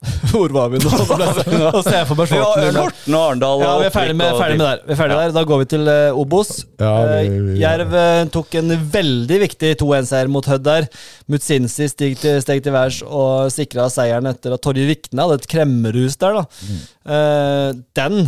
Hvor 0.31 0.49
var 0.49 0.69
vi 0.73 0.79
nå? 0.81 0.89
Nå 0.89 1.81
ser 1.85 1.95
jeg 1.99 2.07
for 2.09 2.17
meg 2.17 2.31
Ja, 2.33 2.41
shorten. 2.41 2.77
Horten 2.79 3.15
og 3.17 3.21
Arendal 3.27 3.61
Ja, 3.61 3.73
vi 3.77 3.85
er 3.85 3.93
ferdig 3.93 4.15
med, 4.17 4.31
ferdig 4.39 4.55
med 4.57 4.65
der. 4.65 4.79
Vi 4.87 4.95
er 4.95 4.97
ferdig 4.97 5.17
der. 5.19 5.33
Da 5.35 5.43
går 5.51 5.61
vi 5.61 5.67
til 5.75 5.83
uh, 5.91 6.17
Obos. 6.23 6.49
Ja, 6.81 6.93
vi- 7.11 7.29
vi, 7.29 7.39
vi- 7.51 7.59
Jerv 7.61 7.93
uh, 7.93 8.23
tok 8.33 8.57
en 8.63 8.73
veldig 8.95 9.37
viktig 9.45 9.75
2-1-seier 9.83 10.31
mot 10.33 10.49
Hødd 10.49 10.65
der. 10.65 10.87
Mutsinsi 11.29 11.85
steg 11.93 12.17
til, 12.21 12.41
steg 12.41 12.63
til 12.65 12.73
værs 12.73 13.01
og 13.05 13.51
sikra 13.53 13.85
seieren 13.93 14.31
etter 14.31 14.57
at 14.57 14.63
Torje 14.65 14.87
Vikne 14.89 15.21
hadde 15.27 15.37
et 15.43 15.49
kremmerhus 15.53 16.17
der. 16.21 16.41
da. 16.41 16.45
Mm. 16.65 16.81
Eh, 17.17 17.69
den 18.01 18.19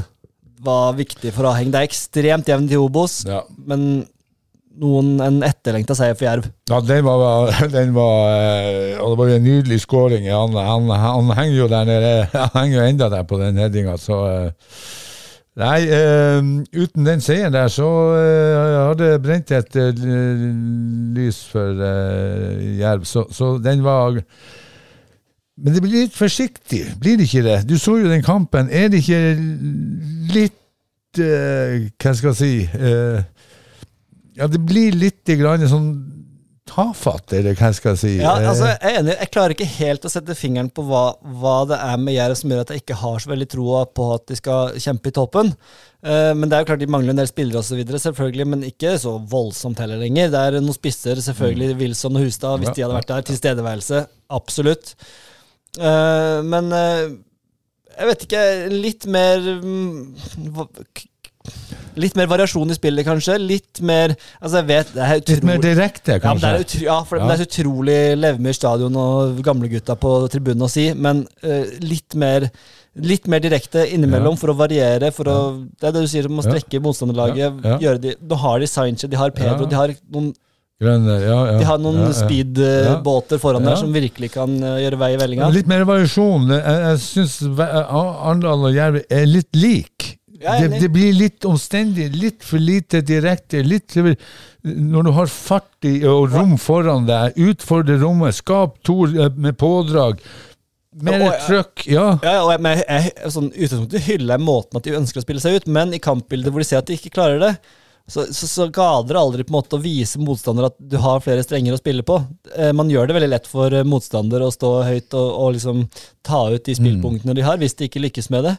var 0.64 0.94
viktig 0.96 1.34
for 1.36 1.50
Aheng. 1.50 1.74
Det 1.74 1.82
er 1.82 1.90
ekstremt 1.90 2.48
jevnt 2.54 2.72
i 2.72 2.78
Obos, 2.80 3.24
Ja. 3.28 3.42
men 3.66 4.04
noen, 4.82 5.14
en 5.22 5.40
etterlengta 5.46 5.96
seier 5.98 6.18
for 6.18 6.28
Jerv. 6.28 6.50
Ja, 6.70 6.80
den 6.86 7.06
var, 7.06 7.52
den 7.78 7.94
var 7.96 8.34
eh, 8.34 8.98
Og 9.02 9.14
det 9.14 9.20
var 9.20 9.32
en 9.36 9.46
nydelig 9.46 9.84
skåring. 9.86 10.28
Han, 10.32 10.58
han, 10.58 10.90
han 10.90 11.32
henger 11.38 11.58
jo 11.58 11.70
der 11.72 11.88
nede. 11.90 12.12
Han 12.34 12.52
henger 12.58 12.78
jo 12.80 12.90
enda 12.90 13.10
der 13.14 13.24
på 13.30 13.40
den 13.42 13.62
headinga, 13.62 13.98
så 14.02 14.20
eh, 14.32 14.52
Nei, 15.54 15.84
eh, 15.86 16.40
uten 16.74 17.06
den 17.06 17.22
seieren 17.22 17.54
der, 17.54 17.68
så 17.70 17.86
hadde 18.18 19.12
det 19.12 19.20
brent 19.22 19.52
et 19.54 19.76
lys 21.14 21.44
for 21.46 21.78
Jerv. 22.80 23.06
Så, 23.06 23.28
så 23.30 23.52
den 23.62 23.84
var 23.86 24.18
Men 24.18 25.76
det 25.76 25.84
blir 25.84 26.08
litt 26.08 26.18
forsiktig, 26.18 26.82
blir 26.98 27.22
det 27.22 27.30
ikke 27.30 27.46
det? 27.46 27.60
Du 27.70 27.78
så 27.78 28.00
jo 28.02 28.10
den 28.10 28.26
kampen. 28.26 28.72
Er 28.74 28.90
det 28.90 29.04
ikke 29.04 29.22
litt 30.34 30.58
Hva 31.22 32.16
skal 32.18 32.32
jeg 32.32 32.40
si 32.40 32.54
Ja, 34.38 34.50
det 34.50 34.62
blir 34.66 34.96
litt 34.98 35.30
grann 35.38 35.64
sånn 35.70 35.90
tafatt, 36.70 37.34
eller 37.36 37.58
hva 37.60 37.70
skal 37.76 37.94
jeg 37.94 38.00
si. 38.00 38.12
Ja, 38.22 38.38
Eh, 38.40 38.50
altså, 38.50 38.70
jeg 38.72 38.78
er 38.82 39.00
enig. 39.02 39.16
Jeg 39.20 39.32
klarer 39.34 39.54
ikke 39.56 39.68
helt 39.68 40.06
å 40.08 40.12
sette 40.12 40.36
fingeren 40.38 40.70
på 40.74 40.86
hva, 40.88 41.04
hva 41.42 41.56
det 41.70 41.78
er 41.78 41.98
med 42.00 42.16
Jerv 42.16 42.38
som 42.40 42.54
gjør 42.54 42.64
at 42.64 42.72
jeg 42.72 42.84
ikke 42.84 43.00
har 43.02 43.20
så 43.20 43.32
veldig 43.34 43.50
troa 43.52 43.84
på 43.86 44.08
at 44.16 44.26
de 44.32 44.38
skal 44.40 44.78
kjempe 44.80 45.12
i 45.12 45.16
toppen. 45.16 45.52
Uh, 46.04 46.32
men 46.36 46.48
det 46.48 46.58
er 46.58 46.64
jo 46.64 46.70
klart 46.72 46.84
de 46.84 46.90
mangler 46.92 47.14
en 47.14 47.20
del 47.22 47.30
spillere 47.30 47.78
videre, 47.78 48.00
selvfølgelig, 48.00 48.48
men 48.48 48.66
ikke 48.68 48.96
så 49.00 49.18
voldsomt 49.20 49.84
heller 49.84 50.02
lenger. 50.02 50.32
Det 50.34 50.40
er 50.40 50.60
noen 50.62 50.80
spisser, 50.80 51.20
selvfølgelig. 51.28 51.78
Wilson 51.84 52.20
og 52.20 52.26
Hustad, 52.26 52.64
hvis 52.64 52.72
Ja, 52.72 52.76
de 52.80 52.88
hadde 52.88 53.00
vært 53.02 53.12
der. 53.12 53.28
Tilstedeværelse. 53.30 54.04
Absolutt. 54.40 54.96
Uh, 55.78 56.40
men 56.48 56.72
uh, 56.72 57.14
jeg 57.94 58.10
vet 58.10 58.24
ikke 58.28 58.44
Litt 58.74 59.06
mer 59.10 59.42
mm, 59.62 60.54
Litt 61.96 62.16
mer 62.18 62.26
variasjon 62.32 62.72
i 62.72 62.76
spillet, 62.78 63.06
kanskje. 63.06 63.36
Litt 63.38 63.82
mer 63.86 64.16
Altså, 64.42 64.56
jeg 64.62 64.68
vet 64.72 64.94
det 64.96 65.04
er 65.04 65.16
Litt 65.20 65.44
mer 65.44 65.58
utrolig- 65.60 65.76
direkte, 65.76 66.14
ja, 66.16 66.20
kanskje. 66.20 66.54
er 66.54 66.64
utro, 66.64 66.80
ja, 66.88 67.04
for 67.04 67.18
Ja. 67.20 67.28
det 67.28 67.34
er 67.36 67.44
så 67.44 67.50
utrolig 67.50 67.98
Levemyr 68.18 68.54
stadion 68.58 68.96
og 68.96 69.44
gamlegutta 69.44 69.96
på 70.00 70.14
tribunen 70.30 70.66
å 70.66 70.70
si, 70.70 70.94
men 70.94 71.28
uh, 71.44 71.66
litt 71.82 72.16
mer 72.16 72.50
Litt 72.96 73.26
mer 73.26 73.40
direkte 73.42 73.88
innimellom 73.90 74.36
for 74.38 74.50
å 74.52 74.56
variere. 74.56 75.12
For 75.12 75.24
å, 75.26 75.66
det 75.82 75.88
er 75.88 75.92
det 75.96 76.02
du 76.04 76.08
sier, 76.08 76.28
om 76.30 76.38
å 76.38 76.44
Ja. 76.46 76.52
strekke 76.52 76.78
motstanderlaget. 76.80 77.38
Ja, 77.64 77.70
ja. 77.72 77.78
Gjøre 77.80 78.00
de, 78.04 78.12
nå 78.22 78.38
har 78.38 78.60
de 78.60 78.68
Sainche, 78.68 79.10
de 79.10 79.18
har 79.18 79.32
Pedro, 79.32 79.64
Ja. 79.64 79.66
de 79.66 79.76
har 79.76 79.96
noen, 80.14 80.28
Grønne, 80.80 81.16
ja, 81.26 81.40
ja, 81.54 81.58
de 81.58 81.66
har 81.66 81.80
noen 81.80 81.98
ja, 81.98 82.12
ja. 82.12 82.14
speedbåter 82.14 83.40
foran 83.40 83.64
Ja. 83.64 83.70
der 83.70 83.76
som 83.78 83.92
virkelig 83.92 84.32
kan 84.34 84.62
eh, 84.62 84.78
gjøre 84.86 85.00
vei 85.00 85.14
i 85.14 85.18
vellinga. 85.18 85.50
Litt 85.52 85.66
mer 85.66 85.86
variasjon. 85.86 86.48
Jeg, 86.50 86.62
jeg 86.62 86.98
syns 87.00 87.60
Arendal 87.60 88.66
og 88.70 88.74
Jerv 88.76 89.02
er 89.10 89.26
litt 89.26 89.50
lik. 89.56 90.20
Det, 90.44 90.80
det 90.82 90.90
blir 90.92 91.14
litt 91.16 91.46
omstendig, 91.48 92.10
litt 92.16 92.44
for 92.44 92.62
lite 92.62 93.02
direkte. 93.06 93.64
Litt 93.64 93.96
Når 93.96 95.08
du 95.08 95.12
har 95.16 95.30
fart 95.32 95.88
i 95.88 96.02
og 96.10 96.34
rom 96.34 96.58
foran 96.62 97.08
deg, 97.08 97.38
utfordre 97.50 98.00
rommet, 98.02 98.36
skap 98.36 98.82
to 98.86 99.06
eh, 99.08 99.32
med 99.36 99.58
pådrag. 99.60 100.20
Mer 101.04 101.40
trøkk, 101.48 101.88
ja. 101.90 102.10
Ja, 102.22 102.42
og 102.44 102.52
jeg, 102.54 102.62
men 102.62 102.84
jeg, 102.84 103.14
sånn, 103.34 103.48
utgangspunktet 103.50 104.04
hyller 104.06 104.36
jeg 104.36 104.46
måten 104.46 104.78
at 104.78 104.86
de 104.86 104.98
ønsker 105.00 105.22
å 105.22 105.26
spille 105.26 105.42
seg 105.42 105.58
ut, 105.58 105.72
men 105.74 105.96
i 105.96 106.02
kampbildet 106.04 106.54
hvor 106.54 106.62
de 106.62 106.68
ser 106.70 106.84
at 106.84 106.92
de 106.92 107.00
ikke 107.00 107.16
klarer 107.16 107.42
det, 107.42 107.54
så, 108.08 108.26
så, 108.36 108.48
så 108.52 108.68
gader 108.68 109.16
det 109.16 109.20
aldri 109.20 109.44
på 109.48 109.54
en 109.54 109.58
måte 109.58 109.78
å 109.78 109.82
vise 109.82 110.20
motstander 110.20 110.68
at 110.68 110.76
du 110.78 110.98
har 111.00 111.22
flere 111.24 111.44
strenger 111.46 111.76
å 111.76 111.80
spille 111.80 112.04
på. 112.06 112.18
Eh, 112.58 112.74
man 112.76 112.92
gjør 112.92 113.08
det 113.08 113.16
veldig 113.16 113.30
lett 113.32 113.48
for 113.48 113.74
eh, 113.74 113.86
motstander 113.88 114.44
å 114.44 114.52
stå 114.52 114.74
høyt 114.84 115.16
og, 115.16 115.30
og 115.40 115.54
liksom 115.56 115.86
ta 116.26 116.44
ut 116.52 116.66
de 116.68 116.76
spillpunktene 116.78 117.36
de 117.38 117.46
har, 117.48 117.62
hvis 117.62 117.78
de 117.80 117.88
ikke 117.88 118.04
lykkes 118.04 118.28
med 118.34 118.50
det. 118.50 118.58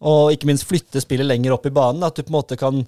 Og 0.00 0.34
ikke 0.34 0.48
minst 0.48 0.68
flytte 0.68 1.02
spillet 1.02 1.28
lenger 1.28 1.56
opp 1.56 1.66
i 1.68 1.74
banen, 1.74 2.04
at 2.06 2.16
du 2.16 2.22
på 2.22 2.32
en 2.32 2.38
måte 2.40 2.60
kan 2.60 2.84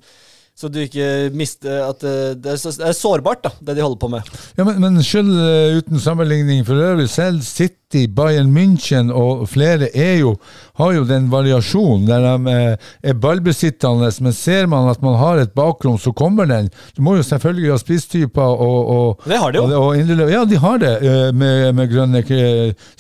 så 0.53 0.69
du 0.69 0.83
ikke 0.83 1.33
mister 1.33 1.81
at 1.87 2.03
eh, 2.05 2.35
det 2.37 2.53
er, 2.53 2.93
sårbart, 2.93 3.41
da, 3.47 3.51
det 3.65 3.79
de 3.79 3.83
holder 3.83 3.99
på 4.03 4.11
med. 4.13 4.33
Ja, 4.59 4.67
men, 4.69 4.83
men 4.85 4.99
selv 5.03 5.33
eh, 5.33 5.79
uten 5.81 6.01
sammenligning 6.01 6.61
for 6.69 6.77
øvrig, 6.77 7.09
selv 7.11 7.41
City, 7.43 8.05
Bayern 8.13 8.53
München 8.53 9.09
og 9.17 9.47
flere 9.49 9.89
er 9.97 10.19
jo, 10.21 10.35
har 10.79 10.93
jo 10.93 11.07
den 11.09 11.31
variasjonen 11.33 12.05
der 12.07 12.27
de 12.27 12.53
eh, 12.53 12.93
er 13.11 13.19
ballbesittende, 13.25 14.13
men 14.21 14.37
ser 14.37 14.69
man 14.69 14.91
at 14.93 15.01
man 15.03 15.17
har 15.19 15.41
et 15.41 15.55
bakrom, 15.57 15.97
så 15.99 16.13
kommer 16.13 16.45
den. 16.45 16.69
Du 16.97 17.01
må 17.03 17.17
jo 17.17 17.25
selvfølgelig 17.27 17.73
ha 17.73 17.81
spisstyper 17.81 18.53
og, 18.69 18.93
og 18.97 19.25
Det 19.25 19.41
har 19.41 19.57
de 19.57 19.63
jo. 19.63 19.65
Og, 19.65 19.97
og 19.97 20.33
ja, 20.37 20.45
de 20.45 20.61
har 20.61 20.85
det 20.85 20.95
med, 21.35 21.73
med 21.73 21.89
Grønne, 21.91 22.23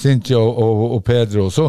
Sinti 0.01 0.35
og, 0.35 0.57
og, 0.57 0.87
og 0.97 1.05
Pedro. 1.05 1.51
Så 1.53 1.69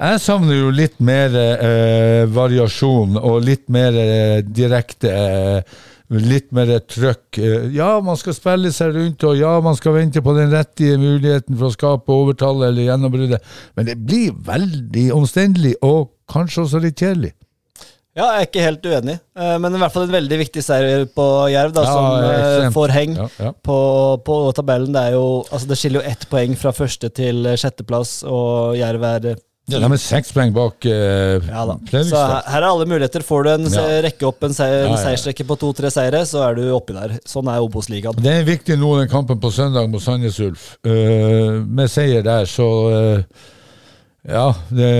jeg 0.00 0.20
savner 0.24 0.56
jo 0.62 0.70
litt 0.74 0.96
mer 1.04 1.34
eh, 1.36 2.24
variasjon 2.32 3.18
og 3.20 3.40
litt 3.44 3.66
mer 3.72 3.96
eh, 4.00 4.40
direkte 4.44 5.14
eh, 5.14 5.78
Litt 6.10 6.48
mer 6.50 6.66
trøkk. 6.90 7.38
Eh, 7.38 7.66
Ja, 7.70 8.00
man 8.02 8.16
skal 8.18 8.34
spille 8.34 8.72
seg 8.74 8.96
rundt, 8.96 9.22
og 9.28 9.36
ja, 9.38 9.52
man 9.62 9.76
skal 9.78 9.94
vente 9.94 10.18
på 10.26 10.32
den 10.34 10.50
rettige 10.50 10.96
muligheten 10.98 11.54
for 11.54 11.68
å 11.68 11.74
skape 11.76 12.10
overtallet 12.10 12.72
eller 12.72 12.88
gjennombruddet, 12.88 13.44
men 13.78 13.86
det 13.86 13.94
blir 14.02 14.32
veldig 14.48 15.04
omstendelig 15.14 15.76
og 15.86 16.08
kanskje 16.32 16.64
også 16.64 16.80
litt 16.82 16.98
kjedelig. 16.98 17.30
Ja, 18.18 18.24
jeg 18.34 18.40
er 18.42 18.48
ikke 18.48 18.64
helt 18.64 18.88
uenig, 18.90 19.14
eh, 19.38 19.52
men 19.62 19.76
i 19.76 19.82
hvert 19.84 19.94
fall 19.94 20.08
en 20.08 20.16
veldig 20.16 20.38
viktig 20.40 20.64
seier 20.66 21.04
på 21.14 21.26
Jerv, 21.54 21.76
da, 21.78 21.84
Ja, 21.86 21.92
som 21.94 22.64
eh, 22.64 22.66
får 22.74 22.94
heng 22.96 23.14
Ja, 23.20 23.28
ja. 23.46 23.52
på, 23.70 23.78
på 24.26 24.40
tabellen. 24.58 24.90
Det, 24.96 25.04
jo, 25.14 25.22
altså 25.46 25.70
det 25.70 25.78
skiller 25.78 26.02
jo 26.02 26.10
ett 26.10 26.26
poeng 26.32 26.58
fra 26.58 26.74
første 26.74 27.12
til 27.14 27.46
sjetteplass, 27.54 28.24
og 28.26 28.74
Jerv 28.80 29.06
er 29.12 29.30
eh, 29.72 29.82
De 29.82 29.88
er 29.96 30.00
seks 30.02 30.32
poeng 30.36 30.52
bak 30.56 30.86
uh, 30.88 31.46
ja 31.46 31.64
da. 31.68 31.76
Så 31.90 32.16
her, 32.18 32.42
her 32.50 32.62
er 32.62 32.66
alle 32.68 32.86
muligheter. 32.90 33.24
Får 33.26 33.46
du 33.46 33.50
en 33.54 33.68
Ja. 33.70 33.84
rekke 34.06 34.26
opp 34.28 34.42
en, 34.46 34.54
seier, 34.56 34.82
Ja, 34.82 34.88
en 34.88 34.96
ja. 34.96 35.02
seiersrekke 35.04 35.46
på 35.46 35.56
to-tre 35.60 35.90
seire, 35.94 36.24
så 36.26 36.42
er 36.48 36.58
du 36.58 36.64
oppi 36.74 36.96
der. 36.96 37.16
Sånn 37.28 37.48
er 37.52 37.62
Obos-ligaen. 37.64 38.18
Det 38.20 38.34
er 38.40 38.44
viktig 38.48 38.76
nå, 38.80 38.90
den 39.00 39.08
kampen 39.12 39.40
på 39.40 39.52
søndag 39.54 39.88
mot 39.92 40.02
Sandnes 40.02 40.40
Ulf. 40.44 40.76
Uh, 40.86 41.60
med 41.66 41.90
seier 41.92 42.22
der, 42.26 42.44
så 42.50 42.68
uh, 42.90 43.22
Ja, 44.26 44.50
det, 44.68 44.90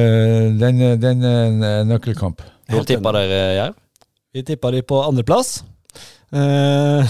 den, 0.62 0.78
den 1.01 1.24
er 1.28 1.44
en 1.51 1.88
nøkkelkamp. 1.90 2.40
Hvor 2.70 2.86
tippa 2.88 3.12
dere 3.18 3.40
Jerv? 3.59 3.74
Vi 4.32 4.44
tippa 4.47 4.70
de 4.70 4.80
på 4.86 5.01
andreplass. 5.02 5.64
Uh, 6.30 7.02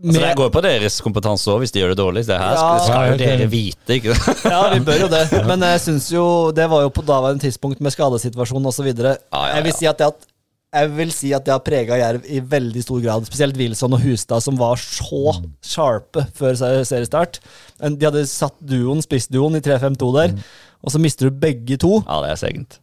Altså, 0.00 0.20
det 0.22 0.36
går 0.38 0.50
på 0.54 0.60
deres 0.64 0.94
kompetanse 1.04 1.50
òg, 1.52 1.58
hvis 1.60 1.72
de 1.74 1.80
gjør 1.82 1.90
det 1.92 1.98
dårlig. 2.00 2.22
Det 2.26 2.38
her 2.40 2.54
Ja. 2.56 2.78
skal, 2.86 3.10
jo 3.12 3.16
dere 3.20 3.46
vite, 3.52 3.96
ikke 3.98 4.14
sant? 4.20 4.44
Ja, 4.48 4.62
vi 4.72 4.80
bør 4.86 5.00
jo 5.02 5.08
det. 5.12 5.24
Men 5.46 5.60
jeg 5.60 5.80
syns 5.84 6.06
jo 6.12 6.24
Det 6.56 6.66
var 6.72 6.82
jo 6.86 6.88
på 6.88 7.02
daværende 7.04 7.42
tidspunkt 7.44 7.80
med 7.84 7.92
skadesituasjonen 7.92 8.66
osv. 8.70 8.88
Ja, 8.96 9.14
ja, 9.32 9.42
Jeg 9.56 9.64
vil 9.68 9.72
si 9.76 9.86
at 9.90 9.98
det 9.98 10.06
at 10.14 10.26
jeg 10.70 10.90
vil 10.94 11.08
si 11.10 11.32
at 11.34 11.42
det 11.44 11.50
har 11.50 11.58
prega 11.66 11.96
Jerv 11.98 12.22
i 12.30 12.38
veldig 12.46 12.82
stor 12.84 13.00
grad. 13.02 13.24
Spesielt 13.26 13.56
Wilson 13.58 13.92
og 13.96 14.00
Hustad, 14.04 14.40
som 14.44 14.54
var 14.56 14.76
så 14.78 15.32
sharpe 15.66 16.22
før 16.38 16.54
seriestart. 16.86 17.40
De 17.82 18.06
hadde 18.06 18.22
satt 18.30 18.54
duoen, 18.62 19.02
spissduoen 19.02 19.58
i 19.58 19.60
3-5-2 19.66 20.12
der, 20.14 20.36
og 20.80 20.92
så 20.94 21.00
mister 21.02 21.26
du 21.26 21.34
begge 21.42 21.74
to. 21.76 21.96
Ja, 22.06 22.20
det 22.22 22.30
er 22.30 22.38
segent. 22.38 22.78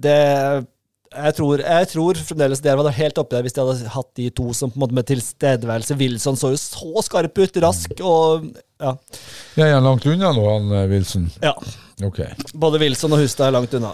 det 0.08 0.66
Jeg 1.10 1.34
tror, 1.34 1.58
jeg 1.58 1.86
tror 1.90 2.18
fremdeles 2.22 2.60
det 2.62 2.72
var 2.78 2.94
helt 2.94 3.16
oppi 3.18 3.34
der 3.34 3.42
hvis 3.42 3.56
de 3.56 3.62
hadde 3.64 3.90
hatt 3.96 4.10
de 4.14 4.28
to 4.30 4.52
som 4.54 4.70
på 4.70 4.78
en 4.78 4.82
måte 4.84 4.94
med 4.94 5.08
tilstedeværelse. 5.08 5.96
Wilson 5.98 6.38
så 6.38 6.52
jo 6.52 6.60
så 6.62 7.02
skarp 7.02 7.40
ut, 7.40 7.58
rask 7.64 8.02
og 8.06 8.46
ja. 8.78 8.92
Ja, 9.58 9.64
er 9.64 9.74
han 9.74 9.88
langt 9.88 10.06
unna 10.06 10.30
nå, 10.36 10.44
han 10.46 10.70
eh, 10.78 10.86
Wilson? 10.92 11.26
ja. 11.42 11.56
Ok. 12.06 12.22
Både 12.54 12.78
Wilson 12.80 13.16
og 13.16 13.24
Hustad 13.24 13.50
er 13.50 13.56
langt 13.58 13.74
unna. 13.74 13.90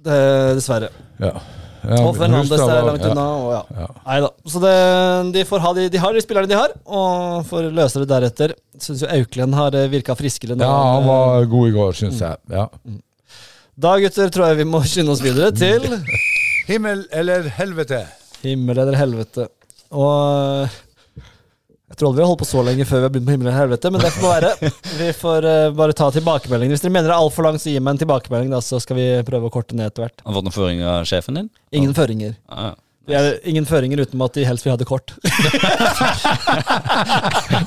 Det, 0.00 0.20
dessverre. 0.60 0.92
Ja. 1.18 1.34
ja 1.82 1.98
Og 2.06 2.14
Fernandes 2.16 2.54
er 2.54 2.86
langt 2.86 3.02
ja. 3.02 3.10
unna. 3.16 3.26
Og 3.42 3.74
ja. 3.74 3.90
Nei 4.06 4.22
da. 4.24 4.30
Så 4.54 4.62
det, 4.62 4.72
de 5.34 5.44
får 5.50 5.66
ha 5.66 5.74
de, 5.76 5.90
de 5.90 6.00
har 6.06 6.14
de 6.14 6.22
spillerne 6.24 6.54
de 6.54 6.56
har, 6.56 6.78
og 6.86 7.44
får 7.50 7.68
løse 7.74 8.04
det 8.04 8.12
deretter. 8.14 8.54
Syns 8.78 9.02
jo 9.02 9.10
Auklend 9.10 9.58
har 9.58 9.74
virka 9.90 10.14
friskere 10.16 10.54
nå. 10.54 10.62
Ja, 10.62 10.80
han 10.94 11.10
var 11.10 11.50
god 11.50 11.68
i 11.74 11.78
går, 11.80 12.02
syns 12.04 12.22
jeg. 12.22 12.44
Ja. 12.54 12.70
eh, 12.70 12.98
Da, 13.80 13.98
gutter, 13.98 14.30
tror 14.30 14.52
jeg 14.52 14.62
vi 14.62 14.70
må 14.70 14.84
skynde 14.86 15.18
oss 15.18 15.22
videre 15.24 15.50
til 15.56 15.90
Himmel 16.70 17.04
eller 17.10 17.50
helvete? 17.58 18.04
himmel 18.42 18.78
eller 18.78 18.96
helvete. 18.98 19.46
Og 19.90 20.68
jeg 21.90 21.98
tror 21.98 22.10
aldri 22.10 22.20
vi 22.20 22.24
har 22.24 22.30
holdt 22.30 22.42
på 22.44 22.48
så 22.48 22.62
lenge 22.64 22.86
før 22.86 23.00
vi 23.02 23.06
har 23.08 23.14
begynt 23.14 23.26
på 23.28 23.34
himmel 23.34 23.48
eller 23.48 23.58
helvete, 23.58 23.90
men 23.90 24.04
det 24.04 24.12
får 24.14 24.30
være. 24.30 24.50
Vi 25.00 25.08
får 25.16 25.46
uh, 25.48 25.72
bare 25.74 25.96
ta 25.96 26.06
tilbakemeldingen. 26.14 26.74
Hvis 26.74 26.84
dere 26.84 26.92
mener 26.94 27.10
det 27.10 27.16
er 27.16 27.24
altfor 27.24 27.46
langt, 27.46 27.62
så 27.62 27.72
gi 27.72 27.80
meg 27.82 27.96
en 27.96 28.00
tilbakemelding, 28.02 28.52
da, 28.52 28.60
så 28.62 28.78
skal 28.82 28.98
vi 28.98 29.06
prøve 29.26 29.48
å 29.48 29.52
korte 29.54 29.74
ned 29.78 29.90
etter 29.90 30.04
hvert. 30.04 30.22
Har 30.22 30.30
du 30.30 30.38
fått 30.38 30.46
noen 30.46 30.54
føringer 30.54 30.90
av 30.92 31.08
sjefen 31.08 31.40
din? 31.40 31.48
Ingen 31.74 31.96
føringer. 31.96 32.36
Ja, 32.52 32.70
ja. 32.70 32.74
Det 33.10 33.18
er 33.18 33.38
ingen 33.50 33.66
føringer 33.66 34.00
utenom 34.04 34.22
at 34.26 34.36
de 34.38 34.44
helst 34.46 34.66
vil 34.66 34.72
ha 34.72 34.78
det 34.80 34.86
kort. 34.88 35.12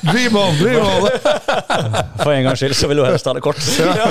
Dream 0.08 0.36
on, 0.40 0.56
dream 0.60 0.80
on! 0.82 1.08
For 2.22 2.32
en 2.32 2.46
gangs 2.46 2.62
skyld 2.62 2.76
så 2.78 2.88
vil 2.90 3.00
du 3.00 3.04
helst 3.06 3.28
ha 3.28 3.34
det 3.36 3.42
kort. 3.44 3.60
Ja, 3.78 4.08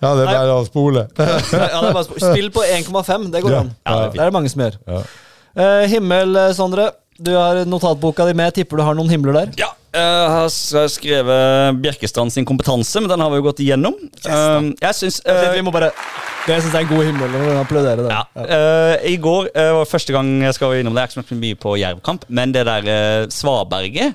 det 0.16 0.22
er 0.22 0.30
bare 0.30 0.54
å 0.54 0.62
spole. 0.68 1.06
ja, 1.18 1.38
det 1.50 1.60
er 1.60 1.92
bare 1.96 2.06
Spill 2.10 2.50
på 2.54 2.64
1,5, 2.66 3.28
det 3.34 3.42
går 3.44 3.58
an. 3.64 3.74
Ja, 3.82 3.90
det 3.90 4.06
er 4.06 4.14
det 4.14 4.22
er 4.22 4.30
det 4.30 4.36
mange 4.38 4.52
som 4.52 4.64
gjør. 4.64 4.78
Ja. 4.86 5.02
Eh, 5.60 5.84
himmel, 5.90 6.38
Sondre. 6.56 6.90
Du 7.20 7.34
har 7.36 7.64
notatboka 7.68 8.24
di 8.30 8.34
med. 8.38 8.54
Tipper 8.56 8.80
du 8.80 8.84
har 8.86 8.96
noen 8.96 9.10
himler 9.12 9.36
der? 9.36 9.50
Ja, 9.60 9.68
jeg 9.90 10.30
har 10.30 10.48
skrevet 10.92 11.78
Bjerkestrand 11.82 12.30
sin 12.32 12.46
kompetanse, 12.46 13.00
men 13.02 13.10
den 13.10 13.20
har 13.24 13.30
vi 13.32 13.36
jo 13.40 13.46
gått 13.48 13.62
igjennom. 13.64 13.96
Yes, 14.20 14.70
jeg 14.80 14.94
syns 15.00 15.16
Det, 15.26 15.48
vi 15.56 15.62
må 15.66 15.70
bare 15.74 15.88
Det 16.46 16.60
syns 16.60 16.74
jeg 16.74 16.78
er 16.78 16.84
en 16.86 16.92
god 16.92 17.04
himmel. 17.08 17.28
Vi 17.34 17.40
det. 18.04 18.12
Ja. 18.12 18.22
eh, 18.44 18.94
I 19.10 19.16
går 19.22 19.42
eh, 19.54 19.72
var 19.80 19.86
første 19.90 20.12
gang 20.14 20.26
jeg 20.44 20.54
skal 20.56 20.68
innom 20.78 20.94
det. 20.94 21.00
Jeg 21.02 21.06
har 21.10 21.14
ikke 21.24 21.34
så 21.34 21.40
mye 21.42 21.56
på 21.66 21.70
Jervkamp, 21.80 22.22
men 22.28 22.54
det 22.54 22.64
der 22.68 22.82
eh, 22.94 23.26
Svaberget 23.34 24.10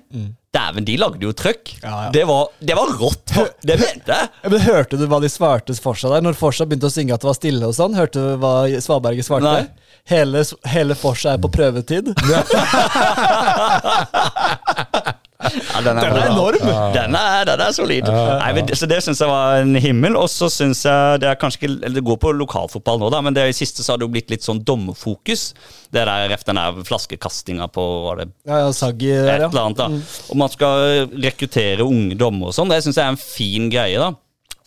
Dæven, 0.56 0.85
de 0.88 0.93
lagde 0.95 1.19
jo 1.19 1.34
trøkk. 1.35 1.73
Ja, 1.81 2.06
ja. 2.06 2.11
Det, 2.15 2.22
var, 2.30 2.47
det 2.64 2.76
var 2.77 2.88
rått. 2.95 3.34
Det 3.60 3.76
mente 3.81 4.15
jeg. 4.15 4.30
Men 4.53 4.61
Hørte 4.64 4.95
du 4.99 5.03
hva 5.11 5.19
de 5.19 5.27
svarte 5.31 5.76
Forsa 5.84 6.07
der? 6.14 6.23
Når 6.23 6.38
Forsa 6.39 6.64
begynte 6.64 6.88
å 6.88 6.93
synge 6.93 7.11
at 7.18 7.26
det 7.26 7.27
var 7.27 7.35
stille 7.35 7.68
og 7.68 7.76
sånn, 7.76 7.91
hørte 7.97 8.23
du 8.23 8.39
hva 8.39 8.53
Svaberget 8.80 9.27
svarte? 9.27 9.52
Nei. 9.52 9.68
Hele, 10.07 10.45
hele 10.69 10.95
Forsa 10.95 11.35
er 11.35 11.43
på 11.43 11.52
prøvetid. 11.52 12.14
Ja, 15.46 15.82
den, 15.86 16.00
Den 16.02 16.18
er 16.18 16.30
enorm! 16.32 16.66
Den 16.96 17.16
er, 17.20 17.46
den 17.48 17.64
er 17.66 17.76
solid. 17.76 18.10
Nei, 18.10 18.50
men, 18.58 18.72
så 18.78 18.88
Det 18.90 19.00
syns 19.06 19.22
jeg 19.24 19.32
var 19.32 19.62
en 19.62 19.76
himmel. 19.82 20.18
Og 20.20 20.30
så 20.32 20.50
syns 20.54 20.84
jeg 20.88 21.22
det 21.24 21.30
er 21.32 21.40
kanskje 21.40 21.62
ikke 21.62 21.72
Eller 21.76 21.96
det 22.00 22.06
går 22.08 22.20
på 22.22 22.34
lokalfotball 22.36 23.02
nå, 23.02 23.12
da, 23.14 23.22
men 23.26 23.36
det 23.36 23.48
i 23.52 23.56
siste 23.56 23.86
så 23.86 23.94
har 23.94 24.02
det 24.02 24.08
jo 24.08 24.14
blitt 24.16 24.34
litt 24.34 24.46
sånn 24.46 24.64
dommerfokus. 24.66 25.48
Det 25.94 26.04
der 26.08 26.30
ref 26.32 26.46
den 26.48 26.60
der 26.60 26.84
flaskekastinga 26.88 27.70
på 27.74 27.86
var 28.08 28.22
det 28.22 28.30
Ja, 28.48 28.66
ja, 28.66 28.76
Saggi 28.76 29.12
et 29.14 29.48
eller 29.48 29.64
annet. 29.68 29.82
da 29.82 29.90
Og 30.34 30.38
man 30.40 30.52
skal 30.54 31.10
rekruttere 31.14 31.86
unge 31.86 32.18
dommere 32.20 32.52
og 32.54 32.58
sånn. 32.58 32.72
Det 32.72 32.84
syns 32.86 33.00
jeg 33.00 33.06
er 33.06 33.16
en 33.16 33.22
fin 33.22 33.72
greie. 33.74 33.98
da 34.02 34.14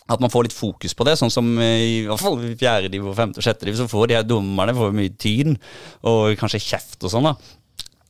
at 0.09 0.21
man 0.23 0.31
får 0.33 0.47
litt 0.47 0.55
fokus 0.57 0.95
på 0.97 1.05
det, 1.05 1.15
sånn 1.19 1.29
som 1.29 1.45
i, 1.61 2.01
hvert 2.07 2.21
fall 2.21 2.39
i 2.47 2.55
fjerde 2.57 2.89
div 2.89 3.05
og 3.11 3.17
femte 3.17 3.41
og 3.41 3.45
sjette 3.45 3.67
div, 3.67 3.75
så 3.77 3.85
får 3.89 4.09
de 4.09 4.17
her 4.17 4.25
dommerne 4.25 4.73
får 4.73 4.95
mye 4.97 5.13
tyn 5.21 5.53
og 6.09 6.33
kanskje 6.39 6.63
kjeft 6.65 7.05
og 7.05 7.13
sånn. 7.13 7.29
da 7.29 7.35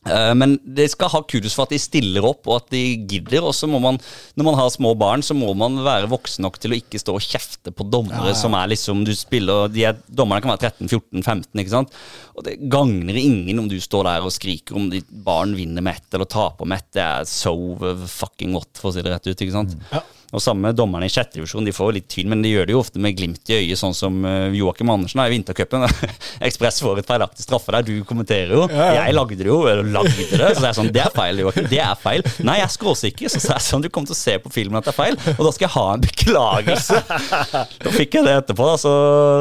Men 0.08 0.54
de 0.64 0.86
skal 0.88 1.10
ha 1.12 1.20
kudos 1.28 1.52
for 1.52 1.66
at 1.66 1.74
de 1.74 1.78
stiller 1.80 2.24
opp 2.24 2.48
og 2.48 2.54
at 2.56 2.70
de 2.72 2.80
gidder. 3.10 3.44
Og 3.44 3.52
så 3.56 3.68
må 3.68 3.80
man, 3.82 3.98
når 4.38 4.46
man 4.46 4.56
har 4.56 4.70
små 4.72 4.94
barn, 4.98 5.24
så 5.24 5.36
må 5.36 5.52
man 5.58 5.76
være 5.84 6.08
voksen 6.10 6.46
nok 6.46 6.56
til 6.62 6.72
å 6.72 6.78
ikke 6.78 7.00
stå 7.02 7.16
og 7.18 7.24
kjefte 7.24 7.72
på 7.74 7.84
dommere 7.92 8.32
som 8.38 8.56
er 8.56 8.72
liksom 8.72 9.04
du 9.04 9.12
spiller 9.16 9.68
de 9.72 9.84
er, 9.90 9.98
Dommerne 10.08 10.42
kan 10.42 10.54
være 10.54 10.70
13-14-15, 10.80 11.44
ikke 11.62 11.74
sant. 11.74 11.98
Og 12.36 12.46
det 12.46 12.56
gagner 12.72 13.18
ingen 13.20 13.60
om 13.60 13.68
du 13.70 13.76
står 13.82 14.08
der 14.08 14.24
og 14.24 14.32
skriker 14.34 14.78
om 14.80 14.88
ditt 14.92 15.10
barn 15.26 15.52
vinner 15.58 15.84
med 15.84 16.00
ett 16.00 16.16
eller 16.16 16.30
taper 16.30 16.68
med 16.68 16.80
ett. 16.80 16.88
Det 16.96 17.04
er 17.04 17.28
so 17.28 17.54
fucking 18.08 18.56
what, 18.56 18.72
for 18.80 18.90
å 18.90 18.96
si 18.96 19.04
det 19.04 19.12
rett 19.12 19.28
ut. 19.28 19.36
ikke 19.36 19.58
sant. 19.58 19.76
Og 20.30 20.42
samme 20.42 20.70
dommerne 20.76 21.08
i 21.08 21.12
sjette 21.12 21.38
divisjon. 21.38 21.66
De 21.66 21.74
får 21.74 21.94
litt 21.96 22.08
tvil, 22.12 22.28
men 22.30 22.42
de 22.44 22.52
gjør 22.52 22.68
det 22.68 22.74
jo 22.76 22.82
ofte 22.84 23.02
med 23.02 23.16
glimt 23.18 23.50
i 23.50 23.56
øyet, 23.56 23.78
sånn 23.80 23.96
som 23.96 24.20
eh, 24.26 24.54
Joakim 24.54 24.92
Andersen 24.92 25.18
da, 25.18 25.26
i 25.26 25.34
vintercupen. 25.34 25.86
Ekspress 26.48 26.80
får 26.84 27.02
et 27.02 27.10
feilaktig 27.10 27.46
straffe 27.46 27.74
der, 27.74 27.86
du 27.86 28.04
kommenterer 28.06 28.54
jo. 28.54 28.66
Jeg 28.70 29.16
lagde 29.16 29.40
det 29.40 29.48
jo, 29.48 29.58
eller 29.70 29.90
lagde 29.90 30.14
det, 30.14 30.52
så 30.54 30.62
det 30.62 30.68
er 30.70 30.76
sånn 30.78 30.92
Det 30.94 31.02
er 31.02 31.14
feil, 31.14 31.42
Joakim. 31.42 31.66
Det 31.70 31.82
er 31.82 31.98
feil. 31.98 32.24
Nei, 32.46 32.60
jeg 32.60 32.68
er 32.68 32.74
skråsikker, 32.76 33.32
så 33.32 33.42
sa 33.42 33.56
jeg 33.56 33.66
sånn 33.66 33.84
Du 33.84 33.90
kommer 33.90 34.10
til 34.10 34.16
å 34.16 34.20
se 34.20 34.36
på 34.42 34.52
filmen 34.54 34.78
at 34.80 34.86
det 34.86 34.94
er 34.94 34.98
feil, 35.00 35.18
og 35.36 35.42
da 35.48 35.54
skal 35.56 35.66
jeg 35.66 35.74
ha 35.76 35.86
en 35.96 36.06
beklagelse. 36.06 37.02
Da 37.80 37.90
fikk 37.94 38.14
jeg 38.18 38.26
det 38.26 38.32
etterpå, 38.42 38.66
da. 38.66 38.76
Så 38.80 38.90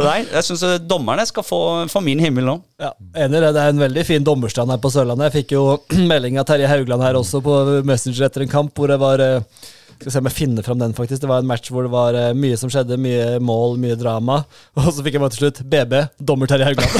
nei, 0.03 0.19
jeg 0.25 0.45
syns 0.47 0.63
dommerne 0.87 1.25
skal 1.27 1.45
få, 1.45 1.59
få 1.91 2.01
min 2.03 2.21
himmel 2.23 2.47
nå. 2.47 2.55
Ja, 2.81 2.93
enig 3.25 3.41
det. 3.43 3.51
Det 3.55 3.63
er 3.63 3.73
en 3.73 3.81
veldig 3.83 4.05
fin 4.07 4.25
dommerstand 4.25 4.71
her 4.73 4.79
på 4.81 4.91
Sørlandet. 4.93 5.29
Jeg 5.29 5.43
fikk 5.43 5.55
jo 5.57 5.63
melding 6.11 6.39
av 6.39 6.47
Terje 6.49 6.69
Haugland 6.71 7.05
her 7.05 7.19
også 7.19 7.43
på 7.45 7.59
Messenger 7.87 8.29
etter 8.29 8.45
en 8.45 8.51
kamp 8.51 8.73
hvor 8.77 8.91
det 8.91 8.99
var 9.01 9.23
eh, 9.23 9.67
skal 9.99 10.11
se 10.13 10.19
om 10.21 10.27
jeg 10.29 10.35
finner 10.35 10.63
fram 10.63 10.79
den, 10.79 10.93
faktisk. 10.95 11.21
Det 11.21 11.29
var 11.29 11.39
en 11.43 11.47
match 11.49 11.69
hvor 11.73 11.83
det 11.83 11.91
var 11.91 12.13
eh, 12.15 12.33
mye 12.37 12.57
som 12.59 12.69
skjedde. 12.71 12.97
Mye 13.01 13.39
mål, 13.43 13.77
mye 13.81 13.95
drama. 13.99 14.43
Og 14.79 14.93
så 14.95 15.03
fikk 15.03 15.13
jeg 15.17 15.23
bare 15.23 15.33
til 15.35 15.41
slutt 15.43 15.59
BB, 15.73 15.93
dommer 16.23 16.47
Terje 16.49 16.65
Haugland. 16.69 16.89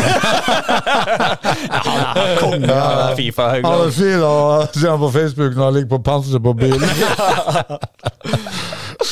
Han 1.90 2.38
Konge 2.42 2.76
av 2.76 3.16
Fifa, 3.16 3.44
Haugland. 3.54 3.72
Han 3.72 3.82
er 3.88 3.92
fin 3.96 4.22
å 4.26 4.28
se 4.76 4.88
han 4.88 5.00
på 5.02 5.10
Facebook 5.16 5.52
når 5.56 5.64
han 5.64 5.74
ligger 5.78 5.92
på 5.96 6.00
panseret 6.06 6.42
på 6.44 6.54
bilen. 6.60 6.84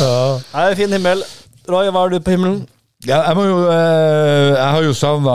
ja. 0.02 0.18
Nei, 0.54 0.68
fin 0.80 0.92
himmel. 0.98 1.20
Roy, 1.68 1.86
hva 1.92 2.00
har 2.04 2.10
du 2.12 2.16
på 2.24 2.32
himmelen? 2.36 2.60
Ja, 3.06 3.20
jeg, 3.28 3.38
jo, 3.46 3.58
eh, 3.70 4.56
jeg 4.56 4.70
har 4.74 4.86
jo 4.88 4.94
savna 4.98 5.34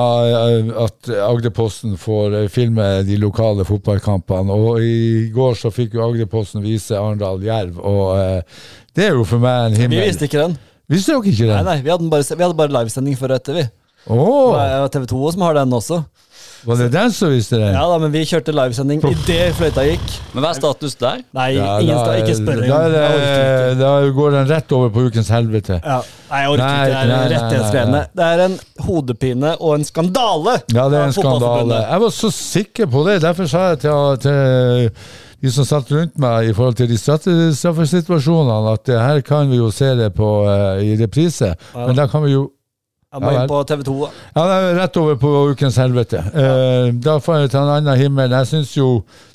at 0.82 1.10
Agderposten 1.28 1.92
får 2.00 2.34
eh, 2.40 2.48
filme 2.50 2.86
de 3.06 3.18
lokale 3.22 3.62
fotballkampene. 3.68 4.50
Og 4.50 4.82
i 4.82 5.28
går 5.30 5.54
så 5.60 5.70
fikk 5.70 5.94
jo 5.94 6.02
Agderposten 6.08 6.64
vise 6.64 6.98
Arendal-Jerv, 6.98 7.78
og 7.78 8.16
eh, 8.18 8.64
det 8.98 9.06
er 9.06 9.14
jo 9.14 9.22
for 9.28 9.44
meg 9.44 9.68
en 9.68 9.78
himmel. 9.78 10.00
Vi 10.00 10.08
visste 10.08 10.26
ikke 10.26 10.42
den. 10.42 10.58
Visste 10.90 11.14
dere 11.14 11.30
ikke 11.30 11.52
den? 11.52 11.68
nei, 11.70 11.78
Vi 11.84 11.94
hadde 11.94 12.10
bare, 12.10 12.26
vi 12.26 12.42
hadde 12.42 12.58
bare 12.58 12.74
livesending 12.80 13.14
før 13.20 13.36
og 13.36 13.38
etter, 13.38 13.60
vi. 13.60 13.64
Oh. 14.10 14.58
Det 14.58 14.66
er 14.66 14.90
TV 14.96 15.06
2 15.14 15.22
som 15.36 15.46
har 15.46 15.60
den 15.60 15.78
også. 15.78 16.00
Var 16.66 16.76
det 16.78 16.88
den 16.94 17.10
som 17.14 17.30
visste 17.32 17.58
det? 17.58 17.70
Ja 17.74 17.82
da, 17.90 17.96
Men 18.02 18.12
vi 18.14 18.22
kjørte 18.28 18.54
livesending 18.54 19.02
idet 19.10 19.56
fløyta 19.58 19.84
gikk. 19.86 20.04
Men 20.34 20.44
hva 20.44 20.52
er 20.52 20.58
status 20.60 20.94
der? 21.00 21.24
Nei, 21.34 21.48
Ja, 21.56 21.78
ingen 21.82 21.96
da 21.96 22.04
skal 22.04 22.20
ikke 22.22 22.36
spørre. 22.38 22.68
Da, 22.68 22.78
engang. 22.86 22.94
er 23.02 23.72
det, 23.72 23.78
da 23.80 23.92
går 24.18 24.36
den 24.36 24.46
rett 24.52 24.76
over 24.76 24.92
på 24.94 25.06
ukens 25.08 25.32
helvete. 25.34 25.80
Ja. 25.82 25.98
Nei, 26.30 26.44
jeg 26.44 26.52
orker 26.54 26.64
Nei, 26.64 26.76
ikke. 26.86 27.02
Det 27.02 27.18
er 27.18 27.34
rettighetsgreiene. 27.34 28.04
Det 28.20 28.28
er 28.30 28.44
en 28.46 28.56
hodepine 28.86 29.52
og 29.58 29.74
en 29.80 29.84
skandale! 29.88 30.56
Ja, 30.72 30.86
det 30.92 31.00
er 31.02 31.10
en 31.10 31.18
skandale. 31.18 31.82
Jeg 31.82 32.04
var 32.06 32.16
så 32.22 32.32
sikker 32.38 32.90
på 32.94 33.04
det. 33.10 33.18
Derfor 33.26 33.50
sa 33.50 33.66
jeg 33.72 33.82
til, 33.84 34.16
til 34.22 34.96
de 35.42 35.50
som 35.50 35.66
satt 35.66 35.90
rundt 35.90 36.18
meg 36.22 36.52
i 36.52 36.54
forhold 36.54 36.76
til 36.78 36.86
de 36.90 36.98
straffesituasjonene, 37.00 38.72
at 38.76 38.92
her 39.02 39.20
kan 39.26 39.50
vi 39.50 39.58
jo 39.58 39.70
se 39.74 39.90
det 39.98 40.12
på 40.14 40.28
eh, 40.46 40.82
i 40.92 40.96
reprise. 41.00 41.54
Men 41.74 41.96
da 41.98 42.06
kan 42.10 42.22
vi 42.26 42.36
jo 42.36 42.44
Jeg 43.12 43.20
må 43.20 43.30
inn 43.36 43.48
på 43.50 43.56
TV 43.68 43.82
2. 43.84 43.94
Ja, 44.32 44.42
det 44.48 44.54
er 44.56 44.78
rett 44.78 44.94
over 44.96 45.16
på 45.20 45.30
ukens 45.52 45.76
helvete. 45.76 46.22
Eh, 46.32 46.86
da 47.04 47.18
får 47.20 47.42
jeg 47.42 47.50
ta 47.52 47.60
en 47.60 47.72
annen 47.74 47.98
himmel. 48.00 48.32
Jeg 48.32 48.48
syns 48.48 48.70
jo, 48.72 48.86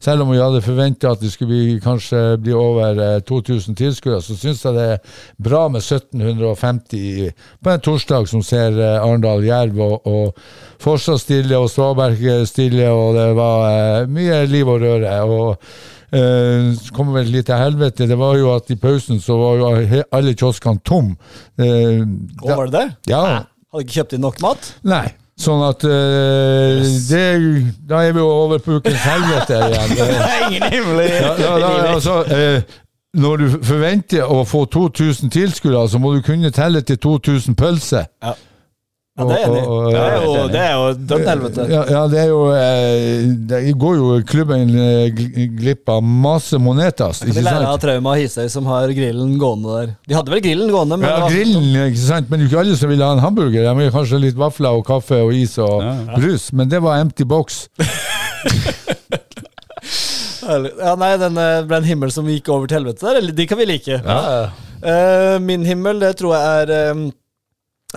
selv 0.01 0.23
om 0.23 0.31
vi 0.33 0.39
hadde 0.41 0.63
forventa 0.65 1.11
at 1.13 1.21
det 1.21 1.29
skulle 1.29 1.51
bli, 1.51 1.75
kanskje 1.83 2.21
bli 2.41 2.55
over 2.57 2.97
eh, 3.05 3.19
2000 3.29 3.77
tilskuere, 3.77 4.17
så 4.25 4.33
syns 4.33 4.63
jeg 4.65 4.73
det 4.79 4.85
er 4.95 5.19
bra 5.45 5.67
med 5.69 5.85
1750 5.85 7.35
på 7.61 7.73
en 7.75 7.83
torsdag 7.85 8.25
som 8.31 8.41
ser 8.45 8.79
eh, 8.81 8.97
Arendal-Jerv 9.03 9.77
og, 9.85 10.09
og 10.09 10.81
Forsa 10.81 11.19
stille 11.21 11.59
og 11.61 11.69
Svaberg 11.69 12.25
stille, 12.49 12.89
og 12.89 13.13
det 13.19 13.27
var 13.37 13.67
eh, 13.69 14.09
mye 14.09 14.41
liv 14.49 14.73
og 14.73 14.81
røre. 14.87 15.19
og 15.21 15.69
Eh, 16.07 16.69
så 16.79 16.93
kommer 16.95 17.17
vel 17.19 17.33
litt 17.33 17.49
til 17.49 17.59
helvete. 17.59 18.05
Det 18.07 18.15
var 18.15 18.37
jo 18.39 18.53
at 18.53 18.69
i 18.71 18.77
pausen 18.79 19.19
så 19.19 19.35
var 19.41 19.59
jo 19.59 20.03
alle 20.15 20.35
kioskene 20.39 20.79
tom. 20.87 21.09
Og 21.59 22.47
Å, 22.47 22.55
var 22.55 22.71
det 22.71 22.77
det? 22.77 22.85
ja, 23.11 23.43
Hadde 23.77 23.85
ikke 23.85 23.99
kjøpt 23.99 24.13
inn 24.17 24.23
nok 24.25 24.37
mat? 24.41 24.67
Nei. 24.89 25.05
Sånn 25.37 25.59
at 25.61 25.83
uh, 25.85 26.81
det, 26.81 27.25
Da 27.85 27.99
er 28.07 28.15
vi 28.15 28.23
jo 28.23 28.25
over 28.25 28.57
på 28.57 28.79
ukens 28.79 29.03
helvete 29.03 29.59
igjen. 29.67 29.91
Ingen 30.47 30.65
himmelig! 30.73 31.11
Ja, 31.13 31.35
da, 31.37 31.51
da, 31.61 31.67
da, 31.67 31.91
altså, 31.91 32.15
uh, 32.25 32.79
når 33.21 33.43
du 33.43 33.45
forventer 33.69 34.33
å 34.33 34.41
få 34.49 34.63
2000 34.73 35.29
tilskuere, 35.33 35.83
så 35.93 36.01
må 36.01 36.15
du 36.15 36.23
kunne 36.25 36.49
telle 36.55 36.81
til 36.81 36.97
2000 37.05 37.57
pølser. 37.57 38.09
Ja. 38.25 38.33
Ja, 39.17 39.25
det 39.25 39.37
er 39.37 39.45
enig 39.47 39.61
Det 39.89 39.97
er 39.97 40.15
jo, 40.21 40.33
det 40.47 40.59
er 40.61 41.21
jo 41.23 41.29
helvete. 41.31 41.63
Ja, 41.71 41.79
ja, 41.89 42.01
det 42.11 42.19
er 42.21 42.27
jo 42.29 42.41
eh, 42.53 43.23
Det 43.49 43.61
går 43.81 43.95
jo 43.97 44.09
klubben 44.29 44.69
eh, 44.77 45.07
gl- 45.17 45.47
glipp 45.57 45.89
av 45.89 46.03
masse 46.05 46.59
monetas, 46.61 47.23
Vi 47.25 47.33
sant? 47.33 47.47
lærer 47.47 47.65
av? 47.71 47.79
Trauma 47.81 48.13
Hisøy, 48.19 48.45
som 48.53 48.69
har 48.69 48.93
grillen 48.93 49.33
gående 49.41 49.73
der. 49.79 49.95
De 50.05 50.17
hadde 50.19 50.35
vel 50.35 50.43
grillen 50.45 50.69
gående, 50.73 50.99
men 51.01 51.09
Ja, 51.09 51.25
grillen, 51.33 51.65
ikke 51.87 52.03
sant? 52.03 52.29
Men 52.29 52.39
det 52.43 52.45
er 52.45 52.51
ikke 52.51 52.61
alle 52.65 52.77
som 52.77 52.93
vil 52.93 53.01
ha 53.01 53.11
en 53.17 53.23
hamburger. 53.25 53.65
De 53.65 53.73
vil 53.81 53.91
kanskje 53.97 54.21
litt 54.27 54.37
vafler 54.37 54.77
og 54.77 54.85
kaffe 54.87 55.17
og 55.25 55.33
is 55.33 55.57
og 55.65 55.81
brus, 56.13 56.51
men 56.53 56.69
det 56.69 56.83
var 56.85 57.01
empty 57.01 57.25
box. 57.25 57.63
Ja, 60.47 60.93
nei, 60.95 61.09
den 61.19 61.35
eh, 61.41 61.61
ble 61.67 61.81
en 61.81 61.87
himmel 61.87 62.11
som 62.13 62.27
gikk 62.29 62.47
over 62.53 62.69
til 62.69 62.77
helvete 62.79 63.03
der. 63.03 63.17
Eller 63.19 63.33
de 63.35 63.45
kan 63.49 63.59
vi 63.59 63.65
like. 63.67 63.97
Eh, 63.97 65.37
min 65.43 65.65
himmel, 65.67 65.99
det 65.99 66.13
tror 66.21 66.35
jeg 66.37 66.61
er 66.61 66.71
eh, 66.77 67.01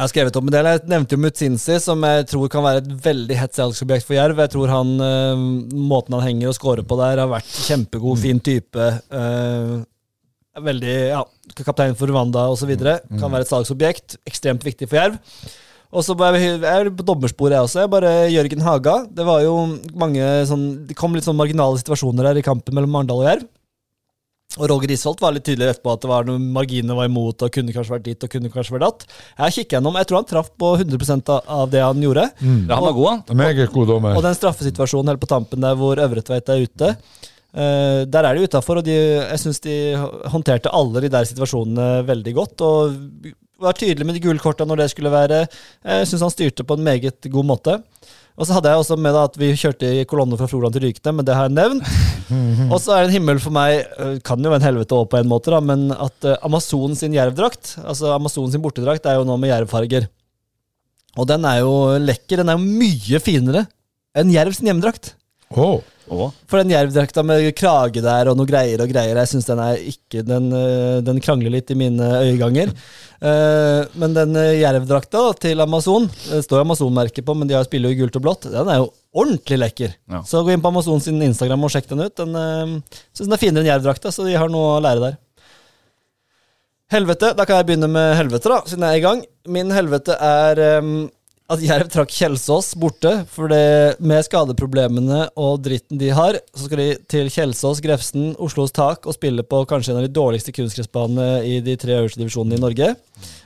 Jeg 0.01 0.07
har 0.07 0.13
skrevet 0.15 0.37
opp 0.39 0.47
en 0.49 0.55
del. 0.55 0.67
Jeg 0.71 0.89
nevnte 0.89 1.13
jo 1.13 1.21
Mutsinsi, 1.21 1.75
som 1.85 2.05
jeg 2.09 2.23
tror 2.31 2.49
kan 2.49 2.63
være 2.65 2.81
et 2.81 2.93
veldig 3.05 3.37
hett 3.37 3.59
salgsobjekt 3.59 4.07
for 4.09 4.17
Jerv. 4.17 4.39
Jeg 4.41 4.53
tror 4.55 4.71
han, 4.73 4.95
eh, 5.05 5.43
måten 5.77 6.17
han 6.17 6.25
henger 6.25 6.49
og 6.49 6.57
scorer 6.57 6.87
på 6.89 6.97
der, 6.97 7.21
har 7.21 7.29
vært 7.29 7.51
kjempegod, 7.67 8.17
fin 8.23 8.41
type. 8.41 8.81
eh, 8.81 9.85
veldig 10.57 10.97
ja, 11.11 11.21
kaptein 11.61 11.93
for 12.01 12.09
Rwanda 12.09 12.47
osv. 12.49 12.73
Kan 12.81 13.29
være 13.29 13.45
et 13.45 13.53
salgsobjekt. 13.53 14.17
Ekstremt 14.25 14.65
viktig 14.65 14.89
for 14.89 14.97
Jerv. 14.97 15.21
Og 15.93 16.03
så 16.07 16.17
jeg, 16.17 16.61
jeg 16.63 16.65
er 16.65 16.89
på 16.89 17.05
dommersporet, 17.05 17.59
jeg 17.59 17.69
også. 17.69 17.85
Jeg 17.85 17.93
bare 17.93 18.31
Jørgen 18.33 18.65
Haga. 18.65 19.05
Det 19.05 19.27
var 19.27 19.43
jo 19.45 19.55
mange 20.01 20.25
sånn 20.49 20.87
Det 20.89 20.97
kom 20.97 21.13
litt 21.13 21.29
sånn 21.29 21.37
marginale 21.37 21.77
situasjoner 21.77 22.25
her 22.25 22.41
i 22.41 22.47
kampen 22.47 22.73
mellom 22.73 22.97
Arendal 22.97 23.21
og 23.21 23.29
Jerv. 23.29 23.49
Og 24.59 24.67
Roger 24.67 24.91
Isholt 24.91 25.21
var 25.23 25.31
litt 25.37 25.45
tydelig 25.47 25.69
etterpå 25.71 25.93
at 25.95 26.03
det 26.03 26.09
var 26.11 26.25
noen 26.27 26.49
marginene 26.53 26.97
var 26.99 27.07
imot 27.07 27.45
og 27.47 27.53
kunne 27.55 27.71
kanskje 27.75 27.95
vært 27.95 28.07
dit 28.09 28.25
og 28.27 28.33
kunne 28.33 28.51
kanskje 28.51 28.75
vært 28.75 28.87
datt. 28.89 29.05
Jeg 29.39 29.55
kikker 29.61 29.77
gjennom. 29.79 29.99
Jeg 30.01 30.09
tror 30.11 30.19
han 30.19 30.31
traff 30.33 30.49
på 30.59 30.73
100 30.81 31.37
av- 31.47 31.71
det 31.71 31.83
han 31.85 32.03
gjorde. 32.03 32.25
Ja, 32.41 32.75
han 32.75 32.87
var 32.89 32.97
god, 32.99 33.11
han. 33.29 33.37
Meget 33.37 33.71
god 33.73 33.87
dommer. 33.93 34.17
Og 34.19 34.25
den 34.27 34.35
straffesituasjonen 34.35 35.13
helt 35.13 35.23
på 35.23 35.31
tampen 35.31 35.61
der 35.63 35.79
hvor 35.79 35.95
Øvretveit 35.97 36.49
er 36.49 36.65
ute, 36.67 36.97
Uh, 37.51 38.07
der 38.07 38.23
er 38.23 38.37
de 38.39 38.45
utafor, 38.47 38.79
og 38.79 38.85
de, 38.87 38.93
jeg 38.95 39.39
syns 39.43 39.59
de 39.65 39.73
håndterte 40.31 40.71
alle 40.71 41.01
de 41.03 41.09
der 41.11 41.25
situasjonene 41.27 42.05
veldig 42.07 42.35
godt. 42.37 42.63
Og 42.63 42.93
var 43.59 43.75
tydelig 43.75 44.07
med 44.07 44.15
de 44.15 44.23
gule 44.23 44.39
korta 44.39 44.63
når 44.63 44.85
det 44.85 44.91
skulle 44.93 45.11
være. 45.11 45.41
Jeg 45.83 46.07
syns 46.07 46.23
han 46.29 46.31
styrte 46.31 46.63
på 46.63 46.77
en 46.79 46.87
meget 46.87 47.27
god 47.27 47.49
måte. 47.51 47.75
Og 48.41 48.49
så 48.49 48.57
hadde 48.57 48.71
jeg 48.73 48.81
også 48.81 48.97
med 48.97 49.13
da 49.13 49.27
at 49.29 49.35
vi 49.37 49.51
kjørte 49.53 49.89
i 50.01 50.05
kolonne 50.09 50.39
fra 50.41 50.47
Froland 50.49 50.73
til 50.73 50.87
Rykene, 50.87 51.13
men 51.19 51.27
det 51.29 51.35
har 51.37 51.51
jeg 51.51 51.57
nevnt. 51.59 51.91
Og 52.73 52.79
så 52.81 52.95
er 52.95 53.03
det 53.03 53.11
en 53.11 53.17
himmel 53.19 53.41
for 53.43 53.53
meg, 53.53 53.85
kan 54.25 54.41
jo 54.41 54.55
en 54.57 54.65
helvete 54.65 54.97
òg 54.97 55.11
på 55.13 55.19
en 55.21 55.29
måte, 55.29 55.53
da, 55.53 55.61
men 55.61 55.91
at 55.93 56.29
Amazon 56.47 56.97
sin 56.97 57.13
jervdrakt, 57.17 57.75
altså 57.85 58.15
Amazon 58.15 58.49
sin 58.53 58.65
bortedrakt, 58.65 59.05
er 59.05 59.19
jo 59.21 59.27
nå 59.29 59.37
med 59.43 59.53
jervfarger. 59.53 60.09
Og 61.19 61.29
den 61.29 61.45
er 61.45 61.61
jo 61.61 61.75
lekker. 62.01 62.41
Den 62.41 62.53
er 62.53 62.57
jo 62.57 62.65
mye 62.81 63.21
finere 63.23 63.67
enn 64.17 64.33
Jerv 64.33 64.55
sin 64.57 64.71
hjemmedrakt. 64.71 65.13
Åh. 66.11 66.31
For 66.51 66.59
den 66.59 66.73
jervdrakta 66.73 67.23
med 67.23 67.45
krage 67.55 68.03
der 68.03 68.31
og 68.31 68.39
noe 68.39 68.49
greier 68.49 68.83
og 68.83 68.91
greier, 68.91 69.19
jeg 69.21 69.31
syns 69.31 69.47
den 69.47 69.61
er 69.63 69.79
ikke 69.93 70.25
Den, 70.27 70.49
øh, 70.51 70.99
den 71.07 71.21
krangler 71.23 71.55
litt 71.55 71.71
i 71.71 71.79
mine 71.79 72.11
øyeganger. 72.27 72.75
Eh, 73.21 73.83
men 74.01 74.15
den 74.17 74.31
øh, 74.33 74.63
jervdrakta 74.63 75.21
til 75.43 75.61
Amazon, 75.61 76.07
det 76.09 76.39
står 76.47 76.63
Amazon-merket 76.63 77.21
på, 77.21 77.35
men 77.37 77.51
de 77.51 77.53
har 77.53 77.67
spiller 77.67 77.93
jo 77.93 77.99
i 77.99 77.99
gult 77.99 78.17
og 78.17 78.23
blått, 78.25 78.47
den 78.49 78.71
er 78.73 78.79
jo 78.81 78.87
ordentlig 79.13 79.59
lekker. 79.61 79.93
Ja. 80.09 80.23
Så 80.25 80.41
gå 80.41 80.55
inn 80.55 80.63
på 80.65 80.71
Amazon 80.73 81.03
sin 81.05 81.21
Instagram 81.27 81.67
og 81.69 81.75
sjekk 81.75 81.91
den 81.91 82.01
ut. 82.01 82.15
Den 82.17 82.33
syns 83.13 83.27
den 83.27 83.37
er 83.37 83.43
finere 83.43 83.61
enn 83.61 83.69
jervdrakta, 83.75 84.09
så 84.09 84.25
de 84.25 84.39
har 84.41 84.49
noe 84.49 84.79
å 84.79 84.81
lære 84.81 85.05
der. 85.05 85.19
Helvete. 86.91 87.35
Da 87.39 87.45
kan 87.47 87.61
jeg 87.61 87.69
begynne 87.69 87.93
med 87.93 88.17
helvete, 88.19 88.51
da, 88.51 88.63
siden 88.67 88.89
jeg 88.89 88.97
er 88.97 89.03
i 89.03 89.05
gang. 89.05 89.21
Min 89.53 89.71
helvete 89.77 90.17
er 90.17 90.65
ehm, 90.65 90.95
at 91.51 91.63
Jerv 91.65 91.89
trakk 91.91 92.13
Kjelsås 92.15 92.73
borte. 92.79 93.13
For 93.33 93.51
det, 93.51 93.99
med 93.99 94.23
skadeproblemene 94.27 95.25
og 95.41 95.61
dritten 95.65 95.99
de 96.01 96.13
har, 96.15 96.39
så 96.55 96.69
skal 96.69 96.83
de 96.83 96.89
til 97.11 97.31
Kjelsås, 97.33 97.83
Grefsen, 97.85 98.33
Oslos 98.43 98.75
tak 98.77 99.09
og 99.09 99.17
spille 99.17 99.45
på 99.47 99.65
kanskje 99.71 99.95
en 99.95 100.01
av 100.03 100.07
de 100.07 100.15
dårligste 100.15 100.55
kunstgressbanene 100.55 101.43
i 101.49 101.59
de 101.65 101.77
tre 101.81 101.99
øverste 101.99 102.23
divisjonene 102.23 102.59
i 102.59 102.63
Norge. 102.63 102.93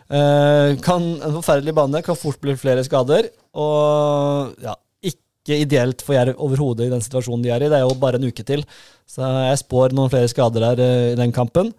Eh, 0.04 0.76
kan, 0.84 1.06
en 1.16 1.36
forferdelig 1.38 1.76
bane, 1.76 2.04
kan 2.04 2.18
fort 2.18 2.40
bli 2.44 2.56
flere 2.60 2.84
skader. 2.86 3.30
Og 3.56 4.52
ja, 4.64 4.76
ikke 5.08 5.62
ideelt 5.64 6.04
for 6.04 6.16
Jerv 6.18 6.40
overhodet 6.44 6.88
i 6.88 6.92
den 6.92 7.04
situasjonen 7.04 7.44
de 7.44 7.54
er 7.54 7.64
i. 7.64 7.72
Det 7.72 7.80
er 7.80 7.86
jo 7.86 7.96
bare 8.00 8.20
en 8.20 8.28
uke 8.28 8.44
til, 8.46 8.64
så 9.08 9.28
jeg 9.48 9.64
spår 9.64 9.96
noen 9.96 10.12
flere 10.12 10.30
skader 10.32 10.68
der 10.68 10.84
eh, 10.84 11.12
i 11.14 11.20
den 11.20 11.32
kampen. 11.36 11.72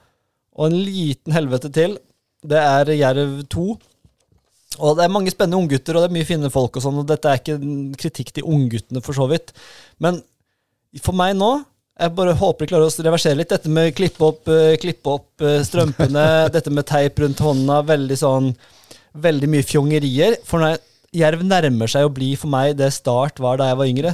Og 0.56 0.72
en 0.72 0.80
liten 0.88 1.36
helvete 1.36 1.70
til. 1.74 2.00
Det 2.46 2.62
er 2.62 2.98
Jerv 2.98 3.44
2. 3.52 3.74
Og 4.80 4.98
det 4.98 5.06
er 5.06 5.14
mange 5.14 5.32
spennende 5.34 5.60
unggutter, 5.62 5.96
og 5.96 6.04
det 6.06 6.10
er 6.12 6.18
mye 6.18 6.28
fine 6.28 6.52
folk 6.54 6.78
og 6.80 6.84
sånn, 6.84 7.00
og 7.02 7.08
dette 7.10 7.32
er 7.32 7.40
ikke 7.42 7.56
en 7.60 7.94
kritikk 8.00 8.34
til 8.36 8.50
ungguttene, 8.50 9.04
for 9.06 9.18
så 9.18 9.28
vidt. 9.32 9.54
Men 10.04 10.20
for 11.04 11.18
meg 11.18 11.36
nå 11.38 11.54
jeg 11.96 12.12
bare 12.12 12.34
håper 12.36 12.66
de 12.66 12.72
klarer 12.74 12.90
å 12.90 13.04
reversere 13.08 13.40
litt. 13.40 13.52
Dette 13.54 13.72
med 13.72 13.94
klippe 13.96 14.26
opp, 14.28 14.50
eh, 14.52 14.74
klippe 14.82 15.14
opp 15.14 15.44
eh, 15.46 15.62
strømpene, 15.64 16.26
dette 16.56 16.74
med 16.74 16.88
teip 16.90 17.22
rundt 17.24 17.44
hånda, 17.44 17.84
veldig 17.88 18.20
sånn 18.20 18.56
Veldig 19.16 19.48
mye 19.48 19.64
fjongerier. 19.64 20.34
For 20.44 20.60
når 20.60 20.74
Jerv 21.16 21.46
nærmer 21.48 21.88
seg 21.88 22.04
å 22.04 22.10
bli 22.12 22.34
for 22.36 22.52
meg 22.52 22.74
det 22.76 22.90
Start 22.92 23.38
var 23.40 23.62
da 23.62 23.70
jeg 23.70 23.78
var 23.80 23.88
yngre. 23.88 24.12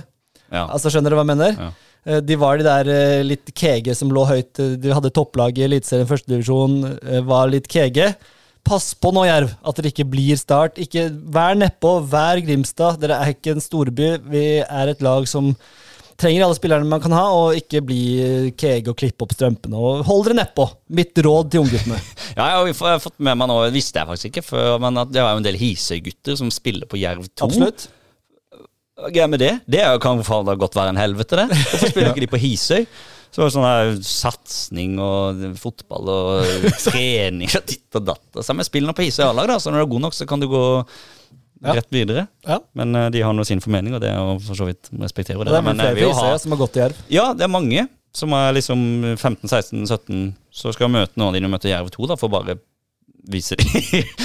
Ja. 0.54 0.68
Altså, 0.68 0.92
skjønner 0.94 1.10
dere 1.10 1.18
hva 1.18 1.24
jeg 1.26 1.30
mener? 1.32 1.56
Ja. 1.58 1.70
Eh, 2.06 2.20
De 2.22 2.38
var 2.38 2.62
de 2.62 2.68
der 2.68 3.24
litt 3.26 3.50
kege 3.58 3.96
som 3.98 4.14
lå 4.14 4.28
høyt. 4.30 4.62
De 4.78 4.94
hadde 4.94 5.10
topplag 5.18 5.58
i 5.58 5.66
Eliteserien 5.66 6.06
førstedivisjon, 6.12 6.78
var 7.26 7.50
litt 7.50 7.66
kege. 7.66 8.12
Pass 8.68 8.92
på 8.96 9.12
nå, 9.16 9.26
Jerv, 9.28 9.54
at 9.68 9.78
dere 9.80 9.92
ikke 9.92 10.08
blir 10.08 10.40
Start. 10.40 10.78
Ikke, 10.82 11.08
vær 11.34 11.58
nedpå, 11.58 11.98
vær 12.12 12.42
Grimstad. 12.46 13.00
Dere 13.02 13.20
er 13.22 13.34
ikke 13.34 13.56
en 13.56 13.64
storby. 13.64 14.14
Vi 14.32 14.46
er 14.62 14.92
et 14.92 15.02
lag 15.04 15.28
som 15.30 15.54
trenger 16.22 16.46
alle 16.46 16.58
spillerne 16.58 16.86
man 16.86 17.02
kan 17.02 17.16
ha, 17.16 17.24
og 17.34 17.58
ikke 17.58 17.82
bli 17.86 18.02
keeg 18.60 18.90
og 18.92 18.98
klippe 19.00 19.26
opp 19.26 19.34
strømpene. 19.36 19.78
Og 19.78 20.04
hold 20.08 20.28
dere 20.28 20.38
nedpå. 20.44 20.68
Mitt 20.98 21.18
råd 21.18 21.54
til 21.54 21.66
ungguttene. 21.66 22.02
Ja, 22.32 22.46
jeg 22.64 22.78
har 22.80 23.02
fått 23.04 23.18
med 23.20 23.36
meg 23.36 23.50
nå, 23.52 23.58
visste 23.76 24.00
jeg 24.00 24.08
faktisk 24.08 24.30
ikke 24.30 24.44
før, 24.54 24.78
men 24.80 24.96
at 25.02 25.10
det 25.12 25.20
var 25.20 25.34
jo 25.36 25.42
en 25.42 25.44
del 25.50 25.58
Hisøy-gutter 25.60 26.38
som 26.40 26.48
spiller 26.54 26.88
på 26.88 27.02
Jerv 27.02 27.26
2. 27.28 27.44
Absolutt. 27.44 27.90
Hva 29.02 29.26
er 29.26 29.28
med 29.34 29.42
det? 29.42 29.50
Det 29.68 29.82
er 29.84 29.92
jo 29.92 30.00
kan 30.00 30.22
faen 30.24 30.48
godt 30.62 30.78
være 30.78 30.94
en 30.94 31.02
helvete, 31.02 31.42
det. 31.42 31.50
Hvorfor 31.52 31.92
spiller 31.92 32.10
ikke 32.14 32.24
de 32.24 32.30
på 32.32 32.40
Hisøy? 32.40 32.86
Så 33.32 33.40
var 33.42 33.48
det 33.48 33.56
sånn 33.56 34.04
satsing 34.04 34.98
og 35.00 35.40
fotball 35.60 36.10
og 36.12 36.66
trening 36.88 37.48
og 37.56 37.64
ditt 37.70 37.96
og 38.00 38.06
datt. 38.10 38.26
Og 38.36 38.44
så 38.44 38.56
men 38.58 38.68
spill 38.68 38.90
på 38.98 39.06
Hisøy 39.08 39.24
A-lag, 39.30 39.48
da. 39.54 39.56
Så 39.64 39.72
når 39.72 39.82
du 39.82 39.86
er 39.86 39.92
god 39.94 40.06
nok, 40.10 40.18
så 40.18 40.28
kan 40.28 40.44
du 40.44 40.50
gå 40.52 40.64
Ja. 41.62 41.76
rett 41.78 41.88
videre. 41.94 42.26
Ja. 42.48 42.58
Men 42.74 42.96
uh, 42.98 43.08
de 43.14 43.22
har 43.22 43.34
nå 43.38 43.44
sin 43.46 43.62
formening, 43.62 43.94
og 43.94 44.02
det 44.02 44.10
er 44.10 44.18
å 44.20 44.36
for 44.42 44.58
så 44.58 44.66
vidt 44.66 44.90
respektere 44.98 45.44
det. 45.46 45.52
det 45.54 45.60
er 45.60 45.66
Men 45.70 45.78
flere 45.80 45.94
vil 45.96 46.08
jo 46.08 46.12
fra 46.12 46.24
ha 46.26 46.32
Isøya 46.34 46.42
som 46.44 46.56
har 46.56 46.60
gått 46.64 46.76
i 46.80 46.82
Jerv. 46.82 47.02
Ja, 47.14 47.26
det 47.38 47.46
er 47.46 47.52
mange 47.54 47.84
som 48.18 48.34
er 48.36 48.52
liksom 48.58 48.82
15-16-17, 49.16 50.24
så 50.52 50.74
skal 50.76 50.90
møte 50.92 51.16
noen 51.22 51.30
av 51.30 51.38
de 51.38 51.44
du 51.46 51.48
møter 51.54 51.72
Jerv 51.72 51.92
2, 51.94 52.10
da, 52.12 52.18
for 52.20 52.34
bare 52.34 52.58
vise 53.32 53.56
dem 53.56 53.70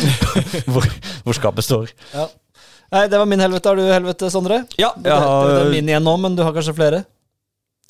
hvor, 0.72 0.88
hvor 1.26 1.36
skapet 1.36 1.66
står. 1.68 1.92
Ja. 2.16 2.24
Nei, 2.96 3.04
det 3.12 3.18
var 3.20 3.28
min 3.28 3.42
helvete. 3.42 3.68
Har 3.68 3.76
du 3.78 3.84
helvete, 3.84 4.30
Sondre? 4.32 4.62
Ja, 4.80 4.92
Det, 4.96 5.10
det, 5.10 5.52
det 5.52 5.60
er 5.60 5.70
min 5.76 5.92
igjen 5.92 6.06
nå, 6.06 6.16
men 6.22 6.34
du 6.38 6.42
har 6.46 6.54
kanskje 6.56 6.74
flere? 6.78 7.04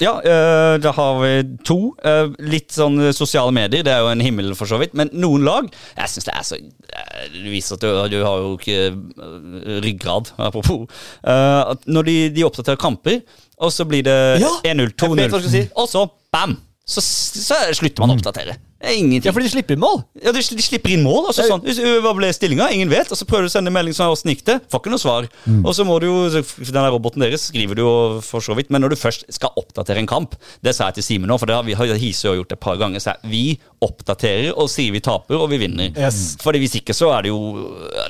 Ja, 0.01 0.19
øh, 0.21 0.83
da 0.83 0.91
har 0.93 1.21
vi 1.23 1.31
to. 1.65 1.79
Øh, 2.05 2.35
litt 2.53 2.75
sånn 2.77 3.01
sosiale 3.17 3.53
medier, 3.57 3.85
det 3.87 3.95
er 3.95 4.03
jo 4.05 4.11
en 4.13 4.21
himmel 4.21 4.53
for 4.59 4.69
så 4.69 4.77
vidt. 4.81 4.93
Men 4.99 5.09
noen 5.17 5.47
lag 5.47 5.71
Jeg 5.97 6.13
syns 6.13 6.29
det 6.29 6.35
er 6.37 6.45
så 6.45 6.59
Du 6.61 7.39
Det 7.39 7.53
viser 7.55 7.79
at 7.79 7.87
du, 7.87 7.89
du 8.13 8.19
har 8.21 8.43
jo 8.43 8.53
ikke 8.59 9.81
ryggrad, 9.87 10.35
apropos. 10.37 10.85
Uh, 11.25 11.73
når 11.89 12.09
de, 12.11 12.17
de 12.37 12.45
oppdaterer 12.45 12.81
kamper, 12.81 13.23
og 13.57 13.73
så 13.73 13.89
blir 13.89 14.05
det 14.05 14.19
Ja, 14.43 14.53
1-0, 14.69 14.69
jeg 14.69 15.17
vet 15.17 15.33
hva 15.33 15.41
2-0, 15.41 15.51
si. 15.51 15.65
og 15.75 15.89
så 15.89 16.05
bam! 16.33 16.59
Så, 16.87 17.03
så 17.03 17.57
slutter 17.75 17.99
man 18.05 18.13
å 18.13 18.15
oppdatere. 18.15 18.55
Er 18.79 18.93
ingenting. 18.95 19.25
Ja, 19.27 19.33
for 19.35 19.43
de 19.43 19.49
slipper 19.51 19.75
inn 19.75 19.81
mål. 19.83 20.05
Ja, 20.23 20.31
de, 20.31 20.39
de 20.39 20.63
slipper 20.63 20.93
inn 20.95 21.01
mål. 21.03 21.25
Altså, 21.33 21.43
Det 21.43 21.73
er- 21.73 21.79
sånn. 21.83 22.03
Hva 22.05 22.13
ble 22.15 22.29
stillinga? 22.37 22.69
Ingen 22.71 22.93
vet. 22.93 23.11
Og 23.11 23.19
så 23.19 23.27
prøver 23.27 23.49
du 23.49 23.51
å 23.51 23.55
sende 23.57 23.73
melding 23.75 23.97
sånn, 23.97 24.13
åssen 24.15 24.31
gikk 24.31 24.45
det? 24.47 24.57
Får 24.71 24.83
ikke 24.85 24.93
noe 24.93 25.03
svar. 25.03 25.27
Og 25.65 25.73
så 25.75 25.83
må 25.89 25.97
du 25.99 26.07
jo, 26.07 26.29
Den 26.31 26.77
der 26.77 26.93
roboten 26.95 27.25
deres 27.25 27.49
skriver 27.51 27.75
du 27.75 27.83
jo 27.83 28.21
for 28.23 28.39
så 28.45 28.55
vidt, 28.55 28.71
men 28.71 28.85
når 28.85 28.95
du 28.95 28.97
først 29.01 29.27
skal 29.35 29.51
oppdatere 29.59 29.99
en 29.99 30.07
kamp 30.07 30.37
Det 30.63 30.75
sa 30.77 30.87
jeg 30.93 31.01
til 31.01 31.07
Simen 31.09 31.27
nå, 31.33 31.39
for 31.41 31.47
det 31.51 31.57
har 31.57 31.65
vi 31.67 31.75
har 31.75 31.87
Hisøy 31.99 32.37
gjort 32.39 32.53
et 32.55 32.61
par 32.63 32.77
ganger. 32.79 33.03
Så 33.03 33.17
jeg, 33.17 33.33
vi 33.35 33.43
oppdaterer 33.83 34.53
og 34.55 34.71
sier 34.71 34.93
vi 34.95 35.01
taper, 35.03 35.35
og 35.43 35.51
vi 35.51 35.59
vinner. 35.59 35.91
Yes. 35.99 36.37
Fordi 36.39 36.63
Hvis 36.63 36.79
ikke 36.79 36.95
så 36.95 37.11
er 37.19 37.27
det 37.27 37.35
jo 37.35 37.41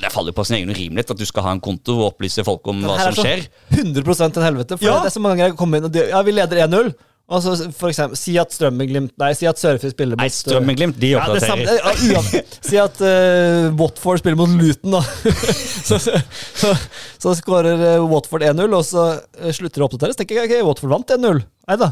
Det 0.03 0.13
faller 0.13 0.37
på 0.37 0.45
sin 0.45 0.57
egen 0.61 0.69
urimelighet 0.69 1.15
at 1.15 1.17
du 1.17 1.25
skal 1.25 1.43
ha 1.49 1.51
en 1.57 1.63
konto 1.65 1.97
og 1.97 2.11
opplyse 2.13 2.45
folk 2.45 2.67
om 2.69 2.85
hva 2.85 2.99
som 3.01 3.17
skjer. 3.17 3.25
Her 3.25 3.41
er 3.41 3.49
så 3.81 3.89
skjer. 3.97 4.05
100 4.05 4.37
en 4.37 4.49
helvete. 4.51 4.77
For 4.77 4.85
Ja. 4.85 4.99
det 5.01 5.09
er 5.09 5.17
så 5.17 5.23
mange 5.23 5.37
ganger 5.41 5.55
jeg 5.55 5.57
kommer 5.57 5.77
inn 5.81 5.85
og 5.89 5.91
de, 5.97 6.09
Ja, 6.13 6.21
vi 6.21 6.31
leder 6.37 6.67
1-0. 6.67 6.93
Og 7.27 7.41
så 7.43 7.55
for 7.75 7.91
eksempel, 7.91 8.15
si 8.15 8.37
at 8.39 8.53
Strømmen-Glimt 8.55 9.11
Nei, 9.19 9.33
si 9.35 9.47
at 9.49 9.59
Sørfjord 9.59 9.91
spiller 9.91 10.15
mot 10.15 10.23
Nei, 10.23 10.29
Strømmeglimt, 10.31 10.95
de 11.01 11.09
Ja, 11.11 11.25
oppdaterer. 11.25 11.73
ja, 11.75 11.91
uansett. 12.15 12.53
Si 12.63 12.79
at 12.79 13.01
uh, 13.03 13.67
Watford 13.75 14.21
spiller 14.21 14.39
mot 14.39 14.53
Luton, 14.55 14.95
da. 14.95 15.01
så, 15.89 15.99
så, 15.99 16.15
så, 16.55 16.71
så 17.19 17.33
skårer 17.41 17.83
eh, 17.97 18.05
Watford 18.07 18.47
1-0, 18.47 18.63
og 18.79 18.85
så 18.87 19.03
eh, 19.41 19.51
slutter 19.51 19.81
det 19.81 19.83
å 19.83 19.89
oppdateres. 19.89 20.19
tenker 20.21 20.39
jeg, 20.39 20.47
ok, 20.53 20.69
Watford 20.69 20.93
vant 20.95 21.11
1-0. 21.17 21.43
Nei 21.67 21.77
da. 21.83 21.91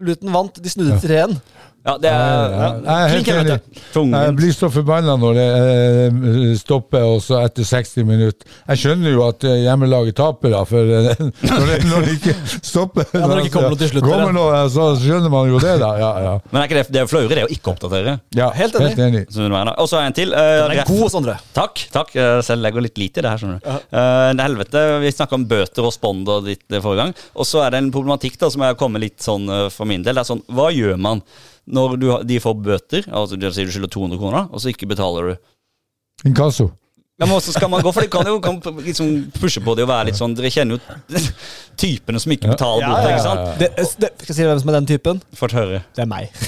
Luton 0.00 0.32
vant, 0.32 0.62
de 0.64 0.72
snudde 0.72 0.96
3-1. 1.04 1.36
Ja, 1.36 1.69
det 1.80 2.10
er 2.12 2.52
ja. 2.52 2.66
Jeg 2.84 3.04
er 3.04 3.12
helt 3.14 3.28
enig. 3.32 3.54
Jeg 3.96 4.34
blir 4.36 4.52
så 4.52 4.68
forbanna 4.68 5.14
når 5.16 5.38
det 5.38 5.46
eh, 5.56 6.50
stopper, 6.60 7.06
og 7.08 7.22
så 7.24 7.38
etter 7.40 7.64
60 7.64 8.04
minutter. 8.04 8.44
Jeg 8.68 8.82
skjønner 8.82 9.14
jo 9.14 9.22
at 9.24 9.46
eh, 9.48 9.62
hjemmelaget 9.64 10.18
taper, 10.18 10.52
da, 10.52 10.60
for 10.68 10.84
eh, 10.84 11.22
når, 11.48 11.64
det, 11.70 11.78
når 11.88 12.04
det 12.04 12.16
ikke 12.18 12.34
stopper 12.58 13.08
Ja, 13.16 13.22
når 13.24 13.40
det 13.40 13.46
ikke 13.46 13.54
kommer 13.56 13.72
noe 13.72 13.80
til 13.80 13.92
slutt, 13.94 14.04
Kommer 14.04 14.28
ja. 14.28 14.36
noe, 14.36 14.60
så 14.74 14.90
skjønner 15.00 15.32
man 15.32 15.48
jo 15.48 15.62
det, 15.62 15.72
da. 15.80 15.90
Ja, 16.02 16.10
ja. 16.26 16.34
Men 16.50 16.60
er 16.60 16.68
ikke 16.68 16.78
det, 16.82 16.84
det 16.92 17.00
er 17.00 17.06
jo 17.06 17.12
flauere 17.14 17.40
det 17.40 17.46
å 17.48 17.52
ikke 17.56 17.72
oppdatere. 17.72 18.16
ja 18.36 18.50
Helt 18.60 18.76
enig. 18.76 18.92
Helt 18.92 19.04
enig. 19.08 19.24
Og 19.80 19.88
så 19.88 20.02
en 20.02 20.16
til. 20.16 20.34
Den 20.36 20.76
er 20.76 20.84
god, 20.88 21.06
Sondre. 21.14 21.38
Takk. 21.56 21.86
takk, 21.94 22.12
selv 22.44 22.64
legger 22.64 22.84
litt 22.84 23.00
lite 23.00 23.22
i 23.22 23.24
det 23.24 23.32
her. 23.32 23.40
skjønner 23.40 23.64
du 23.64 23.68
Eh, 23.70 24.30
det 24.36 24.44
helvete, 24.44 24.80
Vi 25.02 25.10
snakka 25.12 25.36
om 25.38 25.44
bøter 25.48 25.86
og 25.86 25.92
spond 25.94 26.28
og 26.30 26.44
ditt 26.46 26.62
forrige 26.68 27.00
gang. 27.00 27.14
Og 27.34 27.46
så 27.48 27.64
er 27.64 27.72
det 27.72 27.80
en 27.80 27.90
problematikk 27.94 28.36
da 28.40 28.50
som 28.52 28.64
er 28.66 28.76
kommet 28.78 29.02
litt 29.02 29.24
sånn 29.24 29.48
for 29.72 29.88
min 29.88 30.04
del. 30.04 30.18
Det 30.18 30.24
er 30.24 30.28
sånn, 30.28 30.44
Hva 30.50 30.68
gjør 30.74 30.98
man 31.00 31.22
når 31.66 31.96
du, 32.00 32.06
de 32.26 32.40
får 32.40 32.54
bøter? 32.64 33.08
Altså 33.08 33.36
Du 33.36 33.48
skylder 33.50 33.88
200 33.88 34.18
kroner, 34.20 34.48
og 34.50 34.60
så 34.60 34.72
ikke 34.72 34.88
betaler 34.90 35.32
du. 35.32 35.36
Inkasso. 36.28 36.70
Ja, 37.20 37.26
men 37.26 37.36
også 37.36 37.52
skal 37.52 37.68
man 37.68 37.82
gå? 37.84 37.90
For 37.92 38.00
det 38.00 38.10
kan 38.12 38.24
jo 38.24 38.38
kan 38.40 38.56
liksom 38.80 39.10
pushe 39.36 39.60
på 39.60 39.74
det 39.76 39.84
og 39.84 39.90
være 39.90 40.08
litt 40.08 40.16
sånn 40.16 40.32
Dere 40.38 40.48
kjenner 40.52 40.78
jo 40.78 41.20
typene 41.80 42.20
som 42.20 42.32
ikke 42.32 42.48
betaler 42.52 42.84
Ja, 42.86 42.94
ja, 42.96 43.10
ikke 43.12 43.24
sant? 43.24 43.60
Det, 43.60 43.68
det, 43.76 44.08
skal 44.22 44.32
jeg 44.32 44.38
si 44.38 44.46
hvem 44.48 44.62
som 44.62 44.72
er 44.72 44.76
den 44.78 44.88
typen? 44.88 45.20
Fått 45.36 45.54
høre. 45.56 45.82
Det 45.96 46.04
er 46.06 46.08
meg. 46.10 46.32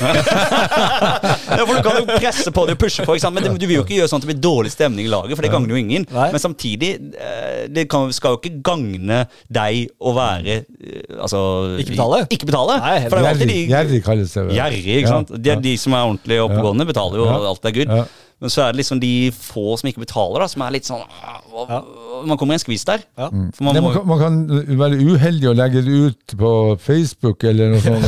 Ja, 1.52 1.66
for 1.68 1.76
Du 1.76 1.82
kan 1.84 1.98
jo 1.98 2.04
presse 2.08 2.52
på 2.54 2.64
det 2.68 2.76
og 2.76 2.80
pushe 2.80 3.04
på, 3.04 3.16
ikke 3.16 3.24
sant? 3.26 3.36
men 3.36 3.44
det, 3.44 3.52
du 3.60 3.66
vil 3.68 3.78
jo 3.80 3.84
ikke 3.84 3.96
gjøre 3.98 4.08
sånn 4.10 4.22
at 4.22 4.24
det 4.26 4.30
blir 4.32 4.40
dårlig 4.44 4.72
stemning 4.72 5.06
i 5.08 5.10
laget, 5.12 5.34
for 5.36 5.44
det 5.44 5.50
gagner 5.52 5.74
jo 5.74 5.80
ingen. 5.80 6.06
Nei. 6.12 6.28
Men 6.32 6.42
samtidig, 6.42 6.90
eh, 7.20 7.62
det 7.72 7.84
kan, 7.92 8.08
skal 8.14 8.36
jo 8.36 8.40
ikke 8.40 8.62
gagne 8.64 9.22
deg 9.52 9.92
å 10.00 10.14
være 10.16 10.56
eh, 10.62 11.20
Altså 11.22 11.42
Ikke 11.82 11.94
betale? 11.94 12.22
Ikke 12.32 12.48
betale. 12.48 12.78
Nei, 12.82 12.96
for 13.06 13.16
det 13.16 13.20
er 13.20 13.26
jo 13.26 13.32
alltid 13.34 13.52
de 13.52 13.60
gjerrig 13.74 14.02
kalles 14.06 14.34
det. 14.36 14.46
Gjerrig, 14.56 14.82
ikke 14.98 15.12
sant? 15.12 15.32
De, 15.36 15.56
de 15.68 15.74
som 15.80 15.96
er 15.96 16.08
ordentlig 16.08 16.40
oppegående, 16.46 16.88
betaler 16.88 17.22
jo, 17.22 17.30
alt 17.52 17.68
er 17.68 17.76
good. 17.76 17.96
Ja. 18.42 18.46
Men 18.46 18.50
så 18.50 18.62
er 18.66 18.72
det 18.74 18.80
liksom 18.82 18.98
de 19.02 19.30
få 19.30 19.76
som 19.78 19.86
ikke 19.86 20.02
betaler, 20.02 20.42
da, 20.42 20.48
som 20.50 20.64
er 20.66 20.72
litt 20.74 20.88
sånn 20.88 21.02
ah, 21.06 21.36
hva, 21.52 21.82
Man 22.26 22.38
kommer 22.38 22.54
i 22.54 22.58
en 22.58 22.62
skvis 22.62 22.82
der. 22.86 23.02
Ja. 23.18 23.28
Man 23.32 23.74
Nei, 23.76 23.80
man, 23.82 23.94
kan, 23.94 24.04
man 24.06 24.18
kan 24.18 24.34
være 24.78 24.98
uheldig 24.98 25.48
og 25.52 25.56
legge 25.58 25.82
det 25.86 25.94
ut 26.08 26.34
på 26.38 26.50
Facebook 26.82 27.42
eller 27.46 27.70
noe 27.72 27.82
sånt. 27.82 28.04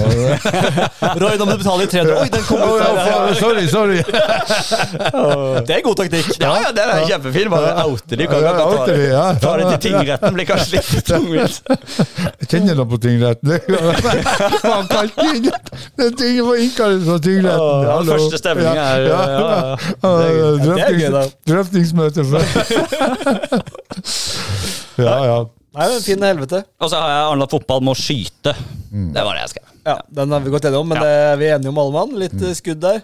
Roy, 1.22 1.34
nå 1.38 1.46
må 1.46 1.54
du 1.54 1.62
betale 1.62 1.86
i 1.86 1.90
300. 1.90 2.18
Oi, 2.18 2.28
den 2.34 2.44
kom 2.48 2.62
ut 2.66 2.82
ja, 2.82 3.34
sorry, 3.38 3.64
sorry! 3.70 4.02
Det 5.64 5.74
er 5.76 5.82
god 5.84 5.96
taktikk. 5.98 6.28
ja, 6.42 6.52
ja, 6.64 6.70
det 6.74 6.82
er 6.84 7.04
kjempefin. 7.08 7.48
Bare 7.52 7.72
oute 7.88 8.16
de. 8.18 8.26
Kan 8.28 8.42
Ja, 8.44 8.50
ikke 8.52 8.64
oute 8.74 8.96
de, 8.98 9.04
ja. 9.10 9.24
ta, 9.38 9.40
ta 9.44 9.52
det 9.60 9.66
til 9.72 9.92
tingretten. 9.92 10.34
Blir 10.36 10.48
kanskje 10.48 10.78
litt 10.78 11.04
tungvint. 11.10 11.60
Jeg 12.42 12.48
kjenner 12.50 12.78
du 12.80 12.84
på 12.90 12.98
tingretten. 13.04 13.54
Han 14.64 14.88
kalt 14.90 15.14
tingretten. 15.18 15.84
Det 15.98 16.08
er 16.10 16.16
ting 16.20 16.40
på 16.48 16.56
innkallelse 16.64 17.06
fra 17.08 17.18
tingretten. 17.28 17.86
Ja, 17.88 17.96
Hallo. 17.98 18.18
første 18.18 18.40
stemning 18.42 18.68
er- 18.70 19.08
ja, 19.08 19.20
ja, 19.34 19.42
ja. 19.44 20.12
Gøy, 20.30 20.58
Drøftings- 20.64 21.34
Drøftingsmøte 21.50 22.24
før. 22.30 22.42
Ja, 24.94 25.14
ja. 25.26 25.38
Nei, 25.74 25.86
men 25.90 26.02
Fin 26.04 26.22
helvete. 26.22 26.60
Og 26.78 26.90
så 26.90 27.00
har 27.02 27.10
jeg 27.10 27.30
anlagt 27.32 27.54
fotball 27.56 27.80
med 27.82 27.96
å 27.96 27.98
skyte. 27.98 28.52
Det 28.92 29.24
var 29.26 29.34
det 29.34 29.40
jeg 29.42 29.52
skrev. 29.56 29.70
Ja, 29.84 29.96
Den 30.20 30.30
har 30.32 30.40
vi 30.44 30.52
gått 30.54 30.64
gjennom, 30.68 30.86
men 30.88 31.00
Ja. 31.00 31.02
det 31.02 31.48
er 31.50 31.56
enige 31.56 31.72
om, 31.72 31.78
alle 31.82 31.92
mann. 31.96 32.14
Litt 32.20 32.36
mm. 32.38 32.54
skudd 32.54 32.80
der. 32.84 33.00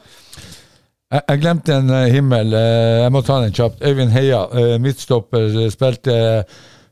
Jeg, 1.11 1.23
jeg 1.27 1.41
glemte 1.43 1.75
en 1.75 1.91
eh, 1.91 2.07
himmel. 2.15 2.55
Eh, 2.55 3.01
Jeg 3.03 3.13
må 3.17 3.23
ta 3.27 3.41
den 3.43 3.53
kjapt. 3.57 3.83
Øyvind 3.83 4.13
Heia, 4.15 4.45
eh, 4.55 4.77
midtstopper, 4.79 5.49
eh, 5.65 5.71
spilte 5.75 6.15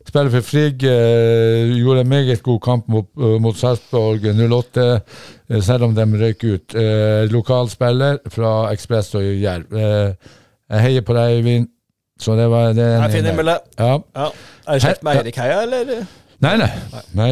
Spiller 0.09 0.30
for 0.32 0.40
Frigg. 0.47 0.82
eh, 0.89 1.68
Gjorde 1.76 2.01
en 2.05 2.09
meget 2.09 2.43
god 2.43 2.60
kamp 2.64 2.89
mot, 2.89 3.06
eh, 3.20 3.39
mot 3.44 3.56
Sarpsborg 3.56 4.24
08, 4.24 5.01
eh, 5.51 5.60
selv 5.62 5.85
om 5.85 5.94
de 5.94 6.06
røyk 6.22 6.44
ut. 6.44 6.74
Eh, 6.74 7.26
Lokalspiller 7.32 8.18
fra 8.32 8.72
Ekspress 8.72 9.14
og 9.20 9.22
Jerv. 9.22 9.66
Jeg 10.68 10.80
heier 10.85 11.05
på 11.05 11.16
deg, 11.16 11.39
Eivind. 11.39 11.68
Så 12.20 12.35
det 12.36 12.48
var 12.51 12.72
det 12.74 12.82
er 12.82 12.97
en 12.97 13.02
Nei, 13.05 13.10
fin 13.12 13.24
himmel, 13.28 13.47
det. 13.47 13.59
Ja. 13.78 13.98
Ja. 14.16 14.30
Er 14.66 14.72
det 14.78 14.82
kjekt 14.82 15.05
med 15.06 15.20
Eirik 15.20 15.36
Heia, 15.39 15.60
eller? 15.62 16.06
Nei, 16.43 16.56
nei. 16.59 16.70
nei. 17.14 17.28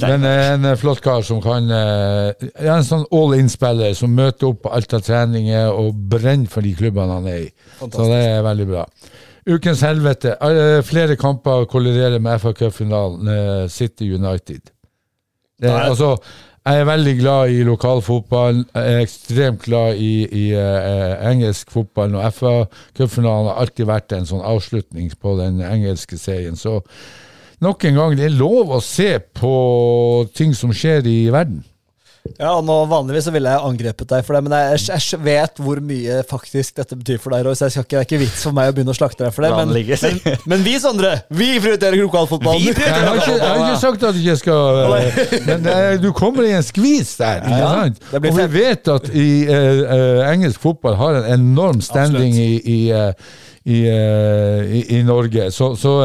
Men 0.00 0.24
en 0.24 0.64
flott 0.80 1.02
kar 1.04 1.20
som 1.22 1.42
kan 1.44 1.66
ja, 1.68 2.32
En 2.78 2.86
sånn 2.86 3.04
all 3.12 3.34
in-spiller 3.36 3.92
som 3.94 4.14
møter 4.16 4.48
opp 4.48 4.62
på 4.64 4.72
alt 4.72 4.94
av 4.96 5.02
treninger 5.04 5.68
og 5.68 5.92
brenner 6.08 6.48
for 6.48 6.64
de 6.64 6.72
klubbene 6.78 7.18
han 7.18 7.28
er 7.28 7.42
i. 7.42 7.50
Så 7.82 8.06
det 8.08 8.22
er 8.30 8.40
veldig 8.46 8.66
bra. 8.70 8.86
Ukens 9.46 9.82
helvete. 9.82 10.36
Eh, 10.38 10.82
flere 10.86 11.16
kamper 11.18 11.64
kolliderer 11.70 12.20
med 12.22 12.38
FA 12.38 12.52
Cup-finalen 12.52 13.28
eh, 13.28 13.68
City 13.70 14.12
United. 14.14 14.70
Det, 15.62 15.70
altså, 15.70 16.16
jeg 16.66 16.80
er 16.80 16.84
veldig 16.84 17.14
glad 17.18 17.50
i 17.50 17.64
lokalfotball. 17.66 18.64
Jeg 18.74 18.92
er 18.92 19.00
ekstremt 19.02 19.62
glad 19.62 19.98
i, 19.98 20.12
i 20.26 20.44
eh, 20.54 21.30
engelsk 21.30 21.70
fotball. 21.74 22.14
Og 22.14 22.32
FA 22.34 22.54
Cup-finalen 22.98 23.50
har 23.50 23.58
alltid 23.64 23.90
vært 23.90 24.14
en 24.14 24.30
sånn 24.30 24.46
avslutning 24.46 25.10
på 25.18 25.34
den 25.40 25.58
engelske 25.66 26.18
serien. 26.22 26.54
Så 26.56 26.78
nok 27.62 27.84
en 27.84 27.98
gang, 27.98 28.14
det 28.18 28.28
er 28.28 28.38
lov 28.38 28.70
å 28.76 28.80
se 28.82 29.16
på 29.18 29.54
ting 30.38 30.54
som 30.54 30.70
skjer 30.70 31.06
i 31.10 31.18
verden. 31.34 31.64
Ja, 32.38 32.52
og 32.54 32.62
nå 32.66 32.74
Vanligvis 32.86 33.26
så 33.26 33.32
ville 33.34 33.50
jeg 33.50 33.66
angrepet 33.66 34.08
deg 34.12 34.22
for 34.26 34.36
det, 34.36 34.42
men 34.46 34.52
jeg, 34.54 34.82
jeg 34.92 35.18
vet 35.24 35.58
hvor 35.62 35.80
mye 35.82 36.20
faktisk 36.28 36.76
dette 36.78 36.94
betyr 36.98 37.18
for 37.22 37.34
deg, 37.34 37.42
Roy, 37.46 37.56
så 37.58 37.66
jeg 37.66 37.74
skal 37.74 37.84
ikke, 37.84 37.96
det 37.96 38.00
er 38.00 38.06
ikke 38.06 38.20
vits 38.22 38.44
for 38.46 38.56
meg 38.56 38.70
å 38.70 38.76
begynne 38.76 38.94
å 38.94 38.98
slakte 38.98 39.26
deg 39.26 39.34
for 39.34 39.46
det. 39.46 39.50
Men, 39.58 39.72
men, 39.74 40.38
men 40.52 40.64
vi, 40.66 40.76
Sondre, 40.82 41.12
vi 41.34 41.48
prioriterer 41.58 41.98
lokalfotballen. 41.98 42.62
Vi 42.62 42.86
Jeg 42.86 42.94
har 42.94 43.18
ikke, 43.18 43.36
jeg 43.36 43.48
har 43.48 43.62
ikke 43.66 43.82
sagt 43.82 44.06
at 44.06 44.18
jeg 44.18 44.24
ikke 44.24 44.38
skal 44.38 44.80
eh, 44.86 45.36
Men 45.48 45.68
eh, 45.74 45.90
du 46.02 46.10
kommer 46.16 46.46
i 46.46 46.54
en 46.56 46.66
skvis 46.66 47.14
der. 47.20 47.42
Ikke 47.42 47.58
Ja, 47.58 47.70
sant? 47.82 48.02
Og 48.12 48.24
vi 48.24 48.34
fem. 48.38 48.52
vet 48.54 48.92
at 48.94 49.10
i, 49.10 49.28
uh, 49.50 49.94
eh, 49.98 50.24
engelsk 50.30 50.62
fotball 50.62 50.98
har 51.02 51.22
en 51.22 51.30
enorm 51.40 51.82
standing 51.82 52.38
i, 52.38 52.52
i, 52.62 52.80
uh, 52.94 53.40
i, 53.66 53.82
uh, 53.90 54.62
i, 54.78 54.84
i 54.98 55.02
Norge. 55.06 55.50
Så, 55.54 55.74
så 55.80 55.98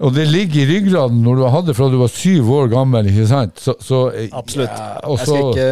og 0.00 0.14
det 0.16 0.22
ligger 0.30 0.62
i 0.62 0.66
ryggraden 0.70 1.18
når 1.20 1.36
du 1.36 1.42
har 1.44 1.52
hatt 1.58 1.66
det 1.68 1.74
fra 1.76 1.88
du 1.92 1.98
var 2.00 2.08
syv 2.08 2.48
år 2.56 2.70
gammel. 2.72 3.10
ikke 3.10 3.26
sant? 3.28 3.60
Så, 3.60 3.74
så, 3.84 3.98
eh, 4.16 4.30
Absolutt. 4.32 4.72
Ja, 4.72 4.94
og 5.04 5.18
så 5.20 5.36
ikke 5.50 5.66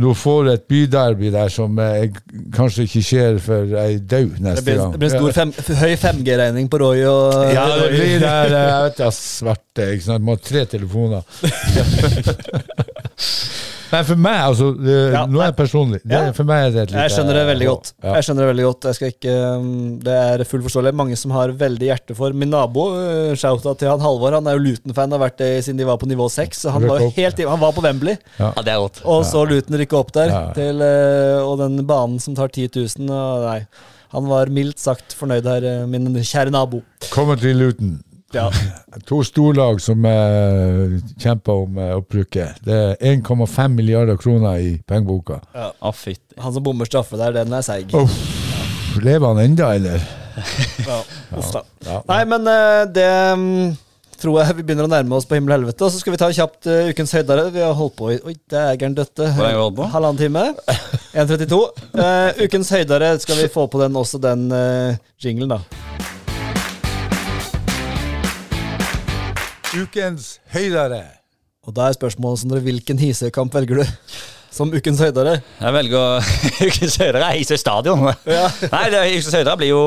du 0.00 0.06
får 0.16 0.48
et 0.54 0.64
byderby 0.72 1.28
der 1.34 1.52
som 1.52 1.76
eh, 1.84 2.06
kanskje 2.56 2.86
ikke 2.88 3.02
skjer 3.04 3.38
før 3.44 3.68
jeg 3.74 4.00
dør 4.08 4.30
Det 4.32 4.46
neste 4.48 4.64
blir, 4.64 4.80
gang. 4.80 4.92
det 4.96 5.02
blir 5.02 5.10
en 5.12 5.18
stor 5.20 5.36
fem, 5.42 5.52
høy 5.82 5.94
5G-regning 6.06 6.70
på 6.72 6.80
Roy 6.80 7.04
og 7.10 7.52
Ja, 7.52 7.66
det 7.82 7.92
blir 7.92 8.18
der, 8.24 8.56
eh, 8.56 8.66
jeg 8.72 8.88
vet 8.88 9.00
ikke, 9.04 9.12
svarte. 9.20 9.90
ikke 9.92 10.08
sant? 10.08 10.24
Må 10.24 10.38
ha 10.38 10.44
tre 10.48 10.64
telefoner. 10.72 11.22
Nei, 13.92 14.00
for 14.08 14.18
meg, 14.18 14.36
altså 14.48 14.68
det, 14.74 14.94
Ja, 15.14 15.22
Nå 15.30 15.40
er 15.40 15.50
jeg 15.50 15.56
personlig. 15.58 16.00
Det, 16.02 16.12
Ja. 16.16 16.32
For 16.34 16.48
meg 16.48 16.64
er 16.64 16.70
det 16.74 16.80
et 16.82 16.90
lite 16.92 17.02
Jeg 17.04 17.12
skjønner 17.14 17.38
det 17.38 17.44
veldig 17.50 17.68
godt. 17.68 17.92
Ja. 18.02 18.14
Jeg 18.16 18.26
skjønner 18.26 18.42
Det 18.42 18.48
veldig 18.50 18.66
godt 18.66 18.88
Jeg 18.88 18.98
skal 18.98 19.12
ikke 19.12 19.34
um, 19.60 19.68
Det 20.06 20.16
er 20.22 20.44
fullt 20.50 20.66
forståelig. 20.66 20.92
Mange 21.02 21.18
som 21.20 21.34
har 21.36 21.54
veldig 21.64 21.90
hjerte 21.90 22.16
for 22.18 22.32
min 22.32 22.50
nabo. 22.50 22.86
uh, 22.96 23.34
Shouta 23.38 23.74
til 23.78 23.90
han 23.92 24.02
Halvor. 24.02 24.32
Han 24.38 24.46
er 24.50 24.58
jo 24.58 24.64
Luton-fan, 24.66 25.12
har 25.14 25.22
vært 25.22 25.38
det 25.38 25.50
siden 25.66 25.78
de 25.78 25.86
var 25.88 26.00
på 26.02 26.08
nivå 26.10 26.26
6. 26.32 26.62
Så 26.66 26.74
han 26.74 26.86
var 26.88 27.04
jo 27.04 27.10
helt 27.16 27.42
Han 27.46 27.60
var 27.62 27.72
på 27.76 27.84
Wembley, 27.84 28.16
Ja, 28.40 28.50
det 28.62 28.72
er 28.74 28.80
godt. 28.82 29.02
og 29.04 29.24
så 29.28 29.44
Luton 29.48 29.78
rykka 29.78 30.00
opp 30.00 30.12
der. 30.16 30.32
Ja. 30.34 30.42
Til, 30.56 30.82
uh, 30.82 31.46
og 31.46 31.58
den 31.62 31.78
banen 31.86 32.18
som 32.22 32.34
tar 32.34 32.48
10 32.50 32.70
000 32.74 33.10
og 33.12 33.46
Nei. 33.46 33.60
Han 34.14 34.28
var 34.30 34.46
mildt 34.54 34.78
sagt 34.80 35.14
fornøyd 35.18 35.46
her, 35.50 35.64
uh, 35.82 35.86
min 35.90 36.06
kjære 36.16 36.50
nabo. 36.54 36.82
Kommer 37.12 37.38
til 37.38 37.58
Luton. 37.58 37.98
Ja. 38.34 38.50
To 39.06 39.20
storlag 39.24 39.80
som 39.80 40.04
uh, 40.04 40.96
kjemper 41.20 41.62
om 41.66 41.78
uh, 41.78 41.94
opprykket. 42.00 42.62
Det 42.64 42.76
er 42.76 43.14
1,5 43.14 43.68
milliarder 43.76 44.18
kroner 44.20 44.58
i 44.58 44.76
pengeboka. 44.88 45.40
Ja. 45.54 45.70
Han 45.82 46.52
som 46.52 46.62
bommer 46.64 46.88
straffe 46.88 47.18
der, 47.20 47.34
den 47.36 47.54
er 47.54 47.64
seig. 47.66 47.92
Uff, 47.94 48.16
lever 49.02 49.34
han 49.34 49.44
enda, 49.44 49.74
eller? 49.74 50.06
Ja. 50.86 51.00
Uff 51.38 51.48
da. 51.54 51.62
Ja. 51.86 52.02
Nei, 52.10 52.18
men 52.28 52.48
eh, 52.50 52.82
det 52.92 53.06
mm, 53.40 53.70
tror 54.20 54.40
jeg 54.42 54.58
vi 54.58 54.66
begynner 54.68 54.84
å 54.84 54.90
nærme 54.90 55.16
oss 55.16 55.24
på 55.28 55.38
himmel 55.38 55.54
og 55.54 55.58
helvete. 55.60 55.86
Og 55.86 55.94
så 55.94 56.02
skal 56.02 56.12
vi 56.12 56.20
ta 56.20 56.28
kjapt 56.32 56.68
uh, 56.68 56.90
ukens 56.92 57.14
høydere. 57.16 57.46
Vi 57.54 57.64
har 57.64 57.72
holdt 57.78 57.96
på 57.98 58.10
i 58.12 58.18
Oi, 58.20 58.36
dægeren 58.52 58.96
døtte. 58.96 59.30
Halvannen 59.36 60.20
time. 60.20 60.44
1.32. 61.16 61.62
Uh, 61.96 62.44
ukens 62.44 62.72
høydere 62.76 63.14
skal 63.22 63.40
vi 63.40 63.48
få 63.52 63.64
på 63.72 63.80
den 63.80 63.96
også 63.96 64.20
den 64.22 64.50
uh, 64.52 65.00
jinglen, 65.22 65.56
da. 65.56 66.15
Ukens 69.76 70.38
høydere. 70.54 71.02
Og 71.66 71.74
da 71.76 71.90
er 71.90 71.96
spørsmålet 71.96 72.40
Sondre, 72.40 72.62
hvilken 72.64 73.00
hisekamp 73.00 73.54
velger 73.56 73.82
du 73.82 74.14
som 74.54 74.70
ukens 74.72 75.02
høydere? 75.02 75.40
Jeg 75.60 75.74
velger 75.76 76.28
Ukens 76.68 76.96
høydere. 77.02 77.24
Jeg 77.26 77.42
Hisøy 77.42 77.58
stadion. 77.60 78.06
Ja. 78.24 78.46
Nei, 78.74 78.84
det 78.94 79.02
Ukens 79.10 79.34
høydere 79.36 79.56
blir 79.60 79.72
jo 79.74 79.82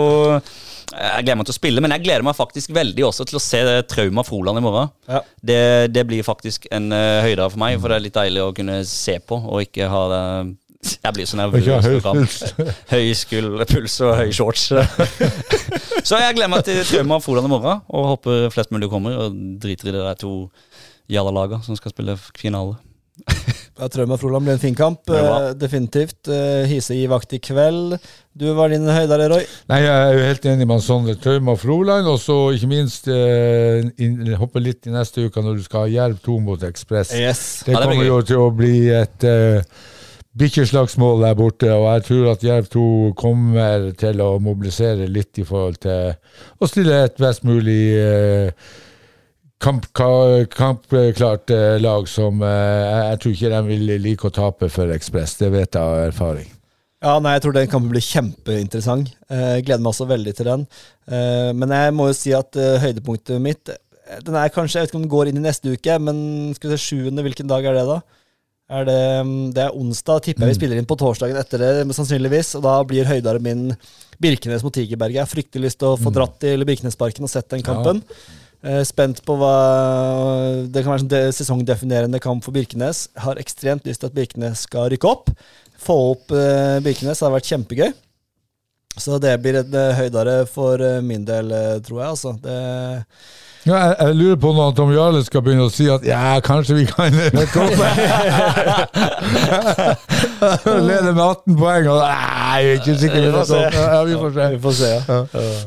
Jeg 0.94 1.26
gleder 1.26 1.40
meg 1.40 1.50
til 1.50 1.56
å 1.56 1.58
spille, 1.58 1.82
men 1.86 1.96
jeg 1.96 2.06
gleder 2.06 2.28
meg 2.28 2.38
faktisk 2.38 2.74
veldig 2.76 3.08
også 3.08 3.26
til 3.30 3.40
å 3.40 3.44
se 3.44 3.64
Trauma 3.90 4.26
Froland 4.28 4.62
i 4.62 4.66
morgen. 4.66 4.94
Ja. 5.10 5.24
Det, 5.42 5.62
det 5.96 6.06
blir 6.10 6.26
faktisk 6.28 6.70
en 6.76 6.92
uh, 6.94 7.22
høydere 7.26 7.50
for 7.50 7.64
meg, 7.64 7.80
for 7.80 7.90
det 7.90 7.98
er 7.98 8.06
litt 8.08 8.20
deilig 8.20 8.46
å 8.46 8.56
kunne 8.58 8.82
se 8.90 9.18
på 9.22 9.40
og 9.40 9.66
ikke 9.66 9.90
ha 9.90 10.06
det 10.14 10.24
Jeg 10.80 11.12
blir 11.16 11.28
så 11.28 11.36
nervøs. 11.36 12.36
Høy 12.88 13.10
skuldpuls 13.18 13.98
og 14.08 14.14
høy 14.16 14.30
shorts. 14.36 14.70
så 16.08 16.20
jeg 16.22 16.38
gleder 16.38 16.52
meg 16.52 16.64
til 16.68 16.80
Trauma 16.88 17.20
Froland 17.24 17.50
i 17.50 17.52
morgen, 17.52 17.82
og 17.92 18.14
håper 18.14 18.46
flest 18.54 18.72
mulig 18.72 18.88
kommer 18.92 19.18
og 19.26 19.36
driter 19.60 19.92
i 19.92 19.96
det 19.98 20.06
der 20.06 20.22
to 20.22 20.36
jalla-laga 21.12 21.60
som 21.66 21.76
skal 21.76 21.92
spille 21.92 22.16
finale. 22.38 22.78
ja, 23.28 23.90
Trauma 23.92 24.16
og 24.16 24.22
Froland 24.22 24.48
blir 24.48 24.56
en 24.56 24.64
fin 24.64 24.78
kamp. 24.78 25.04
Var. 25.12 25.50
eh, 25.50 25.52
definitivt. 25.60 26.22
Uh, 26.32 26.64
Hise 26.72 26.96
gir 26.96 27.12
vakt 27.12 27.36
i 27.36 27.42
kveld. 27.44 27.98
Du 28.40 28.48
var 28.56 28.72
din 28.72 28.88
høydere, 28.88 29.28
Roy. 29.34 29.44
Nei, 29.68 29.82
Jeg 29.84 29.92
er 29.92 30.16
jo 30.16 30.26
helt 30.30 30.50
enig 30.54 30.72
med 30.72 30.88
Sondre 30.88 31.20
Trauma 31.20 31.60
Froland, 31.60 32.08
og 32.08 32.24
så 32.24 32.40
ikke 32.56 32.72
minst 32.72 33.12
eh, 33.12 33.84
inn, 34.00 34.34
hoppe 34.40 34.64
litt 34.64 34.88
i 34.88 34.96
neste 34.96 35.28
uke 35.28 35.44
når 35.44 35.60
du 35.60 35.68
skal 35.68 35.90
ha 35.90 35.94
Jerv 35.98 36.24
2 36.24 36.40
mot 36.48 36.68
Ekspress. 36.72 37.12
Yes. 37.20 37.48
Det 37.68 37.76
Ja, 37.76 37.84
det 37.84 37.92
kommer 37.92 38.14
jo 38.14 38.22
til 38.32 38.48
å 38.48 38.52
bli 38.56 38.76
et 38.96 39.28
uh, 39.28 39.98
bikkjeslagsmål 40.38 41.24
der 41.24 41.34
borte, 41.40 41.72
og 41.74 41.88
jeg 41.94 42.04
tror 42.10 42.28
at 42.34 42.44
Jerv 42.46 42.70
2 42.74 42.84
kommer 43.18 43.90
til 43.98 44.22
å 44.22 44.36
mobilisere 44.44 45.08
litt 45.10 45.42
i 45.42 45.48
forhold 45.48 45.82
til 45.82 46.14
å 46.60 46.70
stille 46.70 47.02
et 47.08 47.18
best 47.18 47.48
mulig 47.48 47.82
uh, 47.98 48.52
kampklart 49.60 50.56
kamp, 50.56 50.94
eh, 50.94 51.80
lag 51.82 52.08
som 52.08 52.42
eh, 52.42 53.10
jeg, 53.10 53.20
tror 53.20 53.34
ikke 53.36 53.52
de 53.54 53.60
vil 53.68 53.92
like 54.02 54.28
å 54.28 54.34
tape 54.34 54.70
for 54.72 54.92
Ekspress. 54.96 55.36
Det 55.42 55.52
vet 55.52 55.76
jeg 55.76 55.82
av 55.82 56.06
erfaring. 56.08 56.48
Ja, 57.00 57.16
nei, 57.24 57.38
jeg 57.38 57.46
tror 57.46 57.56
den 57.56 57.72
kampen 57.72 57.92
blir 57.94 58.04
kjempeinteressant. 58.04 59.12
Eh, 59.32 59.60
gleder 59.64 59.84
meg 59.84 59.94
også 59.94 60.08
veldig 60.10 60.34
til 60.36 60.50
den. 60.50 60.66
Eh, 61.08 61.52
men 61.56 61.76
jeg 61.76 61.96
må 61.96 62.10
jo 62.10 62.18
si 62.18 62.34
at 62.36 62.60
eh, 62.60 62.80
høydepunktet 62.84 63.44
mitt 63.44 63.72
eh, 63.72 64.20
Den 64.26 64.36
er 64.36 64.52
kanskje, 64.52 64.80
Jeg 64.80 64.88
vet 64.88 64.92
ikke 64.92 65.00
om 65.00 65.06
den 65.06 65.14
går 65.14 65.30
inn 65.30 65.40
i 65.40 65.46
neste 65.46 65.76
uke, 65.76 66.00
men 66.02 66.18
skal 66.58 66.72
vi 66.72 66.78
se 66.78 66.88
sjuende, 66.90 67.24
hvilken 67.24 67.52
dag 67.52 67.68
er 67.68 67.80
det, 67.80 67.86
da? 67.88 68.00
Er 68.70 68.86
det, 68.86 68.98
mm, 69.26 69.38
det 69.56 69.64
er 69.64 69.74
onsdag, 69.78 70.20
tipper 70.28 70.46
jeg 70.46 70.54
vi 70.54 70.58
spiller 70.60 70.78
inn 70.78 70.86
på 70.90 70.98
torsdagen 71.00 71.40
etter 71.42 71.62
det, 71.64 71.70
sannsynligvis. 71.98 72.52
Og 72.60 72.66
da 72.68 72.76
blir 72.86 73.08
høydere 73.10 73.42
min 73.42 73.72
Birkenes 74.22 74.62
mot 74.66 74.76
Tigerberget. 74.76 75.18
Jeg 75.18 75.26
har 75.26 75.32
fryktelig 75.32 75.66
lyst 75.70 75.80
til 75.82 75.90
å 75.90 75.98
få 75.98 76.12
dratt 76.14 76.36
til 76.44 76.66
Birkenesparken 76.70 77.26
og 77.26 77.32
sett 77.34 77.50
den 77.50 77.66
kampen. 77.66 78.04
Ja. 78.62 78.84
spent 78.84 79.22
på 79.24 79.38
hva 79.40 80.68
Det 80.68 80.84
kan 80.84 80.92
være 80.92 81.06
en 81.06 81.08
de- 81.08 81.32
sesongdefinerende 81.32 82.20
kamp 82.22 82.44
for 82.44 82.52
Birkenes. 82.52 83.08
Har 83.18 83.40
ekstremt 83.42 83.86
lyst 83.88 84.02
til 84.04 84.12
at 84.12 84.14
Birkenes 84.18 84.66
skal 84.68 84.90
rykke 84.92 85.08
opp. 85.10 85.32
Få 85.80 85.96
opp 86.12 86.32
eh, 86.32 86.78
Birkenes. 86.84 87.22
Hadde 87.24 87.38
vært 87.40 87.50
kjempegøy. 87.50 87.94
Så 89.00 89.18
det 89.24 89.38
blir 89.42 89.56
en 89.62 89.72
høydare 89.72 89.96
høydere 89.96 90.48
for 90.52 90.82
eh, 90.84 91.00
min 91.02 91.24
del, 91.26 91.52
eh, 91.56 91.80
tror 91.80 92.02
jeg. 92.04 92.10
Altså. 92.10 92.36
Det, 92.44 92.60
Ja, 93.70 93.78
jeg, 93.78 93.96
jeg 94.00 94.16
lurer 94.18 94.38
på 94.42 94.50
når 94.58 94.72
Tom 94.78 94.92
Jarle 94.94 95.22
skal 95.26 95.42
begynne 95.46 95.66
å 95.68 95.72
si 95.74 95.86
at 95.94 96.02
ja, 96.08 96.40
kanskje 96.44 96.74
vi 96.80 96.86
kan 96.90 97.12
komme 97.56 97.90
Leder 100.90 101.14
med 101.14 101.24
18 101.24 101.58
poeng, 101.60 101.88
og 101.92 102.00
nei, 102.02 102.60
jeg 102.64 102.74
er 102.74 102.78
ikke 102.80 102.96
sikker. 103.04 103.20
Vi 103.22 103.32
får 103.36 103.46
se. 103.52 103.60
Ja, 103.76 104.00
vi 104.08 104.16
får 104.18 104.32
se. 104.36 104.44
vi 104.56 104.60
får 104.66 104.74
se, 104.80 104.90
ja. 104.96 105.00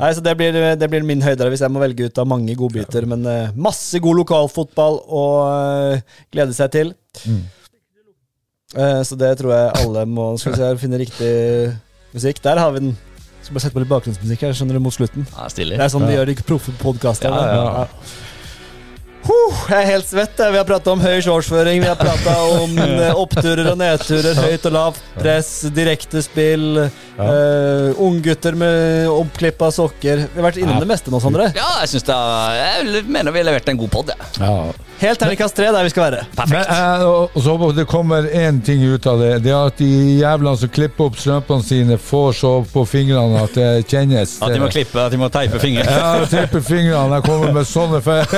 Nei, 0.02 0.10
så 0.16 0.20
det 0.24 0.34
blir, 0.40 0.52
det 0.80 0.88
blir 0.90 1.02
min 1.06 1.24
høydere 1.24 1.50
hvis 1.52 1.64
jeg 1.64 1.72
må 1.72 1.78
velge 1.82 2.06
ut 2.08 2.22
av 2.22 2.26
mange 2.28 2.54
godbiter. 2.58 3.02
Men 3.08 3.20
uh, 3.28 3.54
masse 3.68 3.96
god 4.02 4.16
lokalfotball 4.22 4.94
å 5.06 5.24
uh, 5.46 5.94
glede 6.32 6.54
seg 6.56 6.68
til. 6.74 6.88
Eh, 8.72 9.00
så 9.04 9.14
det 9.20 9.34
tror 9.36 9.52
jeg 9.52 9.72
alle 9.82 10.02
må 10.08 10.30
Skal 10.40 10.54
vi 10.54 10.60
se 10.62 10.68
finne 10.80 11.00
riktig 11.00 11.32
musikk. 12.14 12.42
Der 12.44 12.60
har 12.60 12.70
vi 12.72 12.86
den. 12.86 12.94
Skal 13.42 13.56
bare 13.56 13.64
sette 13.64 13.74
på 13.74 13.82
litt 13.82 13.90
bakgrunnsmusikk 13.90 14.44
her, 14.46 14.52
skjønner 14.56 14.78
du, 14.78 14.84
mot 14.84 14.94
slutten. 14.94 15.26
Ja, 15.34 15.48
stilig. 15.50 15.78
Det 15.80 15.86
er 15.88 15.92
sånn 15.92 16.06
de 16.06 16.14
gjør 16.14 16.30
i 16.30 16.36
proffe 16.46 16.74
podkaster. 16.82 17.34
Ja, 17.34 17.56
ja, 17.58 17.88
Huh, 19.22 19.58
jeg 19.70 19.76
er 19.78 19.86
helt 19.86 20.08
svett. 20.08 20.34
Vi 20.34 20.58
har 20.58 20.66
prata 20.66 20.90
om 20.90 21.02
høy 21.02 21.20
shortsføring, 21.22 21.78
vi 21.84 21.86
har 21.86 21.98
prata 21.98 22.32
om 22.56 22.72
eh, 22.82 23.12
oppturer 23.14 23.68
og 23.70 23.76
nedturer, 23.78 24.34
høyt 24.48 24.66
og 24.66 24.74
lavt 24.74 24.98
press, 25.14 25.50
direktespill, 25.70 26.80
uh, 27.20 28.02
unggutter 28.02 28.58
med 28.58 29.06
oppklippa 29.12 29.70
sokker. 29.74 30.24
Vi 30.26 30.40
har 30.40 30.48
vært 30.48 30.58
innom 30.58 30.82
det 30.82 30.90
meste 30.90 31.14
nå, 31.14 31.22
Sondre. 31.22 31.52
Ja, 31.54 31.68
jeg 31.84 31.92
synes 31.94 32.08
det 32.08 32.16
er, 32.18 32.58
Jeg 32.58 33.06
mener 33.14 33.34
vi 33.34 33.44
har 33.44 33.52
levert 33.52 33.70
en 33.70 33.78
god 33.84 33.94
pod, 33.94 34.10
jeg. 34.10 34.32
Ja. 34.42 34.56
Helt 35.02 35.18
terningkast 35.18 35.56
tre 35.58 35.66
der 35.74 35.82
vi 35.82 35.90
skal 35.90 36.04
være. 36.04 36.24
Men, 36.46 36.60
eh, 36.62 37.02
og, 37.02 37.34
så 37.42 37.56
det 37.74 37.84
kommer 37.90 38.28
én 38.30 38.60
ting 38.62 38.84
ut 38.86 39.06
av 39.10 39.18
det. 39.18 39.32
Det 39.42 39.50
er 39.50 39.70
at 39.72 39.80
de 39.80 39.90
jævlene 40.20 40.60
som 40.60 40.70
klipper 40.70 41.10
opp 41.10 41.18
strømpene 41.18 41.66
sine, 41.66 41.98
får 41.98 42.36
så 42.38 42.52
på 42.70 42.84
fingrene 42.86 43.42
at 43.42 43.56
det 43.58 43.70
kjennes. 43.90 44.36
At 44.38 44.54
de 44.54 44.62
må 44.62 44.70
klippe, 44.70 45.02
at 45.02 45.10
de 45.10 45.18
må 45.18 45.26
teipe 45.32 45.58
fingrene. 45.62 45.90
Ja, 45.90 46.22
teipe 46.30 46.62
fingrene. 46.62 47.18
Jeg 47.18 47.26
kommer 47.26 47.50
med 47.58 47.66
sånne 47.66 48.02
feil. 48.04 48.26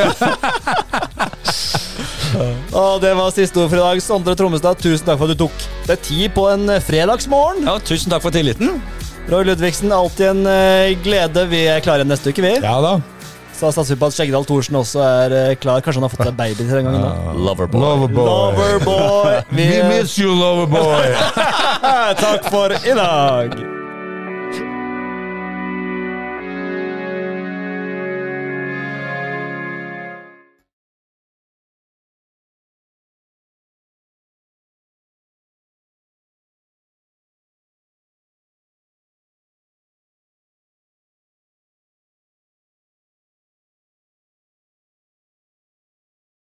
Og 2.74 2.96
det 3.02 3.12
var 3.14 3.30
siste 3.34 3.60
ord 3.60 3.68
for 3.70 3.78
i 3.78 3.84
dag. 3.84 4.02
Sondre 4.02 4.34
Trommestad, 4.38 4.80
tusen 4.80 5.06
takk 5.06 5.20
for 5.20 5.28
at 5.28 5.36
du 5.36 5.44
tok 5.44 5.66
deg 5.90 6.04
tid 6.08 6.32
på 6.34 6.48
en 6.50 6.64
eh, 6.72 6.82
fredagsmorgen. 6.82 7.68
Ja, 7.68 7.76
tusen 7.84 8.10
takk 8.14 8.24
for 8.24 8.34
tilliten. 8.34 8.80
Roy 9.28 9.44
Ludvigsen, 9.48 9.92
alltid 9.94 10.32
en 10.32 10.46
eh, 10.48 10.96
glede. 11.04 11.44
Vi 11.52 11.66
er 11.70 11.84
klare 11.84 12.08
neste 12.08 12.32
uke, 12.32 12.44
vi. 12.44 12.56
Ja 12.64 12.78
da. 12.84 12.96
Så 13.54 13.70
satser 13.70 13.94
vi 13.94 14.00
på 14.00 14.10
at 14.10 14.16
Skjeggedal 14.16 14.46
Thorsen 14.48 14.78
også 14.80 15.04
er 15.04 15.36
eh, 15.38 15.54
klar. 15.60 15.84
Kanskje 15.84 16.02
han 16.02 16.08
har 16.08 16.14
fått 16.16 16.26
seg 16.26 16.36
baby 16.38 16.58
til 16.64 16.74
den 16.74 16.88
gangen 16.90 17.04
nå. 17.04 17.36
Loverboy. 17.46 17.80
Loverboy. 17.84 18.26
Loverboy. 18.32 19.38
Vi, 19.54 19.68
We 19.74 19.86
miss 19.92 20.18
you, 20.18 20.34
Loverboy. 20.34 21.14
takk 22.24 22.50
for 22.50 22.74
i 22.74 22.98
dag. 22.98 23.56